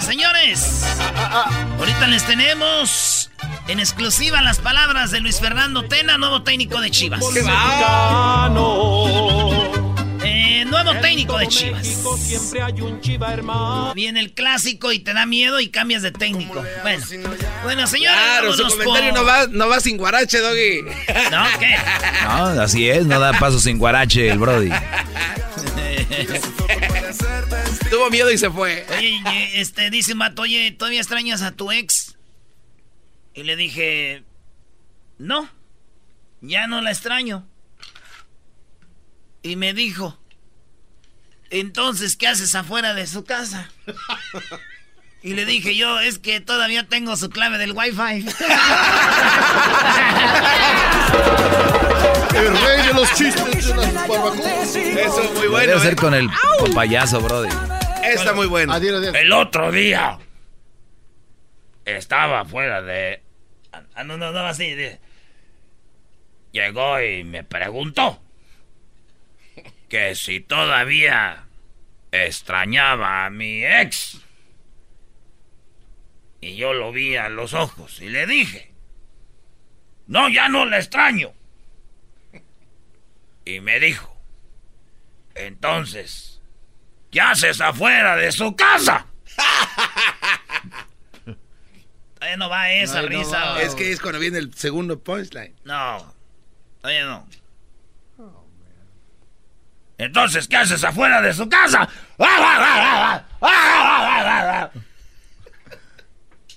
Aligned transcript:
Señores. 0.00 0.84
Ahorita 1.78 2.06
les 2.08 2.24
tenemos 2.24 3.30
en 3.68 3.80
exclusiva 3.80 4.40
las 4.42 4.58
palabras 4.58 5.10
de 5.10 5.20
Luis 5.20 5.40
Fernando 5.40 5.84
Tena, 5.84 6.18
nuevo 6.18 6.42
técnico 6.42 6.80
de 6.80 6.90
Chivas. 6.90 7.20
Eh, 10.24 10.64
nuevo 10.66 10.94
técnico 11.00 11.38
de 11.38 11.48
Chivas. 11.48 11.86
Viene 13.94 14.20
el 14.20 14.32
clásico 14.32 14.92
y 14.92 14.98
te 15.00 15.12
da 15.14 15.26
miedo 15.26 15.60
y 15.60 15.68
cambias 15.68 16.02
de 16.02 16.12
técnico. 16.12 16.62
Bueno, 16.82 17.04
bueno 17.64 17.86
señores. 17.86 18.18
Claro, 18.18 18.52
su 18.54 18.62
comentario 18.68 19.10
por- 19.12 19.20
no 19.20 19.26
va, 19.26 19.46
no 19.50 19.68
va 19.68 19.80
sin 19.80 19.96
guarache, 19.96 20.38
Doggy. 20.40 20.82
¿No? 21.30 21.44
¿Qué? 21.58 21.76
No, 22.26 22.62
así 22.62 22.88
es, 22.88 23.06
no 23.06 23.20
da 23.20 23.32
paso 23.34 23.58
sin 23.60 23.78
guarache 23.78 24.28
el 24.28 24.38
Brody. 24.38 24.70
Tuvo 27.90 28.10
miedo 28.10 28.30
y 28.30 28.38
se 28.38 28.50
fue. 28.50 28.86
Oye, 28.96 29.08
y, 29.08 29.22
este, 29.54 29.90
dice 29.90 30.12
un 30.12 30.18
vato, 30.20 30.42
oye, 30.42 30.72
¿todavía 30.72 31.00
extrañas 31.00 31.42
a 31.42 31.52
tu 31.52 31.70
ex? 31.70 32.16
Y 33.34 33.42
le 33.42 33.56
dije, 33.56 34.24
no, 35.18 35.48
ya 36.40 36.66
no 36.66 36.80
la 36.80 36.90
extraño. 36.90 37.46
Y 39.42 39.56
me 39.56 39.74
dijo, 39.74 40.18
entonces, 41.50 42.16
¿qué 42.16 42.26
haces 42.28 42.54
afuera 42.54 42.94
de 42.94 43.06
su 43.06 43.24
casa? 43.24 43.70
Y 45.22 45.34
le 45.34 45.44
dije 45.44 45.76
yo, 45.76 45.98
es 45.98 46.18
que 46.18 46.40
todavía 46.40 46.86
tengo 46.86 47.16
su 47.16 47.30
clave 47.30 47.58
del 47.58 47.72
wifi. 47.72 47.98
El 52.36 52.56
rey 52.60 52.86
de 52.86 52.92
los 52.94 53.12
chistes 53.14 53.66
de 53.66 53.74
las 53.74 53.94
barbacoas. 54.06 54.76
Eso 54.76 55.22
es 55.22 55.32
muy 55.32 55.48
bueno. 55.48 55.66
Debe 55.66 55.80
ser 55.80 55.94
¿eh? 55.94 55.96
con 55.96 56.14
el 56.14 56.30
payaso, 56.74 57.20
Brody. 57.20 57.48
Está 58.20 58.32
muy 58.34 58.46
bueno. 58.46 58.72
Adiós, 58.72 58.98
adiós. 58.98 59.14
El 59.14 59.32
otro 59.32 59.70
día 59.72 60.18
estaba 61.84 62.44
fuera 62.44 62.82
de. 62.82 63.22
Ah, 63.72 64.04
no, 64.04 64.16
no, 64.16 64.32
no, 64.32 64.40
así. 64.40 64.74
de- 64.74 64.98
Llegó 66.52 67.00
y 67.00 67.22
me 67.24 67.44
preguntó 67.44 68.22
que 69.88 70.14
si 70.14 70.40
todavía 70.40 71.44
extrañaba 72.12 73.26
a 73.26 73.30
mi 73.30 73.64
ex. 73.64 74.20
Y 76.40 76.56
yo 76.56 76.72
lo 76.72 76.92
vi 76.92 77.16
a 77.16 77.28
los 77.28 77.52
ojos 77.54 78.00
y 78.00 78.08
le 78.08 78.26
dije: 78.26 78.72
No, 80.06 80.28
ya 80.28 80.48
no 80.48 80.64
la 80.64 80.78
extraño. 80.78 81.32
Y 83.44 83.60
me 83.60 83.78
dijo: 83.80 84.16
Entonces. 85.34 86.25
¿Qué 87.16 87.20
haces 87.22 87.62
afuera 87.62 88.14
de 88.14 88.30
su 88.30 88.54
casa? 88.54 89.06
Todavía 92.14 92.36
no 92.36 92.50
va 92.50 92.70
esa 92.72 93.00
no 93.00 93.08
risa. 93.08 93.38
va. 93.42 93.52
o- 93.54 93.56
Es 93.56 93.74
que 93.74 93.90
es 93.90 94.00
cuando 94.02 94.18
viene 94.18 94.36
el 94.36 94.52
segundo 94.52 95.02
punchline. 95.02 95.54
No, 95.64 96.14
todavía 96.82 97.06
no. 97.06 97.26
Entonces, 99.96 100.46
¿qué 100.46 100.56
haces 100.58 100.84
afuera 100.84 101.22
de 101.22 101.32
su 101.32 101.48
casa? 101.48 101.88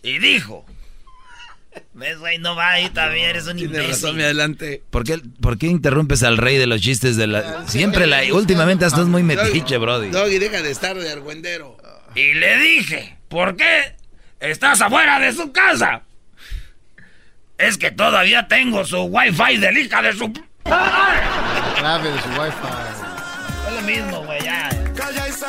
Y 0.03 0.19
dijo. 0.19 0.65
¿Ves, 1.93 2.17
güey? 2.17 2.37
No 2.39 2.55
va 2.55 2.71
ahí 2.71 2.89
todavía, 2.89 3.29
eres 3.29 3.45
un 3.47 3.57
Tiene 3.57 3.73
imbécil. 3.73 3.91
razón, 3.91 4.15
mi 4.17 4.23
adelante. 4.23 4.81
¿Por 4.89 5.03
qué, 5.03 5.21
por 5.41 5.57
qué 5.57 5.67
interrumpes 5.67 6.23
al 6.23 6.37
rey 6.37 6.57
de 6.57 6.65
los 6.67 6.81
chistes 6.81 7.15
de 7.17 7.27
la... 7.27 7.67
Siempre 7.67 8.07
la... 8.07 8.21
Últimamente 8.33 8.85
estás 8.85 9.05
muy 9.07 9.21
metiche, 9.23 9.77
Brody. 9.77 10.09
Doggy, 10.09 10.39
deja 10.39 10.61
de 10.61 10.71
estar 10.71 10.95
de 10.97 11.11
argüendero. 11.11 11.77
Y 12.15 12.33
le 12.33 12.57
dije, 12.57 13.17
¿por 13.27 13.55
qué 13.55 13.95
estás 14.39 14.81
afuera 14.81 15.19
de 15.19 15.31
su 15.33 15.51
casa? 15.51 16.01
Es 17.57 17.77
que 17.77 17.91
todavía 17.91 18.47
tengo 18.47 18.85
su 18.85 19.01
wifi 19.03 19.57
del 19.57 19.77
hija 19.77 20.01
de 20.01 20.13
su... 20.13 20.31
Clave 20.63 22.11
de 22.11 22.21
su 22.21 22.29
wifi. 22.29 22.67
Es 23.67 23.73
lo 23.73 23.81
mismo, 23.81 24.23
güey, 24.25 24.41
ya. 24.43 24.69
Ah, 25.01 25.11
ese 25.27 25.45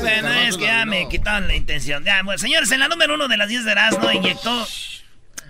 Bueno, 0.00 0.28
Carlos 0.28 0.48
es 0.48 0.56
que 0.56 0.64
ya 0.64 0.84
me 0.86 1.08
quitaron 1.08 1.48
la 1.48 1.54
intención. 1.54 2.04
Ya, 2.04 2.22
bueno, 2.22 2.38
señores, 2.38 2.70
en 2.70 2.80
la 2.80 2.88
número 2.88 3.14
uno 3.14 3.26
de 3.28 3.36
las 3.36 3.48
10 3.48 3.64
de 3.64 3.72
Erasmo 3.72 4.10
inyectó... 4.12 4.66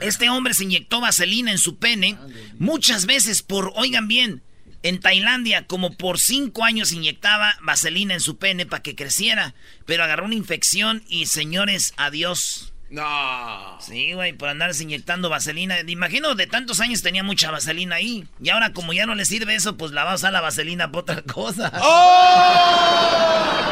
Este 0.01 0.31
hombre 0.31 0.55
se 0.55 0.65
inyectó 0.65 1.01
vaselina 1.01 1.51
en 1.51 1.59
su 1.59 1.79
pene 1.79 2.17
muchas 2.59 3.07
veces 3.07 3.43
por, 3.43 3.73
oigan 3.77 4.09
bien, 4.09 4.43
en 4.83 5.01
Tailandia 5.01 5.67
como 5.67 5.97
por 5.97 6.19
cinco 6.19 6.65
años 6.65 6.93
inyectaba 6.93 7.57
vaselina 7.63 8.15
en 8.15 8.21
su 8.21 8.39
pene 8.39 8.67
para 8.67 8.83
que 8.83 8.95
creciera, 8.95 9.55
pero 9.87 10.05
agarró 10.05 10.27
una 10.27 10.35
infección 10.35 11.03
y 11.09 11.27
señores, 11.27 11.95
adiós. 11.97 12.73
No. 12.91 13.77
Sí, 13.81 14.15
güey, 14.15 14.33
por 14.33 14.49
andarse 14.49 14.83
inyectando 14.83 15.29
vaselina. 15.29 15.77
Me 15.85 15.93
Imagino 15.93 16.35
de 16.35 16.47
tantos 16.47 16.81
años 16.81 17.03
tenía 17.03 17.23
mucha 17.23 17.51
vaselina 17.51 17.97
ahí. 17.97 18.27
Y 18.43 18.49
ahora 18.49 18.73
como 18.73 18.93
ya 18.95 19.05
no 19.05 19.15
le 19.15 19.25
sirve 19.27 19.55
eso, 19.55 19.77
pues 19.77 19.93
la 19.93 20.05
va 20.05 20.13
a 20.13 20.15
usar 20.15 20.33
la 20.33 20.41
vaselina 20.41 20.91
para 20.91 21.01
otra 21.01 21.23
cosa. 21.23 21.71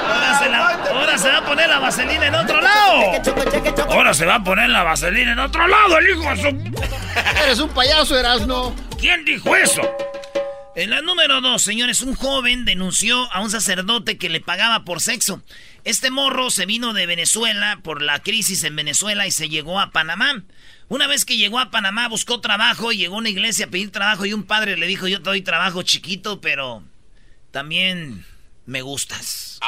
Ahora, 0.09 0.39
se 0.39 0.49
la- 0.51 0.69
ahora 0.93 1.19
se 1.19 1.29
va 1.31 1.39
a 1.39 1.45
poner 1.45 1.69
la 1.69 1.79
vaselina 1.79 2.27
en 2.27 2.35
otro 2.35 2.61
lado. 2.61 3.01
Ahora 3.91 4.13
se 4.15 4.27
va 4.27 4.35
a 4.37 4.45
poner 4.45 4.69
la 4.69 4.83
vaselina 4.83 5.33
en 5.33 5.39
otro 5.39 5.67
lado, 5.67 5.99
el 5.99 6.09
hijo 6.11 6.23
de 6.31 6.37
su... 6.37 6.49
Eres 7.43 7.59
un 7.61 7.71
payaso, 7.71 8.19
Erasno. 8.19 8.75
¿Quién 8.99 9.25
dijo 9.25 9.55
eso? 9.57 9.81
En 10.77 10.91
la 10.91 11.01
número 11.01 11.41
dos, 11.41 11.63
señores, 11.63 12.03
un 12.03 12.15
joven 12.15 12.67
denunció 12.67 13.33
a 13.33 13.41
un 13.41 13.51
sacerdote 13.51 14.19
que 14.19 14.29
le 14.29 14.43
pagaba 14.43 14.85
por 14.85 15.01
sexo. 15.01 15.43
Este 15.85 16.11
morro 16.11 16.51
se 16.51 16.67
vino 16.67 16.93
de 16.93 17.07
Venezuela 17.07 17.81
por 17.83 18.03
la 18.03 18.19
crisis 18.23 18.63
en 18.63 18.77
Venezuela 18.77 19.27
y 19.27 19.31
se 19.31 19.49
llegó 19.49 19.81
a 19.81 19.91
Panamá. 19.91 20.45
Una 20.89 21.07
vez 21.07 21.25
que 21.25 21.39
llegó 21.39 21.61
a 21.61 21.71
Panamá 21.71 22.09
buscó 22.09 22.43
trabajo 22.43 22.93
y 22.93 22.99
llegó 22.99 23.15
a 23.15 23.21
una 23.21 23.31
iglesia 23.31 23.65
a 23.65 23.71
pedir 23.71 23.91
trabajo 23.91 24.27
y 24.27 24.35
un 24.35 24.43
padre 24.43 24.77
le 24.77 24.87
dijo, 24.87 25.09
yo 25.09 25.23
te 25.23 25.31
doy 25.31 25.41
trabajo 25.41 25.83
chiquito, 25.83 26.43
pero 26.43 26.83
también 27.53 28.27
me 28.67 28.83
gustas. 28.83 29.59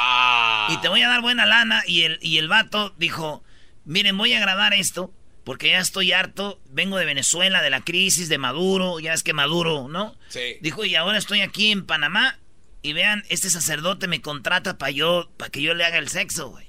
Y 0.69 0.77
te 0.77 0.89
voy 0.89 1.01
a 1.01 1.09
dar 1.09 1.21
buena 1.21 1.47
lana. 1.47 1.81
Y 1.87 2.03
el, 2.03 2.19
y 2.21 2.37
el 2.37 2.47
vato 2.47 2.93
dijo, 2.99 3.43
miren, 3.83 4.15
voy 4.15 4.33
a 4.33 4.39
grabar 4.39 4.75
esto 4.75 5.11
porque 5.49 5.71
ya 5.71 5.79
estoy 5.79 6.11
harto. 6.11 6.61
Vengo 6.69 6.97
de 6.97 7.05
Venezuela, 7.05 7.63
de 7.63 7.71
la 7.71 7.81
crisis, 7.81 8.29
de 8.29 8.37
Maduro. 8.37 8.99
Ya 8.99 9.15
es 9.15 9.23
que 9.23 9.33
Maduro, 9.33 9.87
¿no? 9.87 10.15
Sí. 10.27 10.57
Dijo, 10.61 10.85
y 10.85 10.93
ahora 10.93 11.17
estoy 11.17 11.41
aquí 11.41 11.71
en 11.71 11.87
Panamá. 11.87 12.37
Y 12.83 12.93
vean, 12.93 13.23
este 13.29 13.49
sacerdote 13.49 14.07
me 14.07 14.21
contrata 14.21 14.77
para 14.77 14.91
yo, 14.91 15.31
para 15.37 15.49
que 15.49 15.63
yo 15.63 15.73
le 15.73 15.83
haga 15.85 15.97
el 15.97 16.07
sexo, 16.07 16.51
güey. 16.51 16.67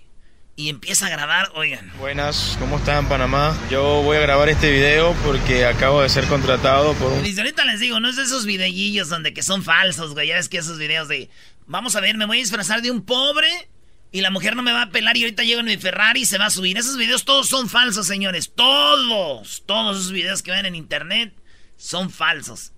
Y 0.57 0.71
empieza 0.71 1.09
a 1.09 1.11
grabar, 1.11 1.53
oigan. 1.57 1.93
Buenas, 1.99 2.57
¿cómo 2.59 2.79
están 2.79 3.07
Panamá? 3.07 3.55
Yo 3.71 4.01
voy 4.01 4.17
a 4.17 4.21
grabar 4.21 4.49
este 4.49 4.73
video 4.73 5.15
porque 5.27 5.67
acabo 5.67 6.01
de 6.01 6.09
ser 6.09 6.25
contratado 6.25 6.95
por 6.95 7.13
un... 7.13 7.27
Y 7.27 7.39
ahorita 7.39 7.67
les 7.67 7.81
digo, 7.81 8.01
no 8.01 8.09
es 8.09 8.17
de 8.17 8.23
esos 8.23 8.47
videillos 8.47 9.11
donde 9.11 9.35
que 9.35 9.43
son 9.43 9.63
falsos, 9.63 10.15
güey. 10.15 10.29
Ya 10.29 10.37
ves 10.37 10.49
que 10.49 10.57
esos 10.57 10.79
videos 10.79 11.07
de, 11.07 11.29
vamos 11.67 11.97
a 11.97 12.01
ver, 12.01 12.17
me 12.17 12.25
voy 12.25 12.39
a 12.39 12.41
disfrazar 12.41 12.81
de 12.81 12.91
un 12.91 13.05
pobre 13.05 13.69
y 14.13 14.21
la 14.21 14.31
mujer 14.31 14.57
no 14.57 14.63
me 14.63 14.73
va 14.73 14.83
a 14.83 14.91
pelar 14.91 15.17
y 15.17 15.23
ahorita 15.23 15.45
llego 15.45 15.61
en 15.61 15.67
mi 15.67 15.77
Ferrari 15.77 16.23
y 16.23 16.27
se 16.27 16.39
va 16.39 16.47
a 16.47 16.51
subir. 16.51 16.77
Esos 16.77 16.97
videos 16.97 17.25
todos 17.25 17.49
son 17.49 17.69
falsos, 17.69 18.07
señores. 18.07 18.53
Todos, 18.55 19.63
todos 19.67 19.99
esos 19.99 20.13
videos 20.13 20.43
que 20.43 20.51
ven 20.51 20.67
en 20.67 20.75
internet 20.75 21.35
son 21.77 22.11
falsos. 22.11 22.73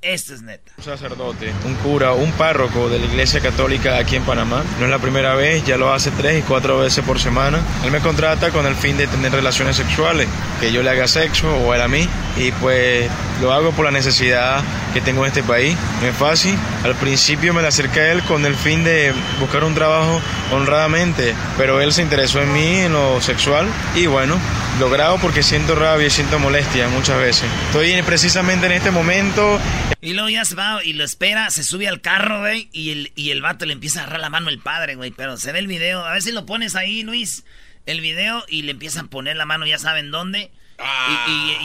Este 0.00 0.34
es 0.34 0.42
neta. 0.42 0.70
Un 0.78 0.84
sacerdote, 0.84 1.52
un 1.64 1.74
cura, 1.74 2.12
un 2.12 2.30
párroco 2.32 2.88
de 2.88 3.00
la 3.00 3.06
iglesia 3.06 3.40
católica 3.40 3.98
aquí 3.98 4.14
en 4.14 4.22
Panamá. 4.22 4.62
No 4.78 4.84
es 4.84 4.90
la 4.92 5.00
primera 5.00 5.34
vez, 5.34 5.64
ya 5.66 5.76
lo 5.76 5.92
hace 5.92 6.12
tres 6.12 6.38
y 6.38 6.42
cuatro 6.42 6.78
veces 6.78 7.04
por 7.04 7.18
semana. 7.18 7.58
Él 7.84 7.90
me 7.90 7.98
contrata 7.98 8.50
con 8.50 8.64
el 8.64 8.76
fin 8.76 8.96
de 8.96 9.08
tener 9.08 9.32
relaciones 9.32 9.74
sexuales, 9.74 10.28
que 10.60 10.70
yo 10.70 10.84
le 10.84 10.90
haga 10.90 11.08
sexo 11.08 11.52
o 11.52 11.74
él 11.74 11.82
a 11.82 11.88
mí. 11.88 12.08
y 12.36 12.52
pues 12.52 13.10
lo 13.42 13.52
hago 13.52 13.72
por 13.72 13.84
la 13.84 13.90
necesidad 13.90 14.62
que 14.94 15.00
tengo 15.00 15.22
en 15.24 15.28
este 15.28 15.42
país. 15.42 15.76
No 16.00 16.06
es 16.06 16.16
fácil. 16.16 16.56
Al 16.84 16.94
principio 16.94 17.52
me 17.52 17.62
le 17.62 17.68
acerqué 17.68 18.00
a 18.00 18.12
él 18.12 18.22
con 18.22 18.46
el 18.46 18.54
fin 18.54 18.84
de 18.84 19.12
buscar 19.40 19.64
un 19.64 19.74
trabajo 19.74 20.20
honradamente, 20.52 21.34
pero 21.56 21.80
él 21.80 21.92
se 21.92 22.02
interesó 22.02 22.40
en 22.40 22.52
mí, 22.52 22.78
en 22.80 22.92
lo 22.92 23.20
sexual 23.20 23.66
y 23.96 24.06
bueno, 24.06 24.36
logrado 24.78 25.18
porque 25.18 25.42
siento 25.42 25.74
rabia 25.74 26.06
y 26.06 26.10
siento 26.10 26.38
molestia 26.38 26.88
muchas 26.88 27.18
veces. 27.18 27.48
Estoy 27.66 28.00
precisamente 28.02 28.66
en 28.66 28.72
este 28.72 28.92
momento. 28.92 29.58
Y 30.00 30.12
luego 30.12 30.28
ya 30.28 30.44
se 30.44 30.54
va 30.54 30.82
y 30.84 30.92
lo 30.92 31.04
espera, 31.04 31.50
se 31.50 31.64
sube 31.64 31.88
al 31.88 32.00
carro, 32.00 32.40
güey, 32.40 32.68
y 32.72 32.90
el, 32.90 33.12
y 33.16 33.30
el 33.30 33.42
vato 33.42 33.66
le 33.66 33.72
empieza 33.72 34.00
a 34.00 34.02
agarrar 34.04 34.20
la 34.20 34.30
mano 34.30 34.48
el 34.48 34.60
padre, 34.60 34.94
güey, 34.94 35.10
pero 35.10 35.36
se 35.36 35.52
ve 35.52 35.58
el 35.58 35.66
video. 35.66 36.04
A 36.04 36.12
ver 36.12 36.22
si 36.22 36.32
lo 36.32 36.46
pones 36.46 36.76
ahí, 36.76 37.02
Luis, 37.02 37.44
el 37.86 38.00
video, 38.00 38.44
y 38.48 38.62
le 38.62 38.72
empiezan 38.72 39.06
a 39.06 39.10
poner 39.10 39.36
la 39.36 39.46
mano, 39.46 39.66
ya 39.66 39.78
saben 39.78 40.10
dónde. 40.10 40.50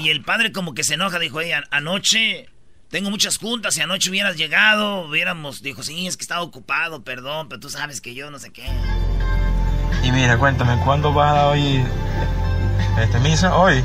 Y, 0.01 0.09
el 0.09 0.23
padre 0.23 0.51
como 0.51 0.73
que 0.73 0.83
se 0.83 0.95
enoja, 0.95 1.19
dijo, 1.19 1.37
oye, 1.37 1.53
anoche 1.69 2.49
tengo 2.89 3.09
muchas 3.09 3.37
juntas, 3.37 3.75
si 3.75 3.81
anoche 3.81 4.09
hubieras 4.09 4.37
llegado, 4.37 5.07
hubiéramos, 5.07 5.61
dijo, 5.61 5.83
sí, 5.83 6.07
es 6.07 6.17
que 6.17 6.23
estaba 6.23 6.41
ocupado, 6.41 7.03
perdón, 7.03 7.49
pero 7.49 7.59
tú 7.59 7.69
sabes 7.69 8.01
que 8.01 8.15
yo 8.15 8.31
no 8.31 8.39
sé 8.39 8.51
qué. 8.51 8.65
Y 10.03 10.11
mira, 10.11 10.37
cuéntame, 10.37 10.77
¿cuándo 10.83 11.13
vas 11.13 11.35
a 11.35 11.47
hoy 11.47 11.83
este, 12.99 13.19
misa? 13.19 13.55
Hoy. 13.55 13.83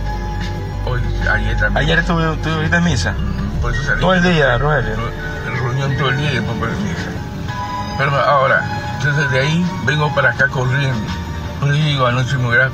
Hoy, 0.85 1.01
ayer 1.31 1.59
también. 1.59 1.77
Ayer 1.77 2.05
tuviste 2.05 2.81
misa. 2.81 3.13
Mm, 3.13 3.48
por 3.61 3.73
eso 3.73 3.83
salí. 3.85 4.01
Todo 4.01 4.15
el 4.15 4.23
día, 4.23 4.59
Rogelio. 4.59 4.95
En 5.47 5.57
reunión 5.57 5.97
todo 5.97 6.11
el 6.11 6.19
día 6.19 6.33
y 6.33 6.35
después 6.37 6.59
para. 6.59 6.73
Pero 7.99 8.17
ahora, 8.17 8.95
entonces 8.97 9.31
de 9.31 9.41
ahí 9.41 9.67
vengo 9.85 10.15
para 10.15 10.31
acá 10.31 10.49
corriendo. 10.49 11.07
Yo 11.61 11.73
digo, 11.73 12.07
anoche 12.07 12.37
me 12.37 12.49
hubiera 12.49 12.71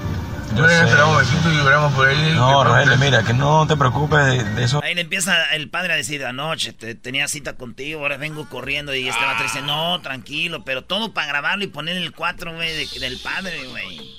yo 0.57 0.67
y 0.67 1.95
por 1.95 2.09
ahí. 2.09 2.33
No, 2.35 2.65
Rogelio, 2.65 2.97
mira, 2.99 3.23
que 3.23 3.33
no 3.33 3.67
te 3.67 3.77
preocupes 3.77 4.55
de, 4.55 4.65
eso. 4.65 4.81
Ahí 4.85 4.95
le 4.95 5.01
empieza 5.01 5.45
el 5.55 5.69
padre 5.69 5.95
a 5.95 5.97
decir, 5.97 6.25
anoche 6.25 6.73
tenía 6.73 7.27
cita 7.29 7.55
contigo, 7.55 8.01
ahora 8.01 8.17
vengo 8.17 8.49
corriendo 8.49 8.95
y 8.95 9.09
este 9.09 9.25
vato 9.25 9.43
dice, 9.43 9.63
no, 9.63 10.01
tranquilo, 10.01 10.65
pero 10.65 10.83
todo 10.83 11.13
para 11.13 11.27
grabarlo 11.27 11.65
y 11.65 11.69
poner 11.69 11.97
el 11.97 12.13
4, 12.13 12.55
güey, 12.55 12.87
del 13.01 13.19
padre, 13.19 13.67
güey. 13.69 14.19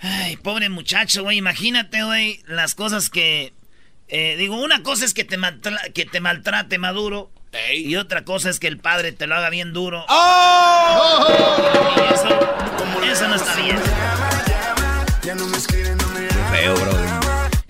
Ay, 0.00 0.36
pobre 0.36 0.68
muchacho, 0.68 1.22
güey, 1.22 1.38
imagínate, 1.38 2.02
güey, 2.02 2.42
las 2.46 2.74
cosas 2.74 3.08
que... 3.08 3.52
Eh, 4.14 4.36
digo, 4.36 4.56
una 4.56 4.82
cosa 4.82 5.06
es 5.06 5.14
que 5.14 5.24
te, 5.24 5.38
que 5.94 6.04
te 6.04 6.20
maltrate 6.20 6.76
Maduro. 6.76 7.30
Y 7.74 7.96
otra 7.96 8.24
cosa 8.24 8.50
es 8.50 8.60
que 8.60 8.68
el 8.68 8.76
padre 8.76 9.12
te 9.12 9.26
lo 9.26 9.34
haga 9.34 9.48
bien 9.48 9.72
duro. 9.72 10.04
¡Oh! 10.08 11.26
eso, 12.14 12.28
eso 13.10 13.28
no 13.28 13.34
está 13.34 13.56
bien. 13.56 13.78
Feo, 16.50 16.74
bro. 16.74 17.01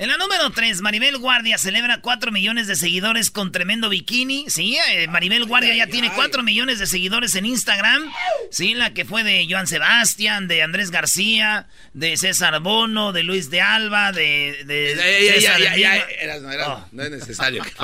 En 0.03 0.09
la 0.09 0.17
número 0.17 0.51
3, 0.51 0.81
Maribel 0.81 1.19
Guardia 1.19 1.59
celebra 1.59 2.01
4 2.01 2.33
millones 2.33 2.67
de 2.67 2.75
seguidores 2.75 3.31
con 3.31 3.53
tremendo 3.53 3.89
bikini. 3.89 4.51
Sí, 4.51 4.77
eh, 4.91 5.07
Maribel 5.07 5.45
Guardia 5.45 5.77
ya 5.77 5.87
tiene 5.87 6.11
4 6.13 6.43
millones 6.43 6.81
de 6.81 6.89
seguidores 6.89 7.37
en 7.37 7.47
Instagram. 7.47 8.11
Sí, 8.51 8.75
la 8.75 8.95
que 8.95 9.05
fue 9.05 9.23
de 9.23 9.47
Joan 9.49 9.69
Sebastián, 9.69 10.49
de 10.49 10.65
Andrés 10.65 10.91
García, 10.91 11.69
de 11.95 12.17
César 12.17 12.59
Bono, 12.59 13.13
de 13.13 13.23
Luis 13.23 13.49
de 13.49 13.61
Alba, 13.61 14.11
de. 14.11 14.65
de 14.65 15.39
ya, 15.41 15.57
ya, 15.57 15.77
ya, 15.77 16.05
no, 16.41 16.89
no 16.91 17.03
es 17.05 17.11
necesario. 17.13 17.63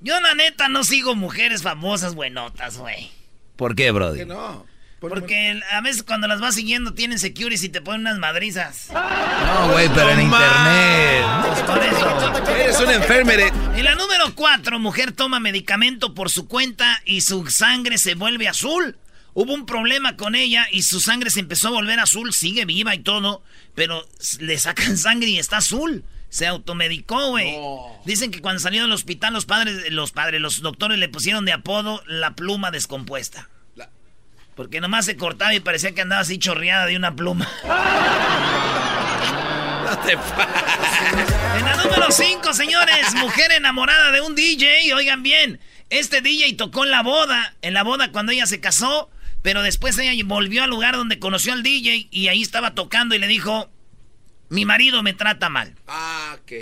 Yo, 0.00 0.20
la 0.20 0.34
neta, 0.34 0.68
no 0.68 0.84
sigo 0.84 1.14
mujeres 1.14 1.62
famosas 1.62 2.14
buenotas, 2.14 2.76
güey. 2.76 3.10
¿Por 3.56 3.74
qué, 3.74 3.92
Brody? 3.92 4.18
¿Por 4.18 4.28
qué 4.28 4.34
no? 4.34 4.71
Porque 5.08 5.60
a 5.72 5.80
veces 5.80 6.04
cuando 6.04 6.28
las 6.28 6.40
vas 6.40 6.54
siguiendo 6.54 6.94
tienen 6.94 7.18
securities 7.18 7.64
y 7.64 7.68
te 7.68 7.80
ponen 7.80 8.02
unas 8.02 8.18
madrizas. 8.18 8.88
No, 8.92 9.72
güey, 9.72 9.88
pero 9.88 10.10
en 10.10 10.20
internet. 10.22 11.24
Pues 11.46 11.60
por 11.60 11.84
eso. 11.84 12.52
Eres 12.54 12.80
un 12.80 12.90
enfermere. 12.90 13.48
En 13.74 13.84
la 13.84 13.94
número 13.96 14.34
4, 14.34 14.78
mujer 14.78 15.12
toma 15.12 15.40
medicamento 15.40 16.14
por 16.14 16.30
su 16.30 16.46
cuenta 16.46 17.00
y 17.04 17.22
su 17.22 17.46
sangre 17.48 17.98
se 17.98 18.14
vuelve 18.14 18.48
azul. 18.48 18.96
Hubo 19.34 19.54
un 19.54 19.66
problema 19.66 20.16
con 20.16 20.34
ella 20.34 20.66
y 20.70 20.82
su 20.82 21.00
sangre 21.00 21.30
se 21.30 21.40
empezó 21.40 21.68
a 21.68 21.72
volver 21.72 21.98
azul, 21.98 22.32
sigue 22.32 22.64
viva 22.64 22.94
y 22.94 23.00
todo, 23.00 23.42
pero 23.74 24.06
le 24.38 24.58
sacan 24.58 24.96
sangre 24.98 25.30
y 25.30 25.38
está 25.38 25.58
azul. 25.58 26.04
Se 26.28 26.46
automedicó, 26.46 27.28
güey. 27.30 27.54
Dicen 28.06 28.30
que 28.30 28.40
cuando 28.40 28.60
salió 28.60 28.82
del 28.82 28.92
hospital 28.92 29.34
los 29.34 29.46
padres, 29.46 29.90
los 29.90 30.12
padres, 30.12 30.40
los 30.40 30.60
doctores 30.62 30.98
le 30.98 31.08
pusieron 31.08 31.44
de 31.44 31.52
apodo 31.52 32.02
la 32.06 32.34
pluma 32.34 32.70
descompuesta. 32.70 33.48
Porque 34.54 34.80
nomás 34.80 35.06
se 35.06 35.16
cortaba 35.16 35.54
y 35.54 35.60
parecía 35.60 35.94
que 35.94 36.02
andaba 36.02 36.22
así 36.22 36.38
chorreada 36.38 36.86
de 36.86 36.96
una 36.96 37.14
pluma. 37.14 37.48
No 39.82 39.98
te 39.98 40.12
En 40.12 41.64
la 41.66 41.76
número 41.76 42.10
5, 42.10 42.54
señores, 42.54 43.14
mujer 43.16 43.52
enamorada 43.52 44.10
de 44.10 44.22
un 44.22 44.34
DJ. 44.34 44.94
Oigan 44.94 45.22
bien, 45.22 45.60
este 45.90 46.22
DJ 46.22 46.54
tocó 46.54 46.84
en 46.84 46.90
la 46.90 47.02
boda, 47.02 47.54
en 47.60 47.74
la 47.74 47.82
boda 47.82 48.10
cuando 48.10 48.32
ella 48.32 48.46
se 48.46 48.60
casó, 48.60 49.10
pero 49.42 49.62
después 49.62 49.98
ella 49.98 50.12
volvió 50.24 50.64
al 50.64 50.70
lugar 50.70 50.96
donde 50.96 51.18
conoció 51.18 51.52
al 51.52 51.62
DJ 51.62 52.08
y 52.10 52.28
ahí 52.28 52.40
estaba 52.40 52.74
tocando 52.74 53.14
y 53.14 53.18
le 53.18 53.26
dijo, 53.26 53.70
mi 54.48 54.64
marido 54.64 55.02
me 55.02 55.12
trata 55.12 55.50
mal. 55.50 55.74
Ah, 55.86 56.38
ok. 56.40 56.52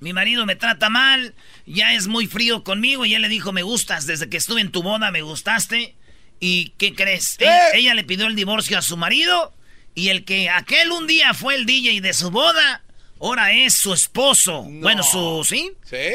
Mi 0.00 0.12
marido 0.12 0.44
me 0.44 0.56
trata 0.56 0.88
mal, 0.88 1.34
ya 1.66 1.92
es 1.92 2.08
muy 2.08 2.26
frío 2.26 2.64
conmigo 2.64 3.04
y 3.04 3.14
él 3.14 3.22
le 3.22 3.28
dijo, 3.28 3.52
me 3.52 3.62
gustas, 3.62 4.06
desde 4.06 4.28
que 4.28 4.38
estuve 4.38 4.62
en 4.62 4.72
tu 4.72 4.82
boda 4.82 5.12
me 5.12 5.22
gustaste. 5.22 5.94
¿Y 6.40 6.70
qué 6.78 6.94
crees? 6.94 7.36
Ella, 7.74 7.94
le 7.94 8.02
pidió 8.02 8.26
el 8.26 8.34
divorcio 8.34 8.78
a 8.78 8.82
su 8.82 8.96
marido 8.96 9.54
y 9.94 10.08
el 10.08 10.24
que 10.24 10.48
aquel 10.48 10.90
un 10.90 11.06
día 11.06 11.34
fue 11.34 11.54
el 11.54 11.66
DJ 11.66 12.00
de 12.00 12.14
su 12.14 12.30
boda, 12.30 12.82
ahora 13.20 13.52
es 13.52 13.74
su 13.74 13.92
esposo. 13.92 14.62
Bueno, 14.62 15.02
su, 15.02 15.44
¿sí? 15.44 15.72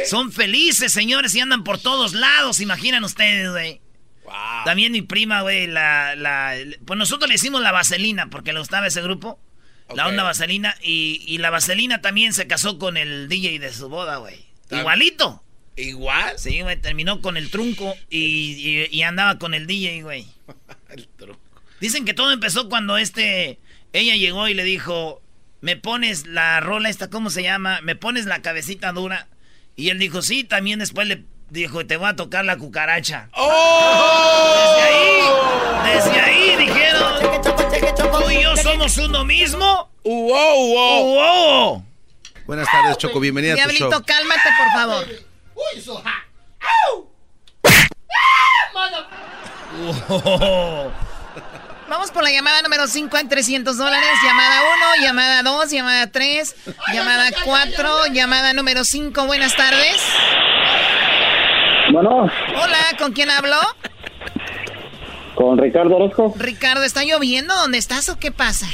Son 0.10 0.32
felices, 0.32 0.92
señores, 0.92 1.36
y 1.36 1.40
andan 1.40 1.64
por 1.64 1.80
todos 1.80 2.14
lados, 2.14 2.60
imaginan 2.60 3.04
ustedes, 3.04 3.52
güey. 3.52 3.82
También 4.66 4.92
mi 4.92 5.04
prima, 5.04 5.42
güey, 5.42 5.68
la, 5.68 6.16
la, 6.16 6.56
Pues 6.86 6.98
nosotros 6.98 7.30
le 7.30 7.36
hicimos 7.36 7.62
la 7.62 7.72
vaselina 7.72 8.28
porque 8.32 8.54
le 8.54 8.60
gustaba 8.60 8.88
ese 8.88 9.04
grupo. 9.04 9.40
La 9.94 10.08
onda 10.08 10.24
vaselina. 10.24 10.76
Y, 10.82 11.24
y, 11.28 11.38
la 11.38 11.52
vaselina 11.52 12.02
también 12.02 12.34
se 12.34 12.48
casó 12.48 12.80
con 12.80 12.98
el 12.98 13.30
DJ 13.30 13.60
de 13.60 13.72
su 13.72 13.88
boda, 13.88 14.18
güey. 14.18 14.44
Igualito. 14.72 15.44
¿Igual? 15.76 16.40
Sí, 16.40 16.62
güey, 16.62 16.78
terminó 16.78 17.22
con 17.22 17.36
el 17.38 17.50
trunco 17.50 17.96
y, 18.10 19.02
andaba 19.02 19.38
con 19.38 19.54
el 19.54 19.68
DJ, 19.68 20.04
güey. 20.04 20.26
el 20.90 21.08
trunco. 21.08 21.40
Dicen 21.82 22.06
que 22.06 22.14
todo 22.14 22.32
empezó 22.32 22.70
cuando 22.70 22.98
este, 22.98 23.60
ella 23.92 24.16
llegó 24.16 24.48
y 24.48 24.54
le 24.54 24.64
dijo, 24.64 25.22
me 25.60 25.76
pones 25.76 26.26
la 26.26 26.60
rola 26.62 26.90
esta, 26.90 27.10
¿cómo 27.10 27.30
se 27.30 27.44
llama? 27.44 27.82
Me 27.82 27.96
pones 27.96 28.26
la 28.26 28.42
cabecita 28.42 28.94
dura. 28.94 29.28
Y 29.76 29.90
él 29.90 30.00
dijo, 30.00 30.22
sí, 30.22 30.46
también 30.46 30.80
después 30.80 31.08
le 31.08 31.26
dijo, 31.50 31.86
te 31.86 31.98
voy 31.98 32.08
a 32.08 32.16
tocar 32.16 32.46
la 32.46 32.58
cucaracha. 32.58 33.30
¡Oh! 33.34 34.76
Desde 34.78 34.88
ahí, 34.88 35.94
desde 35.94 36.20
ahí 36.22 36.66
dijeron, 36.66 38.22
tú 38.22 38.32
y 38.32 38.42
yo 38.42 38.56
somos 38.56 38.98
uno 38.98 39.26
mismo. 39.26 39.92
¡Wow, 40.04 40.74
wow! 40.74 41.16
¡Wow! 41.16 41.86
Buenas 42.46 42.72
tardes, 42.72 42.98
Choco, 42.98 43.20
bienvenida 43.20 43.56
a 43.56 43.58
tu 43.58 43.72
show. 43.72 43.90
Diablito, 43.90 44.06
cálmate, 44.06 44.50
por 44.58 44.72
favor. 44.72 45.35
Uy, 45.76 45.82
so 45.82 45.96
hot. 45.96 46.04
Vamos 51.90 52.12
por 52.12 52.24
la 52.24 52.32
llamada 52.32 52.62
número 52.62 52.88
5 52.88 53.18
en 53.18 53.28
300 53.30 53.78
dólares. 53.78 54.10
Llamada 54.24 54.62
1, 54.96 55.06
llamada 55.06 55.44
2, 55.44 55.70
llamada 55.72 56.12
3, 56.12 56.56
llamada 56.94 57.30
4, 57.44 58.08
llamada 58.14 58.54
número 58.54 58.84
5. 58.84 59.26
Buenas 59.26 59.56
tardes. 59.56 60.02
Bueno. 61.92 62.22
Hola, 62.22 62.78
¿con 62.98 63.12
quién 63.12 63.30
hablo? 63.30 63.58
Con 65.36 65.58
Ricardo 65.58 65.98
Orozco. 65.98 66.34
Ricardo, 66.38 66.84
¿está 66.84 67.04
lloviendo? 67.04 67.54
¿Dónde 67.54 67.78
estás 67.78 68.08
o 68.10 68.18
qué 68.18 68.32
pasa? 68.32 68.66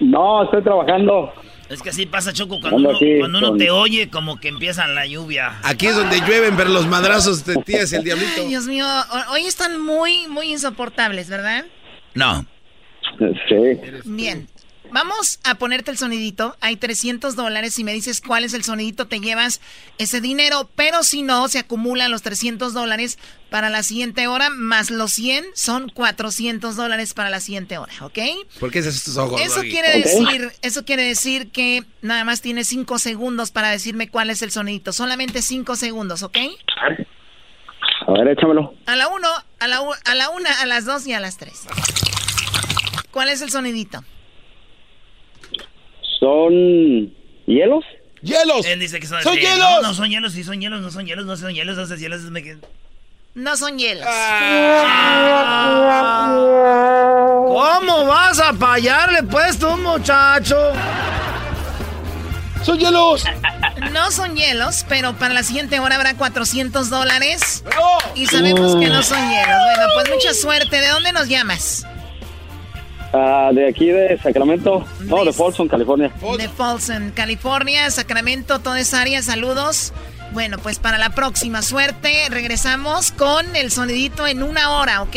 No, 0.00 0.44
estoy 0.44 0.62
trabajando. 0.62 1.32
Es 1.68 1.82
que 1.82 1.90
así 1.90 2.06
pasa, 2.06 2.32
Choco, 2.32 2.60
cuando 2.60 2.96
uno, 3.24 3.56
te 3.56 3.70
oye, 3.70 4.08
como 4.08 4.38
que 4.38 4.48
empieza 4.48 4.86
la 4.86 5.04
lluvia. 5.06 5.58
Aquí 5.64 5.88
es 5.88 5.96
donde 5.96 6.20
llueven, 6.20 6.56
pero 6.56 6.70
los 6.70 6.86
madrazos 6.86 7.44
de 7.44 7.56
tías 7.56 7.92
el 7.92 8.04
diablito. 8.04 8.30
Ay, 8.36 8.46
Dios 8.46 8.66
mío, 8.66 8.86
hoy 9.30 9.46
están 9.46 9.80
muy, 9.80 10.28
muy 10.28 10.52
insoportables, 10.52 11.28
¿verdad? 11.28 11.64
No. 12.14 12.46
Sí. 13.18 13.80
Bien, 14.04 14.46
Vamos 14.96 15.40
a 15.44 15.56
ponerte 15.56 15.90
el 15.90 15.98
sonidito. 15.98 16.56
Hay 16.62 16.76
300 16.76 17.36
dólares. 17.36 17.78
y 17.78 17.84
me 17.84 17.92
dices 17.92 18.22
cuál 18.22 18.44
es 18.44 18.54
el 18.54 18.64
sonidito, 18.64 19.06
te 19.06 19.20
llevas 19.20 19.60
ese 19.98 20.22
dinero. 20.22 20.70
Pero 20.74 21.02
si 21.02 21.20
no, 21.20 21.48
se 21.48 21.58
acumulan 21.58 22.10
los 22.10 22.22
300 22.22 22.72
dólares 22.72 23.18
para 23.50 23.68
la 23.68 23.82
siguiente 23.82 24.26
hora. 24.26 24.48
Más 24.48 24.90
los 24.90 25.12
100 25.12 25.44
son 25.52 25.90
400 25.90 26.76
dólares 26.76 27.12
para 27.12 27.28
la 27.28 27.40
siguiente 27.40 27.76
hora. 27.76 27.92
¿Ok? 28.00 28.18
¿Por 28.58 28.70
qué 28.70 28.78
haces 28.78 28.96
estos 28.96 29.18
ojos? 29.18 29.38
Eso 29.38 29.60
quiere, 29.60 29.98
decir, 29.98 30.50
eso 30.62 30.86
quiere 30.86 31.02
decir 31.02 31.50
que 31.50 31.84
nada 32.00 32.24
más 32.24 32.40
tienes 32.40 32.66
5 32.68 32.98
segundos 32.98 33.50
para 33.50 33.68
decirme 33.68 34.08
cuál 34.08 34.30
es 34.30 34.40
el 34.40 34.50
sonidito. 34.50 34.94
Solamente 34.94 35.42
5 35.42 35.76
segundos, 35.76 36.22
¿ok? 36.22 36.38
A 38.06 38.12
ver, 38.12 38.28
échamelo. 38.28 38.72
A 38.86 38.96
la 38.96 39.08
1, 39.08 39.28
a 39.58 39.68
la 39.68 39.82
1, 39.82 39.92
a, 40.06 40.14
la 40.14 40.30
una, 40.30 40.58
a 40.62 40.64
las 40.64 40.86
2 40.86 41.06
y 41.08 41.12
a 41.12 41.20
las 41.20 41.36
3. 41.36 41.66
¿Cuál 43.10 43.28
es 43.28 43.42
el 43.42 43.50
sonidito? 43.50 44.02
¿Son 46.18 47.12
hielos? 47.46 47.84
¡Hielos! 48.22 48.66
Él 48.66 48.80
dice 48.80 48.98
que 48.98 49.06
son, 49.06 49.22
¡Son 49.22 49.34
sí, 49.34 49.40
hielos! 49.40 49.58
No, 49.58 49.82
no 49.82 49.94
son 49.94 50.10
hielos, 50.10 50.32
sí 50.32 50.42
son 50.42 50.60
hielos, 50.60 50.80
no 50.80 50.90
son 50.90 51.06
hielos, 51.06 51.26
no 51.26 51.36
son 51.36 51.54
hielos, 51.54 51.76
no 51.76 51.86
son 51.86 51.98
hielos. 51.98 52.22
No 53.34 53.56
son 53.56 53.78
hielos. 53.78 54.06
¿Cómo 57.46 58.06
vas 58.06 58.40
a 58.40 58.54
fallarle 58.54 59.22
pues 59.24 59.58
tú, 59.58 59.68
muchacho? 59.76 60.72
¡Son 62.62 62.78
hielos! 62.78 63.24
No 63.92 64.10
son 64.10 64.34
hielos, 64.34 64.86
pero 64.88 65.12
para 65.12 65.34
la 65.34 65.42
siguiente 65.42 65.78
hora 65.78 65.96
habrá 65.96 66.14
400 66.14 66.88
dólares. 66.88 67.62
Y 68.14 68.26
sabemos 68.26 68.74
que 68.76 68.88
no 68.88 69.02
son 69.02 69.30
hielos. 69.30 69.58
Bueno, 69.76 69.92
pues 69.94 70.10
mucha 70.10 70.32
suerte. 70.34 70.80
¿De 70.80 70.88
dónde 70.88 71.12
nos 71.12 71.28
llamas? 71.28 71.86
Ah, 73.18 73.50
de 73.50 73.66
aquí 73.66 73.86
de 73.86 74.18
Sacramento. 74.18 74.84
No, 75.00 75.24
de 75.24 75.32
Folsom, 75.32 75.68
California. 75.68 76.12
De 76.36 76.48
Folsom, 76.50 77.10
California, 77.12 77.90
Sacramento, 77.90 78.58
toda 78.58 78.78
esa 78.78 79.00
área. 79.00 79.22
Saludos. 79.22 79.94
Bueno, 80.32 80.58
pues 80.58 80.78
para 80.78 80.98
la 80.98 81.10
próxima 81.10 81.62
suerte 81.62 82.10
regresamos 82.28 83.12
con 83.12 83.56
el 83.56 83.70
sonidito 83.70 84.26
en 84.26 84.42
una 84.42 84.70
hora, 84.72 85.00
¿ok? 85.00 85.16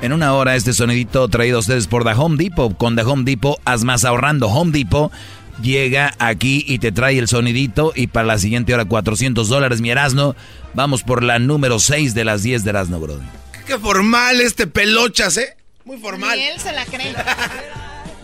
En 0.00 0.12
una 0.14 0.32
hora 0.32 0.56
este 0.56 0.72
sonidito 0.72 1.28
traído 1.28 1.58
a 1.58 1.60
ustedes 1.60 1.86
por 1.86 2.04
The 2.04 2.12
Home 2.12 2.42
Depot. 2.42 2.74
Con 2.76 2.96
The 2.96 3.02
Home 3.02 3.24
Depot, 3.24 3.60
haz 3.66 3.84
más 3.84 4.06
ahorrando. 4.06 4.48
Home 4.48 4.72
Depot 4.72 5.12
llega 5.60 6.14
aquí 6.18 6.64
y 6.66 6.78
te 6.78 6.92
trae 6.92 7.18
el 7.18 7.28
sonidito 7.28 7.92
y 7.94 8.06
para 8.06 8.26
la 8.26 8.38
siguiente 8.38 8.72
hora 8.72 8.86
400 8.86 9.48
dólares, 9.50 9.82
mi 9.82 9.90
Erasno. 9.90 10.34
Vamos 10.72 11.02
por 11.02 11.22
la 11.22 11.38
número 11.38 11.78
6 11.78 12.14
de 12.14 12.24
las 12.24 12.42
10 12.42 12.64
de 12.64 12.70
Erasno, 12.70 13.00
bro. 13.00 13.20
Qué 13.66 13.78
formal 13.78 14.40
este 14.40 14.66
pelochas, 14.66 15.36
¿eh? 15.36 15.56
Muy 15.84 15.98
formal. 15.98 16.38
Y 16.38 16.42
él 16.42 16.60
se 16.60 16.72
la 16.72 16.84
cree. 16.86 17.14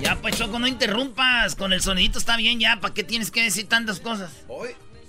Ya, 0.00 0.14
pues, 0.14 0.36
Choco, 0.36 0.60
no 0.60 0.68
interrumpas. 0.68 1.56
Con 1.56 1.72
el 1.72 1.82
sonidito 1.82 2.20
está 2.20 2.36
bien 2.36 2.60
ya. 2.60 2.78
¿Para 2.80 2.94
qué 2.94 3.02
tienes 3.02 3.32
que 3.32 3.42
decir 3.42 3.68
tantas 3.68 3.98
cosas? 3.98 4.30
Hoy, 4.46 4.68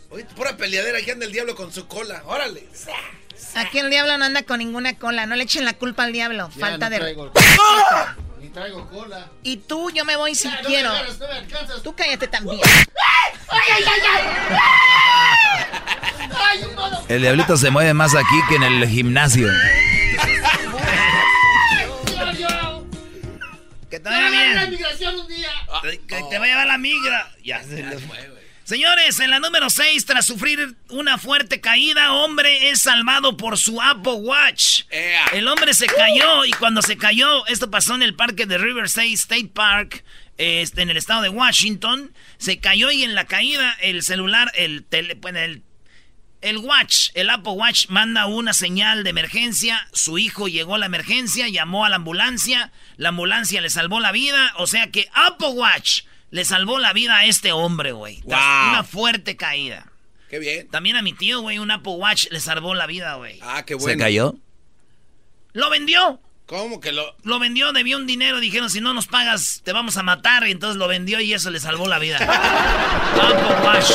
hoy, 0.10 0.24
pura 0.36 0.58
peleadera. 0.58 0.98
Aquí 0.98 1.12
anda 1.12 1.28
el 1.28 1.32
diablo 1.32 1.54
con 1.56 1.72
su 1.72 1.86
cola. 1.88 2.24
Órale. 2.26 2.68
Aquí 3.54 3.78
el 3.78 3.92
diablo 3.92 4.18
no 4.18 4.26
anda 4.26 4.42
con 4.42 4.58
ninguna 4.58 4.98
cola. 4.98 5.28
No 5.28 5.36
le 5.36 5.44
echen 5.44 5.64
la 5.64 5.74
culpa 5.74 6.06
al 6.06 6.12
diablo. 6.12 6.50
Ya, 6.56 6.60
Falta 6.60 6.90
no 6.90 6.96
de... 6.96 7.02
traigo- 7.16 7.32
Ni 8.42 8.50
traigo 8.50 8.90
cola. 8.90 9.28
Y 9.44 9.58
tú, 9.58 9.92
yo 9.92 10.06
me 10.06 10.16
voy 10.16 10.34
si 10.34 10.46
Ya, 10.50 10.56
no 10.56 10.62
me 10.64 10.66
quiero. 10.68 10.90
agarres, 10.90 11.20
no 11.20 11.28
me 11.28 11.34
alcanzas. 11.34 11.84
Tú 11.84 11.94
cállate 11.96 12.28
también. 12.28 12.60
El 17.10 17.22
diablito 17.22 17.58
se 17.58 17.70
mueve 17.70 17.94
más 17.94 18.16
aquí 18.16 18.40
que 18.50 18.56
en 18.56 18.64
el 18.64 18.88
gimnasio. 18.88 19.48
Que 23.90 24.00
te 24.00 24.10
vaya 24.10 24.30
bien. 24.30 24.56
la 24.56 24.68
migración 24.68 25.20
un 25.20 25.28
día. 25.28 25.52
Que 26.08 26.24
te 26.30 26.38
va 26.38 26.46
a 26.46 26.48
llevar 26.48 26.68
la 26.68 26.78
migra. 26.78 27.32
Ya 27.44 27.64
se 27.64 27.84
le 27.84 27.98
fue, 28.00 28.40
Señores, 28.70 29.20
en 29.20 29.32
la 29.32 29.40
número 29.40 29.68
6, 29.72 30.06
tras 30.06 30.28
sufrir 30.28 30.76
una 30.90 31.18
fuerte 31.18 31.60
caída, 31.60 32.14
hombre 32.14 32.70
es 32.70 32.84
salvado 32.84 33.36
por 33.36 33.58
su 33.58 33.82
Apple 33.82 34.14
Watch. 34.14 34.84
El 35.34 35.48
hombre 35.48 35.74
se 35.74 35.88
cayó 35.88 36.46
y 36.46 36.52
cuando 36.52 36.84
se 36.84 36.96
cayó, 36.96 37.48
esto 37.48 37.72
pasó 37.72 37.96
en 37.96 38.04
el 38.04 38.14
parque 38.14 38.46
de 38.46 38.60
Riverside 38.60 39.14
State 39.14 39.50
Park, 39.52 40.04
este, 40.38 40.84
en 40.84 40.92
el 40.92 40.98
estado 40.98 41.24
de 41.24 41.30
Washington, 41.30 42.14
se 42.38 42.60
cayó 42.60 42.92
y 42.92 43.02
en 43.04 43.16
la 43.16 43.26
caída 43.26 43.76
el 43.82 44.04
celular, 44.04 44.52
el 44.54 44.84
tele, 44.84 45.16
bueno, 45.16 45.40
el 45.40 45.64
el 46.42 46.58
Watch, 46.58 47.10
el 47.14 47.30
Apple 47.30 47.54
Watch 47.54 47.88
manda 47.90 48.26
una 48.26 48.54
señal 48.54 49.04
de 49.04 49.10
emergencia. 49.10 49.88
Su 49.92 50.18
hijo 50.18 50.48
llegó 50.48 50.76
a 50.76 50.78
la 50.78 50.86
emergencia, 50.86 51.48
llamó 51.50 51.86
a 51.86 51.90
la 51.90 51.98
ambulancia. 51.98 52.72
La 52.98 53.10
ambulancia 53.10 53.62
le 53.62 53.70
salvó 53.70 54.00
la 54.00 54.12
vida. 54.12 54.54
O 54.58 54.68
sea 54.68 54.90
que 54.92 55.10
Apple 55.14 55.50
Watch 55.50 56.04
le 56.32 56.46
salvó 56.46 56.80
la 56.80 56.94
vida 56.94 57.18
a 57.18 57.26
este 57.26 57.52
hombre, 57.52 57.92
güey. 57.92 58.22
Wow. 58.22 58.70
Una 58.70 58.84
fuerte 58.84 59.36
caída. 59.36 59.88
Qué 60.30 60.40
bien. 60.40 60.68
También 60.70 60.96
a 60.96 61.02
mi 61.02 61.14
tío, 61.14 61.42
güey, 61.42 61.60
un 61.60 61.72
Apple 61.72 61.94
Watch 61.94 62.28
le 62.30 62.40
salvó 62.40 62.76
la 62.76 62.86
vida, 62.86 63.16
güey. 63.16 63.40
Ah, 63.42 63.64
qué 63.66 63.74
¿Se 63.74 63.80
bueno. 63.80 64.00
cayó? 64.04 64.36
Lo 65.54 65.70
vendió. 65.70 66.22
¿Cómo 66.46 66.80
que 66.80 66.92
lo.? 66.92 67.16
Lo 67.24 67.40
vendió, 67.40 67.74
debió 67.74 67.98
un 67.98 68.08
dinero. 68.08 68.40
Dijeron, 68.40 68.70
si 68.70 68.80
no 68.82 68.94
nos 68.94 69.08
pagas, 69.08 69.62
te 69.64 69.74
vamos 69.74 69.98
a 69.98 70.04
matar. 70.04 70.48
Y 70.48 70.52
entonces 70.52 70.78
lo 70.78 70.88
vendió 70.88 71.20
y 71.20 71.34
eso 71.34 71.50
le 71.50 71.60
salvó 71.60 71.88
la 71.88 72.00
vida. 72.00 72.18
Apple 73.22 73.66
Watch. 73.66 73.92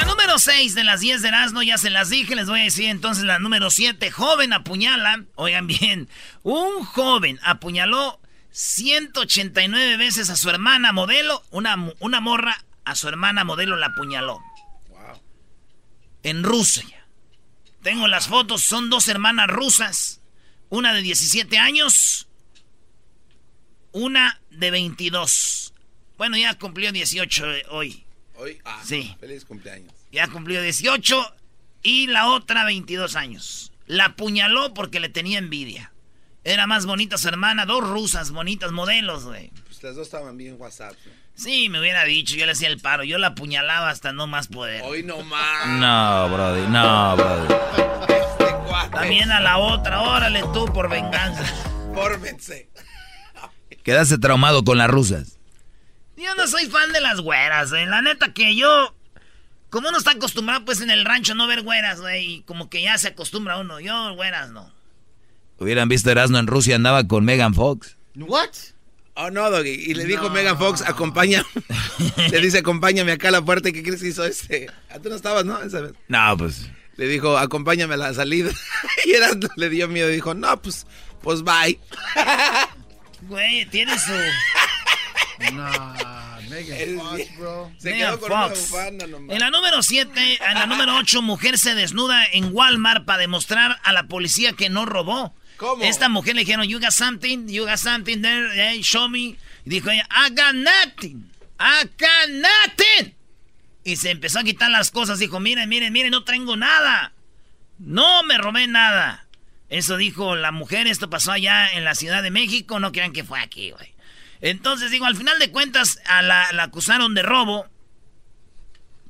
La 0.00 0.06
número 0.06 0.38
6 0.38 0.74
de 0.74 0.82
las 0.82 1.00
10 1.00 1.20
de 1.20 1.28
Erasmo, 1.28 1.62
ya 1.62 1.76
se 1.76 1.90
las 1.90 2.08
dije, 2.08 2.34
les 2.34 2.48
voy 2.48 2.60
a 2.60 2.64
decir 2.64 2.88
entonces 2.88 3.22
la 3.24 3.38
número 3.38 3.70
7. 3.70 4.10
Joven 4.10 4.54
apuñala, 4.54 5.24
oigan 5.34 5.66
bien, 5.66 6.08
un 6.42 6.84
joven 6.84 7.38
apuñaló 7.42 8.18
189 8.50 9.98
veces 9.98 10.30
a 10.30 10.36
su 10.36 10.48
hermana 10.48 10.94
modelo, 10.94 11.42
una, 11.50 11.92
una 11.98 12.20
morra 12.22 12.64
a 12.86 12.94
su 12.94 13.08
hermana 13.08 13.44
modelo 13.44 13.76
la 13.76 13.88
apuñaló. 13.88 14.40
En 16.22 16.44
Rusia. 16.44 17.06
Tengo 17.82 18.08
las 18.08 18.26
fotos, 18.26 18.62
son 18.62 18.88
dos 18.88 19.06
hermanas 19.08 19.48
rusas, 19.48 20.22
una 20.70 20.94
de 20.94 21.02
17 21.02 21.58
años, 21.58 22.26
una 23.92 24.40
de 24.48 24.70
22. 24.70 25.74
Bueno, 26.16 26.38
ya 26.38 26.54
cumplió 26.54 26.90
18 26.90 27.52
eh, 27.52 27.66
hoy. 27.68 28.06
Hoy. 28.40 28.58
Ah, 28.64 28.80
Sí. 28.84 29.14
Feliz 29.20 29.44
cumpleaños. 29.44 29.92
Ya 30.10 30.26
cumplió 30.28 30.62
18 30.62 31.34
y 31.82 32.06
la 32.06 32.28
otra 32.28 32.64
22 32.64 33.16
años. 33.16 33.72
La 33.86 34.06
apuñaló 34.06 34.72
porque 34.74 35.00
le 35.00 35.08
tenía 35.08 35.38
envidia. 35.38 35.92
Era 36.42 36.66
más 36.66 36.86
bonita 36.86 37.18
su 37.18 37.28
hermana, 37.28 37.66
dos 37.66 37.86
rusas 37.86 38.30
bonitas, 38.30 38.72
modelos, 38.72 39.24
güey. 39.24 39.50
Pues 39.66 39.82
las 39.82 39.94
dos 39.94 40.06
estaban 40.06 40.38
bien 40.38 40.56
WhatsApp. 40.58 40.94
¿no? 41.04 41.12
Sí, 41.34 41.68
me 41.68 41.80
hubiera 41.80 42.04
dicho, 42.04 42.34
yo 42.34 42.46
le 42.46 42.52
hacía 42.52 42.68
el 42.68 42.80
paro. 42.80 43.04
Yo 43.04 43.18
la 43.18 43.28
apuñalaba 43.28 43.90
hasta 43.90 44.12
no 44.12 44.26
más 44.26 44.48
poder. 44.48 44.82
Hoy 44.84 45.02
no 45.02 45.22
más. 45.22 45.66
No, 45.68 46.28
brody, 46.34 46.66
no, 46.68 47.16
brody. 47.16 47.54
También 48.90 49.30
a 49.30 49.40
la 49.40 49.58
otra, 49.58 50.00
órale 50.02 50.42
tú 50.54 50.64
por 50.72 50.88
venganza. 50.88 51.44
Fórmense. 51.94 52.70
Quedaste 53.82 54.18
traumado 54.18 54.64
con 54.64 54.78
las 54.78 54.88
rusas. 54.90 55.38
Yo 56.22 56.34
no 56.34 56.46
soy 56.46 56.66
fan 56.66 56.92
de 56.92 57.00
las 57.00 57.20
güeras, 57.20 57.70
güey. 57.70 57.86
La 57.86 58.02
neta 58.02 58.32
que 58.32 58.54
yo... 58.54 58.94
Como 59.70 59.88
uno 59.88 59.98
está 59.98 60.10
acostumbrado, 60.10 60.64
pues, 60.64 60.80
en 60.80 60.90
el 60.90 61.04
rancho 61.04 61.34
no 61.34 61.46
ver 61.46 61.62
güeras, 61.62 62.00
güey. 62.00 62.26
Y 62.26 62.42
como 62.42 62.68
que 62.68 62.82
ya 62.82 62.98
se 62.98 63.08
acostumbra 63.08 63.58
uno. 63.58 63.78
Yo, 63.78 64.14
güeras, 64.14 64.50
no. 64.50 64.72
Hubieran 65.58 65.88
visto 65.88 66.10
Erasmo 66.10 66.38
en 66.38 66.46
Rusia, 66.46 66.74
andaba 66.76 67.06
con 67.06 67.24
Megan 67.24 67.54
Fox. 67.54 67.96
What? 68.16 68.50
Oh, 69.14 69.30
no, 69.30 69.50
Doggy. 69.50 69.70
Y 69.70 69.94
le 69.94 70.06
dijo 70.06 70.30
Megan 70.30 70.58
Fox, 70.58 70.82
acompaña. 70.82 71.44
le 72.30 72.40
dice, 72.40 72.58
acompáñame 72.58 73.12
acá 73.12 73.28
a 73.28 73.32
la 73.32 73.42
puerta. 73.42 73.70
¿Qué 73.70 73.82
crees 73.82 74.00
que 74.00 74.08
hizo 74.08 74.24
este? 74.24 74.68
Tú 75.02 75.08
no 75.08 75.14
estabas, 75.14 75.44
¿no? 75.44 75.60
Esa 75.62 75.80
vez. 75.80 75.92
No, 76.08 76.36
pues. 76.36 76.68
Le 76.96 77.06
dijo, 77.06 77.38
acompáñame 77.38 77.94
a 77.94 77.98
la 77.98 78.14
salida. 78.14 78.50
y 79.06 79.12
era, 79.12 79.30
le 79.56 79.68
dio 79.68 79.86
miedo. 79.86 80.08
Dijo, 80.08 80.34
no, 80.34 80.60
pues, 80.60 80.86
pues 81.22 81.42
bye. 81.42 81.78
Güey, 83.28 83.66
tiene 83.66 83.98
su... 83.98 84.12
Megan 85.38 85.98
Fox, 86.64 87.36
bro. 87.38 87.72
Se 87.78 87.90
Megan 87.90 88.10
quedó 88.10 88.20
con 88.20 88.32
una 88.32 88.48
Fox. 88.48 88.70
bufanda 88.70 89.06
nomás. 89.06 89.34
En 89.34 89.40
la 89.40 89.50
número 89.50 89.82
7, 89.82 90.38
en 90.46 90.54
la 90.54 90.66
número 90.66 90.96
8, 90.96 91.22
mujer 91.22 91.58
se 91.58 91.74
desnuda 91.74 92.24
en 92.32 92.50
Walmart 92.52 93.04
para 93.04 93.18
demostrar 93.20 93.78
a 93.82 93.92
la 93.92 94.04
policía 94.04 94.52
que 94.52 94.68
no 94.70 94.86
robó. 94.86 95.34
¿Cómo? 95.56 95.82
Esta 95.84 96.08
mujer 96.08 96.34
le 96.34 96.40
dijeron, 96.40 96.66
you 96.66 96.80
got 96.80 96.90
something, 96.92 97.46
you 97.46 97.66
got 97.66 97.76
something 97.76 98.22
there, 98.22 98.48
eh, 98.74 98.80
show 98.82 99.08
me. 99.08 99.18
Y 99.20 99.38
dijo 99.64 99.90
ella, 99.90 100.08
I 100.10 100.30
got 100.30 100.54
nothing, 100.54 101.30
I 101.58 101.84
got 101.98 102.28
nothing. 102.30 103.14
Y 103.84 103.96
se 103.96 104.10
empezó 104.10 104.38
a 104.38 104.44
quitar 104.44 104.70
las 104.70 104.90
cosas, 104.90 105.18
dijo, 105.18 105.38
miren, 105.40 105.68
miren, 105.68 105.92
miren, 105.92 106.10
no 106.10 106.24
tengo 106.24 106.56
nada. 106.56 107.12
No 107.78 108.22
me 108.22 108.38
robé 108.38 108.66
nada. 108.66 109.26
Eso 109.68 109.96
dijo 109.96 110.34
la 110.34 110.50
mujer, 110.50 110.86
esto 110.86 111.08
pasó 111.08 111.32
allá 111.32 111.70
en 111.72 111.84
la 111.84 111.94
Ciudad 111.94 112.22
de 112.22 112.30
México, 112.30 112.80
no 112.80 112.90
crean 112.92 113.12
que 113.12 113.24
fue 113.24 113.40
aquí, 113.40 113.70
güey. 113.70 113.94
Entonces, 114.40 114.90
digo, 114.90 115.04
al 115.06 115.16
final 115.16 115.38
de 115.38 115.50
cuentas, 115.50 115.98
a 116.06 116.22
la, 116.22 116.50
la 116.52 116.64
acusaron 116.64 117.14
de 117.14 117.22
robo. 117.22 117.66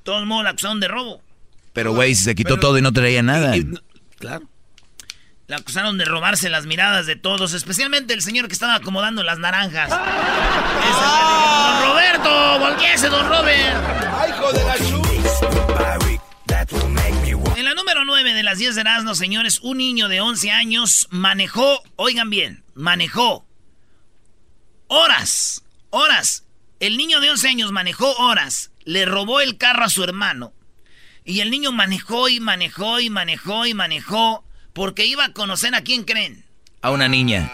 Todo 0.02 0.18
el 0.18 0.26
mundo 0.26 0.42
la 0.44 0.50
acusaron 0.50 0.80
de 0.80 0.88
robo. 0.88 1.22
Pero, 1.72 1.92
güey, 1.94 2.14
si 2.14 2.24
se 2.24 2.34
quitó 2.34 2.50
Pero- 2.56 2.60
todo 2.60 2.78
y 2.78 2.82
no 2.82 2.92
traía 2.92 3.22
nada. 3.22 3.56
Y- 3.56 3.64
claro. 4.18 4.48
La 5.46 5.56
acusaron 5.56 5.98
de 5.98 6.04
robarse 6.04 6.48
las 6.48 6.66
miradas 6.66 7.06
de 7.06 7.16
todos, 7.16 7.54
especialmente 7.54 8.14
el 8.14 8.22
señor 8.22 8.46
que 8.46 8.52
estaba 8.52 8.76
acomodando 8.76 9.24
las 9.24 9.38
naranjas. 9.38 9.88
Ese 9.90 9.98
dijo, 10.88 11.80
don 11.80 11.90
Roberto, 11.90 12.58
volquese, 12.60 13.08
don 13.08 13.28
Robert. 13.28 13.76
¡Ay, 14.14 14.30
hijo 14.30 14.52
de 14.52 14.64
la! 14.64 14.76
En 17.56 17.64
la 17.64 17.74
número 17.74 18.04
9 18.04 18.32
de 18.34 18.42
las 18.42 18.58
10 18.58 18.74
de 18.76 18.80
Erasmo, 18.82 19.14
señores, 19.14 19.58
un 19.62 19.78
niño 19.78 20.08
de 20.08 20.20
11 20.20 20.50
años 20.50 21.08
manejó, 21.10 21.82
oigan 21.96 22.30
bien, 22.30 22.62
manejó 22.74 23.44
horas, 24.90 25.62
horas. 25.90 26.44
El 26.80 26.96
niño 26.96 27.20
de 27.20 27.30
11 27.30 27.48
años 27.48 27.72
manejó 27.72 28.12
horas, 28.16 28.70
le 28.84 29.04
robó 29.04 29.40
el 29.40 29.56
carro 29.56 29.84
a 29.84 29.88
su 29.88 30.02
hermano. 30.02 30.52
Y 31.24 31.40
el 31.40 31.50
niño 31.50 31.72
manejó 31.72 32.28
y 32.28 32.40
manejó 32.40 33.00
y 33.00 33.08
manejó 33.08 33.66
y 33.66 33.74
manejó 33.74 34.44
porque 34.72 35.06
iba 35.06 35.24
a 35.24 35.32
conocer 35.32 35.74
a 35.74 35.82
quién 35.82 36.04
creen. 36.04 36.44
A 36.82 36.90
una 36.90 37.08
niña. 37.08 37.50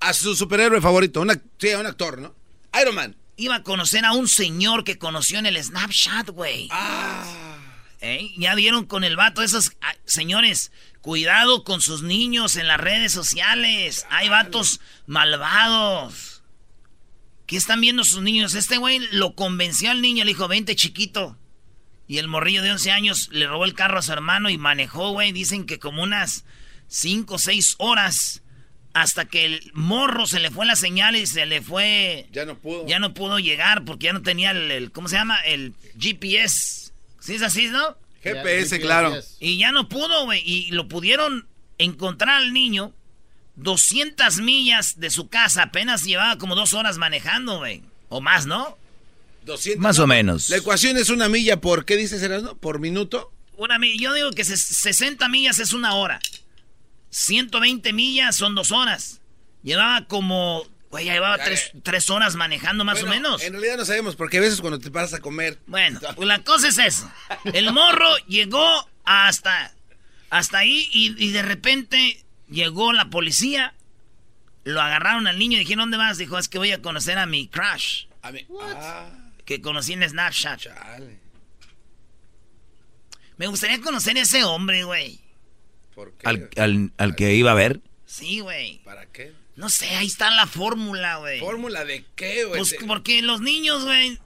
a 0.00 0.12
su 0.12 0.34
superhéroe 0.34 0.80
favorito, 0.80 1.20
una, 1.20 1.40
sí, 1.58 1.70
a 1.70 1.78
un 1.78 1.86
actor, 1.86 2.18
¿no? 2.18 2.34
Iron 2.80 2.94
Man. 2.94 3.16
Iba 3.36 3.56
a 3.56 3.62
conocer 3.62 4.04
a 4.04 4.12
un 4.12 4.28
señor 4.28 4.82
que 4.82 4.98
conoció 4.98 5.38
en 5.38 5.46
el 5.46 5.62
Snapchat, 5.62 6.30
güey. 6.30 6.68
Ah. 6.72 7.58
¿Eh? 8.00 8.32
Ya 8.38 8.54
vieron 8.54 8.86
con 8.86 9.04
el 9.04 9.16
vato 9.16 9.42
esos... 9.42 9.72
ah, 9.82 9.94
señores, 10.04 10.72
cuidado 11.00 11.64
con 11.64 11.80
sus 11.80 12.02
niños 12.02 12.56
en 12.56 12.66
las 12.66 12.78
redes 12.80 13.12
sociales. 13.12 14.06
Hay 14.10 14.28
vatos 14.28 14.80
malvados. 15.06 16.35
¿Qué 17.46 17.56
están 17.56 17.80
viendo 17.80 18.02
sus 18.04 18.22
niños? 18.22 18.54
Este 18.54 18.76
güey 18.76 18.98
lo 19.12 19.34
convenció 19.34 19.90
al 19.90 20.02
niño, 20.02 20.24
le 20.24 20.30
dijo, 20.30 20.48
vente 20.48 20.74
chiquito. 20.76 21.36
Y 22.08 22.18
el 22.18 22.28
morrillo 22.28 22.62
de 22.62 22.72
11 22.72 22.90
años 22.90 23.28
le 23.32 23.46
robó 23.46 23.64
el 23.64 23.74
carro 23.74 23.98
a 23.98 24.02
su 24.02 24.12
hermano 24.12 24.50
y 24.50 24.58
manejó, 24.58 25.10
güey. 25.12 25.32
Dicen 25.32 25.64
que 25.66 25.78
como 25.78 26.02
unas 26.02 26.44
5 26.88 27.34
o 27.34 27.38
6 27.38 27.76
horas. 27.78 28.42
Hasta 28.94 29.26
que 29.26 29.44
el 29.44 29.70
morro 29.74 30.26
se 30.26 30.40
le 30.40 30.50
fue 30.50 30.64
la 30.64 30.74
señal 30.74 31.16
y 31.16 31.26
se 31.26 31.44
le 31.44 31.60
fue... 31.60 32.28
Ya 32.32 32.46
no 32.46 32.56
pudo. 32.58 32.86
Ya 32.86 32.98
no 32.98 33.12
pudo 33.12 33.38
llegar 33.38 33.84
porque 33.84 34.06
ya 34.06 34.14
no 34.14 34.22
tenía 34.22 34.52
el, 34.52 34.70
el- 34.70 34.90
¿cómo 34.90 35.08
se 35.08 35.16
llama? 35.16 35.38
El 35.40 35.74
GPS. 36.00 36.92
¿Sí 37.20 37.34
es 37.34 37.42
así, 37.42 37.66
no? 37.66 37.98
GPS, 38.22 38.80
claro. 38.80 39.14
Y 39.38 39.58
ya 39.58 39.70
no 39.70 39.88
pudo, 39.90 40.24
güey. 40.24 40.42
Y 40.48 40.70
lo 40.70 40.88
pudieron 40.88 41.46
encontrar 41.76 42.36
al 42.42 42.54
niño 42.54 42.94
200 43.56 44.38
millas 44.40 44.98
de 45.00 45.10
su 45.10 45.28
casa. 45.28 45.64
Apenas 45.64 46.04
llevaba 46.04 46.38
como 46.38 46.54
dos 46.54 46.74
horas 46.74 46.98
manejando, 46.98 47.58
güey. 47.58 47.82
O 48.08 48.20
más, 48.20 48.46
¿no? 48.46 48.76
200. 49.44 49.80
Más 49.82 49.98
o 49.98 50.06
menos. 50.06 50.48
La 50.50 50.56
ecuación 50.56 50.96
es 50.96 51.08
una 51.10 51.28
milla 51.28 51.60
por, 51.60 51.84
¿qué 51.84 51.96
dices, 51.96 52.22
Erasmo? 52.22 52.56
¿Por 52.56 52.78
minuto? 52.80 53.32
Una 53.56 53.78
mi- 53.78 53.98
yo 53.98 54.12
digo 54.12 54.30
que 54.32 54.42
ses- 54.44 54.56
60 54.56 55.28
millas 55.28 55.58
es 55.58 55.72
una 55.72 55.94
hora. 55.94 56.20
120 57.10 57.92
millas 57.92 58.36
son 58.36 58.54
dos 58.54 58.72
horas. 58.72 59.20
Llevaba 59.62 60.06
como... 60.06 60.64
Güey, 60.90 61.06
ya 61.06 61.14
llevaba 61.14 61.36
tres, 61.42 61.72
tres 61.82 62.08
horas 62.10 62.36
manejando 62.36 62.84
más 62.84 63.02
o 63.02 63.06
menos. 63.06 63.42
En 63.42 63.52
realidad 63.54 63.76
no 63.76 63.84
sabemos, 63.84 64.14
porque 64.14 64.38
a 64.38 64.40
veces 64.40 64.60
cuando 64.60 64.78
te 64.78 64.90
paras 64.90 65.12
a 65.14 65.18
comer. 65.20 65.58
Bueno, 65.66 65.98
pues 66.14 66.28
la 66.28 66.42
cosa 66.44 66.68
es 66.68 66.78
eso. 66.78 67.10
El 67.52 67.72
morro 67.72 68.08
llegó 68.28 68.88
hasta, 69.04 69.74
hasta 70.30 70.58
ahí 70.58 70.88
y, 70.92 71.22
y 71.22 71.32
de 71.32 71.42
repente 71.42 72.24
llegó 72.48 72.92
la 72.92 73.10
policía. 73.10 73.74
Lo 74.64 74.80
agarraron 74.80 75.26
al 75.28 75.38
niño 75.38 75.56
y 75.56 75.60
dijeron, 75.60 75.82
¿dónde 75.84 75.96
vas? 75.96 76.18
Dijo, 76.18 76.38
es 76.38 76.48
que 76.48 76.58
voy 76.58 76.72
a 76.72 76.82
conocer 76.82 77.18
a 77.18 77.26
mi 77.26 77.46
crush. 77.48 78.06
A 78.22 78.32
mí. 78.32 78.44
Ah, 78.60 79.08
Que 79.44 79.60
conocí 79.60 79.92
en 79.92 80.08
Snapchat. 80.08 80.60
chale. 80.60 81.20
Me 83.36 83.46
gustaría 83.46 83.80
conocer 83.80 84.16
a 84.16 84.22
ese 84.22 84.44
hombre, 84.44 84.84
güey. 84.84 85.20
¿Por 85.94 86.12
qué? 86.14 86.26
Al, 86.28 86.50
al- 86.56 86.92
al 86.96 87.14
que 87.16 87.34
iba 87.34 87.52
a 87.52 87.54
ver. 87.54 87.80
Sí, 88.06 88.40
güey. 88.40 88.78
¿Para 88.84 89.06
qué? 89.06 89.32
No 89.56 89.68
sé, 89.68 89.88
ahí 89.96 90.06
está 90.06 90.30
la 90.30 90.46
fórmula, 90.46 91.16
güey. 91.18 91.40
¿Fórmula 91.40 91.84
de 91.84 92.04
qué, 92.14 92.44
güey? 92.44 92.58
Pues 92.60 92.76
porque 92.86 93.22
los 93.22 93.40
niños, 93.40 93.84
güey. 93.84 94.18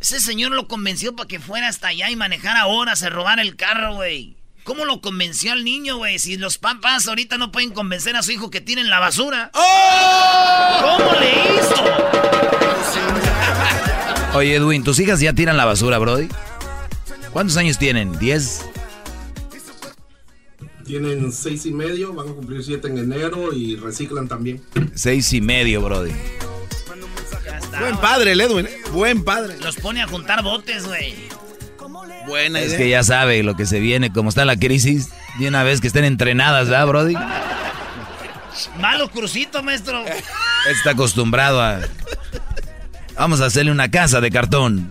Ese 0.00 0.20
señor 0.20 0.52
lo 0.52 0.68
convenció 0.68 1.14
para 1.16 1.26
que 1.28 1.40
fuera 1.40 1.68
hasta 1.68 1.88
allá 1.88 2.10
y 2.10 2.16
manejara 2.16 2.66
horas, 2.66 2.98
se 2.98 3.08
robara 3.10 3.42
el 3.42 3.56
carro, 3.56 3.94
güey. 3.94 4.36
¿Cómo 4.66 4.84
lo 4.84 5.00
convenció 5.00 5.52
al 5.52 5.62
niño, 5.62 5.98
güey? 5.98 6.18
Si 6.18 6.36
los 6.36 6.58
papás 6.58 7.06
ahorita 7.06 7.38
no 7.38 7.52
pueden 7.52 7.70
convencer 7.70 8.16
a 8.16 8.24
su 8.24 8.32
hijo 8.32 8.50
que 8.50 8.60
tiren 8.60 8.90
la 8.90 8.98
basura. 8.98 9.52
¡Oh! 9.54 10.98
¿Cómo 10.98 11.12
le 11.20 11.30
hizo? 11.54 11.84
Oye, 14.34 14.56
Edwin, 14.56 14.82
¿tus 14.82 14.98
hijas 14.98 15.20
ya 15.20 15.32
tiran 15.32 15.56
la 15.56 15.66
basura, 15.66 15.98
Brody? 15.98 16.26
¿Cuántos 17.32 17.56
años 17.56 17.78
tienen? 17.78 18.14
¿10? 18.14 18.62
Tienen 20.84 21.30
seis 21.30 21.64
y 21.66 21.70
medio, 21.70 22.12
van 22.12 22.30
a 22.30 22.32
cumplir 22.32 22.64
siete 22.64 22.88
en 22.88 22.98
enero 22.98 23.52
y 23.52 23.76
reciclan 23.76 24.26
también. 24.26 24.60
Seis 24.96 25.32
y 25.32 25.40
medio, 25.40 25.80
Brody. 25.80 26.10
Está, 27.56 27.80
Buen 27.80 27.96
padre, 27.98 28.32
el 28.32 28.40
Edwin. 28.40 28.66
¿eh? 28.66 28.80
Buen 28.90 29.22
padre. 29.22 29.58
Los 29.60 29.76
pone 29.76 30.02
a 30.02 30.08
juntar 30.08 30.42
botes, 30.42 30.86
güey. 30.86 31.14
Buena 32.26 32.60
Es 32.60 32.68
idea. 32.68 32.78
que 32.78 32.88
ya 32.90 33.02
sabe 33.02 33.42
lo 33.42 33.56
que 33.56 33.66
se 33.66 33.80
viene, 33.80 34.12
como 34.12 34.28
está 34.28 34.44
la 34.44 34.56
crisis. 34.56 35.10
De 35.38 35.48
una 35.48 35.62
vez 35.62 35.80
que 35.80 35.86
estén 35.86 36.04
entrenadas, 36.04 36.68
¿verdad, 36.68 36.86
Brody? 36.86 37.14
Malo 38.80 39.10
crucito, 39.10 39.62
maestro. 39.62 40.04
Está 40.70 40.90
acostumbrado 40.90 41.60
a... 41.60 41.80
Vamos 43.16 43.40
a 43.40 43.46
hacerle 43.46 43.70
una 43.70 43.90
casa 43.90 44.20
de 44.20 44.30
cartón. 44.30 44.90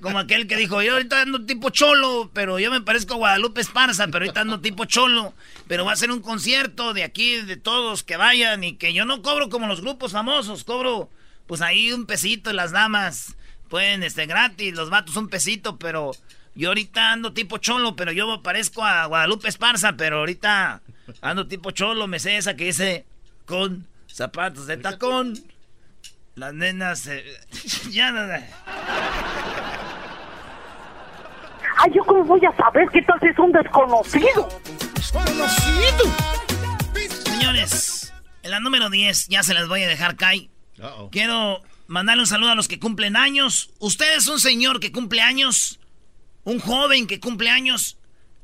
Como 0.00 0.18
aquel 0.18 0.46
que 0.46 0.56
dijo, 0.56 0.80
yo 0.82 0.92
ahorita 0.92 1.22
ando 1.22 1.44
tipo 1.44 1.70
cholo, 1.70 2.30
pero 2.32 2.58
yo 2.58 2.70
me 2.70 2.80
parezco 2.80 3.14
a 3.14 3.16
Guadalupe 3.16 3.60
Esparza, 3.60 4.06
pero 4.06 4.24
ahorita 4.24 4.42
ando 4.42 4.60
tipo 4.60 4.84
cholo. 4.84 5.34
Pero 5.66 5.84
va 5.84 5.92
a 5.92 5.96
ser 5.96 6.10
un 6.10 6.20
concierto 6.20 6.94
de 6.94 7.02
aquí, 7.02 7.36
de 7.42 7.56
todos 7.56 8.02
que 8.02 8.16
vayan 8.16 8.62
y 8.62 8.76
que 8.76 8.92
yo 8.94 9.04
no 9.04 9.22
cobro 9.22 9.48
como 9.48 9.66
los 9.66 9.80
grupos 9.80 10.12
famosos, 10.12 10.64
cobro 10.64 11.10
pues 11.46 11.60
ahí 11.62 11.92
un 11.92 12.06
pesito 12.06 12.52
las 12.52 12.70
damas 12.70 13.34
pueden, 13.72 14.02
este, 14.02 14.26
gratis, 14.26 14.74
los 14.74 14.90
vatos 14.90 15.16
un 15.16 15.28
pesito, 15.28 15.78
pero 15.78 16.10
yo 16.54 16.68
ahorita 16.68 17.10
ando 17.10 17.32
tipo 17.32 17.56
cholo, 17.56 17.96
pero 17.96 18.12
yo 18.12 18.42
parezco 18.42 18.84
a 18.84 19.06
Guadalupe 19.06 19.48
Esparza, 19.48 19.94
pero 19.94 20.18
ahorita 20.18 20.82
ando 21.22 21.46
tipo 21.48 21.70
cholo, 21.70 22.06
me 22.06 22.18
sé 22.18 22.36
esa 22.36 22.54
que 22.54 22.66
dice 22.66 23.06
con 23.46 23.86
zapatos 24.06 24.66
de 24.66 24.76
tacón. 24.76 25.38
Las 26.34 26.52
nenas, 26.52 27.06
eh, 27.06 27.24
ya 27.90 28.12
nada. 28.12 28.46
Ay, 31.78 31.92
yo 31.94 32.04
cómo 32.04 32.24
voy 32.24 32.44
a 32.44 32.54
saber 32.54 32.86
que 32.90 33.00
tal 33.00 33.18
es 33.22 33.38
un 33.38 33.52
desconocido. 33.52 34.50
Señores, 37.24 38.12
en 38.42 38.50
la 38.50 38.60
número 38.60 38.90
10 38.90 39.28
ya 39.28 39.42
se 39.42 39.54
las 39.54 39.66
voy 39.66 39.82
a 39.82 39.88
dejar 39.88 40.16
caer. 40.16 40.50
Quiero 41.10 41.62
mandarle 41.92 42.22
un 42.22 42.26
saludo 42.26 42.50
a 42.50 42.54
los 42.54 42.68
que 42.68 42.80
cumplen 42.80 43.16
años. 43.16 43.70
Usted 43.78 44.16
es 44.16 44.28
un 44.28 44.38
señor 44.38 44.80
que 44.80 44.90
cumple 44.90 45.20
años, 45.20 45.78
un 46.44 46.58
joven 46.58 47.06
que 47.06 47.20
cumple 47.20 47.50
años. 47.50 47.98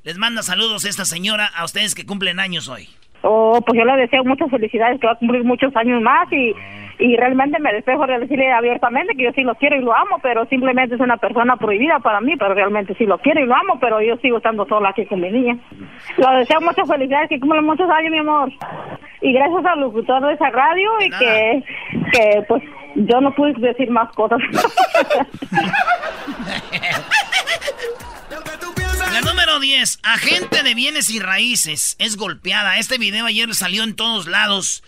Les 0.04 0.18
manda 0.18 0.42
saludos 0.42 0.84
esta 0.84 1.04
señora 1.04 1.46
a 1.46 1.64
ustedes 1.64 1.94
que 1.94 2.04
cumplen 2.04 2.40
años 2.40 2.68
hoy. 2.68 2.88
Oh, 3.22 3.60
pues 3.66 3.78
yo 3.78 3.84
le 3.84 4.02
deseo 4.02 4.22
muchas 4.22 4.50
felicidades, 4.50 5.00
que 5.00 5.06
va 5.06 5.14
a 5.14 5.18
cumplir 5.18 5.42
muchos 5.44 5.74
años 5.76 6.00
más 6.02 6.30
y, 6.30 6.54
y 6.98 7.16
realmente 7.16 7.60
me 7.60 7.72
despejo 7.72 8.06
de 8.06 8.18
decirle 8.18 8.50
abiertamente 8.52 9.14
que 9.14 9.24
yo 9.24 9.32
sí 9.32 9.42
lo 9.42 9.54
quiero 9.54 9.76
y 9.76 9.82
lo 9.82 9.94
amo, 9.94 10.18
pero 10.20 10.46
simplemente 10.46 10.96
es 10.96 11.00
una 11.00 11.16
persona 11.16 11.56
prohibida 11.56 12.00
para 12.00 12.20
mí, 12.20 12.36
pero 12.36 12.54
realmente 12.54 12.94
sí 12.96 13.06
lo 13.06 13.18
quiero 13.18 13.40
y 13.40 13.46
lo 13.46 13.54
amo, 13.54 13.78
pero 13.80 14.02
yo 14.02 14.16
sigo 14.16 14.38
estando 14.38 14.66
sola 14.66 14.88
aquí 14.90 15.06
con 15.06 15.20
mi 15.20 15.30
niña. 15.30 15.56
Le 16.16 16.38
deseo 16.38 16.60
muchas 16.60 16.88
felicidades, 16.88 17.28
que 17.28 17.38
cumpla 17.38 17.62
muchos 17.62 17.88
años, 17.88 18.10
mi 18.10 18.18
amor. 18.18 18.52
Y 19.20 19.32
gracias 19.32 19.64
al 19.64 19.80
locutor 19.80 20.26
de 20.26 20.34
esa 20.34 20.50
radio 20.50 20.90
y 21.00 21.10
que, 21.10 21.64
que 22.12 22.42
pues 22.48 22.62
yo 22.96 23.20
no 23.20 23.32
pude 23.34 23.52
decir 23.54 23.90
más 23.90 24.12
cosas. 24.14 24.40
La 29.12 29.20
número 29.22 29.60
10, 29.60 30.00
agente 30.02 30.62
de 30.62 30.74
bienes 30.74 31.10
y 31.10 31.20
raíces, 31.20 31.96
es 31.98 32.16
golpeada. 32.16 32.78
Este 32.78 32.98
video 32.98 33.26
ayer 33.26 33.54
salió 33.54 33.84
en 33.84 33.94
todos 33.96 34.26
lados. 34.26 34.82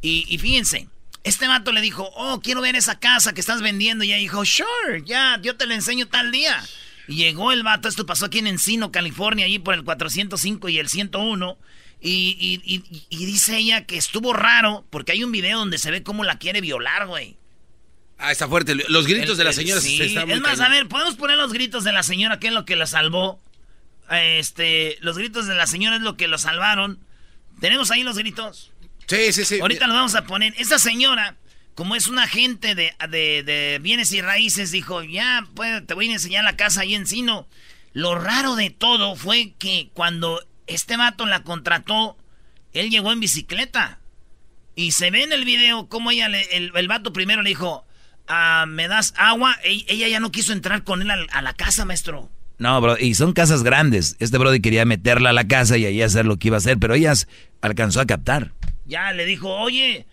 Y, 0.00 0.24
y 0.28 0.38
fíjense, 0.38 0.88
este 1.26 1.48
vato 1.48 1.72
le 1.72 1.80
dijo, 1.80 2.10
oh, 2.14 2.40
quiero 2.40 2.60
ver 2.60 2.76
esa 2.76 2.98
casa 2.98 3.34
que 3.34 3.40
estás 3.40 3.60
vendiendo. 3.62 4.04
Y 4.04 4.08
ella 4.12 4.16
dijo, 4.18 4.44
sure, 4.44 5.02
ya, 5.04 5.38
yo 5.42 5.56
te 5.56 5.66
la 5.66 5.74
enseño 5.74 6.06
tal 6.08 6.30
día. 6.30 6.62
Y 7.08 7.16
llegó 7.16 7.52
el 7.52 7.62
vato, 7.62 7.88
esto 7.88 8.06
pasó 8.06 8.26
aquí 8.26 8.38
en 8.38 8.46
Encino, 8.46 8.90
California, 8.92 9.46
allí 9.46 9.58
por 9.58 9.74
el 9.74 9.84
405 9.84 10.68
y 10.68 10.78
el 10.78 10.88
101. 10.88 11.58
Y, 12.00 12.36
y- 12.38 12.74
y- 12.74 13.06
y 13.08 13.26
dice 13.26 13.56
ella 13.56 13.84
que 13.86 13.96
estuvo 13.96 14.32
raro 14.32 14.84
porque 14.90 15.12
hay 15.12 15.24
un 15.24 15.32
video 15.32 15.58
donde 15.58 15.78
se 15.78 15.90
ve 15.90 16.02
cómo 16.02 16.24
la 16.24 16.38
quiere 16.38 16.60
violar, 16.60 17.06
güey. 17.06 17.36
Ah, 18.18 18.32
está 18.32 18.48
fuerte. 18.48 18.74
Los 18.88 19.06
gritos 19.06 19.30
El- 19.32 19.36
de 19.38 19.44
la 19.44 19.52
señora 19.52 19.80
sí, 19.80 19.96
se 19.98 20.06
están 20.06 20.30
Es 20.30 20.40
más, 20.40 20.60
a 20.60 20.68
ver, 20.68 20.88
podemos 20.88 21.16
poner 21.16 21.36
los 21.36 21.52
gritos 21.52 21.84
de 21.84 21.92
la 21.92 22.02
señora, 22.02 22.38
que 22.40 22.48
es 22.48 22.52
lo 22.52 22.64
que 22.64 22.76
la 22.76 22.86
salvó. 22.86 23.40
Este, 24.10 24.98
los 25.00 25.18
gritos 25.18 25.46
de 25.46 25.54
la 25.54 25.66
señora 25.66 25.96
es 25.96 26.02
lo 26.02 26.16
que 26.16 26.28
lo 26.28 26.38
salvaron. 26.38 26.98
¿Tenemos 27.60 27.90
ahí 27.90 28.02
los 28.02 28.16
gritos? 28.18 28.70
Sí, 29.06 29.32
sí, 29.32 29.44
sí. 29.44 29.60
Ahorita 29.60 29.86
los 29.86 29.96
vamos 29.96 30.14
a 30.14 30.24
poner. 30.24 30.54
Esa 30.58 30.78
señora, 30.78 31.36
como 31.74 31.94
es 31.94 32.06
una 32.08 32.24
agente 32.24 32.74
de, 32.74 32.92
de- 33.08 33.42
de 33.44 33.78
bienes 33.82 34.12
y 34.12 34.20
raíces, 34.20 34.70
dijo, 34.72 35.02
ya, 35.02 35.46
pues, 35.54 35.86
te 35.86 35.94
voy 35.94 36.08
a 36.08 36.12
enseñar 36.12 36.44
la 36.44 36.56
casa 36.56 36.80
ahí 36.82 36.94
en 36.94 37.06
Sino. 37.06 37.46
Lo 37.92 38.14
raro 38.18 38.56
de 38.56 38.70
todo 38.70 39.16
fue 39.16 39.54
que 39.58 39.90
cuando 39.94 40.40
este 40.66 40.96
vato 40.96 41.24
la 41.26 41.42
contrató, 41.44 42.16
él 42.72 42.90
llegó 42.90 43.12
en 43.12 43.20
bicicleta. 43.20 44.00
Y 44.74 44.92
se 44.92 45.10
ve 45.10 45.22
en 45.22 45.32
el 45.32 45.44
video 45.44 45.88
cómo 45.88 46.10
ella 46.10 46.28
le- 46.28 46.54
el, 46.56 46.72
el 46.74 46.88
vato 46.88 47.12
primero 47.12 47.42
le 47.42 47.48
dijo, 47.50 47.86
ah, 48.28 48.66
¿me 48.68 48.88
das 48.88 49.14
agua? 49.16 49.56
E- 49.64 49.84
ella 49.88 50.08
ya 50.08 50.20
no 50.20 50.30
quiso 50.32 50.52
entrar 50.52 50.82
con 50.84 51.00
él 51.00 51.10
a, 51.10 51.42
la 51.42 51.54
casa, 51.54 51.84
maestro. 51.84 52.30
No, 52.58 52.78
bro, 52.80 52.98
y 52.98 53.14
son 53.14 53.32
casas 53.32 53.62
grandes. 53.62 54.16
Este 54.18 54.36
Brody 54.38 54.60
quería 54.60 54.84
meterla 54.84 55.30
a 55.30 55.32
la 55.34 55.46
casa 55.46 55.76
y 55.78 55.84
ahí 55.86 56.02
hacer 56.02 56.26
lo 56.26 56.38
que 56.38 56.48
iba 56.48 56.56
a 56.56 56.58
hacer, 56.58 56.78
pero 56.78 56.94
ella 56.94 57.12
alcanzó 57.62 58.00
a 58.00 58.06
captar. 58.06 58.52
Ya 58.86 59.12
le 59.12 59.24
dijo, 59.24 59.54
oye, 59.54 60.06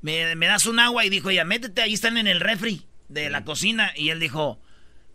¿me, 0.00 0.34
me 0.36 0.46
das 0.46 0.66
un 0.66 0.78
agua? 0.78 1.04
Y 1.04 1.10
dijo 1.10 1.30
ella, 1.30 1.44
métete, 1.44 1.82
ahí 1.82 1.94
están 1.94 2.16
en 2.16 2.26
el 2.26 2.40
refri 2.40 2.86
de 3.08 3.30
la 3.30 3.44
cocina. 3.44 3.92
Y 3.96 4.10
él 4.10 4.20
dijo, 4.20 4.60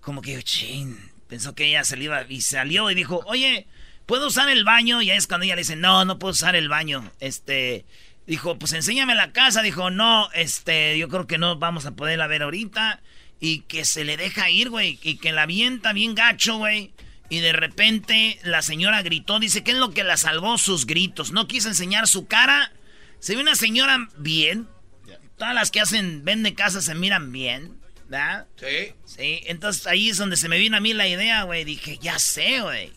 como 0.01 0.21
que, 0.21 0.41
chin, 0.43 0.97
pensó 1.28 1.56
que 1.56 1.65
ella 1.65 1.84
se 1.84 1.97
le 1.97 2.06
iba 2.06 2.25
y 2.28 2.41
salió 2.41 2.91
y 2.91 2.95
dijo, 2.95 3.23
oye, 3.25 3.67
¿puedo 4.06 4.28
usar 4.28 4.49
el 4.49 4.63
baño? 4.63 5.01
Y 5.01 5.12
ahí 5.12 5.17
es 5.17 5.28
cuando 5.28 5.45
ella 5.45 5.56
le 5.56 5.62
dice, 5.62 5.75
no, 5.75 6.06
no 6.06 6.19
puedo 6.19 6.32
usar 6.32 6.56
el 6.56 6.69
baño. 6.69 7.12
Este, 7.19 7.86
Dijo, 8.28 8.58
pues 8.58 8.73
enséñame 8.73 9.15
la 9.15 9.32
casa. 9.32 9.62
Dijo, 9.62 9.91
no, 9.91 10.30
este, 10.34 10.97
yo 10.97 11.10
creo 11.10 11.28
que 11.28 11.38
no 11.38 11.58
vamos 11.58 11.86
a 11.86 11.91
poderla 11.91 12.28
ver 12.28 12.43
ahorita. 12.43 13.01
Y 13.39 13.62
que 13.62 13.86
se 13.86 14.04
le 14.04 14.17
deja 14.17 14.49
ir, 14.49 14.69
güey. 14.69 14.99
Y 15.04 15.17
que 15.17 15.32
la 15.32 15.43
avienta 15.43 15.93
bien 15.93 16.15
gacho, 16.15 16.58
güey. 16.58 16.93
Y 17.30 17.39
de 17.39 17.54
repente 17.54 18.39
la 18.43 18.62
señora 18.62 19.01
gritó. 19.04 19.39
Dice, 19.39 19.63
¿qué 19.63 19.71
es 19.71 19.78
lo 19.78 19.91
que 19.91 20.04
la 20.04 20.17
salvó? 20.17 20.58
Sus 20.58 20.86
gritos. 20.86 21.32
No 21.32 21.47
quiso 21.47 21.67
enseñar 21.67 22.08
su 22.08 22.25
cara. 22.25 22.71
Se 23.26 23.36
ve 23.36 23.42
una 23.42 23.56
señora 23.56 24.08
bien. 24.18 24.68
Todas 25.36 25.56
las 25.56 25.72
que 25.72 25.82
hacen, 25.82 26.24
venden 26.24 26.54
casas 26.54 26.86
se 26.86 26.94
miran 26.94 27.32
bien. 27.32 27.76
¿Verdad? 28.08 28.46
Sí. 28.56 28.94
Sí, 29.04 29.42
entonces 29.48 29.88
ahí 29.88 30.10
es 30.12 30.18
donde 30.18 30.38
se 30.38 30.48
me 30.48 30.60
vino 30.60 30.78
a 30.78 30.80
mí 30.80 30.94
la 30.94 31.08
idea, 31.08 31.42
güey. 31.42 31.64
Dije, 31.64 31.98
ya 32.00 32.20
sé, 32.20 32.60
güey. 32.62 32.94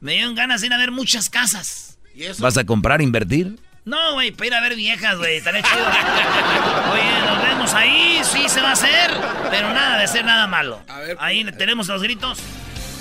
Me 0.00 0.12
dieron 0.12 0.34
ganas 0.34 0.62
de 0.62 0.68
ir 0.68 0.72
a 0.72 0.78
ver 0.78 0.90
muchas 0.90 1.28
casas. 1.28 1.98
¿Vas 2.38 2.56
a 2.56 2.64
comprar, 2.64 3.02
invertir? 3.02 3.58
No, 3.84 4.14
güey, 4.14 4.30
para 4.30 4.46
ir 4.46 4.54
a 4.54 4.60
ver 4.62 4.74
viejas, 4.74 5.18
güey. 5.18 5.36
Estaré 5.36 5.62
chido. 5.62 5.86
Oye, 6.92 7.20
nos 7.26 7.42
vemos 7.42 7.74
ahí, 7.74 8.22
sí 8.24 8.48
se 8.48 8.62
va 8.62 8.70
a 8.70 8.72
hacer. 8.72 9.10
Pero 9.50 9.74
nada 9.74 10.00
de 10.00 10.08
ser 10.08 10.24
nada 10.24 10.46
malo. 10.46 10.82
Ahí 11.18 11.44
tenemos 11.58 11.88
los 11.88 12.02
gritos. 12.02 12.38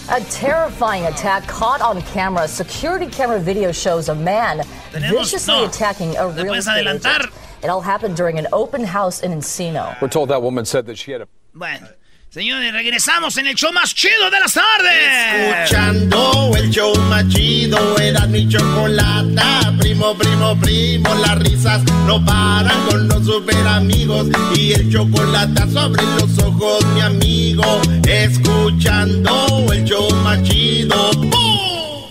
A 0.09 0.19
terrifying 0.25 1.05
attack 1.05 1.47
caught 1.47 1.81
on 1.81 2.01
camera. 2.01 2.47
Security 2.47 3.07
camera 3.07 3.39
video 3.39 3.71
shows 3.71 4.09
a 4.09 4.15
man 4.15 4.61
viciously 4.91 5.63
attacking 5.63 6.17
a 6.17 6.27
real 6.27 6.53
estate 6.53 6.87
agent. 6.87 7.31
It 7.63 7.69
all 7.69 7.81
happened 7.81 8.17
during 8.17 8.39
an 8.39 8.47
open 8.51 8.83
house 8.83 9.21
in 9.21 9.31
Encino. 9.31 9.99
We're 10.01 10.07
told 10.09 10.29
that 10.29 10.41
woman 10.41 10.65
said 10.65 10.85
that 10.87 10.97
she 10.97 11.11
had 11.11 11.21
a 11.21 11.27
Bueno, 11.53 11.87
señores, 12.31 12.71
regresamos 12.71 13.35
en 13.37 13.47
el 13.47 13.55
show 13.55 13.73
más 13.73 13.93
chido 13.93 14.31
de 14.31 14.39
las 14.39 14.53
tardes. 14.53 15.65
Escuchando 15.65 16.51
el 16.55 16.69
show 16.69 16.95
más 17.09 17.27
chido, 17.27 17.97
era 17.99 18.25
mi 18.25 18.47
chocolata. 18.47 19.73
Primo, 19.77 20.17
primo, 20.17 20.57
primo, 20.59 21.13
las 21.15 21.37
risas 21.39 21.83
no 22.07 22.23
paran 22.23 22.85
con 22.89 23.07
los 23.09 23.25
super 23.25 23.67
amigos. 23.67 24.27
Y 24.55 24.71
el 24.71 24.89
chocolate 24.89 25.69
sobre 25.71 26.03
los 26.03 26.39
ojos, 26.39 26.85
mi 26.93 27.01
amigo. 27.01 27.81
Escuchando 28.07 29.65
el 29.73 29.83
show 29.83 30.09
más 30.23 30.41
chido. 30.43 31.11
¡Bum! 31.11 32.01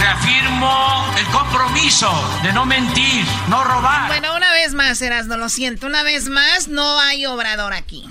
Reafirmo 0.00 1.06
el 1.18 1.26
compromiso 1.26 2.10
de 2.42 2.52
no 2.54 2.64
mentir, 2.64 3.26
no 3.48 3.62
robar. 3.62 4.08
Bueno, 4.08 4.41
vez 4.72 4.88
más, 4.88 5.02
Erasno, 5.02 5.36
lo 5.36 5.48
siento. 5.48 5.86
Una 5.86 6.02
vez 6.02 6.28
más, 6.28 6.68
no 6.68 6.98
hay 7.00 7.26
obrador 7.26 7.74
aquí. 7.74 8.08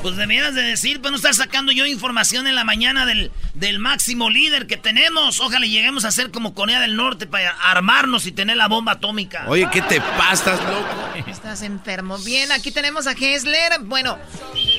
Pues 0.00 0.16
debieras 0.16 0.54
de 0.54 0.62
decir, 0.62 1.00
pues 1.00 1.10
no 1.10 1.16
estar 1.16 1.34
sacando 1.34 1.70
yo 1.70 1.84
información 1.84 2.46
en 2.46 2.54
la 2.54 2.64
mañana 2.64 3.04
del, 3.04 3.30
del 3.54 3.78
máximo 3.78 4.30
líder 4.30 4.66
que 4.66 4.78
tenemos. 4.78 5.40
Ojalá 5.40 5.66
lleguemos 5.66 6.04
a 6.06 6.10
ser 6.12 6.30
como 6.30 6.54
Corea 6.54 6.80
del 6.80 6.96
Norte 6.96 7.26
para 7.26 7.50
armarnos 7.50 8.26
y 8.26 8.32
tener 8.32 8.56
la 8.56 8.68
bomba 8.68 8.92
atómica. 8.92 9.44
Oye, 9.48 9.68
¿qué 9.70 9.82
te 9.82 10.00
pasas, 10.00 10.58
loco? 10.62 11.28
Estás 11.30 11.62
enfermo. 11.62 12.16
Bien, 12.18 12.50
aquí 12.50 12.70
tenemos 12.70 13.06
a 13.06 13.12
Hessler. 13.12 13.80
Bueno, 13.82 14.18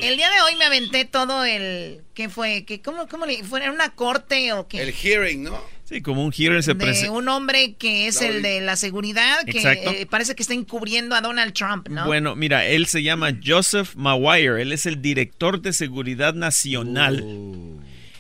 el 0.02 0.18
día 0.18 0.30
de 0.32 0.42
hoy 0.42 0.56
me 0.56 0.66
aventé 0.66 1.06
todo 1.06 1.44
el... 1.44 2.02
¿Qué 2.16 2.28
fue? 2.28 2.66
¿Qué, 2.66 2.82
¿Cómo, 2.82 3.08
cómo 3.08 3.26
le 3.26 3.44
fue? 3.44 3.62
¿Era 3.62 3.72
una 3.72 3.90
corte 3.92 4.52
o 4.54 4.68
qué? 4.68 4.82
El 4.82 4.94
hearing, 4.94 5.44
¿no? 5.44 5.79
Sí, 5.90 6.04
como 6.04 6.24
un 6.24 6.32
hearing 6.32 6.62
se 6.62 6.76
de 6.76 7.10
un 7.10 7.28
hombre 7.30 7.74
que 7.74 8.06
es 8.06 8.22
el 8.22 8.44
de 8.44 8.62
la 8.62 8.76
seguridad, 8.76 9.44
que 9.44 9.58
Exacto. 9.58 9.90
eh, 9.90 10.06
parece 10.06 10.36
que 10.36 10.44
está 10.44 10.54
encubriendo 10.54 11.16
a 11.16 11.22
Donald 11.22 11.52
Trump, 11.54 11.90
¿no? 11.90 12.06
Bueno, 12.06 12.36
mira, 12.36 12.68
él 12.68 12.86
se 12.86 13.02
llama 13.02 13.36
Joseph 13.44 13.96
Maguire, 13.96 14.62
él 14.62 14.72
es 14.72 14.86
el 14.86 15.02
director 15.02 15.64
de 15.64 15.74
seguridad 15.74 16.36
nacional. 16.36 17.26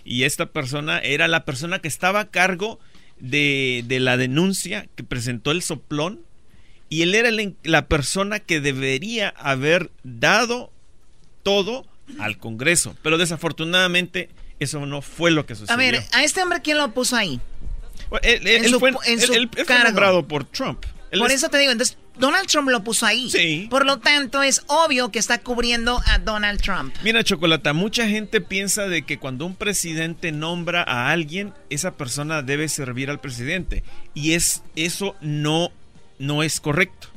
Y 0.03 0.23
esta 0.23 0.47
persona 0.47 0.97
era 0.97 1.27
la 1.27 1.45
persona 1.45 1.77
que 1.77 1.87
estaba 1.87 2.21
a 2.21 2.31
cargo 2.31 2.79
de, 3.19 3.83
de 3.85 3.99
la 3.99 4.17
denuncia 4.17 4.87
que 4.95 5.03
presentó 5.03 5.51
el 5.51 5.61
soplón. 5.61 6.21
Y 6.89 7.03
él 7.03 7.13
era 7.13 7.29
el 7.29 7.55
la 7.61 7.87
persona 7.87 8.39
que 8.39 8.61
debería 8.61 9.29
haber 9.37 9.91
dado 10.03 10.71
todo 11.43 11.85
al 12.17 12.39
Congreso. 12.39 12.97
Pero 13.03 13.19
desafortunadamente 13.19 14.29
eso 14.59 14.83
no 14.87 15.03
fue 15.03 15.29
lo 15.29 15.45
que 15.45 15.53
sucedió. 15.53 15.73
a 15.75 15.77
ver, 15.77 16.03
¿a 16.13 16.23
este 16.23 16.41
hombre 16.41 16.61
quién 16.63 16.79
lo 16.79 16.91
puso 16.95 17.15
ahí? 17.15 17.39
Él, 18.23 18.41
él- 18.41 18.47
en 18.47 18.65
él 18.65 18.71
su- 18.71 18.79
fue, 18.79 18.91
él- 19.05 19.49
nombrado 19.83 20.27
por 20.27 20.43
Trump. 20.45 20.83
Por 21.17 21.29
es- 21.31 21.37
eso 21.37 21.49
te 21.49 21.57
digo, 21.57 21.71
entonces 21.71 21.97
Donald 22.17 22.47
Trump 22.47 22.69
lo 22.69 22.83
puso 22.83 23.05
ahí. 23.05 23.29
Sí. 23.31 23.67
Por 23.69 23.85
lo 23.85 23.97
tanto, 23.99 24.43
es 24.43 24.61
obvio 24.67 25.09
que 25.09 25.19
está 25.19 25.39
cubriendo 25.39 26.01
a 26.05 26.19
Donald 26.19 26.61
Trump. 26.61 26.93
Mira, 27.03 27.23
Chocolata, 27.23 27.73
mucha 27.73 28.07
gente 28.07 28.41
piensa 28.41 28.87
de 28.87 29.03
que 29.03 29.17
cuando 29.17 29.45
un 29.45 29.55
presidente 29.55 30.31
nombra 30.31 30.83
a 30.83 31.11
alguien, 31.11 31.53
esa 31.69 31.95
persona 31.95 32.41
debe 32.41 32.67
servir 32.67 33.09
al 33.09 33.19
presidente. 33.19 33.83
Y 34.13 34.33
es 34.33 34.61
eso 34.75 35.15
no, 35.21 35.71
no 36.19 36.43
es 36.43 36.59
correcto. 36.59 37.07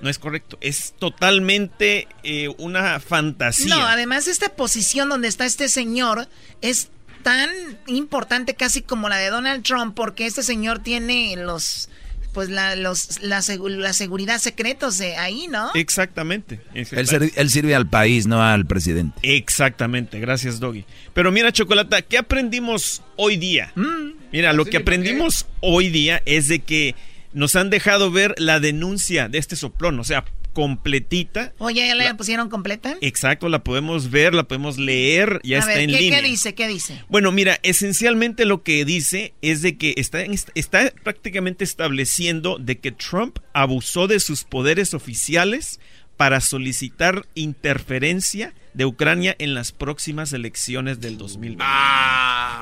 No 0.00 0.08
es 0.08 0.18
correcto. 0.18 0.58
Es 0.60 0.94
totalmente 0.98 2.08
eh, 2.22 2.48
una 2.58 2.98
fantasía. 3.00 3.74
No, 3.76 3.86
además 3.86 4.26
esta 4.28 4.48
posición 4.50 5.08
donde 5.08 5.28
está 5.28 5.44
este 5.46 5.68
señor 5.68 6.28
es 6.60 6.88
tan 7.22 7.50
importante 7.86 8.54
casi 8.54 8.82
como 8.82 9.08
la 9.08 9.16
de 9.16 9.28
Donald 9.30 9.62
Trump 9.64 9.94
porque 9.94 10.26
este 10.26 10.42
señor 10.42 10.80
tiene 10.80 11.34
los 11.36 11.88
pues 12.32 12.48
la, 12.48 12.76
los, 12.76 13.20
la, 13.22 13.40
segu- 13.40 13.68
la 13.76 13.92
seguridad 13.92 14.38
secretos 14.38 14.96
de 14.96 15.16
ahí, 15.16 15.48
¿no? 15.48 15.70
Exactamente. 15.74 16.60
Él 16.72 17.50
sirve 17.50 17.74
al 17.74 17.86
país, 17.86 18.26
no 18.26 18.42
al 18.42 18.64
presidente. 18.64 19.18
Exactamente, 19.22 20.18
gracias 20.18 20.58
Doggy. 20.58 20.86
Pero 21.12 21.30
mira, 21.30 21.52
Chocolata, 21.52 22.00
¿qué 22.00 22.16
aprendimos 22.16 23.02
hoy 23.16 23.36
día? 23.36 23.70
Mm. 23.74 24.12
Mira, 24.32 24.54
lo 24.54 24.64
que 24.64 24.78
aprendimos 24.78 25.44
hoy 25.60 25.90
día 25.90 26.22
es 26.24 26.48
de 26.48 26.60
que 26.60 26.94
nos 27.34 27.54
han 27.54 27.68
dejado 27.68 28.10
ver 28.10 28.34
la 28.38 28.60
denuncia 28.60 29.28
de 29.28 29.36
este 29.36 29.54
soplón, 29.56 30.00
o 30.00 30.04
sea, 30.04 30.24
completita. 30.52 31.52
Oye, 31.58 31.86
¿ya 31.86 31.94
la 31.94 32.16
pusieron 32.16 32.48
completa? 32.48 32.96
Exacto, 33.00 33.48
la 33.48 33.64
podemos 33.64 34.10
ver, 34.10 34.34
la 34.34 34.44
podemos 34.44 34.78
leer, 34.78 35.40
ya 35.42 35.56
A 35.56 35.60
está 35.60 35.72
ver, 35.72 35.80
en 35.82 35.90
¿qué, 35.90 36.00
línea. 36.00 36.20
¿qué 36.20 36.28
dice? 36.28 36.54
¿Qué 36.54 36.68
dice? 36.68 37.02
Bueno, 37.08 37.32
mira, 37.32 37.58
esencialmente 37.62 38.44
lo 38.44 38.62
que 38.62 38.84
dice 38.84 39.34
es 39.42 39.62
de 39.62 39.76
que 39.76 39.94
está, 39.96 40.22
está 40.54 40.92
prácticamente 41.02 41.64
estableciendo 41.64 42.58
de 42.58 42.78
que 42.78 42.92
Trump 42.92 43.38
abusó 43.52 44.06
de 44.06 44.20
sus 44.20 44.44
poderes 44.44 44.94
oficiales 44.94 45.80
para 46.16 46.40
solicitar 46.40 47.26
interferencia 47.34 48.54
de 48.74 48.84
Ucrania 48.84 49.34
en 49.38 49.54
las 49.54 49.72
próximas 49.72 50.32
elecciones 50.32 51.00
del 51.00 51.18
2020. 51.18 51.64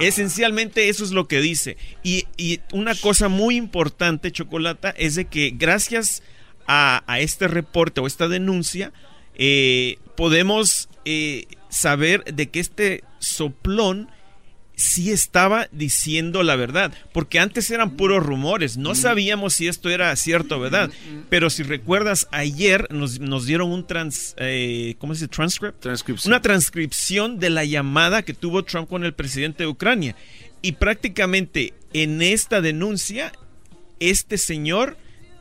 Esencialmente 0.01 0.89
eso 0.89 1.05
es 1.05 1.11
lo 1.11 1.29
que 1.29 1.41
dice. 1.41 1.77
Y, 2.03 2.25
y 2.37 2.61
una 2.73 2.95
cosa 2.95 3.29
muy 3.29 3.57
importante, 3.57 4.33
Chocolata, 4.33 4.91
es 4.91 5.15
de 5.15 5.27
que 5.27 5.53
gracias 5.55 6.23
a, 6.73 7.03
a 7.09 7.19
este 7.19 7.49
reporte 7.49 8.01
o 8.01 8.07
esta 8.07 8.29
denuncia, 8.29 8.93
eh, 9.35 9.99
podemos 10.17 10.89
eh, 11.05 11.47
saber 11.69 12.23
de 12.33 12.49
que 12.49 12.61
este 12.61 13.03
soplón 13.19 14.09
sí 14.77 15.11
estaba 15.11 15.69
diciendo 15.73 16.45
la 16.45 16.55
verdad, 16.55 16.93
porque 17.13 17.41
antes 17.41 17.73
eran 17.73 17.97
puros 17.97 18.25
rumores, 18.25 18.77
no 18.77 18.95
sabíamos 18.95 19.55
si 19.55 19.67
esto 19.67 19.91
era 19.91 20.15
cierto 20.15 20.57
o 20.57 20.61
verdad, 20.61 20.91
pero 21.29 21.51
si 21.51 21.65
recuerdas, 21.65 22.29
ayer 22.31 22.87
nos, 22.91 23.19
nos 23.19 23.47
dieron 23.47 23.73
un 23.73 23.85
trans, 23.85 24.37
eh, 24.39 24.95
¿cómo 24.99 25.15
se 25.15 25.27
dice? 25.27 25.29
Transcript? 25.29 26.25
Una 26.25 26.41
transcripción 26.41 27.41
de 27.41 27.51
la 27.51 27.65
llamada 27.65 28.23
que 28.23 28.33
tuvo 28.33 28.63
Trump 28.63 28.89
con 28.89 29.05
el 29.05 29.13
presidente 29.13 29.65
de 29.65 29.69
Ucrania, 29.69 30.15
y 30.63 30.73
prácticamente 30.73 31.75
en 31.93 32.23
esta 32.23 32.61
denuncia, 32.61 33.33
este 33.99 34.39
señor 34.39 34.97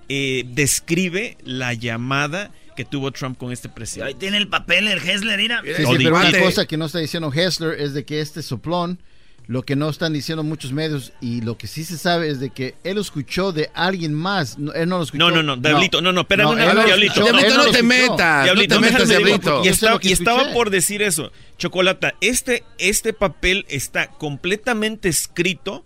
eh, 0.10 0.44
describe 0.48 1.38
la 1.44 1.74
llamada 1.74 2.52
que 2.76 2.84
tuvo 2.86 3.12
Trump 3.12 3.38
con 3.38 3.52
este 3.52 3.70
presidente. 3.70 4.14
Ahí 4.14 4.20
tiene 4.20 4.38
el 4.38 4.48
papel, 4.48 4.88
el 4.88 4.98
Hessler, 4.98 5.38
mira. 5.38 5.62
Sí, 5.64 5.86
sí, 5.86 5.96
pero 5.98 6.16
una 6.16 6.40
cosa 6.40 6.66
que 6.66 6.78
no 6.78 6.86
está 6.86 7.00
diciendo 7.00 7.32
Hessler 7.34 7.80
es 7.80 7.94
de 7.94 8.06
que 8.06 8.22
este 8.22 8.42
soplón, 8.42 9.00
lo 9.48 9.64
que 9.64 9.76
no 9.76 9.90
están 9.90 10.14
diciendo 10.14 10.44
muchos 10.44 10.72
medios 10.72 11.12
y 11.22 11.42
lo 11.42 11.58
que 11.58 11.68
sí 11.68 11.84
se 11.84 11.98
sabe 11.98 12.30
es 12.30 12.40
de 12.40 12.52
que 12.52 12.76
él 12.84 12.96
lo 12.96 13.02
escuchó 13.02 13.52
de 13.52 13.70
alguien 13.74 14.14
más. 14.14 14.58
No, 14.58 14.74
él 14.74 14.88
no 14.88 14.98
lo 14.98 15.04
escuchó. 15.04 15.30
No, 15.30 15.32
no, 15.32 15.44
no, 15.44 15.58
Diablito, 15.58 16.02
no, 16.02 16.12
no, 16.12 16.22
espérame 16.22 16.52
una 16.52 16.62
él 16.64 16.68
vez, 16.68 16.76
lo 16.76 16.86
Diablito. 16.86 17.14
escuchó, 17.14 17.28
él 17.28 17.34
lo 17.34 17.40
escuchó. 17.40 17.84
Diablito, 17.84 17.84
metas, 17.84 18.46
déjame 18.48 19.06
digo, 19.06 19.08
Diablito. 19.08 19.62
Y, 19.66 19.68
estaba, 19.68 20.00
y 20.02 20.12
estaba 20.12 20.54
por 20.54 20.70
decir 20.70 21.02
eso. 21.02 21.32
Chocolata, 21.58 22.14
este, 22.22 22.64
este 22.78 23.12
papel 23.12 23.66
está 23.68 24.08
completamente 24.08 25.10
escrito 25.10 25.84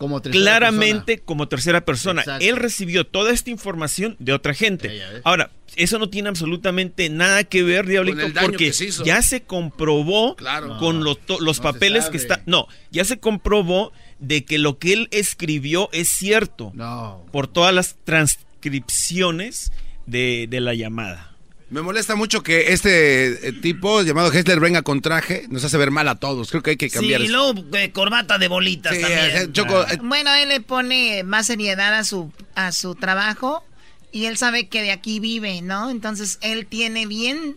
como 0.00 0.22
claramente 0.22 1.18
como 1.18 1.46
tercera 1.46 1.84
persona. 1.84 2.22
Exacto. 2.22 2.46
Él 2.46 2.56
recibió 2.56 3.06
toda 3.06 3.32
esta 3.32 3.50
información 3.50 4.16
de 4.18 4.32
otra 4.32 4.54
gente. 4.54 5.02
Ahora, 5.24 5.50
eso 5.76 5.98
no 5.98 6.08
tiene 6.08 6.30
absolutamente 6.30 7.10
nada 7.10 7.44
que 7.44 7.62
ver, 7.62 7.86
Diablito, 7.86 8.16
Con 8.16 8.26
el 8.28 8.32
daño 8.32 8.46
porque 8.48 8.72
se 8.72 8.90
ya 9.04 9.20
se 9.20 9.42
comprobó 9.42 10.36
Claro. 10.36 10.78
con 10.78 11.04
los, 11.04 11.18
no 11.28 11.60
papeles 11.60 12.06
que 12.08 12.16
está... 12.16 12.42
No, 12.46 12.66
ya 12.90 13.04
se 13.04 13.20
comprobó 13.20 13.92
de 14.18 14.46
que 14.46 14.56
lo 14.56 14.78
que 14.78 14.94
él 14.94 15.08
escribió 15.10 15.90
es 15.92 16.08
cierto. 16.08 16.72
No. 16.74 17.22
Por 17.30 17.46
todas 17.46 17.74
las 17.74 17.96
transcripciones 18.04 19.70
de, 20.06 20.46
de 20.48 20.60
la 20.60 20.72
llamada. 20.72 21.29
Me 21.70 21.82
molesta 21.82 22.16
mucho 22.16 22.42
que 22.42 22.72
este 22.72 23.48
eh, 23.48 23.52
tipo 23.52 24.02
llamado 24.02 24.32
Hessler 24.32 24.58
venga 24.58 24.82
con 24.82 25.00
traje, 25.00 25.46
nos 25.50 25.64
hace 25.64 25.76
ver 25.76 25.92
mal 25.92 26.08
a 26.08 26.16
todos. 26.16 26.50
Creo 26.50 26.62
que 26.64 26.70
hay 26.70 26.76
que 26.76 26.90
cambiar. 26.90 27.20
Sí, 27.20 27.26
y 27.26 27.30
luego 27.30 27.54
eh, 27.76 27.92
corbata 27.92 28.38
de 28.38 28.48
bolitas 28.48 28.94
Sí, 28.94 29.00
también. 29.02 29.20
eh, 29.36 29.48
Choco, 29.52 29.86
eh, 29.86 29.98
Bueno, 30.02 30.34
él 30.34 30.48
le 30.48 30.60
pone 30.60 31.22
más 31.22 31.46
seriedad 31.46 31.94
a 31.94 32.02
su, 32.02 32.32
a 32.56 32.72
su 32.72 32.96
trabajo 32.96 33.64
y 34.10 34.24
él 34.24 34.36
sabe 34.36 34.68
que 34.68 34.82
de 34.82 34.90
aquí 34.90 35.20
vive, 35.20 35.62
¿no? 35.62 35.90
Entonces 35.90 36.38
él 36.42 36.66
tiene 36.66 37.06
bien 37.06 37.56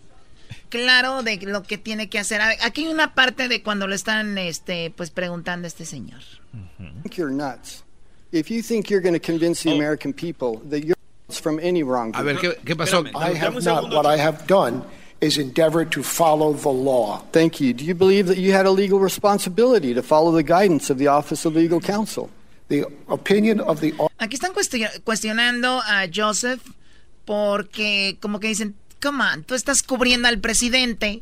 claro 0.70 1.24
de 1.24 1.38
lo 1.38 1.64
que 1.64 1.80
tiene 1.80 2.08
que 2.10 2.20
hacer. 2.20 2.40
A 2.42 2.50
ver, 2.50 2.58
Aquí 2.62 2.86
hay 2.86 2.92
una 2.94 3.16
parte 3.16 3.48
de 3.48 3.64
cuando 3.64 3.88
le 3.88 3.96
están 3.96 4.38
este, 4.38 4.92
pues 4.96 5.10
preguntando 5.10 5.66
a 5.66 5.70
este 5.70 5.86
señor. 5.86 6.22
think 7.02 7.16
you're 7.16 7.34
nuts. 7.34 7.84
If 8.32 8.50
you 8.50 8.62
think 8.62 8.90
you're 8.90 9.02
going 9.02 9.20
to 9.20 9.26
convince 9.26 9.64
the 9.64 9.76
American 9.76 10.14
people 10.14 10.60
that 10.70 10.80
you're 10.84 10.96
from 11.40 11.60
any 11.60 11.84
wrongdoing. 11.84 12.16
A 12.22 12.24
ver, 12.24 12.38
¿qué, 12.38 12.56
qué 12.66 12.76
pasó? 12.76 13.04
I 13.16 13.34
have 13.36 13.64
not. 13.64 13.92
What 13.92 14.06
I 14.06 14.18
have 14.18 14.46
done 14.48 14.84
is 15.22 15.38
endeavored 15.38 15.92
to 15.92 16.04
follow 16.04 16.54
the 16.54 16.70
law. 16.72 17.24
Thank 17.32 17.60
you. 17.62 17.74
Do 17.74 17.84
you 17.86 17.96
believe 17.96 18.28
that 18.28 18.38
you 18.38 18.52
had 18.54 18.66
a 18.66 18.72
legal 18.72 19.00
responsibility 19.00 19.94
to 19.94 20.02
follow 20.04 20.32
the 20.32 20.44
guidance 20.44 20.90
of 20.90 20.98
the 20.98 21.08
Office 21.08 21.46
of 21.46 21.56
Legal 21.56 21.80
Counsel? 21.80 22.30
The 22.70 22.86
opinion 23.08 23.60
of 23.60 23.80
the 23.82 23.92
Aquí 24.20 24.36
están 24.36 24.54
cuestio- 24.54 24.90
cuestionando 25.04 25.80
a 25.82 26.08
Joseph 26.14 26.62
porque 27.26 28.18
como 28.22 28.40
que 28.40 28.48
dicen, 28.48 28.76
come 29.02 29.24
on, 29.24 29.44
tú 29.44 29.56
estás 29.56 29.84
cubriendo 29.84 30.28
al 30.28 30.40
presidente 30.40 31.22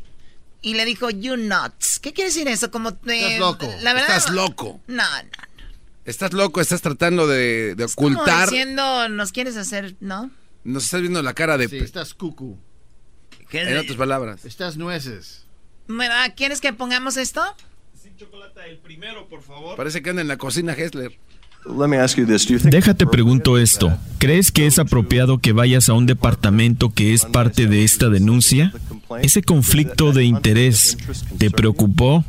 y 0.61 0.75
le 0.75 0.85
dijo, 0.85 1.09
you 1.09 1.37
nuts. 1.37 1.99
¿Qué 1.99 2.13
quiere 2.13 2.29
decir 2.29 2.47
eso? 2.47 2.69
Como, 2.71 2.89
eh, 2.89 2.93
Estás 3.33 3.39
loco. 3.39 3.67
La 3.81 3.93
verdad, 3.93 4.17
Estás 4.17 4.31
loco. 4.33 4.79
No, 4.87 5.03
no. 5.03 5.50
Estás 6.05 6.33
loco, 6.33 6.61
estás 6.61 6.81
tratando 6.81 7.27
de, 7.27 7.75
de 7.75 7.87
Como 7.95 8.15
ocultar. 8.15 8.49
diciendo, 8.49 9.07
nos 9.09 9.31
quieres 9.31 9.55
hacer, 9.57 9.95
¿no? 9.99 10.31
Nos 10.63 10.85
estás 10.85 11.01
viendo 11.01 11.21
la 11.21 11.33
cara 11.33 11.57
de. 11.57 11.67
Sí, 11.67 11.77
estás 11.77 12.13
cucu. 12.13 12.57
En 13.51 13.77
otras 13.77 13.97
palabras. 13.97 14.45
Estás 14.45 14.77
nueces. 14.77 15.45
¿Quieres 16.35 16.61
que 16.61 16.73
pongamos 16.73 17.17
esto? 17.17 17.43
El 18.65 18.77
primero, 18.79 19.27
por 19.27 19.41
favor. 19.41 19.75
Parece 19.75 20.01
que 20.01 20.09
anda 20.11 20.21
en 20.21 20.27
la 20.27 20.37
cocina 20.37 20.73
Hessler. 20.73 21.17
Déjate 22.71 23.05
pregunto 23.05 23.57
esto. 23.57 23.95
¿Crees 24.17 24.51
que 24.51 24.65
es 24.67 24.79
apropiado 24.79 25.37
que 25.39 25.51
vayas 25.51 25.89
a 25.89 25.93
un 25.93 26.05
departamento 26.05 26.91
que 26.91 27.13
es 27.13 27.25
parte 27.25 27.67
de 27.67 27.83
esta 27.83 28.09
denuncia? 28.09 28.73
¿Ese 29.21 29.41
conflicto 29.43 30.11
de 30.11 30.23
interés 30.25 30.97
te 31.37 31.51
preocupó? 31.51 32.23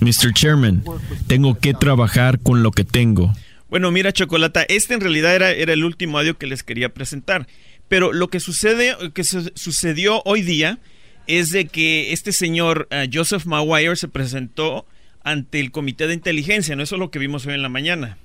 Mr. 0.00 0.32
Chairman, 0.34 0.82
tengo 1.26 1.58
que 1.58 1.74
trabajar 1.74 2.38
con 2.40 2.62
lo 2.62 2.70
que 2.72 2.84
tengo. 2.84 3.32
Bueno, 3.70 3.90
mira, 3.90 4.12
Chocolata, 4.12 4.62
este 4.68 4.94
en 4.94 5.00
realidad 5.00 5.34
era, 5.34 5.50
era 5.50 5.72
el 5.72 5.84
último 5.84 6.18
audio 6.18 6.36
que 6.38 6.46
les 6.46 6.62
quería 6.62 6.88
presentar. 6.94 7.46
Pero 7.88 8.12
lo 8.12 8.28
que 8.28 8.40
sucede, 8.40 8.94
que 9.14 9.24
su- 9.24 9.52
sucedió 9.54 10.22
hoy 10.24 10.42
día 10.42 10.78
es 11.26 11.50
de 11.50 11.66
que 11.66 12.12
este 12.12 12.32
señor 12.32 12.88
eh, 12.90 13.08
Joseph 13.12 13.46
Maguire 13.46 13.96
se 13.96 14.08
presentó 14.08 14.86
ante 15.22 15.60
el 15.60 15.70
comité 15.70 16.06
de 16.06 16.14
inteligencia, 16.14 16.76
no 16.76 16.82
eso 16.82 16.96
es 16.96 16.98
lo 16.98 17.10
que 17.10 17.18
vimos 17.18 17.46
hoy 17.46 17.54
en 17.54 17.62
la 17.62 17.68
mañana. 17.68 18.18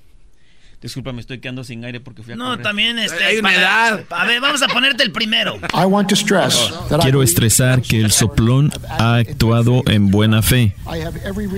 Disculpa, 0.80 1.12
me 1.12 1.20
estoy 1.20 1.40
quedando 1.40 1.62
sin 1.62 1.84
aire 1.84 2.00
porque 2.00 2.22
fui 2.22 2.32
a 2.32 2.36
No, 2.36 2.46
correr. 2.52 2.62
también 2.62 2.98
este. 2.98 3.22
Hay 3.22 3.36
una 3.36 3.54
edad. 3.54 4.04
A 4.08 4.24
ver, 4.24 4.40
vamos 4.40 4.62
a 4.62 4.68
ponerte 4.68 5.02
el 5.02 5.12
primero. 5.12 5.58
I 5.74 5.84
want 5.84 6.08
to 6.08 6.16
stress 6.16 6.72
Quiero 7.02 7.22
estresar 7.22 7.82
que 7.82 8.00
el 8.00 8.10
soplón 8.10 8.72
ha 8.88 9.16
actuado 9.16 9.82
en 9.86 10.10
buena 10.10 10.40
fe. 10.40 10.74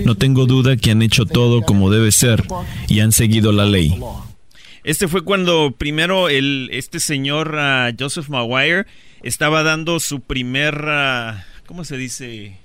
No 0.04 0.16
tengo 0.16 0.46
duda 0.46 0.76
que 0.76 0.90
han 0.90 1.02
hecho 1.02 1.24
todo 1.24 1.62
como 1.62 1.88
debe 1.90 2.10
ser 2.10 2.44
y 2.88 2.98
han 2.98 3.12
seguido 3.12 3.52
la 3.52 3.64
ley. 3.64 3.96
Este 4.82 5.06
fue 5.06 5.22
cuando 5.22 5.70
primero 5.78 6.28
el, 6.28 6.68
este 6.72 6.98
señor 6.98 7.56
ah, 7.56 7.92
Joseph 7.96 8.28
Maguire 8.28 8.86
estaba 9.22 9.62
dando 9.62 10.00
su 10.00 10.18
primer, 10.20 10.84
ah, 10.88 11.44
¿cómo 11.66 11.84
se 11.84 11.96
dice? 11.96 12.58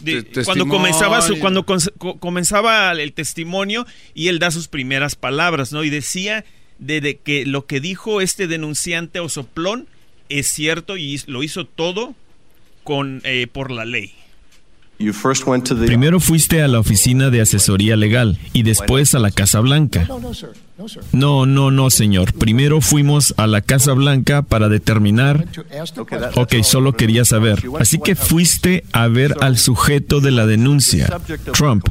De- 0.00 0.22
cuando 0.44 0.64
comenzaba 0.78 1.16
su, 1.22 1.34
cuando 1.40 1.64
con- 1.66 1.80
co- 1.98 2.18
comenzaba 2.18 2.92
el 2.92 3.12
testimonio 3.12 3.86
y 4.14 4.28
él 4.28 4.38
da 4.38 4.50
sus 4.50 4.68
primeras 4.68 5.14
palabras, 5.16 5.72
¿no? 5.72 5.84
Y 5.84 5.90
decía 5.90 6.44
de, 6.78 7.00
de 7.00 7.16
que 7.18 7.44
lo 7.46 7.66
que 7.66 7.80
dijo 7.80 8.20
este 8.20 8.46
denunciante 8.46 9.20
o 9.20 9.28
soplón 9.28 9.86
es 10.28 10.46
cierto 10.48 10.96
y 10.96 11.20
lo 11.26 11.42
hizo 11.42 11.64
todo 11.66 12.14
con 12.84 13.20
eh, 13.24 13.46
por 13.50 13.70
la 13.70 13.84
ley. 13.84 14.14
Primero 15.86 16.20
fuiste 16.20 16.62
a 16.62 16.68
la 16.68 16.78
oficina 16.78 17.30
de 17.30 17.40
asesoría 17.40 17.96
legal 17.96 18.38
y 18.52 18.62
después 18.62 19.14
a 19.14 19.18
la 19.18 19.30
Casa 19.30 19.60
Blanca. 19.60 20.04
No, 20.08 20.20
no, 20.20 20.34
sir. 20.34 20.50
No, 20.76 20.88
sir. 20.88 21.02
No, 21.12 21.46
no, 21.46 21.70
no, 21.70 21.90
señor. 21.90 22.32
Primero 22.34 22.80
fuimos 22.80 23.32
a 23.38 23.46
la 23.46 23.60
Casa 23.62 23.92
Blanca 23.92 24.42
para 24.42 24.68
determinar... 24.68 25.46
Ok, 26.36 26.54
solo 26.62 26.92
quería 26.96 27.24
saber. 27.24 27.62
Así 27.78 27.98
que 27.98 28.14
fuiste 28.14 28.84
a 28.92 29.08
ver 29.08 29.34
al 29.40 29.56
sujeto 29.58 30.20
de 30.20 30.30
la 30.32 30.46
denuncia, 30.46 31.08
Trump, 31.52 31.86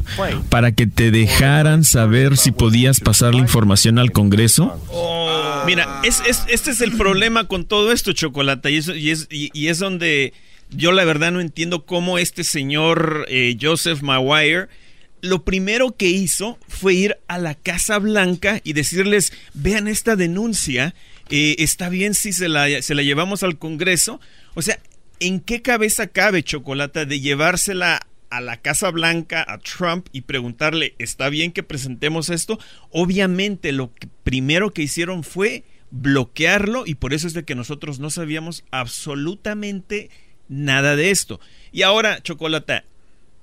para 0.50 0.72
que 0.74 0.86
te 0.88 1.12
dejaran 1.12 1.84
saber 1.84 2.38
si 2.38 2.52
podías 2.52 3.00
pasar 3.00 3.34
la 3.34 3.42
información 3.42 3.98
al 4.00 4.12
Congreso. 4.12 4.80
Mira, 5.66 6.02
es, 6.04 6.22
es- 6.28 6.46
este 6.48 6.72
es 6.72 6.82
el 6.82 6.94
problema 6.98 7.46
con 7.48 7.66
todo 7.66 7.92
esto, 7.92 8.14
Chocolata, 8.14 8.70
y 8.70 8.78
es, 8.78 8.88
y 8.88 9.12
es, 9.12 9.28
y- 9.30 9.50
y 9.54 9.68
es 9.68 9.80
donde 9.80 10.34
yo 10.70 10.92
la 10.92 11.06
verdad 11.06 11.32
no 11.32 11.42
entiendo 11.42 11.86
cómo 11.86 12.18
este 12.18 12.44
señor 12.44 13.26
eh, 13.30 13.58
Joseph 13.60 14.02
Maguire 14.02 14.68
lo 15.22 15.44
primero 15.44 15.96
que 15.96 16.08
hizo 16.08 16.58
fue 16.68 16.94
ir 16.94 17.18
a 17.28 17.38
la 17.38 17.56
Casa 17.56 18.00
Blanca 18.00 18.62
y 18.64 18.74
decirles, 18.74 19.34
vean 19.54 19.88
esta 19.88 20.16
denuncia, 20.16 20.96
eh, 21.30 21.56
está 21.60 21.90
bien 21.90 22.14
si 22.14 22.34
se 22.34 22.50
la, 22.50 22.82
se 22.82 22.96
la 22.96 23.04
llevamos 23.04 23.44
al 23.44 23.58
Congreso. 23.58 24.20
O 24.54 24.62
sea, 24.62 24.80
¿en 25.20 25.40
qué 25.40 25.62
cabeza 25.62 26.08
cabe 26.08 26.44
Chocolata 26.44 27.06
de 27.06 27.20
llevársela 27.20 28.08
a 28.30 28.42
la 28.42 28.58
Casa 28.58 28.92
Blanca, 28.92 29.44
a 29.48 29.58
Trump 29.58 30.08
y 30.12 30.22
preguntarle, 30.22 30.96
¿está 31.00 31.30
bien 31.30 31.52
que 31.52 31.64
presentemos 31.64 32.30
esto? 32.30 32.60
Obviamente 32.92 33.72
lo 33.72 33.94
que 33.94 34.08
primero 34.24 34.72
que 34.72 34.84
hicieron 34.84 35.24
fue 35.24 35.64
bloquearlo 35.92 36.86
y 36.86 36.96
por 36.96 37.14
eso 37.14 37.26
es 37.26 37.34
de 37.34 37.44
que 37.44 37.56
nosotros 37.56 38.00
no 38.00 38.12
sabíamos 38.12 38.64
absolutamente 38.70 40.04
nada 40.06 40.29
de 40.50 41.12
esto. 41.12 41.40
Y 41.72 41.84
ahora, 41.84 42.22
Chocolata, 42.22 42.84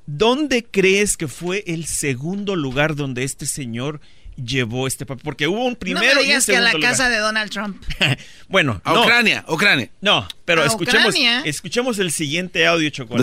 ¿dónde 0.06 0.64
crees 0.68 1.16
que 1.16 1.28
fue 1.28 1.64
el 1.66 1.86
segundo 1.86 2.56
lugar 2.56 2.96
donde 2.96 3.24
este 3.24 3.46
señor 3.46 4.00
llevó 4.36 4.86
este 4.86 5.06
papel? 5.06 5.22
Porque 5.24 5.46
hubo 5.48 5.64
un 5.64 5.76
primero 5.76 6.04
no 6.06 6.14
me 6.14 6.20
y 6.22 6.24
un 6.24 6.28
digas 6.28 6.46
que 6.46 6.56
a 6.56 6.60
la 6.60 6.72
casa 6.72 7.04
lugar. 7.04 7.10
de 7.12 7.18
Donald 7.18 7.50
Trump. 7.50 7.82
Bueno, 8.48 8.80
A 8.84 8.92
no. 8.92 9.02
Ucrania, 9.02 9.44
Ucrania. 9.48 9.90
No, 10.00 10.26
pero 10.44 10.62
A 10.62 10.66
escuchemos, 10.66 11.08
Ucrania. 11.08 11.42
escuchemos 11.44 11.98
el 11.98 12.12
siguiente 12.12 12.64
audio, 12.64 12.88
Chocolata. 12.90 13.16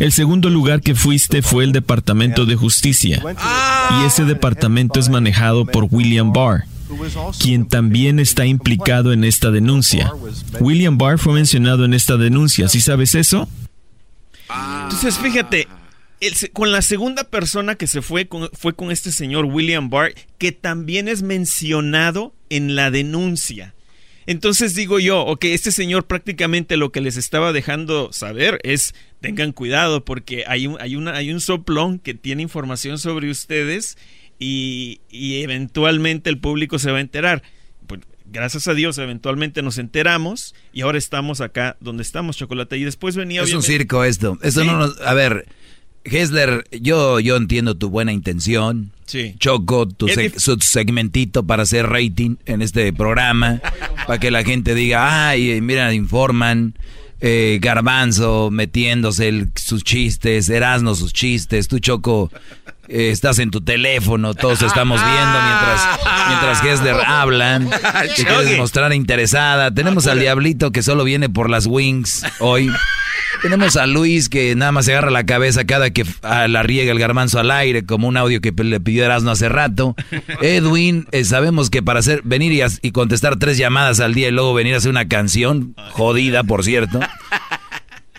El 0.00 0.10
segundo 0.12 0.50
lugar 0.50 0.80
que 0.80 0.96
fuiste 0.96 1.42
fue 1.42 1.62
el 1.62 1.70
Departamento 1.72 2.44
de 2.44 2.56
Justicia. 2.56 3.22
Y 4.00 4.04
ese 4.06 4.24
departamento 4.24 4.98
es 4.98 5.08
manejado 5.08 5.64
por 5.64 5.86
William 5.90 6.32
Barr, 6.32 6.64
quien 7.40 7.68
también 7.68 8.18
está 8.18 8.46
implicado 8.46 9.12
en 9.12 9.24
esta 9.24 9.50
denuncia. 9.50 10.12
William 10.60 10.98
Barr 10.98 11.18
fue 11.18 11.34
mencionado 11.34 11.84
en 11.84 11.94
esta 11.94 12.16
denuncia. 12.16 12.68
¿Sí 12.68 12.80
sabes 12.80 13.14
eso? 13.14 13.48
Entonces, 14.84 15.18
fíjate, 15.18 15.68
con 16.52 16.72
la 16.72 16.82
segunda 16.82 17.24
persona 17.24 17.74
que 17.74 17.86
se 17.86 18.02
fue 18.02 18.28
con, 18.28 18.48
fue 18.52 18.74
con 18.74 18.90
este 18.90 19.12
señor 19.12 19.46
William 19.46 19.90
Barr, 19.90 20.14
que 20.38 20.52
también 20.52 21.08
es 21.08 21.22
mencionado 21.22 22.34
en 22.48 22.74
la 22.74 22.90
denuncia. 22.90 23.74
Entonces 24.26 24.74
digo 24.74 24.98
yo, 24.98 25.20
ok, 25.20 25.44
este 25.44 25.70
señor 25.70 26.06
prácticamente 26.06 26.76
lo 26.76 26.90
que 26.90 27.00
les 27.00 27.16
estaba 27.16 27.52
dejando 27.52 28.12
saber 28.12 28.58
es 28.64 28.92
tengan 29.20 29.52
cuidado 29.52 30.04
porque 30.04 30.44
hay 30.48 30.66
un, 30.66 30.80
hay 30.80 30.96
una, 30.96 31.14
hay 31.14 31.30
un 31.30 31.40
soplón 31.40 32.00
que 32.00 32.14
tiene 32.14 32.42
información 32.42 32.98
sobre 32.98 33.30
ustedes 33.30 33.96
y, 34.38 35.00
y 35.10 35.42
eventualmente 35.42 36.30
el 36.30 36.38
público 36.38 36.78
se 36.78 36.90
va 36.90 36.98
a 36.98 37.00
enterar. 37.00 37.42
Pues, 37.86 38.00
gracias 38.26 38.68
a 38.68 38.74
Dios, 38.74 38.98
eventualmente 38.98 39.62
nos 39.62 39.78
enteramos 39.78 40.54
y 40.72 40.82
ahora 40.82 40.98
estamos 40.98 41.40
acá 41.40 41.76
donde 41.80 42.02
estamos, 42.02 42.36
Chocolate. 42.36 42.76
Y 42.78 42.84
después 42.84 43.16
venía... 43.16 43.42
Es 43.42 43.52
un 43.54 43.62
circo 43.62 44.04
esto. 44.04 44.38
Esto 44.42 44.60
Sí. 44.62 44.66
no 44.66 44.78
nos- 44.78 45.00
A 45.00 45.14
ver, 45.14 45.46
Hessler, 46.04 46.64
yo, 46.80 47.18
yo 47.20 47.36
entiendo 47.36 47.76
tu 47.76 47.90
buena 47.90 48.12
intención. 48.12 48.92
Sí. 49.06 49.34
Choco, 49.38 49.86
tu, 49.88 50.06
seg- 50.08 50.38
su 50.38 50.56
segmentito 50.60 51.44
para 51.46 51.62
hacer 51.64 51.86
rating 51.86 52.36
en 52.46 52.62
este 52.62 52.92
programa. 52.92 53.60
para 54.06 54.18
que 54.20 54.30
la 54.30 54.44
gente 54.44 54.74
diga, 54.74 55.28
ay, 55.28 55.60
mira, 55.60 55.92
informan. 55.94 56.74
eh, 57.20 57.58
Garbanzo 57.62 58.50
metiéndose 58.50 59.28
el- 59.28 59.50
sus 59.56 59.82
chistes, 59.82 60.50
Erasno 60.50 60.94
sus 60.94 61.14
chistes, 61.14 61.66
tú 61.66 61.78
Choco 61.78 62.30
eh, 62.88 63.10
estás 63.10 63.38
en 63.38 63.50
tu 63.50 63.60
teléfono, 63.60 64.34
todos 64.34 64.62
estamos 64.62 65.00
viendo 65.00 65.38
mientras, 65.42 65.98
mientras 66.28 67.06
hablan, 67.06 67.70
te 68.16 68.24
quieres 68.24 68.58
mostrar 68.58 68.92
interesada, 68.92 69.72
tenemos 69.72 70.06
al 70.06 70.20
diablito 70.20 70.72
que 70.72 70.82
solo 70.82 71.04
viene 71.04 71.28
por 71.28 71.50
las 71.50 71.66
wings 71.66 72.24
hoy, 72.40 72.70
Tenemos 73.42 73.76
a 73.76 73.86
Luis 73.86 74.28
que 74.28 74.54
nada 74.54 74.72
más 74.72 74.86
se 74.86 74.92
agarra 74.92 75.10
la 75.10 75.26
cabeza 75.26 75.64
cada 75.64 75.90
que 75.90 76.04
la 76.22 76.62
riega 76.62 76.92
el 76.92 76.98
garmanzo 76.98 77.38
al 77.38 77.50
aire, 77.50 77.84
como 77.84 78.08
un 78.08 78.16
audio 78.16 78.40
que 78.40 78.52
le 78.56 78.80
pidió 78.80 79.04
Erasmo 79.04 79.30
hace 79.30 79.48
rato. 79.48 79.94
Edwin, 80.40 81.06
eh, 81.12 81.24
sabemos 81.24 81.70
que 81.70 81.82
para 81.82 82.00
hacer, 82.00 82.22
venir 82.24 82.52
y, 82.52 82.62
y, 82.86 82.90
contestar 82.92 83.36
tres 83.36 83.58
llamadas 83.58 84.00
al 84.00 84.14
día 84.14 84.28
y 84.28 84.32
luego 84.32 84.54
venir 84.54 84.74
a 84.74 84.78
hacer 84.78 84.90
una 84.90 85.08
canción, 85.08 85.74
jodida 85.92 86.44
por 86.44 86.64
cierto. 86.64 87.00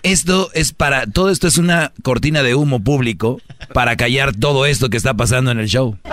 Esto 0.02 0.50
es 0.54 0.72
para, 0.72 1.06
todo 1.06 1.30
esto 1.30 1.46
es 1.48 1.58
una 1.58 1.92
cortina 2.02 2.42
de 2.42 2.54
humo 2.54 2.80
público 2.80 3.40
para 3.72 3.96
callar 3.96 4.34
todo 4.34 4.66
esto 4.66 4.90
que 4.90 4.96
está 4.96 5.14
pasando 5.14 5.50
en 5.50 5.58
el 5.58 5.68
show. 5.68 5.98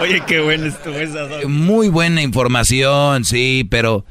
Oye, 0.00 0.22
qué 0.26 0.40
bueno 0.40 0.66
estuvo 0.66 0.94
esa. 0.94 1.28
Muy 1.48 1.88
buena 1.88 2.20
información, 2.22 3.24
sí, 3.24 3.66
pero 3.70 4.04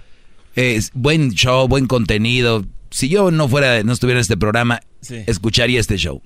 es 0.55 0.91
buen 0.93 1.31
show, 1.31 1.67
buen 1.67 1.85
contenido. 1.85 2.65
Si 2.89 3.09
yo 3.09 3.29
no 3.29 3.47
fuera, 3.47 3.83
no 3.83 3.93
estuviera 3.93 4.19
en 4.19 4.21
este 4.21 4.37
programa, 4.37 4.81
escucharía 5.27 5.79
este 5.79 5.97
show. 5.97 6.21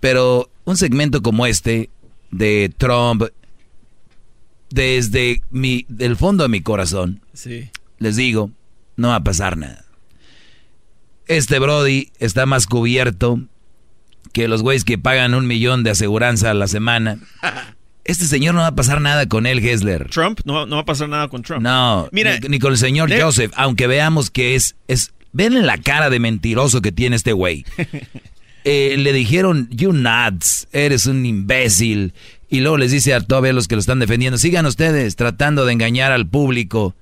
Pero 0.00 0.50
un 0.64 0.76
segmento 0.76 1.22
como 1.22 1.46
este 1.46 1.90
de 2.30 2.72
Trump, 2.76 3.24
desde 4.70 5.42
mi, 5.50 5.86
del 5.88 6.16
fondo 6.16 6.44
de 6.44 6.48
mi 6.48 6.60
corazón, 6.60 7.22
les 7.98 8.16
digo, 8.16 8.50
no 8.96 9.08
va 9.08 9.16
a 9.16 9.24
pasar 9.24 9.56
nada. 9.56 9.84
Este 11.26 11.58
Brody 11.58 12.12
está 12.18 12.46
más 12.46 12.66
cubierto 12.66 13.40
que 14.32 14.48
los 14.48 14.62
güeyes 14.62 14.84
que 14.84 14.98
pagan 14.98 15.34
un 15.34 15.46
millón 15.46 15.82
de 15.82 15.90
aseguranza 15.90 16.50
a 16.50 16.54
la 16.54 16.68
semana. 16.68 17.18
Este 18.08 18.26
señor 18.26 18.54
no 18.54 18.60
va 18.60 18.68
a 18.68 18.74
pasar 18.76 19.00
nada 19.00 19.26
con 19.26 19.46
él, 19.46 19.58
Hessler. 19.58 20.08
Trump, 20.10 20.38
no, 20.44 20.64
no 20.64 20.76
va 20.76 20.82
a 20.82 20.84
pasar 20.84 21.08
nada 21.08 21.26
con 21.26 21.42
Trump. 21.42 21.60
No, 21.60 22.08
Mira, 22.12 22.38
ni, 22.48 22.60
con 22.60 22.70
el 22.70 22.78
señor 22.78 23.10
Joseph, 23.12 23.50
aunque 23.56 23.88
veamos 23.88 24.30
que 24.30 24.54
es, 24.54 24.76
es... 24.86 25.12
Ven 25.32 25.66
la 25.66 25.76
cara 25.78 26.08
de 26.08 26.20
mentiroso 26.20 26.80
que 26.82 26.92
tiene 26.92 27.16
este 27.16 27.32
güey. 27.32 27.64
Eh, 28.68 28.96
le 28.98 29.12
dijeron, 29.12 29.68
you 29.70 29.92
nuts, 29.92 30.66
eres 30.72 31.06
un 31.06 31.24
imbécil. 31.24 32.14
Y 32.48 32.58
luego 32.58 32.78
les 32.78 32.90
dice 32.90 33.14
a 33.14 33.20
todavía 33.20 33.52
los 33.52 33.68
que 33.68 33.76
lo 33.76 33.80
están 33.80 34.00
defendiendo, 34.00 34.38
sigan 34.38 34.66
ustedes 34.66 35.14
tratando 35.14 35.64
de 35.64 35.72
engañar 35.72 36.10
al 36.10 36.26
público. 36.26 36.96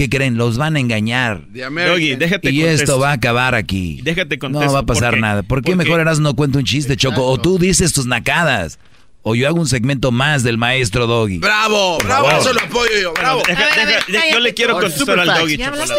¿Qué 0.00 0.08
creen? 0.08 0.38
Los 0.38 0.56
van 0.56 0.76
a 0.76 0.80
engañar. 0.80 1.42
Doggy, 1.52 2.16
déjate 2.16 2.50
y 2.50 2.62
esto 2.62 2.98
va 2.98 3.10
a 3.10 3.12
acabar 3.12 3.54
aquí. 3.54 4.00
Déjate 4.02 4.38
No 4.48 4.72
va 4.72 4.78
a 4.78 4.86
pasar 4.86 5.18
nada. 5.18 5.42
¿Por 5.42 5.60
qué 5.60 5.76
mejor 5.76 6.00
eras 6.00 6.20
no 6.20 6.34
cuenta 6.34 6.56
un 6.56 6.64
chiste, 6.64 6.96
Choco? 6.96 7.26
O 7.26 7.38
tú 7.38 7.58
dices 7.58 7.92
tus 7.92 8.06
nacadas. 8.06 8.78
O 9.22 9.34
yo 9.34 9.46
hago 9.46 9.60
un 9.60 9.68
segmento 9.68 10.10
más 10.12 10.42
del 10.42 10.56
maestro 10.56 11.06
Doggy. 11.06 11.38
¡Bravo! 11.38 11.98
¡Bravo! 11.98 12.30
Eso 12.30 12.54
lo 12.54 12.60
apoyo 12.60 12.90
yo. 13.00 13.12
¡Bravo! 13.12 13.42
yo 14.32 14.40
le 14.40 14.54
quiero 14.54 14.78
contestar 14.78 15.20
al 15.20 15.26
Doggy, 15.26 15.58
Chocolata. 15.58 15.94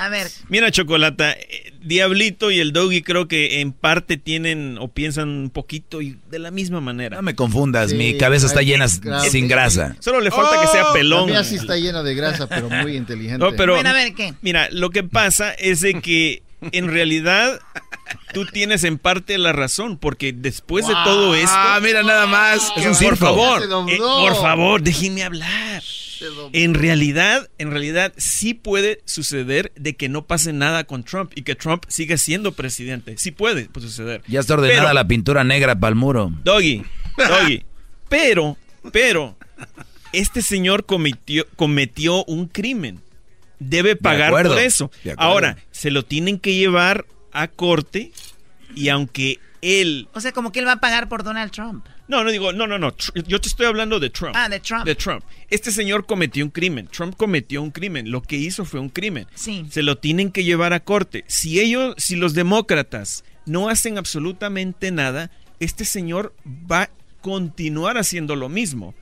A 0.00 0.08
ver. 0.08 0.28
Mira, 0.48 0.70
Chocolata, 0.70 1.32
eh, 1.32 1.74
Diablito 1.82 2.50
y 2.50 2.60
el 2.60 2.72
Doggy 2.72 3.02
creo 3.02 3.28
que 3.28 3.60
en 3.60 3.72
parte 3.72 4.16
tienen 4.16 4.78
o 4.80 4.88
piensan 4.88 5.28
un 5.28 5.50
poquito 5.50 6.00
y 6.00 6.18
de 6.30 6.38
la 6.38 6.50
misma 6.50 6.80
manera. 6.80 7.16
No 7.16 7.22
me 7.22 7.34
confundas, 7.34 7.92
mi 7.92 8.16
cabeza 8.16 8.46
está 8.46 8.62
llena 8.62 8.88
sin 8.88 9.48
grasa. 9.48 9.96
Solo 10.00 10.20
le 10.20 10.30
falta 10.30 10.60
que 10.60 10.68
sea 10.68 10.90
oh. 10.90 10.92
pelón. 10.94 11.26
La 11.26 11.40
mía 11.40 11.44
sí 11.44 11.56
está 11.56 11.76
llena 11.76 12.02
de 12.02 12.14
grasa, 12.14 12.48
pero 12.48 12.70
muy 12.70 12.96
inteligente. 12.96 13.38
No, 13.44 13.52
pero, 13.52 13.76
a 13.76 13.92
ver, 13.92 14.14
¿qué? 14.14 14.32
Mira, 14.40 14.68
lo 14.70 14.90
que 14.90 15.02
pasa 15.02 15.52
es 15.52 15.80
de 15.80 16.00
que 16.00 16.42
en 16.70 16.88
realidad 16.88 17.60
tú 18.32 18.46
tienes 18.46 18.84
en 18.84 18.98
parte 18.98 19.36
la 19.38 19.52
razón, 19.52 19.98
porque 19.98 20.32
después 20.32 20.86
de 20.86 20.94
todo 21.04 21.34
esto. 21.34 21.52
Ah, 21.54 21.80
mira 21.82 22.02
nada 22.02 22.26
más. 22.26 22.72
por 23.00 23.16
favor, 23.16 23.62
eh, 23.88 23.98
por 23.98 24.36
favor, 24.36 24.82
déjenme 24.82 25.24
hablar. 25.24 25.82
En 26.52 26.74
realidad, 26.74 27.50
en 27.58 27.72
realidad 27.72 28.12
sí 28.16 28.54
puede 28.54 29.00
suceder 29.06 29.72
de 29.74 29.96
que 29.96 30.08
no 30.08 30.26
pase 30.26 30.52
nada 30.52 30.84
con 30.84 31.02
Trump 31.02 31.32
y 31.34 31.42
que 31.42 31.56
Trump 31.56 31.84
siga 31.88 32.16
siendo 32.16 32.52
presidente. 32.52 33.16
Sí 33.18 33.32
puede, 33.32 33.68
suceder. 33.74 34.22
Ya 34.28 34.40
está 34.40 34.54
ordenada 34.54 34.94
la 34.94 35.06
pintura 35.06 35.42
negra 35.42 35.74
para 35.74 35.90
el 35.90 35.96
muro. 35.96 36.32
Doggy, 36.44 36.84
Doggy. 37.16 37.64
pero, 38.08 38.56
pero, 38.92 39.36
este 40.12 40.42
señor 40.42 40.86
cometió, 40.86 41.46
cometió 41.56 42.24
un 42.26 42.46
crimen 42.46 43.00
debe 43.68 43.96
pagar 43.96 44.30
por 44.30 44.58
eso. 44.58 44.90
Ahora, 45.16 45.56
se 45.70 45.90
lo 45.90 46.04
tienen 46.04 46.38
que 46.38 46.54
llevar 46.54 47.06
a 47.32 47.48
corte 47.48 48.12
y 48.74 48.88
aunque 48.88 49.38
él... 49.60 50.08
O 50.12 50.20
sea, 50.20 50.32
como 50.32 50.52
que 50.52 50.60
él 50.60 50.66
va 50.66 50.72
a 50.72 50.80
pagar 50.80 51.08
por 51.08 51.22
Donald 51.22 51.50
Trump. 51.52 51.86
No, 52.08 52.24
no 52.24 52.30
digo, 52.30 52.52
no, 52.52 52.66
no, 52.66 52.78
no. 52.78 52.94
Yo 53.26 53.40
te 53.40 53.48
estoy 53.48 53.66
hablando 53.66 53.98
de 53.98 54.10
Trump. 54.10 54.34
Ah, 54.36 54.48
de 54.48 54.60
Trump. 54.60 54.84
De 54.84 54.94
Trump. 54.94 55.24
Este 55.48 55.70
señor 55.70 56.04
cometió 56.04 56.44
un 56.44 56.50
crimen. 56.50 56.88
Trump 56.88 57.16
cometió 57.16 57.62
un 57.62 57.70
crimen. 57.70 58.10
Lo 58.10 58.22
que 58.22 58.36
hizo 58.36 58.64
fue 58.64 58.80
un 58.80 58.90
crimen. 58.90 59.26
Sí. 59.34 59.64
Se 59.70 59.82
lo 59.82 59.96
tienen 59.96 60.30
que 60.30 60.44
llevar 60.44 60.72
a 60.72 60.80
corte. 60.80 61.24
Si 61.26 61.60
ellos, 61.60 61.94
si 61.96 62.16
los 62.16 62.34
demócratas 62.34 63.24
no 63.46 63.68
hacen 63.68 63.98
absolutamente 63.98 64.90
nada, 64.90 65.30
este 65.58 65.84
señor 65.84 66.34
va 66.46 66.82
a 66.82 66.90
continuar 67.22 67.96
haciendo 67.96 68.36
lo 68.36 68.48
mismo. 68.48 68.94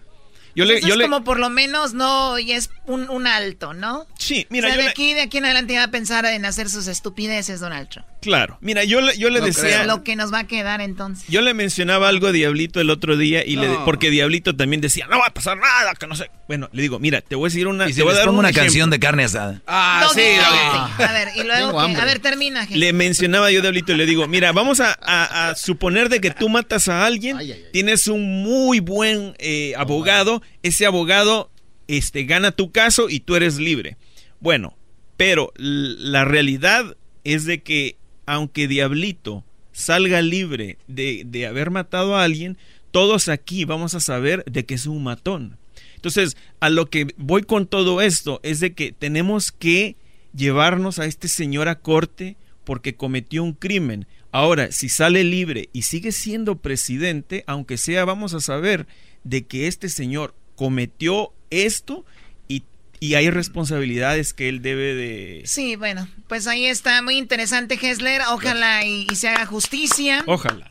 Yo 0.54 0.64
le, 0.64 0.80
yo 0.80 0.94
es 0.94 1.00
como 1.00 1.24
por 1.24 1.38
lo 1.38 1.50
menos 1.50 1.94
no, 1.94 2.38
y 2.38 2.52
es 2.52 2.70
un, 2.86 3.26
alto, 3.26 3.74
¿no? 3.74 4.06
Sí, 4.18 4.46
mira. 4.50 4.68
O 4.68 4.72
sea, 4.72 4.82
de, 4.82 4.88
aquí, 4.88 5.14
de 5.14 5.22
aquí 5.22 5.38
en 5.38 5.44
adelante 5.44 5.76
va 5.76 5.84
a 5.84 5.90
pensar 5.90 6.24
en 6.26 6.44
hacer 6.44 6.68
sus 6.68 6.86
estupideces, 6.86 7.60
Donald 7.60 7.88
Trump. 7.88 8.06
Claro. 8.20 8.58
Mira, 8.60 8.84
yo, 8.84 9.00
le, 9.00 9.16
yo 9.16 9.30
le 9.30 9.40
decía... 9.40 9.84
Lo 9.84 10.04
que 10.04 10.14
nos 10.14 10.32
va 10.32 10.40
a 10.40 10.46
quedar 10.46 10.80
entonces. 10.80 11.26
Yo 11.28 11.40
le 11.40 11.54
mencionaba 11.54 12.08
algo 12.08 12.26
a 12.26 12.32
Diablito 12.32 12.80
el 12.80 12.90
otro 12.90 13.16
día, 13.16 13.44
y 13.44 13.56
le, 13.56 13.68
porque 13.84 14.10
Diablito 14.10 14.54
también 14.54 14.80
decía, 14.80 15.06
no 15.08 15.18
va 15.18 15.26
a 15.26 15.34
pasar 15.34 15.56
nada, 15.56 15.94
que 15.94 16.06
no 16.06 16.14
sé. 16.14 16.30
Bueno, 16.46 16.68
le 16.72 16.82
digo, 16.82 16.98
mira, 16.98 17.22
te 17.22 17.34
voy 17.34 17.46
a 17.46 17.48
decir 17.50 17.66
una... 17.66 17.88
Y 17.88 17.94
te 17.94 18.02
voy 18.02 18.12
a 18.12 18.18
dar 18.18 18.28
una 18.28 18.52
canción 18.52 18.90
de 18.90 18.98
carne 18.98 19.24
asada. 19.24 19.62
Ah, 19.66 20.06
sí. 20.14 20.20
A 20.20 21.12
ver, 21.12 21.28
y 21.36 21.44
luego, 21.44 21.80
a 21.80 22.04
ver, 22.04 22.18
termina. 22.18 22.60
Gente. 22.60 22.78
Le 22.78 22.92
mencionaba 22.92 23.50
yo 23.50 23.60
a 23.60 23.62
Diablito 23.62 23.92
y 23.92 23.96
le 23.96 24.06
digo, 24.06 24.26
mira, 24.28 24.52
vamos 24.52 24.80
a, 24.80 25.54
suponer 25.56 26.08
de 26.08 26.20
que 26.20 26.30
tú 26.30 26.48
matas 26.48 26.88
a 26.88 27.06
alguien, 27.06 27.38
tienes 27.72 28.06
un 28.06 28.42
muy 28.42 28.80
buen 28.80 29.34
eh, 29.38 29.74
abogado, 29.76 30.39
ese 30.62 30.86
abogado 30.86 31.50
este, 31.88 32.24
gana 32.24 32.52
tu 32.52 32.70
caso 32.70 33.08
y 33.08 33.20
tú 33.20 33.36
eres 33.36 33.58
libre. 33.58 33.96
Bueno, 34.40 34.76
pero 35.16 35.52
la 35.56 36.24
realidad 36.24 36.96
es 37.24 37.44
de 37.44 37.62
que 37.62 37.96
aunque 38.26 38.68
Diablito 38.68 39.44
salga 39.72 40.22
libre 40.22 40.78
de, 40.86 41.22
de 41.26 41.46
haber 41.46 41.70
matado 41.70 42.16
a 42.16 42.24
alguien, 42.24 42.56
todos 42.90 43.28
aquí 43.28 43.64
vamos 43.64 43.94
a 43.94 44.00
saber 44.00 44.44
de 44.44 44.64
que 44.64 44.74
es 44.74 44.86
un 44.86 45.02
matón. 45.02 45.58
Entonces, 45.96 46.36
a 46.60 46.70
lo 46.70 46.88
que 46.88 47.08
voy 47.16 47.42
con 47.42 47.66
todo 47.66 48.00
esto 48.00 48.40
es 48.42 48.60
de 48.60 48.72
que 48.72 48.92
tenemos 48.92 49.52
que 49.52 49.96
llevarnos 50.34 50.98
a 50.98 51.06
este 51.06 51.28
señor 51.28 51.68
a 51.68 51.78
corte 51.78 52.36
porque 52.64 52.94
cometió 52.94 53.42
un 53.42 53.52
crimen. 53.52 54.06
Ahora, 54.32 54.70
si 54.70 54.88
sale 54.88 55.24
libre 55.24 55.68
y 55.72 55.82
sigue 55.82 56.12
siendo 56.12 56.56
presidente, 56.56 57.44
aunque 57.46 57.76
sea, 57.76 58.04
vamos 58.04 58.32
a 58.32 58.40
saber 58.40 58.86
de 59.24 59.46
que 59.46 59.66
este 59.66 59.88
señor 59.88 60.34
cometió 60.56 61.32
esto 61.50 62.04
y, 62.48 62.64
y, 63.00 63.14
hay 63.14 63.30
responsabilidades 63.30 64.34
que 64.34 64.48
él 64.48 64.62
debe 64.62 64.94
de... 64.94 65.42
Sí, 65.46 65.76
bueno, 65.76 66.08
pues 66.28 66.46
ahí 66.46 66.66
está, 66.66 67.00
muy 67.02 67.16
interesante 67.16 67.78
Hessler, 67.80 68.22
ojalá 68.30 68.84
y, 68.84 69.06
se 69.14 69.28
haga 69.28 69.46
justicia. 69.46 70.22
Ojalá. 70.26 70.70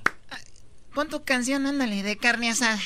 Pon 0.94 1.10
tu 1.10 1.24
canción, 1.24 1.66
ándale, 1.66 2.04
de 2.04 2.18
carne 2.18 2.50
asada. 2.50 2.80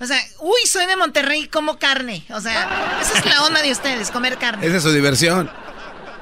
O 0.00 0.06
sea, 0.06 0.20
uy, 0.40 0.60
soy 0.66 0.86
de 0.86 0.96
Monterrey, 0.96 1.46
como 1.46 1.78
carne. 1.78 2.24
O 2.30 2.40
sea, 2.40 2.98
esa 3.00 3.18
es 3.18 3.24
la 3.24 3.44
onda 3.44 3.62
de 3.62 3.70
ustedes, 3.70 4.10
comer 4.10 4.36
carne. 4.36 4.66
Esa 4.66 4.78
es 4.78 4.82
su 4.82 4.92
diversión. 4.92 5.48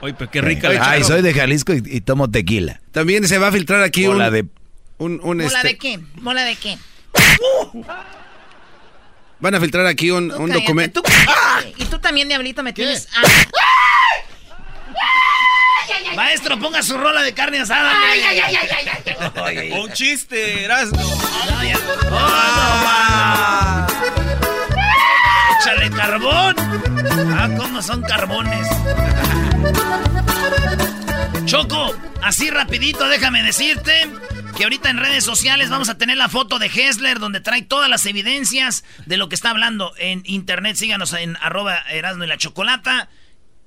Oye, 0.02 0.14
pero 0.14 0.30
qué 0.30 0.40
rica 0.40 0.68
la 0.68 0.90
Ay, 0.90 1.04
soy 1.04 1.22
de 1.22 1.32
Jalisco 1.34 1.72
y, 1.72 2.00
tomo 2.00 2.30
tequila. 2.30 2.80
También 2.92 3.26
se 3.26 3.38
va 3.38 3.48
a 3.48 3.52
filtrar 3.52 3.82
aquí 3.82 4.06
un... 4.06 4.18
De... 4.18 4.46
Un, 4.98 5.18
¿Mola 5.22 5.44
este 5.46 5.68
de 5.68 5.78
qué? 5.78 6.00
¿Mola 6.16 6.44
de 6.44 6.56
qué? 6.56 6.78
Van 9.40 9.54
a 9.54 9.60
filtrar 9.60 9.86
aquí 9.86 10.10
un, 10.10 10.28
documento. 10.28 11.02
Y 11.76 11.84
tú 11.86 11.98
también, 11.98 12.28
Diablito, 12.28 12.62
me 12.62 12.72
tienes. 12.72 13.08
Maestro, 16.14 16.58
ponga 16.58 16.82
su 16.82 16.96
rola 16.98 17.22
de 17.22 17.32
carne 17.32 17.60
asada. 17.60 17.92
Un 19.80 19.92
chiste, 19.92 20.64
Erasmo. 20.64 21.00
¡Échale 25.60 25.90
carbón! 25.90 26.56
Ah, 27.38 27.48
¿cómo 27.56 27.82
son 27.82 28.02
carbones? 28.02 28.66
Choco, 31.44 31.94
así 32.22 32.50
rapidito, 32.50 33.08
déjame 33.08 33.42
decirte 33.42 34.08
que 34.60 34.64
ahorita 34.64 34.90
en 34.90 34.98
redes 34.98 35.24
sociales 35.24 35.70
vamos 35.70 35.88
a 35.88 35.96
tener 35.96 36.18
la 36.18 36.28
foto 36.28 36.58
de 36.58 36.66
Hessler 36.66 37.18
donde 37.18 37.40
trae 37.40 37.62
todas 37.62 37.88
las 37.88 38.04
evidencias 38.04 38.84
de 39.06 39.16
lo 39.16 39.30
que 39.30 39.34
está 39.34 39.48
hablando 39.48 39.94
en 39.96 40.20
internet. 40.26 40.76
Síganos 40.76 41.14
en 41.14 41.38
arroba 41.38 41.78
Erasmo 41.90 42.24
y 42.24 42.26
la 42.26 42.36
Chocolata. 42.36 43.08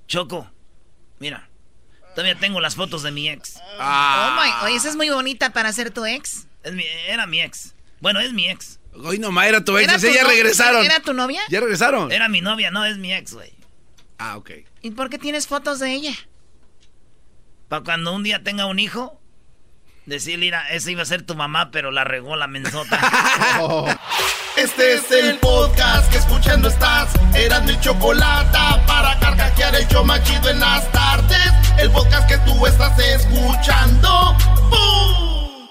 Choco, 0.08 0.52
mira, 1.18 1.50
todavía 2.14 2.36
tengo 2.36 2.60
las 2.60 2.76
fotos 2.76 3.02
de 3.02 3.10
mi 3.10 3.28
ex. 3.28 3.60
Ah. 3.80 4.38
Oh 4.38 4.40
my, 4.40 4.68
oye, 4.68 4.76
esa 4.76 4.88
es 4.88 4.96
muy 4.96 5.10
bonita 5.10 5.50
para 5.50 5.74
ser 5.74 5.90
tu 5.90 6.06
ex. 6.06 6.46
era 7.08 7.26
mi 7.26 7.42
ex. 7.42 7.74
Bueno, 8.00 8.20
es 8.20 8.32
mi 8.32 8.48
ex. 8.48 8.80
Hoy 8.94 9.18
nomás 9.18 9.48
era 9.48 9.66
tu 9.66 9.76
ex, 9.80 10.00
ya 10.00 10.28
regresaron. 10.28 10.86
¿Era 10.86 11.00
tu 11.00 11.16
novia? 11.16 11.42
Ya 11.50 11.60
regresaron. 11.60 12.12
Era 12.12 12.30
mi 12.30 12.42
novia, 12.42 12.70
no 12.70 12.86
es 12.86 13.00
mi 13.00 13.16
ex, 13.16 13.34
güey. 13.34 13.52
Ah, 14.20 14.38
ok. 14.38 14.52
¿Y 14.84 14.92
por 14.92 15.10
qué 15.10 15.18
tienes 15.18 15.48
fotos 15.48 15.80
de 15.80 15.92
ella? 15.92 16.14
Para 17.68 17.84
cuando 17.84 18.14
un 18.14 18.22
día 18.22 18.44
tenga 18.44 18.68
un 18.68 18.78
hijo, 18.78 19.20
decirle, 20.06 20.46
mira, 20.46 20.70
esa 20.70 20.92
iba 20.92 21.02
a 21.02 21.06
ser 21.06 21.24
tu 21.24 21.36
mamá, 21.36 21.72
pero 21.72 21.92
la 21.92 22.04
regó 22.04 22.36
la 22.36 22.48
menzota. 22.48 23.00
Este 24.56 24.94
es 24.94 25.12
el 25.12 25.40
podcast 25.40 26.12
que 26.12 26.20
escuchando 26.20 26.68
estás. 26.70 27.10
Eran 27.34 27.66
mi 27.66 27.80
chocolate 27.80 28.58
para 28.86 29.18
carcajear 29.20 29.76
el 29.76 29.88
yo 29.88 30.04
machido 30.04 30.48
en 30.48 30.60
las 30.60 30.92
tardes. 30.92 31.52
El 31.80 31.90
podcast 31.90 32.30
que 32.30 32.38
tú 32.40 32.66
estás 32.68 32.98
escuchando. 33.00 34.38
¡Bum! 34.70 35.68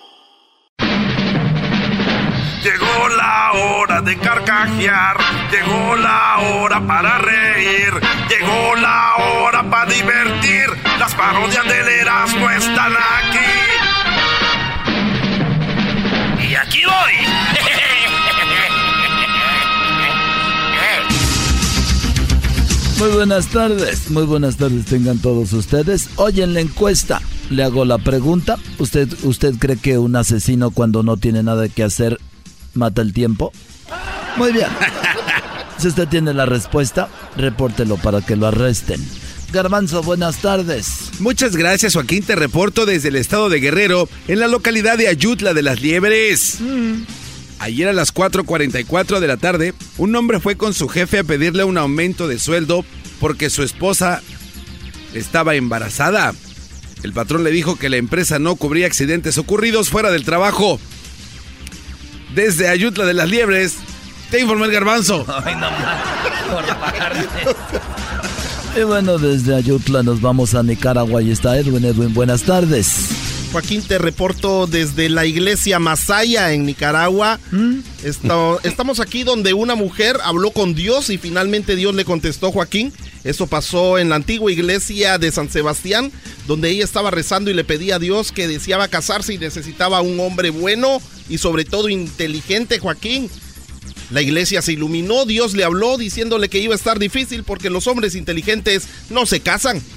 Llegó 2.63 3.09
la 3.17 3.53
hora 3.53 4.01
de 4.01 4.19
carcajear, 4.19 5.17
llegó 5.53 5.97
la 5.97 6.39
hora 6.39 6.81
para 6.81 7.19
reír, 7.19 7.93
llegó 8.29 8.75
la 8.77 9.15
hora 9.17 9.63
para 9.63 9.87
divertir. 9.87 10.67
Las 10.99 11.15
parodias 11.15 11.65
del 11.69 11.89
Erasmo 11.89 12.51
están 12.51 12.93
aquí. 12.93 13.72
Aquí 16.61 16.83
voy. 16.85 17.13
Muy 22.99 23.09
buenas 23.11 23.47
tardes, 23.49 24.11
muy 24.11 24.25
buenas 24.25 24.57
tardes 24.57 24.85
tengan 24.85 25.19
todos 25.19 25.53
ustedes. 25.55 26.11
Hoy 26.17 26.43
en 26.43 26.55
la 26.55 26.61
encuesta 26.61 27.21
le 27.51 27.65
hago 27.65 27.85
la 27.85 27.99
pregunta. 27.99 28.59
¿Usted, 28.79 29.09
¿Usted 29.23 29.55
cree 29.59 29.77
que 29.77 29.99
un 29.99 30.15
asesino 30.15 30.71
cuando 30.71 31.03
no 31.03 31.17
tiene 31.17 31.43
nada 31.43 31.69
que 31.69 31.85
hacer 31.85 32.19
mata 32.75 33.03
el 33.03 33.13
tiempo? 33.13 33.53
Muy 34.37 34.53
bien. 34.53 34.69
Si 35.79 35.89
usted 35.89 36.07
tiene 36.07 36.33
la 36.33 36.47
respuesta, 36.47 37.09
repórtelo 37.37 37.97
para 37.97 38.21
que 38.21 38.37
lo 38.37 38.47
arresten. 38.47 39.05
Garbanzo, 39.53 40.03
buenas 40.03 40.39
tardes. 40.39 41.11
Muchas 41.21 41.55
gracias, 41.57 41.93
Joaquín. 41.93 42.25
Te 42.25 42.35
reporto 42.35 42.87
desde 42.87 43.11
el 43.11 43.17
estado 43.17 43.51
de 43.51 43.61
Guerrero, 43.61 44.09
en 44.27 44.41
la 44.41 44.49
localidad 44.49 44.97
de 44.97 45.09
Ayutla 45.09 45.53
de 45.53 45.63
las 45.63 45.81
Liebres. 45.81 46.59
Ayer 47.59 47.87
a 47.87 47.93
las 47.93 48.13
4.44 48.13 49.21
de 49.21 49.27
la 49.29 49.37
tarde, 49.37 49.75
un 49.99 50.17
hombre 50.17 50.41
fue 50.41 50.57
con 50.57 50.75
su 50.75 50.89
jefe 50.89 51.21
a 51.21 51.25
pedirle 51.25 51.65
un 51.65 51.79
aumento 51.79 52.27
de 52.27 52.39
sueldo 52.39 52.85
porque 53.21 53.51
su 53.51 53.63
esposa 53.63 54.23
estaba 55.15 55.55
embarazada. 55.55 56.35
El 57.03 57.13
patrón 57.13 57.45
le 57.45 57.51
dijo 57.51 57.77
que 57.77 57.91
la 57.91 57.99
empresa 57.99 58.39
no 58.39 58.57
cubría 58.57 58.87
accidentes 58.87 59.37
ocurridos 59.39 59.91
fuera 59.91 60.11
del 60.11 60.25
trabajo. 60.25 60.81
Desde 62.35 62.69
Ayutla 62.69 63.05
de 63.05 63.15
las 63.15 63.29
Liebres, 63.29 63.75
te 64.31 64.41
informó 64.41 64.65
el 64.65 64.73
garbanzo. 64.73 65.27
Ay, 65.45 65.55
no. 65.57 65.69
Por. 66.51 66.65
Y 68.79 68.85
bueno, 68.85 69.19
desde 69.19 69.55
Ayutla 69.55 70.03
nos 70.03 70.21
vamos 70.21 70.55
a 70.55 70.63
Nicaragua 70.63 71.21
y 71.23 71.31
está 71.31 71.59
Edwin. 71.59 71.85
Edwin, 71.85 72.15
buenas 72.15 72.43
tardes. 72.43 73.09
Joaquín, 73.53 73.83
te 73.83 73.99
reporto 73.99 74.67
desde 74.67 75.11
la 75.11 75.27
iglesia 75.27 75.79
Masaya 75.79 76.55
en 76.55 76.65
Nicaragua. 76.65 77.39
Esto- 78.03 78.61
estamos 78.65 78.99
aquí 78.99 79.25
donde 79.25 79.53
una 79.53 79.75
mujer 79.75 80.17
habló 80.25 80.53
con 80.53 80.75
Dios 80.75 81.11
y 81.11 81.19
finalmente 81.19 81.77
Dios 81.77 81.95
le 81.95 82.07
contestó, 82.07 82.51
Joaquín. 82.51 82.95
Eso 83.25 83.47
pasó 83.47 83.99
en 83.99 84.09
la 84.09 84.17
antigua 84.17 84.51
iglesia 84.51 85.19
de 85.19 85.31
San 85.31 85.51
Sebastián, 85.51 86.11
donde 86.49 86.71
ella 86.71 86.85
estaba 86.85 87.11
rezando 87.11 87.51
y 87.51 87.55
le 87.55 87.65
pedía 87.65 87.97
a 87.97 87.99
Dios 87.99 88.33
que 88.33 88.49
deseaba 88.49 88.89
casarse 88.89 89.35
y 89.35 89.39
necesitaba 89.39 90.01
un 90.01 90.19
hombre 90.19 90.49
bueno 90.49 91.03
y 91.29 91.37
sobre 91.37 91.67
todo 91.67 91.91
inteligente, 91.91 92.79
Joaquín. 92.79 93.29
La 94.13 94.21
iglesia 94.21 94.61
se 94.63 94.73
iluminó, 94.73 95.25
Dios 95.25 95.55
le 95.55 95.65
habló 95.65 95.97
diciéndole 95.97 96.49
que 96.49 96.59
iba 96.59 96.75
a 96.75 96.77
estar 96.77 96.99
difícil 96.99 97.45
porque 97.45 97.71
los 97.71 97.87
hombres 97.87 98.15
inteligentes 98.15 98.87
no 99.11 99.27
se 99.27 99.41
casan. 99.41 99.83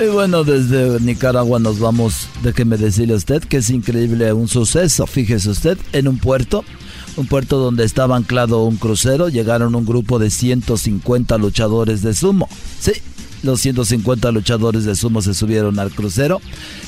Y 0.00 0.06
bueno, 0.06 0.44
desde 0.44 0.98
Nicaragua 1.00 1.58
nos 1.58 1.78
vamos, 1.78 2.26
déjeme 2.42 2.78
decirle 2.78 3.12
a 3.12 3.16
usted 3.18 3.42
que 3.42 3.58
es 3.58 3.68
increíble 3.68 4.32
un 4.32 4.48
suceso. 4.48 5.06
Fíjese 5.06 5.50
usted, 5.50 5.76
en 5.92 6.08
un 6.08 6.16
puerto, 6.18 6.64
un 7.16 7.26
puerto 7.26 7.58
donde 7.58 7.84
estaba 7.84 8.16
anclado 8.16 8.64
un 8.64 8.76
crucero, 8.76 9.28
llegaron 9.28 9.74
un 9.74 9.84
grupo 9.84 10.18
de 10.18 10.30
150 10.30 11.36
luchadores 11.36 12.00
de 12.00 12.14
sumo. 12.14 12.48
Sí, 12.80 12.92
los 13.42 13.60
150 13.60 14.30
luchadores 14.32 14.84
de 14.84 14.94
sumo 14.96 15.22
se 15.22 15.34
subieron 15.34 15.78
al 15.78 15.90
crucero 15.90 16.40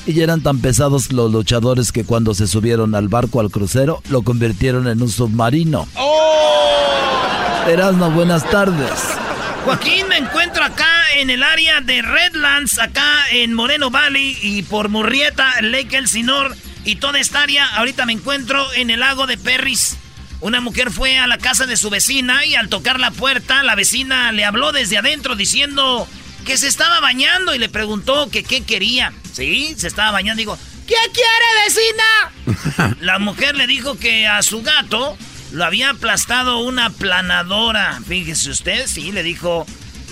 y 0.05 0.19
eran 0.21 0.41
tan 0.41 0.59
pesados 0.59 1.11
los 1.11 1.31
luchadores 1.31 1.91
que 1.91 2.03
cuando 2.03 2.33
se 2.33 2.47
subieron 2.47 2.95
al 2.95 3.07
barco, 3.07 3.39
al 3.39 3.49
crucero, 3.49 4.01
lo 4.09 4.21
convirtieron 4.21 4.87
en 4.87 5.01
un 5.01 5.09
submarino. 5.09 5.87
Erasmo, 7.67 8.11
buenas 8.11 8.49
tardes. 8.49 8.89
Joaquín, 9.63 10.07
me 10.09 10.17
encuentro 10.17 10.63
acá 10.63 10.89
en 11.15 11.29
el 11.29 11.41
área 11.41 11.79
de 11.79 12.01
Redlands, 12.01 12.79
acá 12.79 13.29
en 13.31 13.53
Moreno 13.53 13.89
Valley 13.89 14.37
y 14.41 14.63
por 14.63 14.89
Murrieta, 14.89 15.61
Lake 15.61 15.95
Elsinore 15.95 16.53
y 16.83 16.97
toda 16.97 17.19
esta 17.19 17.43
área. 17.43 17.65
Ahorita 17.77 18.05
me 18.05 18.11
encuentro 18.13 18.65
en 18.73 18.89
el 18.89 18.99
lago 18.99 19.25
de 19.25 19.37
Perris. 19.37 19.97
Una 20.41 20.59
mujer 20.59 20.91
fue 20.91 21.17
a 21.17 21.27
la 21.27 21.37
casa 21.37 21.65
de 21.65 21.77
su 21.77 21.89
vecina 21.89 22.45
y 22.45 22.55
al 22.55 22.67
tocar 22.67 22.99
la 22.99 23.11
puerta, 23.11 23.63
la 23.63 23.75
vecina 23.75 24.33
le 24.33 24.43
habló 24.43 24.73
desde 24.73 24.97
adentro 24.97 25.37
diciendo 25.37 26.05
que 26.43 26.57
se 26.57 26.67
estaba 26.67 26.99
bañando 26.99 27.55
y 27.55 27.59
le 27.59 27.69
preguntó 27.69 28.29
que 28.29 28.43
qué 28.43 28.63
quería. 28.63 29.13
Sí, 29.33 29.75
se 29.77 29.87
estaba 29.87 30.11
bañando. 30.11 30.39
Digo, 30.39 30.57
¿qué 30.87 30.95
quiere, 31.13 31.45
vecina? 31.65 32.95
La 32.99 33.19
mujer 33.19 33.55
le 33.55 33.67
dijo 33.67 33.97
que 33.97 34.27
a 34.27 34.41
su 34.41 34.61
gato 34.61 35.17
lo 35.51 35.65
había 35.65 35.91
aplastado 35.91 36.59
una 36.59 36.89
planadora. 36.89 37.99
Fíjese 38.07 38.49
usted, 38.49 38.87
sí, 38.87 39.11
le 39.11 39.23
dijo. 39.23 39.65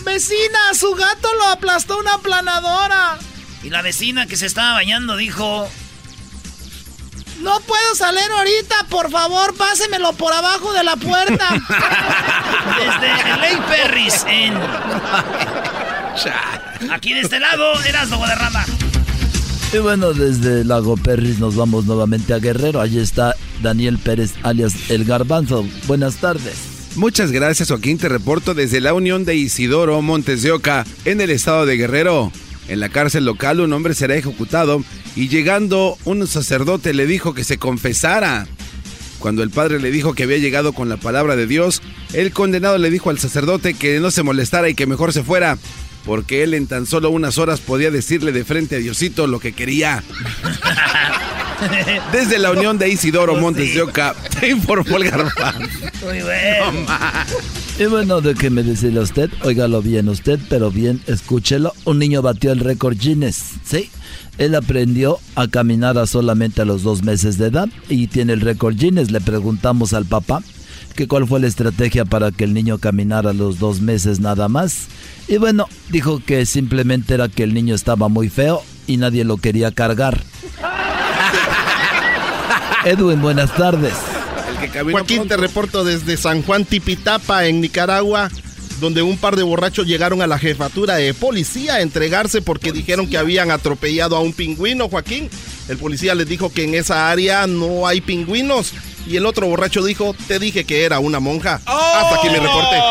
Vecina, 0.03 0.69
a 0.71 0.73
su 0.73 0.93
gato 0.95 1.33
lo 1.35 1.47
aplastó 1.47 1.97
una 1.99 2.17
planadora. 2.19 3.17
Y 3.63 3.69
la 3.69 3.81
vecina 3.81 4.25
que 4.25 4.37
se 4.37 4.45
estaba 4.45 4.73
bañando 4.73 5.17
dijo. 5.17 5.69
No 7.39 7.59
puedo 7.61 7.95
salir 7.95 8.29
ahorita, 8.31 8.85
por 8.89 9.09
favor, 9.09 9.55
pásemelo 9.55 10.13
por 10.13 10.31
abajo 10.31 10.73
de 10.73 10.83
la 10.83 10.95
puerta. 10.95 11.47
Desde 12.77 13.37
Lake 13.37 13.61
Perris, 13.67 14.25
en. 14.27 14.53
Aquí 16.91 17.13
de 17.13 17.21
este 17.21 17.39
lado, 17.39 17.81
Erasmo 17.83 18.17
Guadarrama. 18.17 18.65
Y 19.73 19.77
bueno, 19.77 20.13
desde 20.13 20.65
Lago 20.65 20.97
Perris 20.97 21.39
nos 21.39 21.55
vamos 21.55 21.85
nuevamente 21.85 22.33
a 22.33 22.39
Guerrero. 22.39 22.81
Allí 22.81 22.99
está 22.99 23.35
Daniel 23.61 23.97
Pérez, 23.97 24.33
alias 24.43 24.89
El 24.89 25.05
Garbanzo. 25.05 25.65
Buenas 25.87 26.17
tardes. 26.17 26.71
Muchas 26.95 27.31
gracias, 27.31 27.69
Joaquín. 27.69 27.97
Te 27.97 28.09
reporto 28.09 28.53
desde 28.53 28.81
la 28.81 28.93
Unión 28.93 29.23
de 29.23 29.35
Isidoro 29.35 30.01
Montes 30.01 30.41
de 30.41 30.51
Oca, 30.51 30.85
en 31.05 31.21
el 31.21 31.29
estado 31.29 31.65
de 31.65 31.77
Guerrero. 31.77 32.31
En 32.67 32.81
la 32.81 32.89
cárcel 32.89 33.23
local, 33.23 33.61
un 33.61 33.71
hombre 33.71 33.93
será 33.93 34.15
ejecutado 34.15 34.83
y 35.15 35.29
llegando 35.29 35.97
un 36.03 36.27
sacerdote 36.27 36.93
le 36.93 37.05
dijo 37.05 37.33
que 37.33 37.45
se 37.45 37.57
confesara. 37.57 38.47
Cuando 39.19 39.43
el 39.43 39.51
padre 39.51 39.79
le 39.79 39.91
dijo 39.91 40.13
que 40.13 40.23
había 40.23 40.39
llegado 40.39 40.73
con 40.73 40.89
la 40.89 40.97
palabra 40.97 41.35
de 41.35 41.47
Dios, 41.47 41.81
el 42.11 42.33
condenado 42.33 42.77
le 42.77 42.89
dijo 42.89 43.09
al 43.09 43.19
sacerdote 43.19 43.75
que 43.75 43.99
no 43.99 44.09
se 44.11 44.23
molestara 44.23 44.67
y 44.67 44.73
que 44.73 44.87
mejor 44.87 45.13
se 45.13 45.23
fuera, 45.23 45.57
porque 46.05 46.43
él 46.43 46.53
en 46.53 46.67
tan 46.67 46.85
solo 46.85 47.09
unas 47.09 47.37
horas 47.37 47.59
podía 47.59 47.91
decirle 47.91 48.31
de 48.31 48.43
frente 48.43 48.75
a 48.75 48.79
Diosito 48.79 49.27
lo 49.27 49.39
que 49.39 49.53
quería. 49.53 50.03
Desde 52.11 52.39
la 52.39 52.51
Unión 52.51 52.79
de 52.79 52.89
Isidoro 52.89 53.35
Montes 53.35 53.73
de 53.73 53.83
Oca, 53.83 54.15
te 54.39 54.49
informó 54.49 54.97
el 54.97 55.09
garbanzo. 55.09 55.69
Muy 56.03 56.21
bueno. 56.21 56.85
Y 57.77 57.85
bueno, 57.85 58.21
de 58.21 58.33
que 58.33 58.49
me 58.49 58.63
decirle 58.63 58.99
a 58.99 59.03
usted, 59.03 59.29
óigalo 59.43 59.81
bien 59.81 60.09
usted, 60.09 60.39
pero 60.49 60.71
bien, 60.71 61.01
escúchelo. 61.07 61.73
Un 61.85 61.99
niño 61.99 62.21
batió 62.21 62.51
el 62.51 62.59
récord 62.59 62.97
Guinness, 62.97 63.53
¿sí? 63.63 63.89
Él 64.37 64.55
aprendió 64.55 65.19
a 65.35 65.47
caminar 65.47 65.97
a 65.97 66.07
solamente 66.07 66.63
a 66.63 66.65
los 66.65 66.83
dos 66.83 67.03
meses 67.03 67.37
de 67.37 67.47
edad 67.47 67.69
y 67.89 68.07
tiene 68.07 68.33
el 68.33 68.41
récord 68.41 68.75
Guinness. 68.75 69.11
Le 69.11 69.21
preguntamos 69.21 69.93
al 69.93 70.05
papá 70.05 70.41
que 70.93 71.07
cuál 71.07 71.27
fue 71.27 71.39
la 71.39 71.47
estrategia 71.47 72.05
para 72.05 72.31
que 72.31 72.43
el 72.43 72.53
niño 72.53 72.77
caminara 72.77 73.33
los 73.33 73.59
dos 73.59 73.81
meses 73.81 74.19
nada 74.19 74.47
más. 74.47 74.87
Y 75.27 75.37
bueno, 75.37 75.67
dijo 75.89 76.21
que 76.25 76.45
simplemente 76.45 77.13
era 77.13 77.29
que 77.29 77.43
el 77.43 77.53
niño 77.53 77.75
estaba 77.75 78.09
muy 78.09 78.29
feo 78.29 78.63
y 78.87 78.97
nadie 78.97 79.23
lo 79.23 79.37
quería 79.37 79.71
cargar. 79.71 80.21
Edwin, 82.85 83.21
buenas 83.21 83.53
tardes. 83.55 83.93
Joaquín, 84.91 85.27
te 85.27 85.37
reporto 85.37 85.83
desde 85.83 86.17
San 86.17 86.43
Juan 86.43 86.65
Tipitapa, 86.65 87.47
en 87.47 87.61
Nicaragua, 87.61 88.29
donde 88.79 89.01
un 89.01 89.17
par 89.17 89.35
de 89.35 89.43
borrachos 89.43 89.87
llegaron 89.87 90.21
a 90.21 90.27
la 90.27 90.37
jefatura 90.37 90.95
de 90.95 91.13
policía 91.13 91.75
a 91.75 91.81
entregarse 91.81 92.41
porque 92.41 92.71
dijeron 92.71 93.07
que 93.07 93.17
habían 93.17 93.51
atropellado 93.51 94.15
a 94.15 94.21
un 94.21 94.33
pingüino, 94.33 94.89
Joaquín. 94.89 95.29
El 95.67 95.77
policía 95.77 96.15
les 96.15 96.27
dijo 96.27 96.51
que 96.51 96.63
en 96.63 96.75
esa 96.75 97.09
área 97.09 97.47
no 97.47 97.87
hay 97.87 98.01
pingüinos. 98.01 98.73
Y 99.07 99.17
el 99.17 99.25
otro 99.25 99.47
borracho 99.47 99.83
dijo, 99.83 100.15
te 100.27 100.39
dije 100.39 100.63
que 100.63 100.85
era 100.85 100.99
una 100.99 101.19
monja. 101.19 101.59
Hasta 101.65 102.15
aquí 102.15 102.29
mi 102.29 102.37
reporte. 102.37 102.75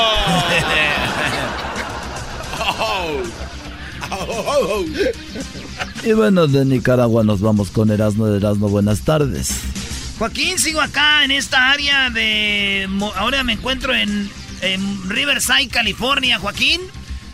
Y 6.04 6.12
bueno, 6.12 6.46
de 6.46 6.64
Nicaragua 6.64 7.24
nos 7.24 7.40
vamos 7.40 7.70
con 7.70 7.90
Erasmo 7.90 8.26
de 8.26 8.38
Erasmo. 8.38 8.68
Buenas 8.68 9.02
tardes. 9.02 9.50
Joaquín, 10.18 10.58
sigo 10.58 10.80
acá 10.80 11.24
en 11.24 11.30
esta 11.30 11.70
área 11.70 12.10
de... 12.10 12.88
Ahora 13.16 13.44
me 13.44 13.54
encuentro 13.54 13.94
en, 13.94 14.30
en 14.62 15.10
Riverside, 15.10 15.68
California, 15.68 16.38
Joaquín. 16.38 16.80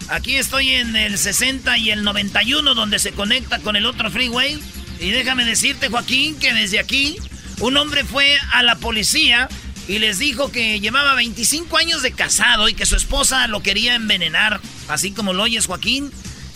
Aquí 0.09 0.37
estoy 0.37 0.71
en 0.71 0.95
el 0.95 1.19
60 1.19 1.79
y 1.79 1.91
el 1.91 2.05
91 2.05 2.75
donde 2.75 2.99
se 2.99 3.13
conecta 3.13 3.59
con 3.61 3.77
el 3.77 3.87
otro 3.87 4.11
freeway. 4.11 4.61
Y 5.01 5.11
déjame 5.11 5.45
decirte, 5.45 5.89
Joaquín, 5.89 6.39
que 6.39 6.55
desde 6.55 6.79
aquí 6.79 7.19
un 7.61 7.77
hombre 7.77 8.05
fue 8.05 8.37
a 8.53 8.63
la 8.63 8.77
policía 8.77 9.49
y 9.89 9.99
les 9.99 10.19
dijo 10.19 10.51
que 10.51 10.81
llevaba 10.81 11.15
25 11.15 11.77
años 11.77 12.03
de 12.03 12.13
casado 12.13 12.69
y 12.69 12.75
que 12.75 12.87
su 12.87 12.97
esposa 12.97 13.47
lo 13.47 13.63
quería 13.63 13.95
envenenar. 13.95 14.61
Así 14.89 15.13
como 15.13 15.33
lo 15.33 15.45
oyes, 15.45 15.67
Joaquín. 15.67 16.13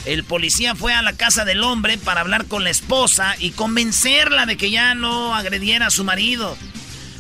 El 0.07 0.25
policía 0.25 0.75
fue 0.75 0.95
a 0.95 1.03
la 1.03 1.13
casa 1.13 1.45
del 1.45 1.63
hombre 1.63 1.99
para 1.99 2.23
hablar 2.23 2.47
con 2.47 2.65
la 2.65 2.71
esposa 2.71 3.37
y 3.39 3.51
convencerla 3.51 4.47
de 4.47 4.57
que 4.57 4.71
ya 4.71 4.95
no 4.95 5.35
agrediera 5.35 5.89
a 5.89 5.91
su 5.91 6.05
marido. 6.05 6.57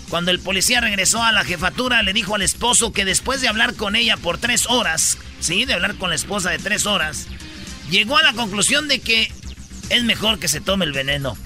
Cuando 0.09 0.31
el 0.31 0.41
policía 0.41 0.81
regresó 0.81 1.23
a 1.23 1.31
la 1.31 1.45
jefatura, 1.45 2.03
le 2.03 2.13
dijo 2.13 2.35
al 2.35 2.43
esposo 2.43 2.93
que 2.93 3.05
después 3.05 3.41
de 3.41 3.49
hablar 3.49 3.75
con 3.75 3.97
ella 3.97 4.17
por 4.17 4.39
tres 4.39 4.67
horas, 4.67 5.19
sí, 5.41 5.67
de 5.67 5.75
hablar 5.75 5.97
con 5.97 6.09
la 6.09 6.17
esposa 6.17 6.51
de 6.51 6.59
tres 6.59 6.87
horas, 6.87 7.29
llegó 7.91 8.17
a 8.17 8.23
la 8.23 8.33
conclusión 8.33 8.89
de 8.89 9.01
que 9.01 9.31
es 9.91 10.05
mejor 10.05 10.39
que 10.39 10.49
se 10.49 10.61
tome 10.61 10.85
el 10.85 10.93
veneno. 10.93 11.37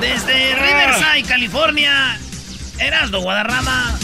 Desde 0.00 0.54
Riverside, 0.54 1.22
California, 1.28 2.18
Erasdo 2.78 3.20
Guadarrama. 3.20 3.98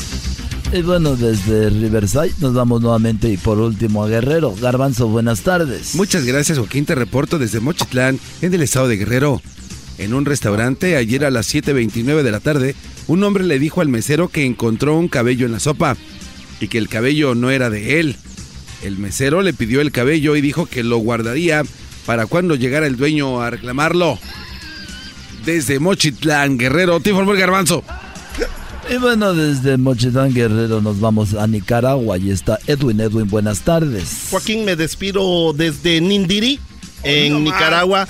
Y 0.72 0.82
bueno, 0.82 1.16
desde 1.16 1.70
Riverside 1.70 2.34
nos 2.40 2.52
vamos 2.52 2.82
nuevamente 2.82 3.28
y 3.28 3.36
por 3.36 3.58
último 3.58 4.04
a 4.04 4.08
Guerrero. 4.08 4.54
Garbanzo, 4.60 5.08
buenas 5.08 5.40
tardes. 5.40 5.94
Muchas 5.94 6.24
gracias, 6.24 6.58
Joaquín. 6.58 6.84
Te 6.84 6.94
reporto 6.94 7.38
desde 7.38 7.60
Mochitlán, 7.60 8.20
en 8.42 8.54
el 8.54 8.62
estado 8.62 8.88
de 8.88 8.96
Guerrero. 8.96 9.40
En 9.98 10.12
un 10.12 10.26
restaurante, 10.26 10.96
ayer 10.96 11.24
a 11.24 11.30
las 11.30 11.54
7.29 11.54 12.22
de 12.22 12.30
la 12.30 12.40
tarde, 12.40 12.74
un 13.06 13.24
hombre 13.24 13.44
le 13.44 13.58
dijo 13.58 13.80
al 13.80 13.88
mesero 13.88 14.28
que 14.28 14.44
encontró 14.44 14.96
un 14.98 15.08
cabello 15.08 15.46
en 15.46 15.52
la 15.52 15.60
sopa 15.60 15.96
y 16.60 16.68
que 16.68 16.78
el 16.78 16.88
cabello 16.88 17.34
no 17.34 17.50
era 17.50 17.70
de 17.70 18.00
él. 18.00 18.16
El 18.82 18.98
mesero 18.98 19.42
le 19.42 19.52
pidió 19.52 19.80
el 19.80 19.92
cabello 19.92 20.36
y 20.36 20.40
dijo 20.40 20.66
que 20.66 20.84
lo 20.84 20.98
guardaría 20.98 21.62
para 22.04 22.26
cuando 22.26 22.54
llegara 22.54 22.86
el 22.86 22.96
dueño 22.96 23.40
a 23.40 23.50
reclamarlo. 23.50 24.18
Desde 25.44 25.78
Mochitlán, 25.78 26.58
Guerrero, 26.58 27.00
te 27.00 27.10
informó 27.10 27.32
el 27.32 27.38
garbanzo. 27.38 27.84
Y 28.88 28.98
bueno, 28.98 29.34
desde 29.34 29.76
Mochitlán 29.76 30.32
Guerrero 30.32 30.80
nos 30.80 31.00
vamos 31.00 31.34
a 31.34 31.46
Nicaragua 31.46 32.18
y 32.18 32.30
está 32.30 32.58
Edwin. 32.66 33.00
Edwin, 33.00 33.28
buenas 33.28 33.62
tardes. 33.62 34.28
Joaquín, 34.30 34.64
me 34.64 34.76
despido 34.76 35.52
desde 35.52 36.00
Nindiri, 36.00 36.60
en 37.02 37.44
Nicaragua, 37.44 38.06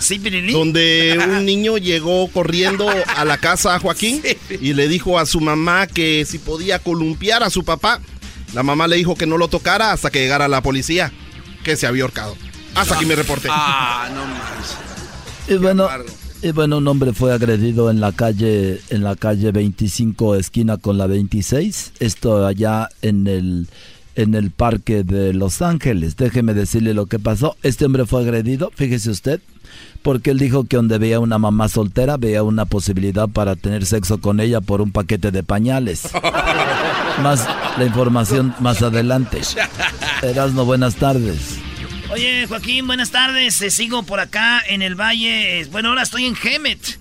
donde 0.52 1.18
un 1.28 1.44
niño 1.44 1.78
llegó 1.78 2.28
corriendo 2.28 2.88
a 2.88 3.24
la 3.24 3.38
casa 3.38 3.74
a 3.74 3.78
Joaquín 3.78 4.22
y 4.50 4.74
le 4.74 4.88
dijo 4.88 5.18
a 5.18 5.26
su 5.26 5.40
mamá 5.40 5.86
que 5.86 6.24
si 6.26 6.38
podía 6.38 6.78
columpiar 6.78 7.42
a 7.42 7.50
su 7.50 7.64
papá. 7.64 8.00
La 8.56 8.62
mamá 8.62 8.88
le 8.88 8.96
dijo 8.96 9.16
que 9.16 9.26
no 9.26 9.36
lo 9.36 9.48
tocara 9.48 9.92
hasta 9.92 10.08
que 10.08 10.18
llegara 10.18 10.48
la 10.48 10.62
policía, 10.62 11.12
que 11.62 11.76
se 11.76 11.86
había 11.86 12.04
ahorcado. 12.04 12.34
Hasta 12.74 12.94
aquí 12.94 13.04
me 13.04 13.14
reporté. 13.14 13.48
Ah, 13.50 14.08
no 14.14 14.24
más. 14.24 14.78
Y 15.46 15.58
bueno, 15.58 15.86
y 16.40 16.52
bueno, 16.52 16.78
un 16.78 16.88
hombre 16.88 17.12
fue 17.12 17.34
agredido 17.34 17.90
en 17.90 18.00
la 18.00 18.12
calle, 18.12 18.80
en 18.88 19.04
la 19.04 19.14
calle 19.14 19.52
25, 19.52 20.36
esquina 20.36 20.78
con 20.78 20.96
la 20.96 21.06
26. 21.06 21.92
Esto 22.00 22.46
allá 22.46 22.88
en 23.02 23.26
el, 23.26 23.68
en 24.14 24.34
el 24.34 24.50
parque 24.50 25.04
de 25.04 25.34
Los 25.34 25.60
Ángeles. 25.60 26.16
Déjeme 26.16 26.54
decirle 26.54 26.94
lo 26.94 27.04
que 27.04 27.18
pasó. 27.18 27.58
Este 27.62 27.84
hombre 27.84 28.06
fue 28.06 28.22
agredido, 28.22 28.72
fíjese 28.74 29.10
usted, 29.10 29.42
porque 30.06 30.30
él 30.30 30.38
dijo 30.38 30.68
que 30.68 30.76
donde 30.76 30.98
veía 30.98 31.18
una 31.18 31.36
mamá 31.36 31.68
soltera, 31.68 32.16
veía 32.16 32.44
una 32.44 32.64
posibilidad 32.64 33.26
para 33.28 33.56
tener 33.56 33.84
sexo 33.84 34.20
con 34.20 34.38
ella 34.38 34.60
por 34.60 34.80
un 34.80 34.92
paquete 34.92 35.32
de 35.32 35.42
pañales. 35.42 36.08
más 37.24 37.44
la 37.76 37.84
información 37.84 38.54
más 38.60 38.80
adelante. 38.82 39.40
Erasno, 40.22 40.64
buenas 40.64 40.94
tardes. 40.94 41.58
Oye, 42.12 42.46
Joaquín, 42.46 42.86
buenas 42.86 43.10
tardes. 43.10 43.60
Eh, 43.60 43.70
sigo 43.72 44.04
por 44.04 44.20
acá 44.20 44.62
en 44.68 44.80
el 44.80 44.94
valle. 44.94 45.60
Eh, 45.62 45.66
Bueno, 45.72 45.88
ahora 45.88 46.02
estoy 46.02 46.26
en 46.26 46.36
Gemet. 46.36 47.00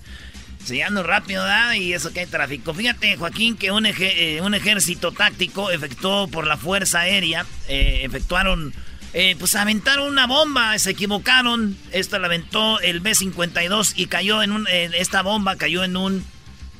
Se 0.64 0.82
ando 0.82 1.04
rápido, 1.04 1.44
¿verdad? 1.44 1.74
Y 1.74 1.92
eso 1.92 2.12
que 2.12 2.18
hay 2.18 2.26
tráfico. 2.26 2.74
Fíjate, 2.74 3.16
Joaquín, 3.16 3.56
que 3.56 3.70
un, 3.70 3.86
eh, 3.86 4.40
un 4.42 4.52
ejército 4.52 5.12
táctico 5.12 5.70
efectuó 5.70 6.26
por 6.26 6.44
la 6.44 6.56
Fuerza 6.56 7.02
Aérea, 7.02 7.46
eh, 7.68 8.00
efectuaron, 8.02 8.74
eh, 9.12 9.36
pues 9.38 9.54
aventaron 9.54 10.08
una 10.08 10.26
bomba, 10.26 10.78
se 10.78 10.90
equivocaron. 10.90 11.76
Esta 11.92 12.18
la 12.18 12.26
aventó 12.26 12.80
el 12.80 13.00
B-52 13.00 13.94
y 13.96 14.06
cayó 14.06 14.42
en 14.42 14.52
un, 14.52 14.66
eh, 14.68 14.90
esta 14.94 15.22
bomba 15.22 15.56
cayó 15.56 15.84
en 15.84 15.96
un, 15.96 16.24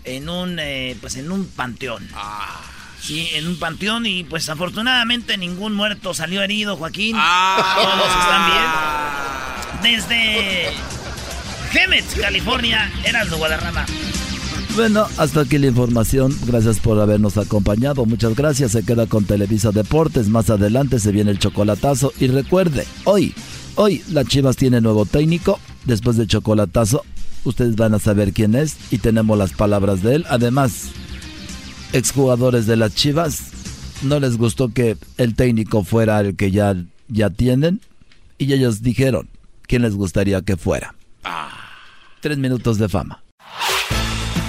en 0.05 0.29
un, 0.29 0.59
eh, 0.59 0.97
pues 1.01 1.17
en 1.17 1.31
un 1.31 1.47
panteón. 1.47 2.09
Sí, 3.01 3.29
en 3.35 3.47
un 3.47 3.59
panteón 3.59 4.07
y 4.07 4.25
pues 4.25 4.49
afortunadamente 4.49 5.37
ningún 5.37 5.75
muerto 5.75 6.13
salió 6.15 6.43
herido, 6.43 6.77
Joaquín. 6.77 7.17
Todos 7.17 8.09
están 8.09 8.51
bien. 8.51 9.99
Desde 9.99 10.73
Gemet, 11.71 12.21
California, 12.21 12.91
Heraldo 13.05 13.37
Guadarrama. 13.37 13.87
Bueno, 14.77 15.07
hasta 15.17 15.41
aquí 15.41 15.57
la 15.57 15.69
información. 15.69 16.37
Gracias 16.47 16.81
por 16.81 17.01
habernos 17.01 17.39
acompañado. 17.39 18.05
Muchas 18.05 18.37
gracias. 18.37 18.73
Se 18.73 18.85
queda 18.85 19.07
con 19.07 19.25
Televisa 19.25 19.73
Deportes. 19.73 20.29
Más 20.29 20.51
adelante 20.51 20.99
se 20.99 21.13
viene 21.13 21.31
el 21.31 21.39
chocolatazo. 21.39 22.13
Y 22.21 22.27
recuerde, 22.27 22.85
hoy, 23.05 23.35
hoy 23.77 24.03
las 24.11 24.27
Chivas 24.27 24.57
tiene 24.57 24.83
nuevo 24.83 25.07
técnico. 25.07 25.59
Después 25.87 26.19
del 26.19 26.27
chocolatazo, 26.27 27.05
ustedes 27.45 27.75
van 27.77 27.95
a 27.95 27.99
saber 27.99 28.35
quién 28.35 28.55
es 28.55 28.77
y 28.91 28.99
tenemos 28.99 29.39
las 29.39 29.55
palabras 29.55 30.03
de 30.03 30.17
él. 30.17 30.27
Además, 30.29 30.91
exjugadores 31.95 32.67
de 32.67 32.77
las 32.77 32.95
Chivas, 32.95 33.45
no 34.03 34.21
les 34.21 34.37
gustó 34.37 34.75
que 34.75 34.99
el 35.17 35.35
técnico 35.35 35.85
fuera 35.85 36.21
el 36.21 36.37
que 36.37 36.51
ya, 36.51 36.77
ya 37.09 37.31
tienen. 37.31 37.81
Y 38.37 38.53
ellos 38.53 38.83
dijeron 38.83 39.27
quién 39.63 39.81
les 39.81 39.95
gustaría 39.95 40.43
que 40.43 40.59
fuera. 40.59 40.95
Tres 42.21 42.37
minutos 42.37 42.77
de 42.77 42.91
fama. 42.91 43.23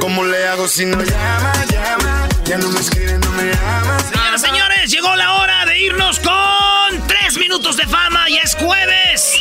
¿Cómo 0.00 0.24
le 0.24 0.46
hago 0.48 0.68
si 0.68 0.84
no 0.86 1.02
llama, 1.02 1.52
llama? 1.70 2.28
Ya 2.44 2.58
no 2.58 2.68
me 2.68 2.80
escribe, 2.80 3.18
no 3.18 3.30
me 3.32 3.44
llama. 3.44 3.98
Señoras, 4.00 4.40
señores, 4.40 4.90
llegó 4.90 5.14
la 5.16 5.34
hora 5.34 5.64
de 5.66 5.78
irnos 5.80 6.20
con 6.20 7.06
tres 7.06 7.38
minutos 7.38 7.76
de 7.76 7.86
fama. 7.86 8.28
Ya 8.28 8.40
es 8.42 8.54
jueves. 8.54 9.34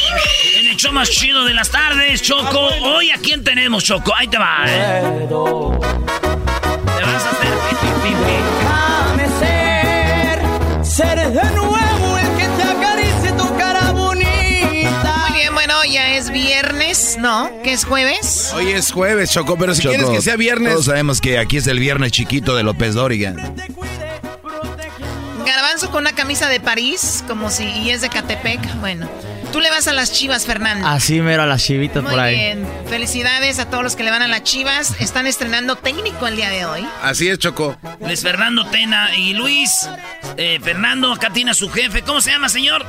En 0.57 0.67
el 0.67 0.75
show 0.75 0.91
más 0.91 1.09
chido 1.09 1.45
de 1.45 1.53
las 1.53 1.69
tardes, 1.69 2.21
Choco. 2.21 2.67
Hoy 2.83 3.11
a 3.11 3.17
quién 3.17 3.43
tenemos, 3.43 3.83
Choco. 3.83 4.13
Ahí 4.15 4.27
te 4.27 4.37
va. 4.37 4.65
¿eh? 4.67 5.27
¿No? 17.19 17.49
¿Que 17.63 17.73
es 17.73 17.83
jueves? 17.85 18.51
Hoy 18.55 18.71
es 18.71 18.91
jueves, 18.91 19.31
Choco, 19.31 19.57
pero 19.57 19.73
si 19.75 19.81
Choco, 19.83 19.95
quieres 19.95 20.09
que 20.15 20.21
sea 20.21 20.35
viernes. 20.35 20.71
Todos 20.73 20.85
sabemos 20.85 21.21
que 21.21 21.37
aquí 21.37 21.57
es 21.57 21.67
el 21.67 21.79
viernes 21.79 22.11
chiquito 22.11 22.55
de 22.55 22.63
López 22.63 22.93
Dóriga. 22.93 23.33
Garbanzo 25.45 25.91
con 25.91 26.01
una 26.01 26.13
camisa 26.13 26.49
de 26.49 26.59
París, 26.59 27.23
como 27.27 27.49
si 27.49 27.65
y 27.65 27.91
es 27.91 28.01
de 28.01 28.09
Catepec. 28.09 28.59
Bueno, 28.79 29.07
tú 29.51 29.59
le 29.59 29.69
vas 29.69 29.87
a 29.87 29.93
las 29.93 30.11
chivas, 30.11 30.45
Fernando. 30.45 30.87
Así 30.87 31.21
mero 31.21 31.43
a 31.43 31.45
las 31.45 31.63
chivitas 31.63 32.01
Muy 32.03 32.11
por 32.11 32.19
ahí. 32.19 32.35
bien. 32.35 32.67
Felicidades 32.89 33.59
a 33.59 33.69
todos 33.69 33.83
los 33.83 33.95
que 33.95 34.03
le 34.03 34.11
van 34.11 34.21
a 34.21 34.27
las 34.27 34.43
chivas. 34.43 34.93
Están 34.99 35.27
estrenando 35.27 35.75
técnico 35.75 36.27
el 36.27 36.35
día 36.35 36.49
de 36.49 36.65
hoy. 36.65 36.87
Así 37.01 37.27
es, 37.27 37.37
Choco. 37.39 37.77
Luis 37.99 38.21
Fernando 38.21 38.65
Tena 38.67 39.15
y 39.15 39.33
Luis. 39.33 39.87
eh, 40.37 40.59
Fernando, 40.63 41.13
acá 41.13 41.29
tiene 41.31 41.51
a 41.51 41.53
su 41.53 41.69
jefe. 41.69 42.01
¿Cómo 42.01 42.21
se 42.21 42.31
llama, 42.31 42.49
señor? 42.49 42.85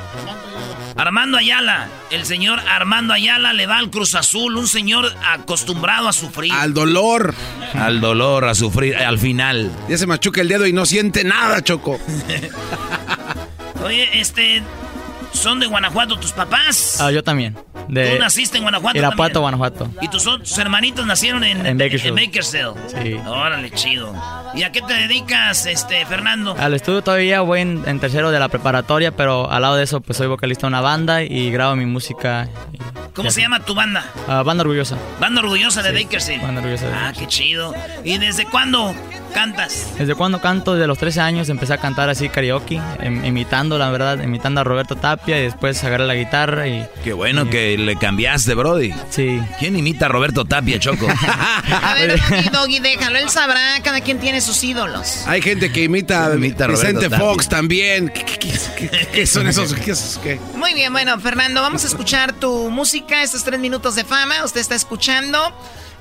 Armando 0.97 1.37
Ayala. 1.37 1.87
El 2.09 2.25
señor 2.25 2.59
Armando 2.59 3.13
Ayala 3.13 3.53
le 3.53 3.67
va 3.67 3.77
al 3.77 3.89
Cruz 3.89 4.15
Azul. 4.15 4.57
Un 4.57 4.67
señor 4.67 5.13
acostumbrado 5.25 6.07
a 6.07 6.13
sufrir. 6.13 6.51
Al 6.51 6.73
dolor. 6.73 7.35
Al 7.73 8.01
dolor, 8.01 8.45
a 8.45 8.55
sufrir, 8.55 8.93
eh, 8.93 9.05
al 9.05 9.19
final. 9.19 9.71
Ya 9.87 9.97
se 9.97 10.07
machuca 10.07 10.41
el 10.41 10.47
dedo 10.47 10.65
y 10.65 10.73
no 10.73 10.85
siente 10.85 11.23
nada, 11.23 11.61
Choco. 11.63 11.99
Oye, 13.85 14.19
este. 14.19 14.63
¿Son 15.33 15.59
de 15.59 15.67
Guanajuato 15.67 16.17
tus 16.17 16.31
papás? 16.31 16.99
Ah, 16.99 17.11
yo 17.11 17.23
también. 17.23 17.55
De 17.87 18.11
Tú 18.15 18.19
naciste 18.19 18.57
en 18.57 18.63
Guanajuato 18.63 18.97
Irapuato. 18.97 19.41
Guanajuato. 19.41 19.89
Y 20.01 20.07
tus, 20.09 20.23
tus 20.23 20.57
hermanitos 20.57 21.05
nacieron 21.05 21.43
en, 21.43 21.65
En 21.65 21.77
Bakersfield. 21.77 22.17
en 22.19 22.25
Bakersfield. 22.25 22.75
Sí. 23.03 23.13
Órale, 23.27 23.71
chido. 23.71 24.13
¿Y 24.55 24.63
a 24.63 24.71
qué 24.71 24.81
te 24.81 24.93
dedicas, 24.93 25.65
este, 25.65 26.05
Fernando? 26.05 26.55
Al 26.59 26.73
estudio 26.73 27.01
todavía 27.01 27.41
voy 27.41 27.61
en, 27.61 27.83
en 27.85 27.99
tercero 27.99 28.31
de 28.31 28.39
la 28.39 28.49
preparatoria, 28.49 29.11
pero 29.15 29.49
al 29.51 29.61
lado 29.61 29.75
de 29.75 29.83
eso 29.83 30.01
pues 30.01 30.17
soy 30.17 30.27
vocalista 30.27 30.61
de 30.61 30.67
una 30.67 30.81
banda 30.81 31.23
y 31.23 31.49
grabo 31.51 31.75
mi 31.75 31.85
música. 31.85 32.49
y- 32.73 32.77
¿Cómo 33.13 33.31
se 33.31 33.41
llama 33.41 33.61
tu 33.61 33.73
banda? 33.73 34.05
Ah, 34.27 34.43
banda 34.43 34.61
Orgullosa. 34.61 34.95
Banda 35.19 35.41
Orgullosa 35.41 35.81
de 35.81 35.97
Sí, 35.97 36.03
Bakersfield. 36.03 36.41
Banda 36.43 36.61
Orgullosa 36.61 36.87
de 36.87 36.93
Ah, 36.93 37.13
qué 37.17 37.25
chido. 37.27 37.73
¿Y 38.03 38.17
desde 38.19 38.45
cuándo 38.45 38.93
cantas? 39.37 39.87
Desde 39.97 40.15
cuando 40.15 40.41
canto, 40.41 40.73
desde 40.73 40.87
los 40.87 40.97
13 40.97 41.21
años 41.21 41.49
empecé 41.49 41.73
a 41.73 41.77
cantar 41.77 42.09
así 42.09 42.27
karaoke, 42.27 42.81
em- 43.01 43.23
imitando, 43.23 43.77
la 43.77 43.89
verdad, 43.91 44.19
imitando 44.23 44.61
a 44.61 44.63
Roberto 44.63 44.95
Tapia 44.95 45.37
y 45.39 45.43
después 45.43 45.83
agarré 45.83 46.07
la 46.07 46.15
guitarra 46.15 46.67
y... 46.67 46.87
Qué 47.03 47.13
bueno 47.13 47.47
que 47.49 47.77
le 47.77 47.95
cambiaste, 47.97 48.55
Brody. 48.55 48.93
Sí. 49.11 49.39
¿Quién 49.59 49.77
imita 49.77 50.07
a 50.07 50.09
Roberto 50.09 50.43
Tapia, 50.45 50.79
Choco? 50.79 51.07
A 51.83 51.93
ver, 51.93 52.19
Doggy, 52.29 52.49
Doggy, 52.49 52.79
déjalo, 52.79 53.19
él 53.19 53.29
sabrá, 53.29 53.79
cada 53.83 54.01
quien 54.01 54.19
tiene 54.19 54.41
sus 54.41 54.63
ídolos. 54.63 55.27
Hay 55.27 55.41
gente 55.41 55.71
que 55.71 55.83
imita 55.83 56.25
a 56.27 56.35
Imita 56.35 56.63
a 56.63 56.67
Roberto 56.67 56.87
Vicente 56.87 57.09
Tapia. 57.09 57.25
Fox 57.25 57.47
también. 57.49 58.09
¿Qué, 58.09 58.23
qué- 58.25 58.37
qué- 58.39 58.89
qué- 58.89 59.07
qué 59.13 59.27
son 59.27 59.45
esos? 59.47 59.73
¿Qué, 59.73 59.91
esos 59.91 60.17
qué? 60.19 60.39
Muy 60.55 60.73
bien, 60.73 60.91
bueno, 60.91 61.19
Fernando, 61.19 61.61
vamos 61.61 61.83
a 61.83 61.87
escuchar 61.87 62.33
tu 62.33 62.69
música, 62.71 63.21
estos 63.21 63.43
tres 63.43 63.59
minutos 63.59 63.95
de 63.95 64.03
fama. 64.03 64.43
Usted 64.43 64.61
está 64.61 64.75
escuchando. 64.75 65.53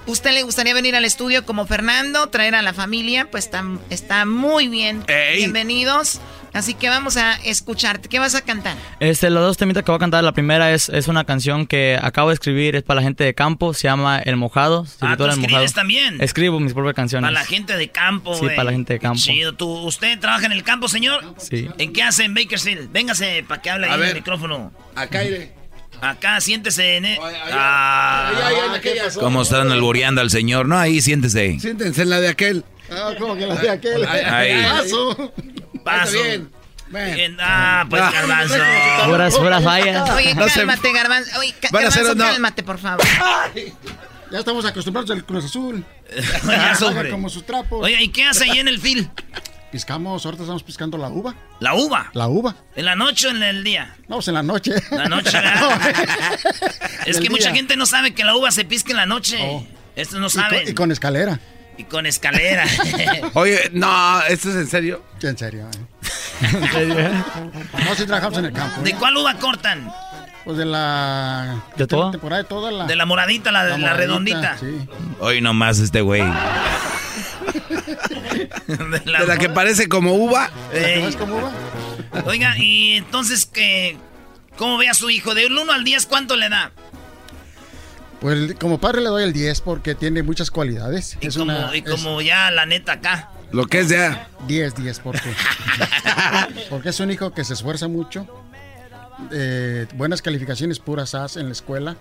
¿Usted 0.06 0.32
le 0.32 0.42
gustaría 0.44 0.72
venir 0.72 0.94
al 0.94 1.04
estudio 1.04 1.44
como 1.44 1.66
Fernando, 1.66 2.28
traer 2.28 2.54
a 2.54 2.62
la 2.62 2.72
familia? 2.72 3.28
Pues 3.30 3.44
está, 3.46 3.64
está 3.90 4.24
muy 4.24 4.68
bien. 4.68 5.02
Bienvenidos. 5.36 6.20
Así 6.52 6.72
que 6.72 6.88
vamos 6.88 7.16
a 7.18 7.34
escucharte. 7.44 8.08
¿Qué 8.08 8.18
vas 8.18 8.34
a 8.34 8.40
cantar? 8.40 8.76
Este, 9.00 9.28
los 9.28 9.42
dos 9.42 9.56
temitas 9.58 9.82
que 9.84 9.90
voy 9.90 9.96
a 9.96 9.98
cantar, 9.98 10.24
la 10.24 10.32
primera 10.32 10.72
es, 10.72 10.88
es 10.88 11.08
una 11.08 11.24
canción 11.24 11.66
que 11.66 11.98
acabo 12.00 12.28
de 12.28 12.34
escribir, 12.34 12.76
es 12.76 12.82
para 12.82 13.00
la 13.00 13.04
gente 13.04 13.24
de 13.24 13.34
campo, 13.34 13.74
se 13.74 13.88
llama 13.88 14.18
El 14.20 14.36
Mojado. 14.36 14.86
se 14.86 14.96
Ah, 15.02 15.16
¿tú 15.18 15.24
El 15.24 15.32
escribes 15.32 15.74
también? 15.74 16.18
Escribo 16.20 16.58
mis 16.60 16.72
propias 16.72 16.94
canciones. 16.94 17.28
Para 17.28 17.40
la 17.40 17.44
gente 17.46 17.76
de 17.76 17.88
campo, 17.88 18.34
Sí, 18.36 18.46
para 18.46 18.64
la 18.64 18.72
gente 18.72 18.94
de 18.94 19.00
campo. 19.00 19.18
Chido. 19.20 19.52
¿Tú, 19.54 19.68
¿Usted 19.68 20.18
trabaja 20.18 20.46
en 20.46 20.52
el 20.52 20.62
campo, 20.62 20.88
señor? 20.88 21.34
Sí. 21.36 21.68
¿En 21.76 21.92
qué 21.92 22.04
hace 22.04 22.24
en 22.24 22.32
Bakersfield? 22.32 22.90
Véngase 22.90 23.44
para 23.46 23.60
que 23.60 23.68
hable 23.70 23.86
A 23.88 23.90
ahí 23.90 23.94
en 23.96 24.02
el 24.02 24.06
ver. 24.14 24.16
micrófono. 24.22 24.72
Acá 24.94 25.24
iré. 25.24 25.52
Acá, 26.00 26.40
siéntese 26.40 26.96
en... 26.96 27.04
e- 27.06 27.18
Ah. 27.52 28.32
¿Cómo 29.18 29.42
están 29.42 29.70
alboreando 29.72 30.20
al 30.20 30.30
señor? 30.30 30.66
No, 30.68 30.78
ahí 30.78 31.00
siéntese. 31.00 31.58
Siéntense 31.60 32.02
en 32.02 32.10
la 32.10 32.20
de 32.20 32.28
aquel. 32.28 32.64
Ah, 32.90 33.12
¿cómo 33.18 33.34
que 33.36 33.46
la 33.46 33.54
de 33.56 33.70
aquel? 33.70 34.06
Ahí. 34.06 34.62
Paso. 34.62 35.32
Paso. 35.84 36.12
Bien. 36.22 36.50
Bien, 36.88 37.36
Ah, 37.40 37.84
pues 37.90 38.00
Ah. 38.02 38.10
garbanzo. 38.12 38.54
Puras, 39.06 39.36
puras 39.36 39.64
fallas. 39.64 40.10
Oye, 40.10 40.34
No 40.34 40.46
cálmate, 40.46 40.92
Garbanzo. 40.92 41.38
Oye, 41.40 41.54
Garbanzo, 41.60 42.12
una- 42.12 42.24
cálmate, 42.26 42.62
por 42.62 42.78
favor. 42.78 43.04
Ya 44.30 44.38
estamos 44.40 44.64
acostumbrados 44.64 45.10
al 45.10 45.24
Cruz 45.24 45.44
Azul. 45.46 45.84
Ya, 46.46 46.66
Haga 46.66 46.74
sobre. 46.76 47.10
como 47.10 47.28
sus 47.28 47.44
trapos. 47.44 47.84
Oye, 47.84 48.00
¿y 48.02 48.08
qué 48.08 48.24
hace 48.24 48.44
ahí 48.44 48.58
en 48.60 48.68
el 48.68 48.78
fil? 48.80 49.08
Piscamos, 49.70 50.24
ahorita 50.24 50.44
estamos 50.44 50.62
piscando 50.62 50.96
la 50.96 51.08
uva. 51.08 51.34
¿La 51.60 51.74
uva? 51.74 52.10
La 52.14 52.28
uva. 52.28 52.54
¿En 52.76 52.84
la 52.84 52.94
noche 52.94 53.26
o 53.26 53.30
en 53.30 53.42
el 53.42 53.64
día? 53.64 53.96
No, 54.08 54.16
pues 54.16 54.28
en 54.28 54.34
la 54.34 54.42
noche. 54.42 54.72
La 54.90 55.06
noche, 55.06 55.32
¿verdad? 55.40 55.80
Es 57.04 57.18
que 57.20 57.28
mucha 57.30 57.52
gente 57.52 57.76
no 57.76 57.84
sabe 57.84 58.14
que 58.14 58.24
la 58.24 58.36
uva 58.36 58.50
se 58.52 58.64
pisca 58.64 58.92
en 58.92 58.96
la 58.98 59.06
noche. 59.06 59.36
Oh. 59.40 59.66
Estos 59.96 60.20
no 60.20 60.28
Y 60.28 60.30
saben. 60.30 60.68
y 60.68 60.72
con 60.74 60.92
escalera. 60.92 61.38
Y 61.78 61.84
con 61.84 62.06
escalera. 62.06 62.64
Oye, 63.34 63.70
no, 63.72 64.22
¿esto 64.22 64.48
es 64.50 64.56
en 64.56 64.68
serio? 64.68 65.02
En 65.20 65.36
serio. 65.36 65.68
eh. 65.70 67.10
No, 67.86 67.94
si 67.94 68.06
trabajamos 68.06 68.38
en 68.38 68.44
el 68.46 68.52
campo. 68.52 68.80
¿De 68.82 68.90
¿eh? 68.90 68.96
cuál 68.98 69.16
uva 69.16 69.34
cortan? 69.34 69.90
Pues 70.44 70.58
de 70.58 70.64
la... 70.64 71.60
¿De 71.76 71.86
toda? 71.86 72.12
temporada 72.12 72.42
de 72.42 72.48
toda 72.48 72.70
la... 72.70 72.86
De 72.86 72.94
la 72.96 73.04
moradita, 73.04 73.50
la, 73.50 73.64
la, 73.64 73.76
moradita, 73.76 73.96
redondita. 73.96 74.58
Sí. 74.58 74.88
Hoy 75.18 75.40
nomás 75.40 75.80
este 75.80 76.00
güey. 76.02 76.22
De 78.66 79.02
la, 79.04 79.20
De 79.20 79.26
la 79.26 79.36
que 79.38 79.48
parece 79.48 79.88
como 79.88 80.14
uva. 80.14 80.50
Ey. 80.72 81.00
¿Sabes 81.00 81.16
cómo 81.16 81.40
va? 81.42 81.52
Oiga, 82.26 82.56
y 82.58 82.94
entonces, 82.96 83.46
¿qué, 83.46 83.96
¿cómo 84.56 84.78
ve 84.78 84.88
a 84.88 84.94
su 84.94 85.10
hijo? 85.10 85.34
De 85.34 85.46
un 85.46 85.58
1 85.58 85.72
al 85.72 85.84
10, 85.84 86.06
¿cuánto 86.06 86.36
le 86.36 86.48
da? 86.48 86.72
Pues 88.20 88.54
como 88.54 88.78
padre 88.80 89.02
le 89.02 89.08
doy 89.08 89.24
el 89.24 89.32
10 89.32 89.60
porque 89.60 89.94
tiene 89.94 90.22
muchas 90.22 90.50
cualidades. 90.50 91.18
Y 91.20 91.26
es 91.26 91.36
como, 91.36 91.52
una... 91.52 91.76
y 91.76 91.82
como 91.82 92.20
ya 92.22 92.50
la 92.50 92.64
neta 92.66 92.92
acá. 92.92 93.30
Lo 93.52 93.66
que 93.66 93.80
es 93.80 93.88
ya. 93.90 94.28
10, 94.46 94.74
10, 94.74 95.00
porque... 95.00 95.32
porque 96.70 96.88
es 96.88 97.00
un 97.00 97.10
hijo 97.10 97.32
que 97.32 97.44
se 97.44 97.54
esfuerza 97.54 97.88
mucho. 97.88 98.26
eh, 99.32 99.86
buenas 99.94 100.22
calificaciones 100.22 100.78
puras 100.78 101.14
as 101.14 101.36
en 101.36 101.46
la 101.46 101.52
escuela. 101.52 101.96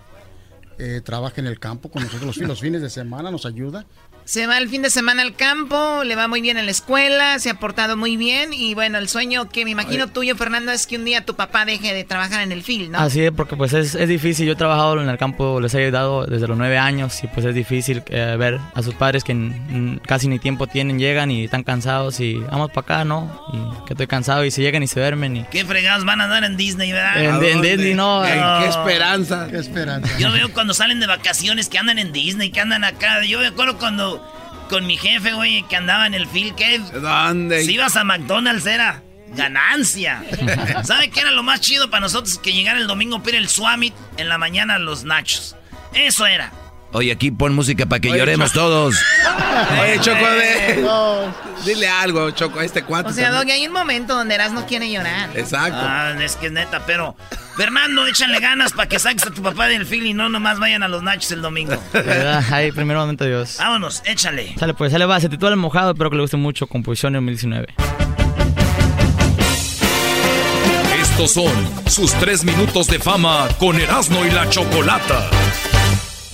eh, 0.79 1.01
trabaja 1.03 1.35
en 1.41 1.47
el 1.47 1.59
campo 1.59 1.91
con 1.91 2.03
nosotros 2.03 2.37
los 2.37 2.59
fines 2.59 2.81
de 2.81 2.89
semana, 2.89 3.29
nos 3.29 3.45
ayuda. 3.45 3.85
Se 4.25 4.47
va 4.47 4.57
el 4.57 4.69
fin 4.69 4.81
de 4.81 4.89
semana 4.89 5.21
al 5.21 5.35
campo, 5.35 6.03
le 6.03 6.15
va 6.15 6.27
muy 6.27 6.41
bien 6.41 6.57
en 6.57 6.65
la 6.65 6.71
escuela, 6.71 7.37
se 7.37 7.51
ha 7.51 7.59
portado 7.59 7.95
muy 7.95 8.17
bien 8.17 8.53
y 8.53 8.73
bueno, 8.73 8.97
el 8.97 9.07
sueño 9.07 9.49
que 9.49 9.65
me 9.65 9.69
imagino 9.69 10.07
tuyo, 10.07 10.35
Fernando, 10.35 10.71
es 10.71 10.87
que 10.87 10.95
un 10.97 11.05
día 11.05 11.23
tu 11.23 11.35
papá 11.35 11.63
deje 11.63 11.93
de 11.93 12.03
trabajar 12.05 12.41
en 12.41 12.51
el 12.51 12.63
film, 12.63 12.93
¿no? 12.93 12.97
Así 12.97 13.23
es, 13.23 13.31
porque 13.31 13.55
pues 13.55 13.73
es, 13.73 13.93
es 13.93 14.09
difícil. 14.09 14.47
Yo 14.47 14.53
he 14.53 14.55
trabajado 14.55 14.99
en 14.99 15.07
el 15.07 15.17
campo, 15.19 15.61
les 15.61 15.75
he 15.75 15.83
ayudado 15.83 16.25
desde 16.25 16.47
los 16.47 16.57
nueve 16.57 16.79
años 16.79 17.23
y 17.23 17.27
pues 17.27 17.45
es 17.45 17.53
difícil 17.53 18.01
eh, 18.07 18.35
ver 18.39 18.59
a 18.73 18.81
sus 18.81 18.95
padres 18.95 19.23
que 19.23 19.35
casi 20.07 20.27
ni 20.27 20.39
tiempo 20.39 20.65
tienen, 20.65 20.97
llegan 20.97 21.29
y 21.29 21.43
están 21.43 21.63
cansados 21.63 22.19
y 22.19 22.33
vamos 22.33 22.71
para 22.71 22.81
acá, 22.81 23.05
¿no? 23.05 23.45
Y 23.53 23.85
que 23.85 23.93
estoy 23.93 24.07
cansado 24.07 24.43
y 24.43 24.49
se 24.49 24.63
llegan 24.63 24.81
y 24.81 24.87
se 24.87 24.99
duermen 24.99 25.37
y... 25.37 25.43
¿Qué 25.51 25.63
fregados 25.65 26.03
van 26.03 26.21
a 26.21 26.27
dar 26.27 26.43
en 26.43 26.57
Disney, 26.57 26.91
verdad? 26.91 27.23
En, 27.23 27.43
en 27.43 27.61
Disney, 27.61 27.93
no. 27.93 28.23
No. 28.23 28.59
¡Qué 28.59 28.69
esperanza! 28.69 29.47
Qué 29.51 29.57
esperanza. 29.57 30.17
Yo 30.17 30.31
veo 30.31 30.51
cuando 30.51 30.73
salen 30.73 30.99
de 30.99 31.05
vacaciones 31.05 31.69
que 31.69 31.77
andan 31.77 31.99
en 31.99 32.11
Disney, 32.11 32.49
que 32.49 32.59
andan 32.59 32.83
acá. 32.83 33.23
Yo 33.23 33.37
me 33.37 33.45
acuerdo 33.45 33.77
cuando 33.77 34.14
con 34.69 34.85
mi 34.87 34.97
jefe, 34.97 35.33
güey, 35.33 35.63
que 35.63 35.75
andaba 35.75 36.07
en 36.07 36.13
el 36.13 36.27
field, 36.27 36.55
que 36.55 36.79
¿Dónde? 36.79 37.63
si 37.63 37.73
ibas 37.73 37.95
a 37.95 38.03
McDonald's 38.03 38.65
era 38.65 39.03
ganancia. 39.35 40.23
¿Sabe 40.83 41.09
qué 41.09 41.21
era 41.21 41.31
lo 41.31 41.43
más 41.43 41.61
chido 41.61 41.89
para 41.89 42.01
nosotros? 42.01 42.37
Que 42.39 42.53
llegara 42.53 42.79
el 42.79 42.87
domingo 42.87 43.21
pedir 43.21 43.39
el 43.39 43.49
Swamit 43.49 43.93
en 44.17 44.29
la 44.29 44.37
mañana 44.37 44.79
los 44.79 45.03
nachos. 45.03 45.55
Eso 45.93 46.25
era. 46.25 46.51
Oye, 46.95 47.11
aquí 47.11 47.29
pon 47.29 47.53
música 47.53 47.85
para 47.85 47.99
que 47.99 48.09
Oye, 48.09 48.19
lloremos 48.19 48.53
Choco. 48.53 48.67
todos. 48.67 48.95
Oye, 49.81 49.99
Choco, 49.99 50.25
de... 50.25 50.85
Dile 51.65 51.89
algo, 51.89 52.31
Choco, 52.31 52.61
a 52.61 52.63
este 52.63 52.83
cuate. 52.83 53.09
O 53.09 53.11
sea. 53.11 53.31
Doggy, 53.31 53.51
hay 53.51 53.67
un 53.67 53.73
momento 53.73 54.15
donde 54.15 54.33
Eras 54.33 54.53
no 54.53 54.65
quiere 54.65 54.89
llorar. 54.89 55.29
Exacto. 55.35 55.77
Ah, 55.77 56.13
es 56.21 56.37
que 56.37 56.45
es 56.45 56.53
neta, 56.53 56.85
pero 56.85 57.17
Fernando, 57.57 58.07
échale 58.07 58.39
ganas 58.39 58.71
para 58.71 58.87
que 58.87 58.97
saques 58.97 59.27
a 59.27 59.31
tu 59.31 59.41
papá 59.41 59.67
del 59.67 59.85
field 59.85 60.05
y 60.05 60.13
no 60.13 60.29
nomás 60.29 60.57
vayan 60.57 60.83
a 60.83 60.87
los 60.87 61.03
nachos 61.03 61.29
el 61.33 61.41
domingo. 61.41 61.75
¿Verdad? 61.93 62.45
Ahí, 62.49 62.71
primero 62.71 63.01
momento 63.01 63.25
Dios. 63.25 63.57
Vámonos, 63.59 64.01
échale. 64.05 64.55
Sale 64.57 64.73
pues, 64.73 64.93
sale 64.93 65.05
va, 65.05 65.19
se 65.19 65.27
titula 65.27 65.51
El 65.51 65.57
Mojado, 65.57 65.91
espero 65.91 66.09
que 66.09 66.15
le 66.15 66.21
guste 66.21 66.37
mucho, 66.37 66.65
composición 66.65 67.17
en 67.17 67.25
2019. 67.25 67.73
Estos 71.01 71.31
son 71.31 71.53
sus 71.87 72.13
tres 72.13 72.45
minutos 72.45 72.87
de 72.87 72.99
fama 72.99 73.49
con 73.59 73.81
Erasmo 73.81 74.23
y 74.23 74.31
la 74.31 74.49
Chocolata. 74.49 75.29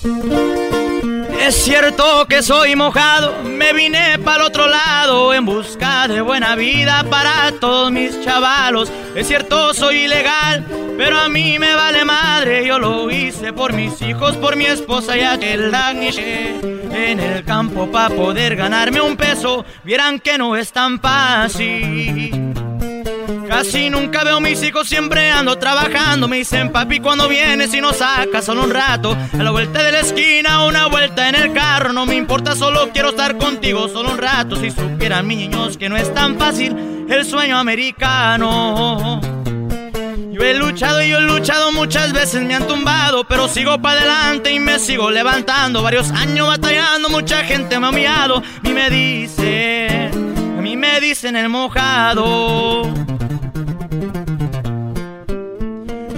Es 0.03 1.55
cierto 1.63 2.25
que 2.27 2.41
soy 2.41 2.75
mojado, 2.75 3.43
me 3.43 3.71
vine 3.73 4.17
para 4.19 4.37
el 4.37 4.47
otro 4.47 4.67
lado 4.67 5.33
en 5.33 5.45
busca 5.45 6.07
de 6.07 6.21
buena 6.21 6.55
vida 6.55 7.03
para 7.09 7.51
todos 7.59 7.91
mis 7.91 8.19
chavalos. 8.23 8.91
Es 9.15 9.27
cierto, 9.27 9.73
soy 9.73 10.05
ilegal, 10.05 10.65
pero 10.97 11.19
a 11.19 11.29
mí 11.29 11.59
me 11.59 11.75
vale 11.75 12.03
madre. 12.03 12.65
Yo 12.65 12.79
lo 12.79 13.11
hice 13.11 13.53
por 13.53 13.73
mis 13.73 14.01
hijos, 14.01 14.37
por 14.37 14.55
mi 14.55 14.65
esposa 14.65 15.17
y 15.17 15.21
aquel 15.21 15.69
dañé 15.69 16.59
en 16.91 17.19
el 17.19 17.43
campo 17.43 17.91
para 17.91 18.15
poder 18.15 18.55
ganarme 18.55 19.01
un 19.01 19.17
peso. 19.17 19.65
Vieran 19.83 20.19
que 20.19 20.37
no 20.37 20.55
es 20.55 20.71
tan 20.71 20.99
fácil. 20.99 22.70
Casi 23.51 23.89
nunca 23.89 24.23
veo 24.23 24.37
a 24.37 24.39
mis 24.39 24.63
hijos, 24.63 24.87
siempre 24.87 25.29
ando 25.29 25.57
trabajando. 25.57 26.29
Me 26.29 26.37
dicen, 26.37 26.71
papi, 26.71 27.01
cuando 27.01 27.27
vienes 27.27 27.73
y 27.73 27.81
nos 27.81 27.97
sacas 27.97 28.45
solo 28.45 28.63
un 28.63 28.71
rato. 28.71 29.11
A 29.11 29.43
la 29.43 29.51
vuelta 29.51 29.83
de 29.83 29.91
la 29.91 29.99
esquina, 29.99 30.63
una 30.63 30.87
vuelta 30.87 31.27
en 31.27 31.35
el 31.35 31.51
carro. 31.51 31.91
No 31.91 32.05
me 32.05 32.15
importa, 32.15 32.55
solo 32.55 32.91
quiero 32.93 33.09
estar 33.09 33.37
contigo 33.37 33.89
solo 33.89 34.11
un 34.11 34.17
rato. 34.19 34.55
Si 34.55 34.71
supieran 34.71 35.27
mis 35.27 35.37
niños 35.37 35.75
que 35.75 35.89
no 35.89 35.97
es 35.97 36.13
tan 36.13 36.39
fácil 36.39 37.05
el 37.09 37.25
sueño 37.25 37.57
americano. 37.57 39.19
Yo 40.31 40.41
he 40.45 40.53
luchado 40.53 41.03
y 41.03 41.09
yo 41.09 41.17
he 41.17 41.21
luchado 41.21 41.73
muchas 41.73 42.13
veces, 42.13 42.41
me 42.43 42.55
han 42.55 42.65
tumbado, 42.69 43.25
pero 43.25 43.49
sigo 43.49 43.81
para 43.81 43.99
adelante 43.99 44.53
y 44.53 44.59
me 44.59 44.79
sigo 44.79 45.11
levantando. 45.11 45.83
Varios 45.83 46.09
años 46.11 46.47
batallando, 46.47 47.09
mucha 47.09 47.43
gente 47.43 47.77
me 47.81 47.87
ha 47.87 47.89
humillado. 47.89 48.41
Mí 48.61 48.71
me 48.71 48.89
dicen, 48.89 50.55
a 50.57 50.61
mí 50.61 50.77
me 50.77 51.01
dicen 51.01 51.35
el 51.35 51.49
mojado. 51.49 52.89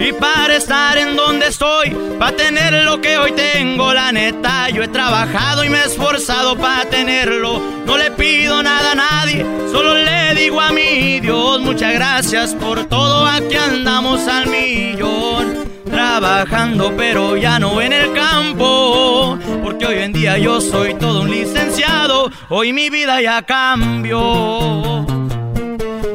Y 0.04 0.12
para 0.12 0.58
estar 0.58 0.98
en 0.98 1.16
donde 1.16 1.48
estoy, 1.48 1.92
para 2.20 2.36
tener 2.36 2.74
lo 2.84 3.00
que 3.00 3.18
hoy 3.18 3.32
tengo, 3.32 3.94
la 3.94 4.12
neta, 4.12 4.70
yo 4.70 4.84
he 4.84 4.90
trabajado 4.90 5.64
y 5.64 5.70
me 5.70 5.78
he 5.78 5.86
esforzado 5.86 6.58
para 6.58 6.84
tenerlo. 6.90 7.62
No 7.86 7.98
le 7.98 8.12
pido 8.12 8.62
nada 8.62 8.92
a 8.92 8.96
nadie, 8.96 9.46
solo 9.72 9.96
le 9.96 10.36
digo 10.36 10.60
a 10.60 10.74
mi 10.74 11.22
Dios, 11.22 11.62
muchas 11.62 11.94
gracias 11.94 12.54
por 12.54 12.84
todo, 12.84 13.26
aquí 13.26 13.56
andamos 13.56 14.28
al 14.28 14.48
millón. 14.48 15.72
trabajando, 15.90 16.94
pero 16.98 17.38
ya 17.38 17.58
no 17.60 17.80
en 17.82 17.94
el 17.94 18.12
campo. 18.12 19.40
Porque 19.64 19.86
hoy 19.86 20.00
en 20.00 20.12
día 20.12 20.38
yo 20.38 20.60
soy 20.60 20.96
todo 20.96 21.22
un 21.22 21.32
licenciado, 21.32 22.30
hoy 22.50 22.74
mi 22.74 22.90
vida 22.90 23.22
ya 23.22 23.42
cambió. 23.44 25.23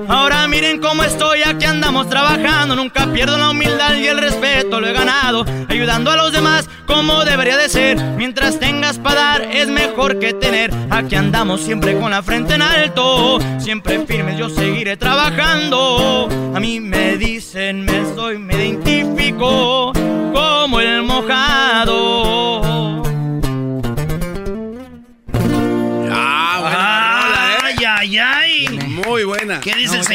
Ahora 0.09 0.48
miren 0.48 0.80
cómo 0.80 1.04
estoy, 1.04 1.42
aquí 1.42 1.66
andamos 1.66 2.09
trabajando. 2.09 2.74
Nunca 2.74 3.12
pierdo 3.12 3.36
la 3.36 3.50
humildad 3.50 3.94
y 3.94 4.06
el 4.06 4.18
respeto, 4.18 4.80
lo 4.80 4.86
he 4.86 4.92
ganado. 4.94 5.44
Ayudando 5.68 6.11
a 6.11 6.16
los 6.16 6.32
demás 6.32 6.68
como 6.86 7.24
debería 7.26 7.59
de 7.59 7.68
ser. 7.68 7.98
Mientras 8.16 8.59
tengas 8.59 8.98
para 8.98 9.20
dar, 9.20 9.42
es 9.42 9.68
mejor 9.68 10.18
que 10.18 10.32
tener. 10.32 10.72
Aquí 10.88 11.14
andamos 11.14 11.61
siempre 11.61 11.98
con 11.98 12.11
la 12.11 12.22
frente 12.22 12.54
en 12.54 12.62
alto. 12.62 13.38
Siempre 13.59 14.06
firmes, 14.06 14.38
yo 14.38 14.48
seguiré 14.48 14.96
trabajando. 14.96 16.28
A 16.54 16.59
mí 16.59 16.80
me 16.80 17.18
dicen, 17.18 17.84
me 17.84 18.02
soy, 18.14 18.38
me 18.38 18.54
identifico 18.54 19.92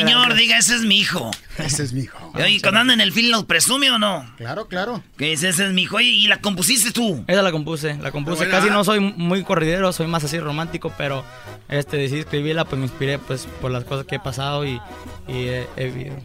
señor? 0.06 0.34
Diga, 0.36 0.58
ese 0.58 0.76
es 0.76 0.82
mi 0.82 1.00
hijo. 1.00 1.32
Ese 1.58 1.84
es 1.84 1.94
mi 1.94 2.02
hijo. 2.02 2.32
Oye, 2.36 2.60
cuando 2.62 2.80
anda 2.82 2.94
en 2.94 3.02
el 3.02 3.12
film, 3.12 3.30
¿lo 3.32 3.46
presume 3.46 3.92
o 3.92 4.00
no? 4.00 4.26
Claro, 4.38 4.68
claro. 4.68 5.04
¿Qué 5.18 5.26
dice? 5.32 5.50
Ese 5.50 5.66
es 5.68 5.72
mi 5.74 5.84
hijo. 5.84 5.98
Oye, 5.98 6.10
¿y 6.10 6.28
la 6.28 6.42
compusiste 6.42 6.92
tú? 6.92 7.24
Esa 7.28 7.42
la 7.42 7.52
compuse, 7.52 7.96
la 7.96 8.12
compuse. 8.12 8.48
Casi 8.50 8.70
no 8.70 8.84
soy 8.84 9.00
muy 9.00 9.44
corridero, 9.44 9.94
soy 9.94 10.08
más 10.08 10.24
así 10.24 10.40
romántico, 10.40 10.92
pero 10.98 11.24
este 11.70 11.98
decidí 11.98 12.20
escribirla, 12.22 12.66
pues 12.66 12.80
me 12.80 12.86
inspiré 12.86 13.20
pues 13.20 13.48
por 13.62 13.72
las 13.72 13.84
cosas 13.84 14.06
que 14.06 14.16
he 14.16 14.20
pasado 14.20 14.66
y, 14.66 14.82
y 15.28 15.48
he, 15.48 15.68
he 15.78 15.86
vivido. 15.86 16.16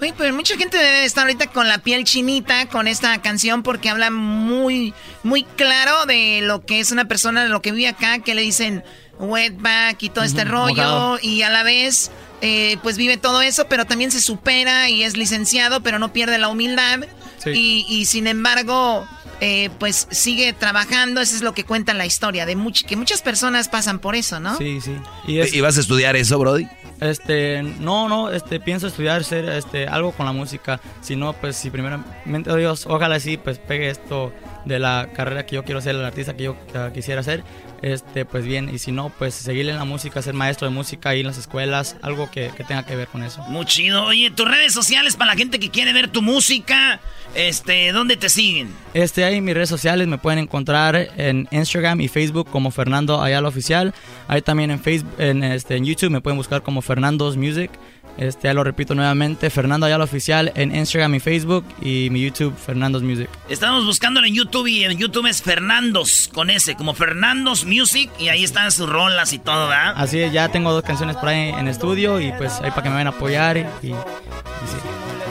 Oye, 0.00 0.12
pues 0.12 0.32
mucha 0.32 0.56
gente 0.56 0.76
debe 0.76 1.04
estar 1.04 1.24
ahorita 1.24 1.48
con 1.48 1.66
la 1.66 1.78
piel 1.78 2.04
chinita 2.04 2.66
con 2.66 2.86
esta 2.88 3.20
canción 3.22 3.62
porque 3.62 3.88
habla 3.88 4.10
muy, 4.10 4.94
muy 5.22 5.44
claro 5.44 6.06
de 6.06 6.40
lo 6.42 6.64
que 6.64 6.80
es 6.80 6.92
una 6.92 7.06
persona, 7.06 7.42
de 7.42 7.48
lo 7.48 7.62
que 7.62 7.72
vive 7.72 7.88
acá, 7.88 8.18
que 8.20 8.34
le 8.34 8.42
dicen 8.42 8.84
wetback 9.18 10.02
y 10.02 10.10
todo 10.10 10.24
este 10.24 10.44
rollo 10.44 10.74
mojado. 10.74 11.18
y 11.22 11.42
a 11.42 11.50
la 11.50 11.62
vez 11.62 12.10
eh, 12.42 12.76
pues 12.82 12.96
vive 12.98 13.16
todo 13.16 13.40
eso, 13.40 13.66
pero 13.68 13.86
también 13.86 14.10
se 14.10 14.20
supera 14.20 14.90
y 14.90 15.02
es 15.04 15.16
licenciado, 15.16 15.82
pero 15.82 15.98
no 15.98 16.12
pierde 16.12 16.36
la 16.38 16.48
humildad 16.48 17.00
Sí. 17.38 17.50
y, 17.50 17.86
y 17.88 18.04
sin 18.04 18.26
embargo 18.28 19.04
eh, 19.40 19.70
pues 19.80 20.06
sigue 20.12 20.52
trabajando, 20.52 21.20
eso 21.20 21.34
es 21.34 21.42
lo 21.42 21.54
que 21.54 21.64
cuenta 21.64 21.92
la 21.94 22.06
historia, 22.06 22.46
de 22.46 22.56
much- 22.56 22.84
que 22.84 22.94
muchas 22.94 23.20
personas 23.22 23.68
pasan 23.68 23.98
por 23.98 24.14
eso, 24.14 24.38
¿no? 24.38 24.56
Sí, 24.58 24.80
sí. 24.80 24.94
Y 25.26 25.40
es- 25.40 25.52
¿Y 25.52 25.60
vas 25.60 25.76
a 25.76 25.80
estudiar 25.80 26.14
eso, 26.14 26.38
Brody? 26.38 26.68
Este, 27.00 27.62
no, 27.80 28.08
no, 28.08 28.30
este, 28.30 28.60
pienso 28.60 28.86
estudiar, 28.86 29.24
ser, 29.24 29.48
este, 29.48 29.88
algo 29.88 30.12
con 30.12 30.26
la 30.26 30.32
música. 30.32 30.80
Si 31.00 31.16
no, 31.16 31.32
pues, 31.32 31.56
si 31.56 31.68
primeramente 31.70 32.56
Dios, 32.56 32.86
ojalá 32.86 33.18
sí, 33.18 33.36
pues, 33.36 33.58
pegue 33.58 33.90
esto 33.90 34.32
de 34.64 34.78
la 34.78 35.08
carrera 35.14 35.46
que 35.46 35.56
yo 35.56 35.64
quiero 35.64 35.80
ser, 35.80 35.96
el 35.96 36.04
artista 36.04 36.36
que 36.36 36.44
yo 36.44 36.56
quisiera 36.92 37.22
ser, 37.22 37.44
este, 37.82 38.24
pues 38.24 38.44
bien. 38.44 38.70
Y 38.72 38.78
si 38.78 38.92
no, 38.92 39.10
pues, 39.18 39.34
seguir 39.34 39.68
en 39.68 39.76
la 39.76 39.84
música, 39.84 40.22
ser 40.22 40.34
maestro 40.34 40.68
de 40.68 40.74
música 40.74 41.10
ahí 41.10 41.20
en 41.20 41.26
las 41.26 41.38
escuelas, 41.38 41.96
algo 42.02 42.30
que, 42.30 42.50
que 42.56 42.64
tenga 42.64 42.84
que 42.84 42.96
ver 42.96 43.08
con 43.08 43.22
eso. 43.22 43.42
Muy 43.48 43.66
chido. 43.66 44.04
Oye, 44.04 44.30
tus 44.30 44.48
redes 44.48 44.72
sociales 44.72 45.16
para 45.16 45.32
la 45.32 45.36
gente 45.36 45.58
que 45.58 45.70
quiere 45.70 45.92
ver 45.92 46.08
tu 46.08 46.22
música, 46.22 47.00
este, 47.34 47.92
¿dónde 47.92 48.16
te 48.16 48.28
siguen? 48.28 48.72
Este, 48.94 49.24
ahí 49.24 49.36
en 49.36 49.44
mis 49.44 49.54
redes 49.54 49.68
sociales 49.68 50.06
me 50.06 50.18
pueden 50.18 50.38
encontrar 50.38 51.10
en 51.16 51.48
Instagram 51.50 52.00
y 52.00 52.08
Facebook 52.08 52.48
como 52.50 52.70
Fernando 52.70 53.22
Ayala 53.22 53.48
Oficial. 53.48 53.94
Ahí 54.28 54.42
también 54.42 54.70
en 54.70 54.80
Facebook, 54.80 55.14
en, 55.18 55.42
este, 55.42 55.76
en 55.76 55.84
YouTube 55.84 56.10
me 56.10 56.20
pueden 56.20 56.36
buscar 56.36 56.62
como 56.62 56.82
Fernando's 56.82 57.36
Music. 57.36 57.70
Este, 58.18 58.48
ya 58.48 58.54
lo 58.54 58.62
repito 58.62 58.94
nuevamente, 58.94 59.48
Fernando 59.50 59.86
Ayala 59.86 60.04
Oficial 60.04 60.52
en 60.54 60.74
Instagram 60.74 61.14
y 61.14 61.20
Facebook 61.20 61.64
y 61.80 62.08
mi 62.10 62.22
YouTube, 62.22 62.54
Fernando's 62.56 63.02
Music. 63.02 63.28
Estamos 63.48 63.86
buscándolo 63.86 64.26
en 64.26 64.34
YouTube 64.34 64.66
y 64.66 64.84
en 64.84 64.98
YouTube 64.98 65.26
es 65.26 65.42
Fernandos 65.42 66.28
con 66.32 66.50
ese, 66.50 66.74
como 66.76 66.92
Fernandos 66.94 67.64
Music 67.64 68.10
y 68.18 68.28
ahí 68.28 68.44
están 68.44 68.70
sus 68.70 68.88
rolas 68.88 69.32
y 69.32 69.38
todo, 69.38 69.66
¿verdad? 69.68 69.94
Así 69.96 70.20
es, 70.20 70.32
ya 70.32 70.48
tengo 70.50 70.72
dos 70.72 70.82
canciones 70.84 71.16
por 71.16 71.30
ahí 71.30 71.48
en 71.50 71.68
estudio 71.68 72.20
y 72.20 72.32
pues 72.32 72.60
ahí 72.60 72.70
para 72.70 72.82
que 72.82 72.88
me 72.90 72.94
vayan 72.96 73.06
a 73.08 73.10
apoyar 73.16 73.56
y, 73.56 73.60
y- 73.60 73.90
y 73.90 73.92
sí. 73.92 74.76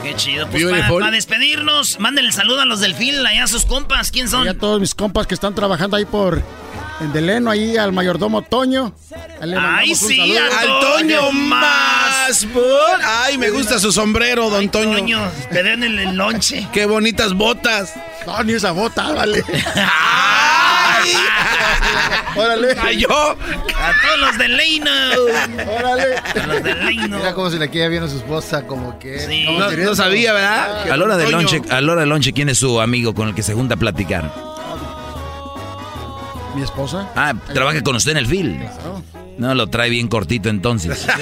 Qué 0.02 0.16
chido. 0.16 0.48
Pues 0.48 0.64
para 0.64 0.76
Beautiful. 0.88 1.10
despedirnos, 1.12 2.00
mándenle 2.00 2.30
el 2.30 2.34
saludo 2.34 2.60
a 2.62 2.64
los 2.64 2.80
del 2.80 2.94
film, 2.96 3.24
allá 3.24 3.44
a 3.44 3.46
sus 3.46 3.64
compas. 3.64 4.10
¿Quién 4.10 4.28
son? 4.28 4.44
Y 4.44 4.48
a 4.48 4.58
todos 4.58 4.80
mis 4.80 4.96
compas 4.96 5.28
que 5.28 5.34
están 5.34 5.54
trabajando 5.54 5.96
ahí 5.96 6.04
por 6.04 6.42
en 7.00 7.12
Deleno, 7.12 7.50
ahí 7.50 7.76
al 7.76 7.92
mayordomo 7.92 8.42
Toño. 8.42 8.94
Ay, 9.40 9.90
un 9.90 9.96
sí, 9.96 10.36
Al 10.36 10.80
Toño 10.80 11.32
más. 11.32 12.46
Ay, 13.04 13.38
me 13.38 13.50
gusta 13.50 13.78
su 13.78 13.92
sombrero, 13.92 14.50
don 14.50 14.68
Toño. 14.68 14.98
Toño, 14.98 15.30
te 15.50 15.62
den 15.62 15.82
el, 15.84 15.98
el 15.98 16.14
lonche. 16.16 16.68
Qué 16.72 16.86
bonitas 16.86 17.34
botas. 17.34 17.94
No, 18.26 18.42
ni 18.44 18.52
esa 18.52 18.70
bota, 18.72 19.12
vale. 19.12 19.42
¡Ay! 19.74 21.12
Órale. 22.36 22.74
¡Cayó! 22.74 23.10
A 23.10 23.92
todos 24.02 24.20
los 24.20 24.38
de 24.38 24.48
Leino. 24.48 24.90
Órale. 25.66 26.16
A 26.16 26.46
los 26.46 26.62
de 26.62 26.74
Leino. 26.76 27.18
Mira 27.18 27.34
como 27.34 27.50
si 27.50 27.58
le 27.58 27.70
queda 27.70 27.88
bien 27.88 28.04
a 28.04 28.08
su 28.08 28.18
esposa, 28.18 28.66
como 28.66 28.98
que... 28.98 29.18
Sí. 29.18 29.46
No, 29.48 29.94
sabía, 29.94 30.32
¿verdad? 30.32 30.90
A 30.90 30.96
la 30.96 31.04
hora 31.04 31.16
del 31.16 31.30
lonche, 31.32 31.60
a 31.68 31.80
la 31.80 31.92
hora 31.92 32.00
del 32.02 32.10
lonche, 32.10 32.32
¿quién 32.32 32.48
es 32.48 32.58
su 32.58 32.80
amigo 32.80 33.14
con 33.14 33.28
el 33.28 33.34
que 33.34 33.42
se 33.42 33.54
junta 33.54 33.74
a 33.74 33.78
platicar? 33.78 34.51
Mi 36.54 36.62
esposa. 36.62 37.08
Ah, 37.16 37.34
trabaja 37.52 37.82
con 37.82 37.96
usted 37.96 38.12
en 38.12 38.16
el 38.18 38.26
film. 38.26 38.58
Claro. 38.58 39.02
No, 39.38 39.54
lo 39.54 39.68
trae 39.68 39.88
bien 39.90 40.08
cortito 40.08 40.48
entonces. 40.48 41.06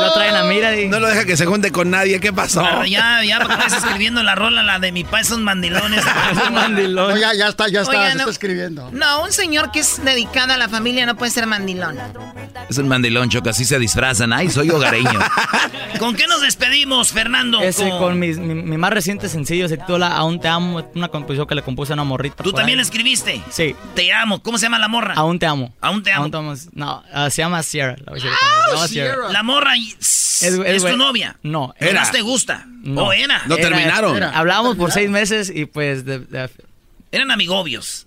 Ahí 0.00 0.06
lo 0.08 0.12
traen 0.14 0.36
a 0.36 0.44
mira 0.44 0.76
y... 0.78 0.88
No 0.88 1.00
lo 1.00 1.08
deja 1.08 1.24
que 1.24 1.36
se 1.36 1.46
junte 1.46 1.70
con 1.72 1.90
nadie. 1.90 2.20
¿Qué 2.20 2.32
pasó? 2.32 2.60
Claro, 2.60 2.84
ya, 2.84 3.22
ya, 3.24 3.38
porque 3.40 3.54
estás 3.54 3.72
escribiendo 3.84 4.22
la 4.22 4.34
rola, 4.34 4.62
la 4.62 4.78
de 4.78 4.92
mi 4.92 5.04
pa 5.04 5.22
son 5.24 5.42
mandilones. 5.44 6.04
No, 6.90 7.16
ya, 7.16 7.34
ya 7.34 7.48
está, 7.48 7.68
ya 7.68 7.82
está, 7.82 7.90
Oiga, 7.92 8.08
se 8.10 8.14
no. 8.14 8.20
está 8.20 8.30
escribiendo. 8.30 8.90
No, 8.92 9.22
un 9.24 9.32
señor 9.32 9.70
que 9.72 9.80
es 9.80 10.02
dedicado 10.04 10.52
a 10.52 10.56
la 10.56 10.68
familia 10.68 11.06
no 11.06 11.16
puede 11.16 11.30
ser 11.30 11.46
mandilón. 11.46 11.98
Es 12.68 12.78
el 12.78 12.84
mandilón, 12.84 13.28
Choco, 13.30 13.50
así 13.50 13.64
se 13.64 13.78
disfrazan. 13.78 14.32
Ay, 14.32 14.50
soy 14.50 14.70
hogareño. 14.70 15.18
¿Con 15.98 16.14
qué 16.14 16.26
nos 16.26 16.40
despedimos, 16.40 17.12
Fernando? 17.12 17.60
Ese 17.60 17.88
Con- 17.90 18.18
mi, 18.18 18.28
mi 18.34 18.78
más 18.78 18.90
reciente 18.92 19.28
sencillo 19.28 19.68
se 19.68 19.76
titula 19.76 20.08
Aún 20.08 20.40
te 20.40 20.48
amo, 20.48 20.88
una 20.94 21.08
composición 21.08 21.46
que 21.46 21.54
le 21.54 21.62
compuse 21.62 21.92
a 21.92 21.94
una 21.94 22.04
morrita. 22.04 22.42
¿Tú 22.42 22.52
también 22.52 22.78
ahí. 22.78 22.82
escribiste? 22.82 23.42
Sí. 23.50 23.74
Te 23.94 24.12
amo. 24.12 24.42
¿Cómo 24.42 24.58
se 24.58 24.66
llama 24.66 24.78
la 24.78 24.88
morra? 24.88 25.14
Aún 25.16 25.38
te 25.38 25.46
amo. 25.46 25.74
Aún 25.80 26.02
te 26.02 26.12
amo. 26.12 26.22
Aún 26.24 26.30
te 26.30 26.36
amo. 26.36 26.54
No, 26.72 27.02
ah, 27.12 27.30
se 27.30 27.42
llama 27.42 27.62
Sierra. 27.62 27.96
La 28.06 28.12
Ah, 28.76 28.86
Sierra. 28.88 29.28
La 29.30 29.42
morra 29.42 29.72
y- 29.90 30.66
es, 30.66 30.82
tu 30.84 30.96
novia. 30.96 31.36
No. 31.42 31.74
¿Qué 31.78 31.92
más 31.92 32.10
te 32.12 32.22
gusta? 32.22 32.66
No. 32.82 33.06
¿O 33.06 33.12
era? 33.12 33.42
No 33.46 33.56
Era- 33.56 33.68
terminaron. 33.68 34.16
era- 34.16 34.30
Hablábamos 34.30 34.76
por 34.76 34.90
seis 34.92 35.10
meses 35.10 35.52
y 35.54 35.66
pues 35.66 36.04
de- 36.04 36.20
de- 36.20 36.50
Eran 37.12 37.30
amigobios. 37.30 38.06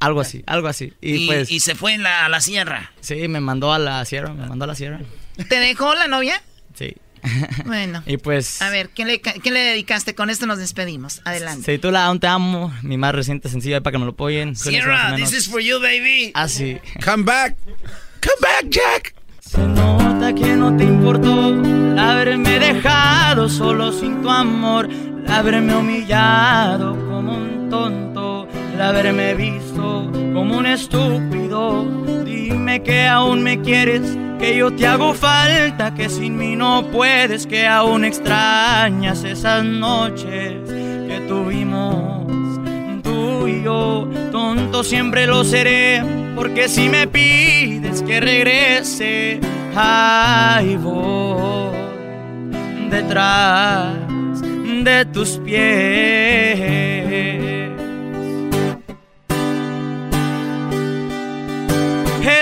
algo 0.00 0.20
así, 0.20 0.42
algo 0.46 0.68
así. 0.68 0.92
Y, 1.00 1.14
Y, 1.14 1.26
pues 1.26 1.50
y 1.50 1.60
se 1.60 1.74
fue 1.74 1.94
en 1.94 2.02
la, 2.02 2.26
a 2.26 2.28
la 2.28 2.40
sierra. 2.40 2.92
sí, 3.00 3.28
me 3.28 3.40
mandó 3.40 3.72
a 3.72 3.78
la 3.78 4.04
Sierra, 4.04 4.32
me 4.34 4.46
mandó 4.46 4.64
a 4.64 4.68
la 4.68 4.74
Sierra. 4.74 5.00
¿Te 5.48 5.58
dejó 5.60 5.94
la 5.94 6.08
novia? 6.08 6.42
Sí. 6.74 6.94
Bueno. 7.64 8.02
Y 8.06 8.18
pues 8.18 8.60
A 8.62 8.68
ver, 8.70 8.90
¿qué 8.90 9.04
le, 9.04 9.20
qué 9.20 9.50
le 9.50 9.60
dedicaste? 9.60 10.14
Con 10.14 10.30
esto 10.30 10.46
nos 10.46 10.58
despedimos. 10.58 11.22
Adelante. 11.24 11.64
se 11.64 11.72
titula 11.72 12.04
Aún 12.06 12.20
te 12.20 12.26
amo, 12.28 12.72
mi 12.82 12.96
más 12.98 13.14
reciente 13.14 13.48
sencillo 13.48 13.76
ahí 13.76 13.80
para 13.80 13.92
que 13.92 13.98
me 13.98 14.04
lo 14.04 14.12
apoyen. 14.12 14.54
Sierra, 14.54 15.14
this 15.16 15.32
is 15.32 15.48
for 15.48 15.60
you, 15.60 15.80
baby. 15.80 16.30
Así. 16.34 16.78
Come 17.04 17.24
back. 17.24 17.56
Come 18.20 18.40
back, 18.40 18.66
Jack. 18.68 19.14
Se 19.56 19.66
nota 19.66 20.34
que 20.34 20.54
no 20.54 20.76
te 20.76 20.84
importó 20.84 21.54
haberme 21.98 22.58
dejado 22.58 23.48
solo 23.48 23.90
sin 23.90 24.20
tu 24.20 24.28
amor, 24.28 24.86
el 24.86 25.32
haberme 25.32 25.74
humillado 25.74 26.94
como 27.08 27.38
un 27.38 27.70
tonto, 27.70 28.46
el 28.74 28.82
haberme 28.82 29.32
visto 29.34 30.12
como 30.34 30.58
un 30.58 30.66
estúpido. 30.66 31.86
Dime 32.26 32.82
que 32.82 33.06
aún 33.06 33.42
me 33.42 33.62
quieres, 33.62 34.02
que 34.38 34.58
yo 34.58 34.70
te 34.72 34.86
hago 34.86 35.14
falta, 35.14 35.94
que 35.94 36.10
sin 36.10 36.36
mí 36.36 36.54
no 36.54 36.84
puedes, 36.92 37.46
que 37.46 37.66
aún 37.66 38.04
extrañas 38.04 39.24
esas 39.24 39.64
noches 39.64 40.68
que 40.68 41.24
tuvimos 41.26 42.45
y 43.48 43.62
yo, 43.62 44.08
tonto 44.32 44.82
siempre 44.82 45.26
lo 45.26 45.44
seré, 45.44 46.02
porque 46.34 46.68
si 46.68 46.88
me 46.88 47.06
pides 47.06 48.02
que 48.02 48.20
regrese, 48.20 49.40
ahí 49.74 50.76
voy 50.76 51.76
detrás 52.90 53.94
de 54.84 55.04
tus 55.06 55.38
pies. 55.38 56.60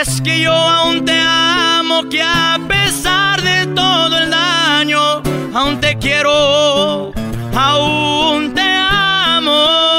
Es 0.00 0.20
que 0.22 0.40
yo 0.40 0.52
aún 0.52 1.04
te 1.04 1.18
amo, 1.18 2.08
que 2.08 2.22
a 2.22 2.58
pesar 2.68 3.42
de 3.42 3.66
todo 3.74 4.18
el 4.18 4.30
daño, 4.30 5.22
aún 5.54 5.80
te 5.80 5.96
quiero, 5.98 7.12
aún 7.54 8.54
te 8.54 8.62
amo 8.62 9.93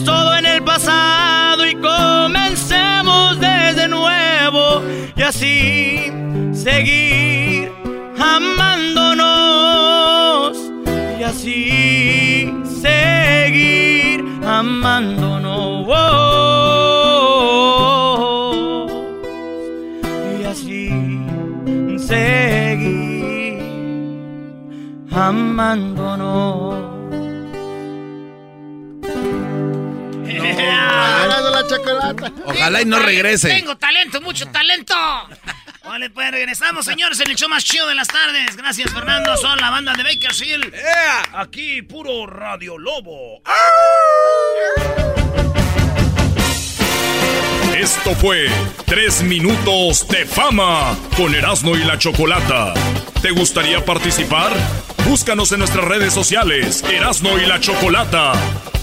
todo 0.00 0.34
en 0.36 0.46
el 0.46 0.62
pasado 0.64 1.66
y 1.66 1.74
comencemos 1.74 3.38
desde 3.38 3.88
nuevo 3.88 4.82
y 5.14 5.22
así 5.22 6.10
seguir 6.54 7.70
amándonos 8.18 9.22
y 11.20 11.22
así 11.22 12.54
seguir 12.80 14.24
amándonos. 14.46 15.88
Y 20.40 20.44
así 20.44 20.88
seguir 21.98 23.58
amándonos. 25.12 26.81
Ojalá 32.46 32.82
y 32.82 32.84
no 32.84 32.98
regrese. 32.98 33.48
Tengo 33.48 33.76
talento, 33.76 34.20
mucho 34.20 34.46
talento. 34.46 34.94
Vale, 35.84 36.10
pues 36.10 36.30
regresamos, 36.30 36.84
señores, 36.84 37.18
en 37.20 37.30
el 37.30 37.36
show 37.36 37.48
más 37.48 37.64
chido 37.64 37.88
de 37.88 37.94
las 37.94 38.08
tardes. 38.08 38.56
Gracias, 38.56 38.92
Fernando. 38.92 39.36
Son 39.36 39.58
la 39.60 39.70
banda 39.70 39.92
de 39.94 40.04
Bakersfield. 40.04 40.72
Aquí, 41.34 41.82
puro 41.82 42.26
Radio 42.26 42.78
Lobo. 42.78 43.42
Esto 47.76 48.14
fue 48.14 48.46
Tres 48.86 49.22
Minutos 49.22 50.06
de 50.06 50.24
Fama 50.24 50.96
con 51.16 51.34
Erasmo 51.34 51.74
y 51.74 51.82
la 51.82 51.98
Chocolata. 51.98 52.74
¿Te 53.20 53.32
gustaría 53.32 53.84
participar? 53.84 54.52
Búscanos 55.12 55.52
en 55.52 55.58
nuestras 55.58 55.84
redes 55.84 56.14
sociales, 56.14 56.82
Erasmo 56.90 57.36
y 57.36 57.44
la 57.44 57.60
Chocolata. 57.60 58.32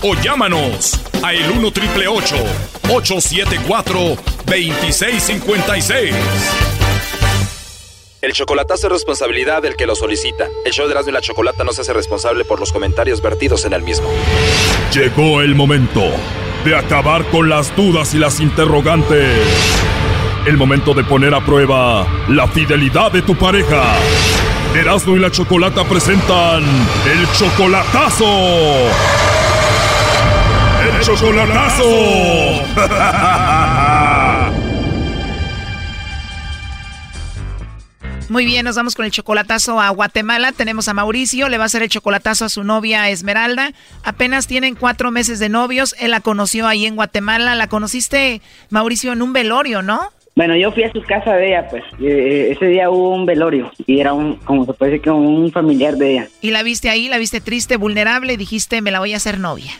O 0.04 0.14
llámanos 0.14 1.02
a 1.24 1.34
el 1.34 1.50
1 1.50 1.72
triple 1.72 2.08
874 2.08 4.00
2656. 4.46 6.16
El 8.22 8.34
chocolatazo 8.34 8.86
es 8.86 8.94
responsabilidad 8.94 9.64
del 9.64 9.76
que 9.76 9.88
lo 9.88 9.96
solicita. 9.96 10.48
El 10.66 10.72
show 10.72 10.86
de 10.86 10.92
Erasmo 10.92 11.10
y 11.10 11.14
la 11.14 11.22
Chocolata 11.22 11.64
no 11.64 11.74
se 11.74 11.82
hace 11.82 11.94
responsable 11.94 12.46
por 12.46 12.60
los 12.60 12.72
comentarios 12.72 13.24
vertidos 13.24 13.66
en 13.66 13.74
el 13.74 13.82
mismo. 13.82 14.08
Llegó 14.94 15.42
el 15.42 15.56
momento 15.56 16.12
de 16.64 16.76
acabar 16.76 17.26
con 17.32 17.50
las 17.50 17.76
dudas 17.76 18.14
y 18.14 18.20
las 18.20 18.40
interrogantes. 18.40 19.36
El 20.46 20.58
momento 20.58 20.94
de 20.94 21.04
poner 21.04 21.34
a 21.34 21.44
prueba 21.44 22.06
la 22.28 22.48
fidelidad 22.48 23.12
de 23.12 23.24
tu 23.24 23.36
pareja. 23.36 23.96
Erasmo 24.76 25.16
y 25.16 25.20
la 25.20 25.32
Chocolata 25.32 25.84
presentan 25.84 26.64
el 27.06 27.32
chocolatazo. 27.34 28.26
El 30.84 31.00
chocolatazo. 31.02 31.84
Muy 38.30 38.46
bien, 38.46 38.64
nos 38.64 38.76
vamos 38.76 38.94
con 38.94 39.06
el 39.06 39.12
chocolatazo 39.12 39.82
a 39.82 39.90
Guatemala. 39.90 40.52
Tenemos 40.52 40.88
a 40.88 40.94
Mauricio, 40.94 41.50
le 41.50 41.58
va 41.58 41.64
a 41.64 41.66
hacer 41.66 41.82
el 41.82 41.90
chocolatazo 41.90 42.46
a 42.46 42.50
su 42.50 42.64
novia 42.64 43.10
Esmeralda. 43.10 43.74
Apenas 44.04 44.46
tienen 44.46 44.76
cuatro 44.76 45.10
meses 45.10 45.40
de 45.40 45.50
novios. 45.50 45.96
Él 45.98 46.12
la 46.12 46.22
conoció 46.22 46.68
ahí 46.68 46.86
en 46.86 46.96
Guatemala. 46.96 47.56
La 47.56 47.68
conociste, 47.68 48.44
Mauricio, 48.70 49.14
en 49.14 49.24
un 49.24 49.34
velorio, 49.34 49.82
¿no? 49.82 50.14
Bueno, 50.36 50.56
yo 50.56 50.72
fui 50.72 50.84
a 50.84 50.92
su 50.92 51.02
casa 51.02 51.34
de 51.36 51.50
ella, 51.50 51.68
pues. 51.70 51.84
Eh, 52.02 52.52
ese 52.52 52.68
día 52.68 52.90
hubo 52.90 53.14
un 53.14 53.26
velorio 53.26 53.72
y 53.86 54.00
era 54.00 54.14
un, 54.14 54.38
como 54.38 54.66
se 54.66 54.74
puede 54.74 54.94
decir, 54.94 55.10
como 55.10 55.28
un 55.28 55.52
familiar 55.52 55.96
de 55.96 56.12
ella. 56.12 56.28
Y 56.42 56.52
la 56.52 56.64
viste 56.64 56.90
ahí, 56.90 57.10
la 57.10 57.18
viste 57.18 57.42
triste, 57.42 57.78
vulnerable 57.78 58.34
y 58.34 58.38
dijiste, 58.38 58.82
me 58.82 58.92
la 58.92 59.00
voy 59.00 59.14
a 59.14 59.18
hacer 59.18 59.40
novia. 59.40 59.72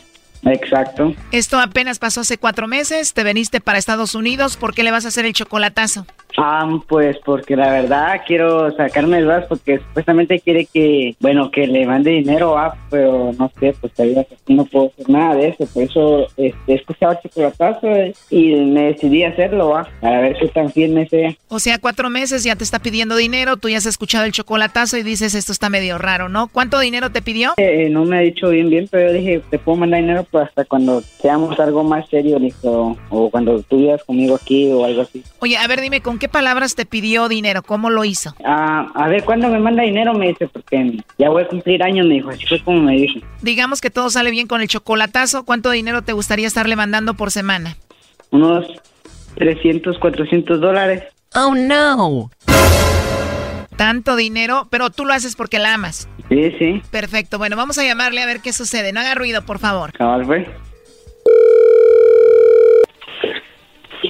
Exacto. 0.44 1.14
Esto 1.32 1.58
apenas 1.58 1.98
pasó 1.98 2.20
hace 2.20 2.38
cuatro 2.38 2.66
meses, 2.66 3.12
te 3.12 3.24
veniste 3.24 3.60
para 3.60 3.78
Estados 3.78 4.14
Unidos, 4.14 4.56
¿por 4.56 4.74
qué 4.74 4.82
le 4.82 4.90
vas 4.90 5.04
a 5.04 5.08
hacer 5.08 5.26
el 5.26 5.32
chocolatazo? 5.32 6.06
Ah, 6.36 6.68
pues 6.88 7.16
porque 7.24 7.56
la 7.56 7.70
verdad 7.70 8.20
quiero 8.26 8.74
sacarme 8.76 9.18
el 9.18 9.26
brazo 9.26 9.48
porque 9.48 9.78
supuestamente 9.78 10.40
quiere 10.40 10.66
que, 10.66 11.14
bueno, 11.20 11.50
que 11.50 11.66
le 11.66 11.86
mande 11.86 12.10
dinero, 12.12 12.56
ah, 12.56 12.76
pero 12.90 13.32
no 13.38 13.50
sé, 13.58 13.74
pues 13.80 13.92
todavía 13.92 14.26
no 14.48 14.64
puedo 14.64 14.86
hacer 14.86 15.08
nada 15.08 15.34
de 15.34 15.48
eso, 15.48 15.66
por 15.66 15.82
eso 15.82 16.26
este, 16.36 16.54
he 16.66 16.74
escuchado 16.74 17.12
el 17.12 17.18
chocolatazo 17.18 17.88
y 18.30 18.54
me 18.54 18.92
decidí 18.92 19.24
hacerlo, 19.24 19.76
ah, 19.76 19.88
para 20.00 20.20
ver 20.20 20.36
qué 20.38 20.48
tan 20.48 20.70
firme 20.70 21.08
sea. 21.08 21.34
O 21.48 21.58
sea, 21.58 21.78
cuatro 21.78 22.10
meses 22.10 22.44
ya 22.44 22.56
te 22.56 22.64
está 22.64 22.78
pidiendo 22.78 23.16
dinero, 23.16 23.56
tú 23.56 23.68
ya 23.68 23.78
has 23.78 23.86
escuchado 23.86 24.24
el 24.24 24.32
chocolatazo 24.32 24.96
y 24.96 25.02
dices, 25.02 25.34
esto 25.34 25.52
está 25.52 25.68
medio 25.68 25.98
raro, 25.98 26.28
¿no? 26.28 26.48
¿Cuánto 26.48 26.78
dinero 26.78 27.10
te 27.10 27.22
pidió? 27.22 27.54
Eh, 27.56 27.88
no 27.90 28.04
me 28.04 28.18
ha 28.18 28.20
dicho 28.20 28.50
bien, 28.50 28.70
bien, 28.70 28.88
pero 28.90 29.08
yo 29.08 29.12
dije, 29.14 29.42
te 29.50 29.58
puedo 29.58 29.78
mandar 29.78 30.00
dinero 30.00 30.26
pues 30.30 30.48
hasta 30.48 30.64
cuando 30.64 31.00
seamos 31.00 31.58
algo 31.58 31.84
más 31.84 32.08
serio, 32.08 32.38
listo, 32.38 32.96
o 33.08 33.30
cuando 33.30 33.62
tú 33.62 33.78
vivas 33.78 34.02
conmigo 34.04 34.36
aquí 34.36 34.70
o 34.70 34.84
algo 34.84 35.02
así. 35.02 35.22
Oye, 35.40 35.56
a 35.56 35.66
ver, 35.66 35.80
dime, 35.80 36.00
¿con 36.00 36.18
qué 36.20 36.28
palabras 36.28 36.76
te 36.76 36.86
pidió 36.86 37.28
dinero? 37.28 37.62
¿Cómo 37.64 37.90
lo 37.90 38.04
hizo? 38.04 38.36
Ah, 38.44 38.92
a 38.94 39.08
ver, 39.08 39.24
¿cuándo 39.24 39.48
me 39.48 39.58
manda 39.58 39.82
dinero? 39.82 40.14
Me 40.14 40.28
dice, 40.28 40.46
porque 40.46 41.02
ya 41.18 41.30
voy 41.30 41.42
a 41.42 41.48
cumplir 41.48 41.82
años, 41.82 42.06
me 42.06 42.14
dijo, 42.14 42.30
así 42.30 42.46
fue 42.46 42.62
como 42.62 42.82
me 42.82 42.92
dijo. 42.92 43.18
Digamos 43.42 43.80
que 43.80 43.90
todo 43.90 44.10
sale 44.10 44.30
bien 44.30 44.46
con 44.46 44.60
el 44.60 44.68
chocolatazo, 44.68 45.44
¿cuánto 45.44 45.70
dinero 45.70 46.02
te 46.02 46.12
gustaría 46.12 46.46
estarle 46.46 46.76
mandando 46.76 47.14
por 47.14 47.32
semana? 47.32 47.76
Unos 48.30 48.66
300, 49.34 49.98
400 49.98 50.60
dólares. 50.60 51.04
Oh, 51.34 51.54
no. 51.56 52.30
Tanto 53.76 54.14
dinero, 54.14 54.68
pero 54.70 54.90
tú 54.90 55.06
lo 55.06 55.14
haces 55.14 55.34
porque 55.34 55.58
la 55.58 55.74
amas. 55.74 56.06
Sí, 56.28 56.52
sí. 56.58 56.82
Perfecto, 56.90 57.38
bueno, 57.38 57.56
vamos 57.56 57.78
a 57.78 57.84
llamarle 57.84 58.22
a 58.22 58.26
ver 58.26 58.40
qué 58.40 58.52
sucede. 58.52 58.92
No 58.92 59.00
haga 59.00 59.14
ruido, 59.14 59.42
por 59.42 59.58
favor. 59.58 59.92
Cabal, 59.92 60.26
güey. 60.26 60.46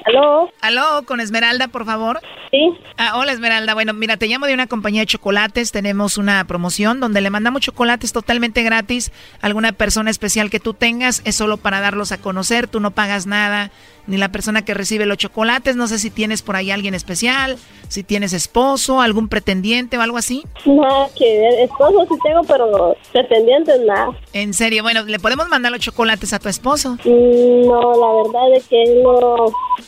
¿Aló? 0.05 0.51
¿Aló? 0.61 1.05
¿Con 1.07 1.21
Esmeralda, 1.21 1.69
por 1.69 1.85
favor? 1.85 2.21
Sí. 2.51 2.73
Ah, 2.97 3.17
hola, 3.17 3.33
Esmeralda. 3.33 3.75
Bueno, 3.75 3.93
mira, 3.93 4.17
te 4.17 4.27
llamo 4.27 4.47
de 4.47 4.55
una 4.55 4.67
compañía 4.67 5.03
de 5.03 5.07
chocolates. 5.07 5.73
Tenemos 5.73 6.19
una 6.19 6.45
promoción 6.45 7.01
donde 7.01 7.21
le 7.21 7.31
mandamos 7.31 7.63
chocolates 7.63 8.13
totalmente 8.13 8.63
gratis 8.63 9.13
a 9.41 9.47
alguna 9.47 9.73
persona 9.73 10.11
especial 10.11 10.51
que 10.51 10.61
tú 10.61 10.75
tengas. 10.75 11.23
Es 11.25 11.37
solo 11.37 11.57
para 11.57 11.81
darlos 11.81 12.13
a 12.13 12.19
conocer. 12.19 12.69
Tú 12.69 12.81
no 12.81 12.91
pagas 12.91 13.27
nada 13.27 13.71
ni 14.11 14.17
la 14.17 14.31
persona 14.31 14.65
que 14.65 14.75
recibe 14.75 15.07
los 15.07 15.17
chocolates. 15.17 15.77
No 15.77 15.87
sé 15.87 15.99
si 15.99 16.11
tienes 16.11 16.43
por 16.43 16.57
ahí 16.57 16.73
alguien 16.73 16.95
especial, 16.95 17.57
si 17.89 18.03
tienes 18.03 18.33
esposo, 18.33 19.01
algún 19.01 19.29
pretendiente 19.29 19.97
o 19.97 20.03
algo 20.03 20.19
así. 20.19 20.43
Nada 20.67 21.09
que 21.17 21.63
esposo 21.63 22.07
sí 22.09 22.19
tengo, 22.23 22.43
pero 22.43 22.97
pretendientes 23.13 23.81
nada. 23.87 24.11
En 24.33 24.53
serio, 24.53 24.83
bueno, 24.83 25.05
¿le 25.05 25.21
podemos 25.21 25.49
mandar 25.49 25.71
los 25.71 25.81
chocolates 25.81 26.33
a 26.33 26.41
tu 26.41 26.49
esposo? 26.49 26.99
Mm, 27.05 27.67
no, 27.67 27.93
la 27.93 28.23
verdad 28.23 28.57
es 28.57 28.67
que 28.67 29.01
no. 29.03 29.37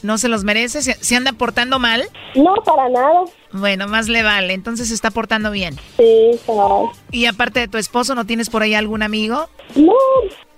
¿No 0.03 0.19
se 0.19 0.29
los 0.29 0.45
merece? 0.45 0.83
¿Se, 0.83 1.17
anda 1.17 1.33
portando 1.33 1.81
mal? 1.81 2.05
No, 2.37 2.55
para 2.65 2.89
nada. 2.89 3.25
Bueno, 3.53 3.89
más 3.89 4.09
le 4.09 4.23
vale. 4.23 4.55
Entonces 4.55 4.89
se 4.89 4.95
está 4.95 5.11
portando 5.11 5.51
bien. 5.51 5.77
Sí, 5.97 6.31
claro. 6.45 6.93
¿Y 7.11 7.27
aparte 7.27 7.61
de 7.61 7.69
tu 7.69 7.79
esposo, 7.79 8.15
no 8.15 8.25
tienes 8.25 8.51
por 8.51 8.63
ahí 8.63 8.75
algún 8.75 9.03
amigo? 9.03 9.49
No. 9.75 9.93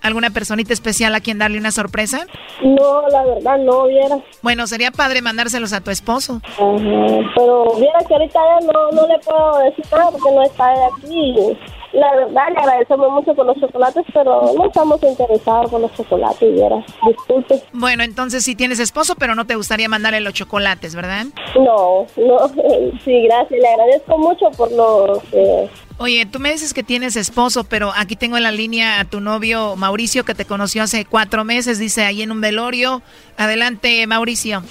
¿Alguna 0.01 0.29
personita 0.29 0.71
especial 0.71 1.15
a 1.15 1.19
quien 1.19 1.39
darle 1.39 1.57
una 1.57 1.71
sorpresa? 1.71 2.27
No, 2.63 3.07
la 3.09 3.23
verdad 3.25 3.57
no, 3.57 3.87
viera. 3.87 4.19
Bueno, 4.43 4.67
sería 4.67 4.91
padre 4.91 5.21
mandárselos 5.21 5.73
a 5.73 5.81
tu 5.81 5.89
esposo. 5.89 6.41
Ajá, 6.43 7.31
pero 7.35 7.75
viera 7.79 7.99
que 8.07 8.13
ahorita 8.13 8.39
ya 8.39 8.67
no, 8.67 8.91
no 8.91 9.07
le 9.07 9.17
puedo 9.19 9.57
decir 9.59 9.85
nada 9.91 10.11
porque 10.11 10.31
no 10.31 10.43
está 10.43 10.65
aquí. 10.95 11.57
La 11.95 12.13
verdad, 12.13 12.43
le 12.51 12.59
agradecemos 12.59 13.09
mucho 13.09 13.33
por 13.33 13.45
los 13.45 13.57
chocolates, 13.57 14.03
pero 14.13 14.51
no 14.57 14.65
estamos 14.65 15.01
interesados 15.01 15.71
por 15.71 15.79
los 15.79 15.93
chocolates, 15.93 16.53
viera. 16.53 16.83
Disculpe. 17.07 17.63
Bueno, 17.71 18.03
entonces 18.03 18.43
sí 18.43 18.53
tienes 18.53 18.79
esposo, 18.79 19.15
pero 19.15 19.33
no 19.33 19.45
te 19.47 19.55
gustaría 19.55 19.87
mandarle 19.87 20.19
los 20.19 20.33
chocolates, 20.33 20.93
¿verdad? 20.93 21.25
No, 21.55 22.05
no. 22.17 22.37
Sí, 23.05 23.23
gracias. 23.23 23.61
Le 23.61 23.67
agradezco 23.67 24.17
mucho 24.17 24.51
por 24.51 24.71
lo 24.73 25.21
que... 25.31 25.69
Oye, 25.97 26.25
tú 26.25 26.39
me 26.39 26.51
dices 26.51 26.73
que 26.73 26.83
tienes 26.83 27.15
esposo, 27.15 27.63
pero 27.63 27.93
aquí 27.95 28.17
tengo 28.17 28.35
en 28.35 28.43
la 28.43 28.51
línea 28.51 28.99
a 28.99 29.05
tu 29.05 29.21
novio 29.21 29.77
Mauricio 29.77 30.25
que 30.25 30.35
te 30.35 30.43
conoció 30.43 30.83
hace 30.83 31.05
cuatro 31.05 31.45
meses, 31.45 31.79
dice 31.79 32.03
ahí 32.03 32.21
en 32.21 32.31
un 32.31 32.41
velorio. 32.41 33.01
Adelante, 33.37 34.05
Mauricio. 34.05 34.63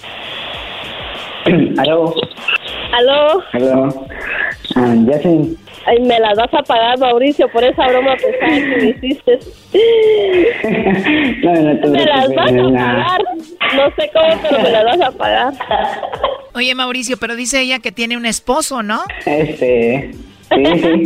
Aló. 1.78 2.14
Aló. 2.92 3.42
Aló. 3.52 4.06
Ah, 4.76 4.94
ya 5.06 5.22
sí. 5.22 5.56
Ay, 5.86 6.00
me 6.00 6.18
las 6.18 6.36
vas 6.36 6.52
a 6.54 6.62
pagar, 6.62 6.98
Mauricio, 6.98 7.48
por 7.48 7.62
esa 7.62 7.86
broma 7.88 8.16
pesada 8.16 8.56
que 8.56 8.76
me 8.76 8.88
hiciste. 8.90 9.38
no, 11.42 11.52
no 11.54 11.80
te 11.80 11.88
me 11.88 12.04
las 12.04 12.34
vas 12.34 12.52
a 12.52 12.72
pagar. 12.72 13.22
No 13.76 13.90
sé 13.96 14.10
cómo, 14.12 14.42
pero 14.42 14.62
me 14.62 14.70
las 14.70 14.84
vas 14.84 15.00
a 15.00 15.10
pagar. 15.12 15.52
Oye, 16.54 16.74
Mauricio, 16.74 17.16
pero 17.18 17.36
dice 17.36 17.60
ella 17.60 17.80
que 17.80 17.92
tiene 17.92 18.16
un 18.16 18.26
esposo, 18.26 18.82
¿no? 18.82 19.02
Este. 19.26 20.10
Sí, 20.54 20.64
sí. 20.64 21.04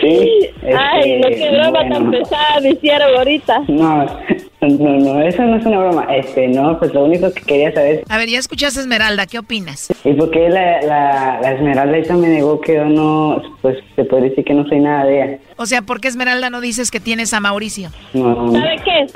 Sí, 0.00 0.50
Ay, 0.76 1.20
no, 1.20 1.28
este, 1.28 1.40
qué 1.42 1.50
broma 1.50 1.70
bueno. 1.70 1.94
tan 1.94 2.10
pesada 2.10 2.60
me 2.60 2.70
hicieron 2.70 3.16
ahorita. 3.16 3.62
No, 3.68 4.20
no, 4.60 4.98
no, 4.98 5.20
eso 5.22 5.42
no 5.42 5.56
es 5.56 5.64
una 5.66 5.78
broma. 5.78 6.06
Este, 6.14 6.48
no, 6.48 6.78
pues 6.78 6.92
lo 6.92 7.04
único 7.04 7.32
que 7.32 7.42
quería 7.42 7.72
saber 7.72 8.02
A 8.08 8.18
ver, 8.18 8.28
ya 8.28 8.38
escuchaste 8.38 8.80
a 8.80 8.82
Esmeralda, 8.82 9.26
¿qué 9.26 9.38
opinas? 9.38 9.88
¿Y 10.04 10.12
por 10.14 10.30
qué 10.30 10.48
la, 10.48 10.80
la, 10.82 11.38
la 11.40 11.52
Esmeralda 11.52 11.96
esa 11.96 12.16
me 12.16 12.28
negó 12.28 12.60
que 12.60 12.74
yo 12.74 12.84
no, 12.84 13.40
pues 13.62 13.78
se 13.94 14.04
puede 14.04 14.30
decir 14.30 14.44
que 14.44 14.54
no 14.54 14.66
soy 14.68 14.80
nada 14.80 15.04
de 15.04 15.22
ella? 15.22 15.38
O 15.56 15.66
sea, 15.66 15.82
¿por 15.82 16.00
qué 16.00 16.08
Esmeralda 16.08 16.50
no 16.50 16.60
dices 16.60 16.90
que 16.90 17.00
tienes 17.00 17.32
a 17.34 17.40
Mauricio? 17.40 17.90
No, 18.14 18.52
¿Sabe 18.52 18.76
qué? 18.84 19.06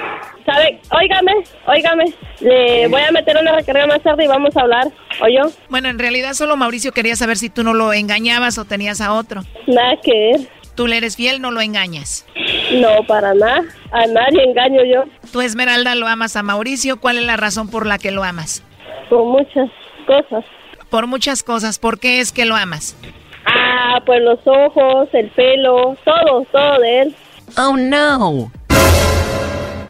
¿Sabe? 0.44 0.80
Óigame, 0.90 1.32
óigame. 1.66 2.04
Le 2.40 2.88
voy 2.88 3.00
a 3.00 3.12
meter 3.12 3.36
una 3.40 3.52
recarga 3.52 3.86
más 3.86 4.02
tarde 4.02 4.24
y 4.24 4.28
vamos 4.28 4.56
a 4.56 4.60
hablar. 4.62 4.88
¿O 5.20 5.28
yo? 5.28 5.50
Bueno, 5.68 5.88
en 5.88 5.98
realidad 5.98 6.32
solo 6.34 6.56
Mauricio 6.56 6.92
quería 6.92 7.16
saber 7.16 7.36
si 7.36 7.48
tú 7.48 7.62
no 7.62 7.74
lo 7.74 7.92
engañabas 7.92 8.58
o 8.58 8.64
tenías 8.64 9.00
a 9.00 9.12
otro. 9.12 9.42
Nada 9.66 9.94
que 10.02 10.12
ver. 10.12 10.61
Tú 10.74 10.86
le 10.86 10.96
eres 10.96 11.16
fiel, 11.16 11.40
no 11.40 11.50
lo 11.50 11.60
engañas. 11.60 12.24
No, 12.72 13.04
para 13.06 13.34
nada. 13.34 13.62
A 13.90 14.06
nadie 14.06 14.42
engaño 14.44 14.80
yo. 14.84 15.04
Tú, 15.30 15.42
Esmeralda, 15.42 15.94
lo 15.94 16.06
amas 16.06 16.36
a 16.36 16.42
Mauricio. 16.42 16.98
¿Cuál 16.98 17.18
es 17.18 17.24
la 17.24 17.36
razón 17.36 17.68
por 17.68 17.86
la 17.86 17.98
que 17.98 18.10
lo 18.10 18.24
amas? 18.24 18.62
Por 19.10 19.24
muchas 19.24 19.70
cosas. 20.06 20.44
Por 20.88 21.06
muchas 21.06 21.42
cosas. 21.42 21.78
¿Por 21.78 21.98
qué 22.00 22.20
es 22.20 22.32
que 22.32 22.46
lo 22.46 22.56
amas? 22.56 22.96
Ah, 23.44 24.00
pues 24.06 24.22
los 24.22 24.38
ojos, 24.46 25.08
el 25.12 25.28
pelo, 25.30 25.96
todo, 26.04 26.46
todo 26.50 26.78
de 26.78 27.02
él. 27.02 27.16
Oh, 27.58 27.76
no. 27.76 28.50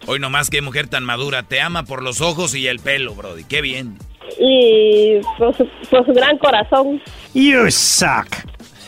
Hoy 0.07 0.19
nomás 0.19 0.51
qué 0.51 0.63
mujer 0.63 0.89
tan 0.89 1.05
madura. 1.05 1.45
Te 1.45 1.61
ama 1.61 1.85
por 1.85 2.03
los 2.03 2.21
ojos 2.21 2.55
y 2.57 2.67
el 2.67 2.81
pelo, 2.81 3.15
Brody. 3.15 3.45
Qué 3.45 3.61
bien. 3.61 3.99
Y 4.41 5.21
por 5.39 5.57
su, 5.57 5.69
por 5.91 6.05
su 6.07 6.13
gran 6.13 6.39
corazón. 6.39 7.01
You 7.35 7.71
suck. 7.71 8.27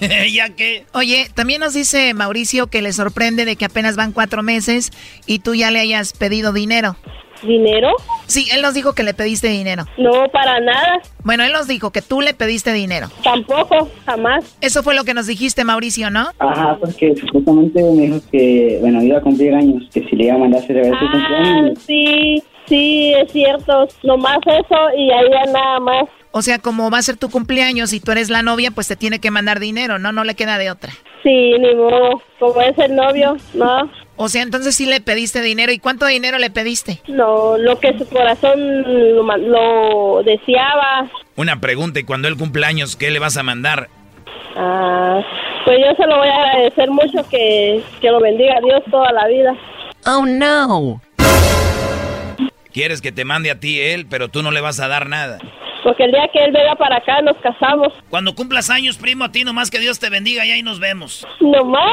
ya 0.33 0.51
que. 0.51 0.85
Oye, 0.93 1.29
también 1.35 1.61
nos 1.61 1.75
dice 1.75 2.13
Mauricio 2.15 2.67
que 2.69 2.83
le 2.83 2.93
sorprende 2.93 3.45
de 3.45 3.57
que 3.57 3.65
apenas 3.65 3.97
van 3.97 4.13
cuatro 4.13 4.43
meses 4.43 4.91
y 5.27 5.39
tú 5.41 5.55
ya 5.55 5.71
le 5.71 5.81
hayas 5.81 6.13
pedido 6.13 6.53
dinero. 6.53 6.97
¿Dinero? 7.43 7.91
Sí, 8.27 8.47
él 8.55 8.63
nos 8.63 8.73
dijo 8.73 8.95
que 8.95 9.03
le 9.03 9.13
pediste 9.13 9.49
dinero. 9.49 9.85
No, 9.99 10.29
para 10.33 10.61
nada. 10.61 11.01
Bueno, 11.25 11.45
él 11.45 11.53
nos 11.53 11.67
dijo 11.67 11.91
que 11.91 12.01
tú 12.01 12.23
le 12.23 12.33
pediste 12.33 12.73
dinero. 12.73 13.09
Tampoco, 13.23 13.91
jamás. 14.07 14.57
Eso 14.63 14.83
fue 14.83 14.95
lo 14.95 15.05
que 15.05 15.13
nos 15.13 15.27
dijiste, 15.27 15.63
Mauricio, 15.63 16.09
¿no? 16.09 16.29
Ajá, 16.39 16.79
porque 16.81 17.15
supuestamente 17.21 17.83
me 17.83 18.07
dijo 18.07 18.21
que, 18.33 18.79
bueno, 18.81 19.03
iba 19.03 19.19
a 19.19 19.21
cumplir 19.21 19.53
años, 19.55 19.83
que 19.93 20.09
si 20.09 20.17
le 20.17 20.25
iba 20.27 20.37
a 20.37 20.39
mandar 20.39 20.63
a 20.63 20.67
celebrar 20.67 20.99
su 20.99 21.05
Ah, 21.05 21.11
cumpleaños. 21.13 21.79
sí, 21.87 22.43
sí, 22.67 23.13
es 23.15 23.31
cierto. 23.31 23.89
Nomás 24.05 24.39
eso 24.47 24.77
y 24.97 25.11
ahí 25.11 25.27
ya 25.31 25.53
nada 25.53 25.81
más. 25.81 26.05
O 26.37 26.43
sea, 26.43 26.59
como 26.59 26.91
va 26.91 26.99
a 26.99 27.03
ser 27.03 27.17
tu 27.17 27.31
cumpleaños 27.31 27.93
y 27.93 28.01
tú 28.01 28.11
eres 28.11 28.29
la 28.29 28.43
novia, 28.43 28.73
pues 28.73 28.89
te 28.89 28.97
tiene 28.97 29.21
que 29.21 29.31
mandar 29.31 29.61
dinero, 29.61 30.01
¿no? 30.01 30.11
No 30.11 30.25
le 30.25 30.35
queda 30.35 30.59
de 30.59 30.69
otra. 30.69 30.93
Sí, 31.23 31.53
ni 31.61 31.75
modo. 31.77 32.21
Como 32.41 32.61
es 32.61 32.77
el 32.77 32.97
novio, 32.97 33.37
no. 33.55 33.89
O 34.17 34.29
sea, 34.29 34.43
entonces 34.43 34.75
sí 34.75 34.85
le 34.87 35.01
pediste 35.01 35.43
dinero. 35.43 35.71
¿Y 35.71 35.79
cuánto 35.79 36.07
dinero 36.07 36.39
le 36.39 36.51
pediste? 36.51 37.01
No, 37.07 37.57
lo 37.57 37.79
que 37.79 37.97
su 37.97 38.09
corazón 38.09 39.15
lo, 39.15 39.23
ma- 39.23 39.37
lo 39.37 40.25
deseaba. 40.25 41.09
Una 41.37 41.61
pregunta, 41.61 42.01
y 42.01 42.03
cuando 42.03 42.27
él 42.27 42.37
cumpleaños, 42.37 42.97
¿qué 42.97 43.13
le 43.13 43.21
vas 43.21 43.37
a 43.37 43.45
mandar? 43.45 43.89
Ah, 44.57 45.21
pues 45.65 45.79
yo 45.79 45.95
se 45.97 46.05
lo 46.09 46.19
voy 46.19 46.29
a 46.29 46.35
agradecer 46.37 46.91
mucho 46.91 47.29
que, 47.29 47.81
que 48.01 48.11
lo 48.11 48.21
bendiga 48.21 48.57
Dios 48.61 48.83
toda 48.91 49.13
la 49.13 49.29
vida. 49.29 49.55
Oh, 50.05 50.27
no. 50.27 51.01
Quieres 52.73 53.01
que 53.01 53.13
te 53.13 53.25
mande 53.25 53.53
a 53.53 53.61
ti 53.61 53.81
él, 53.81 54.07
pero 54.11 54.29
tú 54.29 54.43
no 54.43 54.51
le 54.51 54.61
vas 54.61 54.81
a 54.81 54.89
dar 54.89 55.09
nada. 55.09 55.39
Porque 55.85 56.05
el 56.05 56.13
día 56.13 56.29
que 56.33 56.43
él 56.43 56.51
venga 56.51 56.75
para 56.77 56.97
acá 56.97 57.21
nos 57.21 57.37
casamos. 57.37 57.93
Cuando 58.09 58.35
cumplas 58.35 58.71
años, 58.71 58.97
primo, 58.97 59.25
a 59.25 59.31
ti 59.31 59.45
nomás 59.45 59.71
que 59.71 59.79
Dios 59.79 60.01
te 60.01 60.09
bendiga 60.09 60.47
y 60.47 60.51
ahí 60.51 60.63
nos 60.63 60.81
vemos. 60.81 61.27
Nomás 61.41 61.85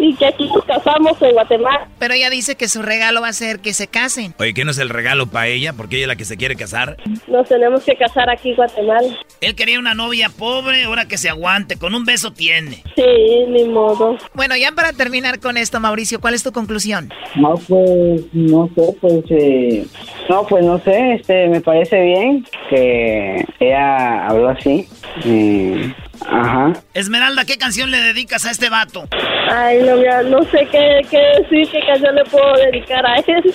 y 0.00 0.14
que 0.16 0.26
aquí 0.26 0.50
nos 0.52 0.64
casamos 0.64 1.22
en 1.22 1.32
Guatemala. 1.32 1.88
Pero 2.00 2.14
ella 2.14 2.28
dice 2.28 2.56
que 2.56 2.68
su 2.68 2.82
regalo 2.82 3.20
va 3.20 3.28
a 3.28 3.32
ser 3.32 3.60
que 3.60 3.72
se 3.72 3.86
casen. 3.86 4.34
Oye, 4.38 4.52
¿qué 4.52 4.64
no 4.64 4.72
es 4.72 4.78
el 4.78 4.88
regalo 4.88 5.28
para 5.28 5.46
ella? 5.46 5.72
Porque 5.72 5.96
ella 5.96 6.04
es 6.04 6.08
la 6.08 6.16
que 6.16 6.24
se 6.24 6.36
quiere 6.36 6.56
casar. 6.56 6.96
Nos 7.28 7.48
tenemos 7.48 7.84
que 7.84 7.94
casar 7.94 8.28
aquí 8.28 8.50
en 8.50 8.56
Guatemala. 8.56 9.16
Él 9.40 9.54
quería 9.54 9.78
una 9.78 9.94
novia 9.94 10.28
pobre, 10.28 10.84
ahora 10.84 11.06
que 11.06 11.16
se 11.16 11.28
aguante, 11.28 11.78
con 11.78 11.94
un 11.94 12.04
beso 12.04 12.32
tiene. 12.32 12.82
Sí, 12.96 13.44
ni 13.48 13.64
modo. 13.64 14.16
Bueno, 14.34 14.56
ya 14.56 14.72
para 14.72 14.92
terminar 14.92 15.38
con 15.38 15.56
esto, 15.56 15.78
Mauricio, 15.78 16.20
¿cuál 16.20 16.34
es 16.34 16.42
tu 16.42 16.50
conclusión? 16.50 17.12
No, 17.36 17.54
pues, 17.68 18.22
no 18.32 18.68
sé, 18.74 18.96
pues, 19.00 19.24
eh, 19.30 19.86
no, 20.28 20.44
pues, 20.46 20.64
no 20.64 20.78
sé, 20.80 21.14
este, 21.14 21.48
me 21.48 21.60
parece 21.60 22.00
bien 22.00 22.44
que 22.70 23.35
ella 23.60 24.26
habló 24.28 24.48
así. 24.50 24.88
eh, 25.24 25.92
ajá. 26.28 26.72
Esmeralda, 26.94 27.44
¿qué 27.44 27.56
canción 27.58 27.90
le 27.90 27.98
dedicas 27.98 28.44
a 28.46 28.50
este 28.50 28.68
vato? 28.68 29.08
Ay, 29.50 29.82
no, 29.82 29.96
mira, 29.96 30.22
no 30.22 30.42
sé 30.44 30.66
qué, 30.70 31.00
qué 31.10 31.18
decir, 31.40 31.68
qué 31.70 31.80
canción 31.86 32.14
le 32.14 32.24
puedo 32.24 32.52
dedicar 32.56 33.04
a 33.06 33.16
él. 33.16 33.24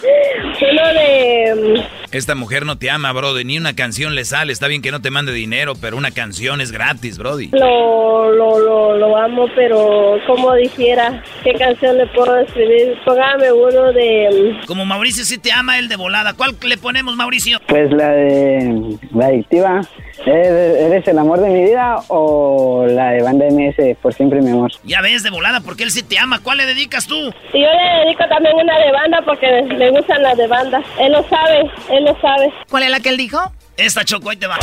Uno 0.71 0.93
de... 0.93 1.83
Esta 2.11 2.35
mujer 2.35 2.65
no 2.65 2.77
te 2.77 2.89
ama, 2.89 3.11
Brody. 3.13 3.43
Ni 3.43 3.57
una 3.57 3.73
canción 3.75 4.15
le 4.15 4.25
sale. 4.25 4.51
Está 4.51 4.67
bien 4.67 4.81
que 4.81 4.91
no 4.91 5.01
te 5.01 5.11
mande 5.11 5.31
dinero, 5.31 5.73
pero 5.79 5.97
una 5.97 6.11
canción 6.11 6.59
es 6.61 6.71
gratis, 6.71 7.17
Brody. 7.17 7.49
Lo, 7.53 8.31
lo, 8.31 8.59
lo, 8.59 8.97
lo 8.97 9.17
amo, 9.17 9.45
pero 9.55 10.17
como 10.27 10.53
dijera, 10.55 11.23
¿qué 11.43 11.53
canción 11.53 11.97
le 11.97 12.07
puedo 12.07 12.37
escribir? 12.39 12.97
Póngame 13.05 13.51
uno 13.51 13.93
de... 13.93 14.59
Como 14.67 14.85
Mauricio 14.85 15.23
sí 15.23 15.37
te 15.37 15.51
ama, 15.51 15.77
el 15.79 15.87
de 15.87 15.95
volada. 15.95 16.33
¿Cuál 16.33 16.55
le 16.65 16.77
ponemos, 16.77 17.15
Mauricio? 17.15 17.59
Pues 17.67 17.91
la 17.91 18.09
de 18.11 18.97
la 19.13 19.25
adictiva. 19.27 19.81
¿Eres 20.25 21.07
el 21.07 21.17
amor 21.17 21.39
de 21.41 21.49
mi 21.49 21.63
vida 21.63 21.97
o 22.09 22.85
la 22.87 23.11
de 23.11 23.23
banda 23.23 23.45
MS, 23.49 23.97
por 24.01 24.13
siempre 24.13 24.41
mi 24.41 24.51
amor? 24.51 24.71
Ya 24.83 25.01
ves, 25.01 25.23
de 25.23 25.29
volada, 25.31 25.61
porque 25.61 25.83
él 25.83 25.91
sí 25.91 26.03
te 26.03 26.19
ama. 26.19 26.39
¿Cuál 26.43 26.57
le 26.59 26.65
dedicas 26.65 27.07
tú? 27.07 27.15
Y 27.53 27.61
yo 27.61 27.67
le 27.67 28.05
dedico 28.05 28.23
también 28.29 28.55
una 28.55 28.77
de 28.77 28.91
banda 28.91 29.21
porque 29.25 29.47
le 29.63 29.89
gustan 29.89 30.21
las 30.21 30.37
de 30.37 30.47
banda. 30.47 30.81
Él 30.99 31.11
lo 31.11 31.23
sabe, 31.27 31.61
él 31.89 32.03
lo 32.05 32.15
sabe. 32.21 32.53
¿Cuál 32.69 32.83
es 32.83 32.89
la 32.89 32.99
que 32.99 33.09
él 33.09 33.17
dijo? 33.17 33.39
Esta 33.77 34.03
choco, 34.03 34.29
ahí 34.29 34.37
te 34.37 34.47
va. 34.47 34.57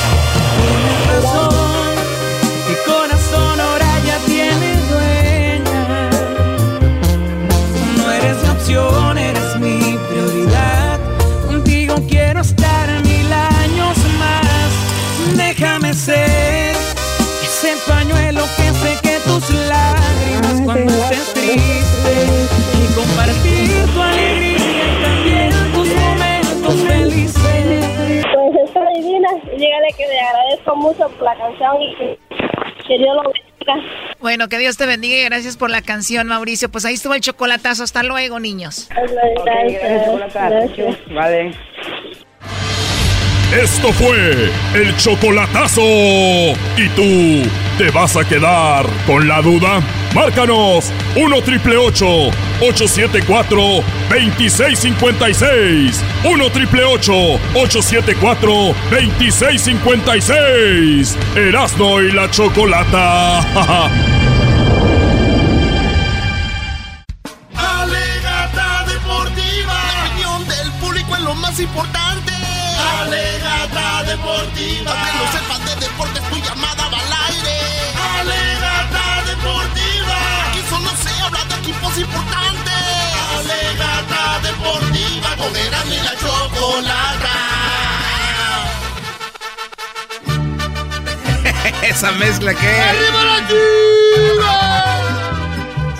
Mi 2.68 2.74
corazón 2.86 3.60
ahora 3.60 3.86
ya 4.06 4.18
tiene 4.26 4.76
dueña. 4.90 6.10
No 7.96 8.12
eres 8.12 8.42
mi 8.42 8.48
opción, 8.50 9.07
agradezco 30.68 30.76
mucho 30.76 31.08
por 31.16 31.22
la 31.22 31.36
canción 31.36 31.82
y 31.82 31.94
que, 31.96 32.18
que 32.86 32.98
Dios 32.98 33.16
lo 33.16 33.22
bendiga. 33.22 33.46
Bueno, 34.20 34.48
que 34.48 34.58
Dios 34.58 34.76
te 34.76 34.86
bendiga 34.86 35.16
y 35.16 35.24
gracias 35.24 35.56
por 35.56 35.70
la 35.70 35.82
canción, 35.82 36.26
Mauricio. 36.26 36.68
Pues 36.70 36.84
ahí 36.84 36.94
estuvo 36.94 37.14
el 37.14 37.20
chocolatazo. 37.20 37.84
Hasta 37.84 38.02
luego, 38.02 38.40
niños. 38.40 38.88
Gracias. 38.88 40.98
Vale. 41.10 41.54
Esto 43.52 43.92
fue 43.94 44.50
el 44.74 44.94
chocolatazo. 44.98 45.80
¿Y 45.80 46.88
tú 46.94 47.48
te 47.78 47.90
vas 47.90 48.14
a 48.16 48.24
quedar 48.24 48.84
con 49.06 49.26
la 49.26 49.40
duda? 49.40 49.80
Márcanos 50.14 50.92
1 51.16 51.42
triple 51.42 51.78
874 51.78 53.56
2656. 54.10 56.04
1 56.24 56.50
triple 56.50 56.84
874 56.84 58.52
2656. 58.90 61.16
Erasno 61.34 62.02
y 62.02 62.12
la 62.12 62.30
chocolata. 62.30 63.38
Alegata 67.56 68.84
deportiva. 68.86 69.74
La 69.94 70.04
opinión 70.04 70.46
del 70.46 70.70
público 70.72 71.16
es 71.16 71.22
lo 71.22 71.34
más 71.34 71.58
importante. 71.58 72.07
Deportiva. 74.18 74.92
Que 74.92 75.12
no 75.16 75.24
sepas 75.32 75.60
de 75.64 75.74
deportes, 75.86 76.22
tu 76.28 76.36
llamada 76.36 76.88
va 76.88 76.98
al 76.98 77.12
aire. 77.28 77.56
Alegata 78.18 79.22
deportiva. 79.26 80.18
Aquí 80.50 80.60
solo 80.68 80.90
se 81.02 81.10
habla 81.22 81.44
de 81.44 81.54
equipos 81.54 81.98
importantes. 81.98 82.74
Alegata 83.38 84.40
deportiva. 84.42 85.36
Con 85.36 85.56
Erasmo 85.56 85.94
y 85.94 85.98
la 85.98 86.16
chocolata. 86.16 87.36
Esa 91.82 92.10
mezcla 92.12 92.54
que 92.54 92.80
¡Arriba 92.80 93.24
la 93.24 93.40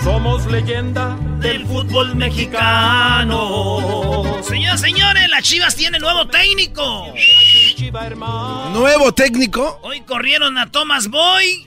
Somos 0.03 0.47
leyenda 0.47 1.17
del 1.41 1.67
fútbol 1.67 2.15
mexicano. 2.15 3.39
Señoras, 4.43 4.81
señores, 4.81 5.29
las 5.29 5.43
Chivas 5.43 5.75
tienen 5.77 6.01
nuevo 6.01 6.27
técnico. 6.29 7.13
Nuevo 8.73 9.13
técnico. 9.13 9.79
Hoy 9.83 10.01
corrieron 10.03 10.57
a 10.59 10.71
Thomas 10.71 11.09
Boy. 11.09 11.67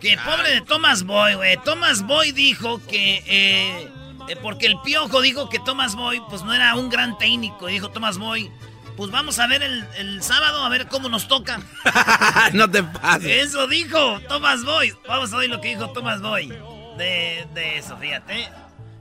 Que 0.00 0.16
pobre 0.18 0.50
de 0.54 0.60
Thomas 0.62 1.02
Boy, 1.04 1.34
güey. 1.34 1.56
Thomas 1.64 2.02
Boy 2.06 2.32
dijo 2.32 2.80
que. 2.86 3.22
eh, 3.26 3.88
eh, 4.28 4.36
porque 4.40 4.66
el 4.66 4.78
piojo 4.84 5.20
dijo 5.20 5.48
que 5.48 5.58
Thomas 5.58 5.94
Boy, 5.96 6.22
pues 6.30 6.42
no 6.42 6.54
era 6.54 6.74
un 6.76 6.88
gran 6.88 7.18
técnico. 7.18 7.68
Y 7.68 7.74
dijo 7.74 7.90
Thomas 7.90 8.18
Boy. 8.18 8.50
Pues 8.96 9.10
vamos 9.10 9.38
a 9.38 9.46
ver 9.46 9.62
el, 9.62 9.86
el 9.96 10.22
sábado, 10.22 10.64
a 10.64 10.68
ver 10.68 10.86
cómo 10.86 11.08
nos 11.08 11.26
toca. 11.26 11.60
no 12.52 12.70
te 12.70 12.82
pases. 12.82 13.48
Eso 13.48 13.66
dijo 13.66 14.20
Thomas 14.28 14.64
Boy. 14.64 14.92
Vamos 15.08 15.32
a 15.32 15.36
oír 15.38 15.50
lo 15.50 15.60
que 15.60 15.68
dijo 15.68 15.88
Thomas 15.90 16.20
Boy. 16.20 16.52
De, 16.98 17.46
de 17.54 17.78
eso, 17.78 17.96
fíjate. 17.98 18.48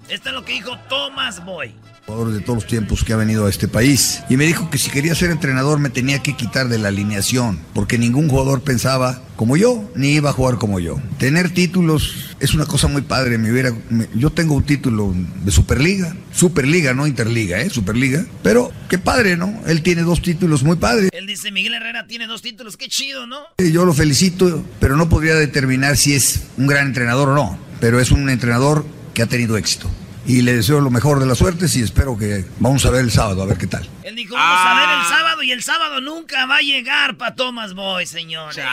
Esto 0.10 0.30
es 0.30 0.36
lo 0.36 0.44
que 0.44 0.54
dijo 0.54 0.78
Thomas 0.90 1.44
Boy. 1.46 1.74
jugador 2.06 2.34
de 2.34 2.42
todos 2.42 2.56
los 2.64 2.68
tiempos 2.68 3.04
que 3.06 3.14
ha 3.14 3.16
venido 3.16 3.46
a 3.46 3.50
este 3.50 3.68
país. 3.70 4.22
Y 4.30 4.36
me 4.36 4.46
dijo 4.46 4.70
que 4.70 4.78
si 4.78 4.90
quería 4.90 5.16
ser 5.16 5.30
entrenador 5.32 5.80
me 5.80 5.90
tenía 5.90 6.20
que 6.20 6.36
quitar 6.36 6.68
de 6.68 6.80
la 6.80 6.90
alineación, 6.90 7.60
porque 7.74 7.98
ningún 7.98 8.28
jugador 8.28 8.62
pensaba 8.62 9.22
como 9.38 9.56
yo, 9.56 9.90
ni 9.96 10.10
iba 10.16 10.32
a 10.32 10.34
jugar 10.34 10.56
como 10.58 10.80
yo. 10.80 11.00
Tener 11.18 11.52
títulos 11.54 12.36
es 12.42 12.54
una 12.54 12.66
cosa 12.66 12.88
muy 12.90 13.04
padre. 13.04 13.38
Me 13.38 13.52
hubiera, 13.52 13.72
me- 13.90 14.08
yo 14.16 14.32
tengo 14.32 14.56
un 14.56 14.64
título 14.64 15.14
de 15.46 15.52
Superliga, 15.52 16.14
Superliga, 16.34 16.94
no 16.94 17.08
Interliga, 17.08 17.62
¿eh? 17.62 17.70
Superliga. 17.70 18.26
Pero 18.44 18.72
qué 18.90 18.98
padre, 18.98 19.38
¿no? 19.38 19.62
Él 19.68 19.82
tiene 19.82 20.02
dos 20.02 20.22
títulos 20.22 20.64
muy 20.64 20.76
padres. 20.76 21.10
Él 21.14 21.28
dice, 21.28 21.52
Miguel 21.52 21.76
Herrera 21.76 22.06
tiene 22.08 22.28
dos 22.28 22.42
títulos, 22.42 22.76
qué 22.76 22.90
chido, 22.90 23.26
¿no? 23.28 23.40
Yo 23.60 23.86
lo 23.86 23.94
felicito, 23.94 24.66
pero 24.82 24.98
no 24.98 25.08
podría 25.08 25.36
determinar 25.36 25.96
si 25.96 26.14
es 26.16 26.42
un 26.58 26.68
gran 26.68 26.88
entrenador 26.88 27.30
o 27.30 27.36
no. 27.36 27.71
Pero 27.82 28.00
es 28.00 28.12
un 28.12 28.30
entrenador 28.30 28.86
que 29.14 29.24
ha 29.24 29.28
tenido 29.28 29.58
éxito. 29.58 29.90
Y 30.26 30.44
le 30.44 30.54
deseo 30.54 30.80
lo 30.80 30.92
mejor 30.92 31.20
de 31.20 31.26
las 31.26 31.40
suertes 31.40 31.76
y 31.76 31.82
espero 31.82 32.16
que 32.18 32.46
vamos 32.60 32.86
a 32.86 32.92
ver 32.92 33.02
el 33.02 33.12
sábado, 33.12 33.42
a 33.42 33.46
ver 33.48 33.58
qué 33.58 33.68
tal. 33.68 33.90
Él 34.04 34.16
dijo, 34.16 34.36
vamos 34.36 34.62
a 34.64 34.80
ver 34.80 35.00
el 35.00 35.06
sábado 35.08 35.44
y 35.44 35.52
el 35.52 35.64
sábado 35.64 36.00
nunca 36.00 36.46
va 36.46 36.58
a 36.58 36.62
llegar 36.62 37.18
para 37.18 37.36
Thomas 37.36 37.74
Boy, 37.74 38.06
señores. 38.06 38.64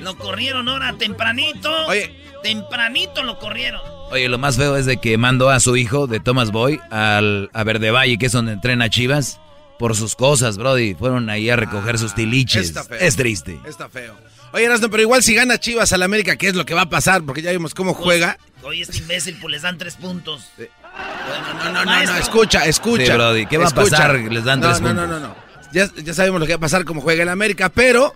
Lo 0.00 0.16
corrieron 0.16 0.68
ahora 0.68 0.96
tempranito. 0.96 1.70
Oye. 1.86 2.14
Tempranito 2.42 3.22
lo 3.24 3.38
corrieron. 3.38 3.80
Oye, 4.10 4.28
lo 4.28 4.38
más 4.38 4.56
feo 4.56 4.76
es 4.76 4.86
de 4.86 4.98
que 4.98 5.18
mandó 5.18 5.50
a 5.50 5.60
su 5.60 5.76
hijo 5.76 6.06
de 6.06 6.20
Thomas 6.20 6.52
Boy 6.52 6.80
al, 6.90 7.50
a 7.52 7.64
Verde 7.64 7.90
Valle, 7.90 8.16
que 8.16 8.26
es 8.26 8.32
donde 8.32 8.52
entrena 8.52 8.88
Chivas, 8.88 9.40
por 9.78 9.96
sus 9.96 10.14
cosas, 10.14 10.56
Brody. 10.56 10.94
Fueron 10.94 11.30
ahí 11.30 11.50
a 11.50 11.56
recoger 11.56 11.98
sus 11.98 12.14
tiliches. 12.14 12.68
Está 12.68 12.84
feo. 12.84 12.98
Es 13.00 13.16
triste. 13.16 13.60
Está 13.66 13.88
feo. 13.88 14.16
Oye, 14.52 14.64
Erasmo, 14.64 14.90
pero 14.90 15.02
igual 15.02 15.22
si 15.22 15.34
gana 15.34 15.58
Chivas 15.58 15.92
al 15.92 16.02
América, 16.02 16.36
¿qué 16.36 16.48
es 16.48 16.54
lo 16.54 16.64
que 16.66 16.74
va 16.74 16.82
a 16.82 16.88
pasar? 16.90 17.22
Porque 17.22 17.40
ya 17.42 17.52
vimos 17.52 17.72
cómo 17.74 17.94
juega. 17.94 18.36
Oye, 18.62 18.82
este 18.82 18.98
imbécil, 18.98 19.38
pues 19.40 19.52
les 19.52 19.62
dan 19.62 19.78
tres 19.78 19.94
puntos. 19.94 20.48
No, 20.58 21.72
no, 21.72 21.84
no, 21.84 22.04
no, 22.04 22.16
escucha, 22.16 22.64
escucha. 22.66 23.06
Sí, 23.06 23.12
Brody, 23.12 23.46
¿qué 23.46 23.58
va 23.58 23.64
a 23.64 23.68
escucha. 23.68 23.90
pasar? 23.90 24.14
Les 24.18 24.44
dan 24.44 24.60
no, 24.60 24.68
tres 24.68 24.80
no, 24.80 24.88
puntos. 24.88 25.08
No, 25.08 25.20
no, 25.20 25.28
no, 25.28 25.36
Ya, 25.72 25.88
ya 26.02 26.14
sabemos 26.14 26.40
lo 26.40 26.46
que 26.46 26.52
va 26.54 26.56
a 26.56 26.60
pasar 26.60 26.84
como 26.84 27.00
juega 27.00 27.22
el 27.22 27.28
América, 27.28 27.68
pero, 27.68 28.14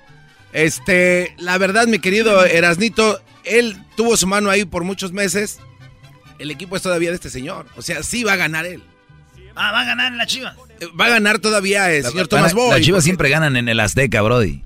este, 0.52 1.34
la 1.38 1.56
verdad, 1.58 1.86
mi 1.86 2.00
querido 2.00 2.44
Erasnito, 2.44 3.22
él 3.44 3.76
tuvo 3.96 4.16
su 4.16 4.26
mano 4.26 4.50
ahí 4.50 4.64
por 4.64 4.82
muchos 4.84 5.12
meses. 5.12 5.60
El 6.40 6.50
equipo 6.50 6.74
es 6.76 6.82
todavía 6.82 7.10
de 7.10 7.14
este 7.16 7.30
señor. 7.30 7.66
O 7.76 7.82
sea, 7.82 8.02
sí 8.02 8.24
va 8.24 8.32
a 8.32 8.36
ganar 8.36 8.66
él. 8.66 8.82
Ah, 9.54 9.70
va 9.70 9.82
a 9.82 9.84
ganar 9.84 10.10
la 10.12 10.26
Chivas. 10.26 10.56
Eh, 10.80 10.88
Va 11.00 11.06
a 11.06 11.10
ganar 11.10 11.38
todavía 11.38 11.92
el 11.92 12.02
La- 12.02 12.08
señor 12.08 12.24
la- 12.24 12.28
Tomás 12.28 12.54
Boy. 12.54 12.70
Las 12.72 12.80
Chivas 12.80 12.96
porque- 12.98 13.04
siempre 13.04 13.28
ganan 13.28 13.56
en 13.56 13.68
el 13.68 13.78
Azteca, 13.78 14.20
Brody. 14.20 14.64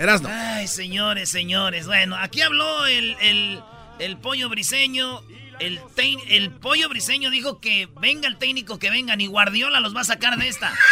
Erasno. 0.00 0.30
Ay, 0.32 0.66
señores, 0.66 1.28
señores. 1.28 1.86
Bueno, 1.86 2.16
aquí 2.16 2.40
habló 2.40 2.86
el, 2.86 3.14
el, 3.20 3.60
el 3.98 4.16
pollo 4.16 4.48
briseño. 4.48 5.22
El, 5.58 5.78
el 6.28 6.50
pollo 6.52 6.88
briseño 6.88 7.28
dijo 7.28 7.60
que 7.60 7.86
venga 8.00 8.26
el 8.26 8.38
técnico 8.38 8.78
que 8.78 8.88
venga, 8.88 9.14
ni 9.14 9.26
Guardiola 9.26 9.78
los 9.80 9.94
va 9.94 10.00
a 10.00 10.04
sacar 10.04 10.38
de 10.38 10.48
esta. 10.48 10.72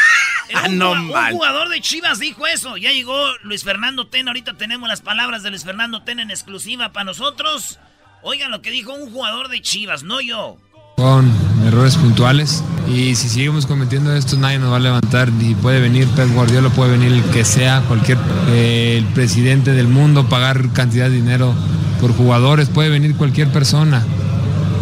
Ah, 0.55 0.65
un, 0.67 0.79
no 0.79 0.93
un 0.93 1.13
jugador 1.13 1.69
de 1.69 1.83
Chivas 1.83 2.19
dijo 2.19 2.47
eso. 2.47 2.79
Ya 2.79 2.91
llegó 2.91 3.37
Luis 3.43 3.65
Fernando 3.65 4.07
Tena. 4.07 4.31
Ahorita 4.31 4.55
tenemos 4.55 4.89
las 4.89 5.03
palabras 5.03 5.43
de 5.43 5.51
Luis 5.51 5.63
Fernando 5.63 6.05
Tena 6.05 6.23
en 6.23 6.31
exclusiva 6.31 6.91
para 6.91 7.05
nosotros. 7.05 7.79
Oigan 8.23 8.51
lo 8.51 8.63
que 8.63 8.71
dijo 8.71 8.95
un 8.95 9.13
jugador 9.13 9.49
de 9.49 9.61
Chivas, 9.61 10.05
no 10.05 10.23
yo. 10.23 10.57
Con 10.99 11.31
errores 11.65 11.97
puntuales 11.97 12.65
y 12.93 13.15
si 13.15 13.29
seguimos 13.29 13.67
cometiendo 13.67 14.13
esto 14.13 14.37
nadie 14.37 14.59
nos 14.59 14.73
va 14.73 14.79
a 14.79 14.81
levantar 14.81 15.31
y 15.41 15.55
puede 15.55 15.81
venir 15.81 16.09
Pep 16.09 16.29
Guardiola, 16.35 16.71
puede 16.71 16.91
venir 16.91 17.13
el 17.13 17.23
que 17.23 17.45
sea, 17.45 17.83
cualquier 17.87 18.19
eh, 18.49 18.97
el 18.99 19.05
presidente 19.15 19.71
del 19.71 19.87
mundo, 19.87 20.29
pagar 20.29 20.71
cantidad 20.71 21.09
de 21.09 21.15
dinero 21.15 21.55
por 22.01 22.13
jugadores, 22.17 22.69
puede 22.69 22.89
venir 22.89 23.15
cualquier 23.15 23.47
persona, 23.53 24.03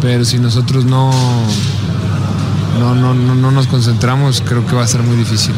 pero 0.01 0.25
si 0.25 0.39
nosotros 0.39 0.85
no, 0.85 1.11
no, 2.79 2.95
no, 2.95 3.13
no, 3.13 3.35
no 3.35 3.51
nos 3.51 3.67
concentramos 3.67 4.41
creo 4.43 4.65
que 4.65 4.75
va 4.75 4.85
a 4.85 4.87
ser 4.87 5.03
muy 5.03 5.17
difícil. 5.17 5.53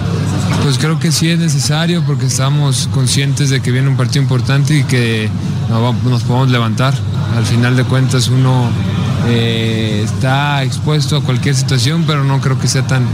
Pues 0.64 0.78
creo 0.78 1.00
que 1.00 1.14
sí 1.14 1.30
es 1.30 1.40
necesario 1.40 2.04
porque 2.06 2.26
estamos 2.26 2.90
conscientes 2.94 3.50
de 3.50 3.62
que 3.62 3.72
viene 3.72 3.88
un 3.88 3.96
partido 3.96 4.24
importante 4.24 4.78
y 4.78 4.84
que 4.84 5.30
nos 5.70 6.24
podemos 6.24 6.50
levantar. 6.50 6.94
Al 7.38 7.46
final 7.46 7.78
de 7.78 7.86
cuentas 7.86 8.28
uno 8.28 8.70
eh, 9.30 10.02
está 10.04 10.64
expuesto 10.64 11.18
a 11.18 11.22
cualquier 11.22 11.56
situación, 11.56 12.04
pero 12.08 12.24
no 12.24 12.42
creo 12.42 12.60
que 12.60 12.68
sea 12.68 12.86
tan, 12.88 13.06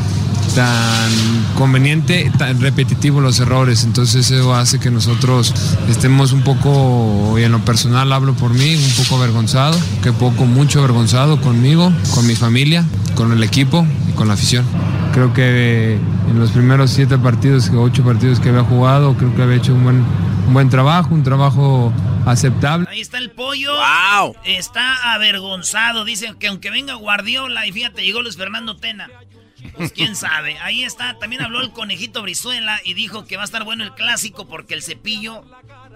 tan 0.56 1.12
conveniente, 1.58 2.32
tan 2.38 2.60
repetitivo 2.62 3.22
los 3.22 3.40
errores. 3.40 3.84
Entonces 3.84 4.32
eso 4.32 4.56
hace 4.56 4.80
que 4.80 4.92
nosotros 4.92 5.54
estemos 5.90 6.32
un 6.32 6.42
poco, 6.42 7.38
y 7.38 7.44
en 7.44 7.52
lo 7.52 7.60
personal 7.60 8.12
hablo 8.14 8.34
por 8.34 8.54
mí, 8.54 8.76
un 8.76 9.04
poco 9.04 9.22
avergonzado, 9.22 9.78
que 10.02 10.12
poco, 10.14 10.46
mucho 10.46 10.80
avergonzado 10.80 11.42
conmigo, 11.42 11.92
con 12.14 12.26
mi 12.26 12.36
familia, 12.36 12.86
con 13.16 13.32
el 13.32 13.44
equipo 13.44 13.86
y 14.10 14.14
con 14.14 14.28
la 14.28 14.36
afición. 14.36 14.66
Creo 15.14 15.34
que 15.34 16.00
en 16.30 16.40
los 16.40 16.52
primeros 16.52 16.92
siete 16.92 17.18
partidos, 17.18 17.72
ocho 17.76 18.04
partidos 18.04 18.40
que 18.40 18.50
había 18.50 18.64
jugado, 18.64 19.16
creo 19.16 19.36
que 19.36 19.44
había 19.44 19.58
hecho 19.58 19.74
un 19.74 19.84
buen, 19.84 20.04
un 20.48 20.54
buen 20.54 20.70
trabajo, 20.70 21.14
un 21.14 21.24
trabajo 21.24 21.94
aceptable. 22.26 22.88
Ahí 22.90 23.02
está 23.02 23.18
el 23.18 23.32
pollo. 23.32 23.74
Está 24.44 25.14
avergonzado. 25.14 26.06
Dicen 26.06 26.36
que 26.36 26.48
aunque 26.48 26.70
venga 26.70 26.94
Guardiola, 26.96 27.66
y 27.68 27.72
fíjate, 27.72 28.04
llegó 28.04 28.22
Luis 28.22 28.38
Fernando 28.38 28.78
Tena. 28.78 29.10
Pues 29.76 29.92
quién 29.92 30.16
sabe. 30.16 30.58
Ahí 30.60 30.84
está. 30.84 31.18
También 31.20 31.42
habló 31.42 31.62
el 31.62 31.72
conejito 31.72 32.22
Brizuela 32.22 32.80
y 32.84 32.94
dijo 32.94 33.26
que 33.26 33.36
va 33.36 33.44
a 33.44 33.46
estar 33.46 33.64
bueno 33.64 33.84
el 33.84 33.94
clásico 33.94 34.48
porque 34.48 34.74
el 34.74 34.84
cepillo 34.84 35.44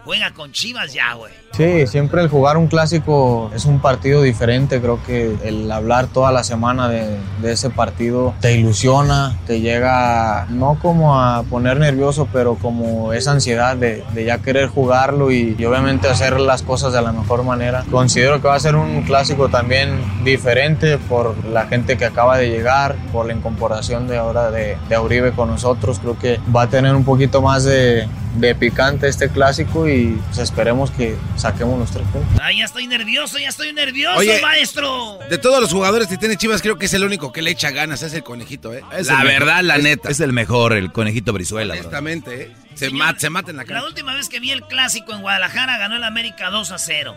juega 0.10 0.32
con 0.32 0.51
Chivas 0.51 0.91
ya, 0.91 1.14
güey. 1.14 1.32
Sí, 1.51 1.86
siempre 1.86 2.24
el 2.24 2.30
jugar 2.30 2.57
un 2.57 2.66
clásico 2.66 3.51
es 3.53 3.66
un 3.66 3.80
partido 3.80 4.24
diferente. 4.24 4.82
Creo 4.82 4.99
que 5.03 5.38
el 5.43 5.72
hablar 5.72 6.07
toda 6.07 6.32
la 6.32 6.43
semana 6.43 6.89
de, 6.89 7.20
de 7.43 7.51
ese 7.51 7.70
partido 7.70 8.34
te 8.41 8.55
ilusiona, 8.55 9.38
te 9.45 9.62
llega 9.62 10.47
no 10.49 10.80
como 10.82 11.22
a 11.22 11.43
poner 11.43 11.78
nervioso, 11.78 12.28
pero 12.34 12.55
como 12.55 13.14
esa 13.14 13.34
ansiedad 13.34 13.78
de, 13.78 14.03
de 14.16 14.26
ya 14.26 14.39
querer 14.39 14.70
jugarlo 14.70 15.30
y, 15.30 15.55
y 15.60 15.66
obviamente 15.66 16.07
hacer 16.07 16.39
las 16.39 16.64
cosas 16.64 16.91
de 16.91 17.03
la 17.03 17.12
mejor 17.12 17.43
manera. 17.43 17.86
Considero 17.91 18.41
que 18.41 18.47
va 18.47 18.55
a 18.55 18.60
ser 18.60 18.76
un 18.76 19.03
clásico 19.03 19.49
también 19.49 20.01
diferente 20.24 20.97
por 20.97 21.45
la 21.45 21.68
gente 21.68 21.97
que 21.97 22.05
acaba 22.05 22.39
de 22.39 22.49
llegar, 22.49 22.95
por 23.12 23.28
la 23.28 23.34
incorporación 23.34 24.07
de 24.07 24.18
ahora 24.18 24.49
de, 24.49 24.76
de 24.89 24.97
Uribe 24.97 25.34
con 25.34 25.49
nosotros. 25.49 25.99
Creo 25.99 26.18
que 26.18 26.39
va 26.55 26.64
a 26.64 26.68
tener 26.68 26.95
un 26.95 27.03
poquito 27.03 27.43
más 27.43 27.64
de, 27.64 28.07
de 28.36 28.53
picante 28.55 29.07
este 29.07 29.30
clásico 29.30 29.88
y 29.89 30.19
pues, 30.27 30.38
esperemos 30.38 30.91
que 30.91 31.15
saquemos 31.36 31.80
los 31.80 31.89
tres 31.91 32.07
puntos. 32.09 32.39
Ay, 32.41 32.59
ya 32.59 32.65
estoy 32.65 32.86
nervioso, 32.88 33.38
ya 33.39 33.49
estoy 33.49 33.73
nervioso, 33.73 34.17
Oye, 34.19 34.39
maestro. 34.41 35.17
De 35.30 35.38
todos 35.38 35.59
los 35.59 35.71
jugadores 35.71 36.07
que 36.07 36.17
tiene 36.17 36.38
Chivas, 36.38 36.61
creo 36.61 36.77
que 36.77 36.86
es 36.86 36.93
el 36.93 37.03
único 37.03 37.32
que 37.32 37.41
le 37.41 37.51
echa 37.51 37.71
ganas, 37.71 38.01
es 38.03 38.13
el 38.13 38.23
conejito, 38.23 38.73
¿eh? 38.73 38.84
Es 38.95 39.07
la 39.07 39.17
mejor- 39.23 39.25
verdad, 39.27 39.63
la 39.63 39.77
es- 39.77 39.84
neta. 39.84 40.09
Es 40.09 40.19
el 40.19 40.32
mejor, 40.34 40.73
el 40.73 40.91
conejito 40.91 41.34
Brizuela. 41.34 41.73
Honestamente, 41.73 42.43
¿eh? 42.43 42.51
Se, 42.75 42.89
mata, 42.91 43.19
se 43.19 43.30
mata 43.30 43.49
en 43.51 43.57
la 43.57 43.63
La 43.63 43.67
cara. 43.67 43.84
última 43.86 44.13
vez 44.13 44.30
que 44.30 44.39
vi 44.39 44.51
el 44.51 44.61
clásico 44.63 45.13
en 45.13 45.21
Guadalajara 45.21 45.77
ganó 45.80 45.95
el 45.95 46.03
América 46.03 46.49
2 46.49 46.71
a 46.71 46.77
0. 46.77 47.15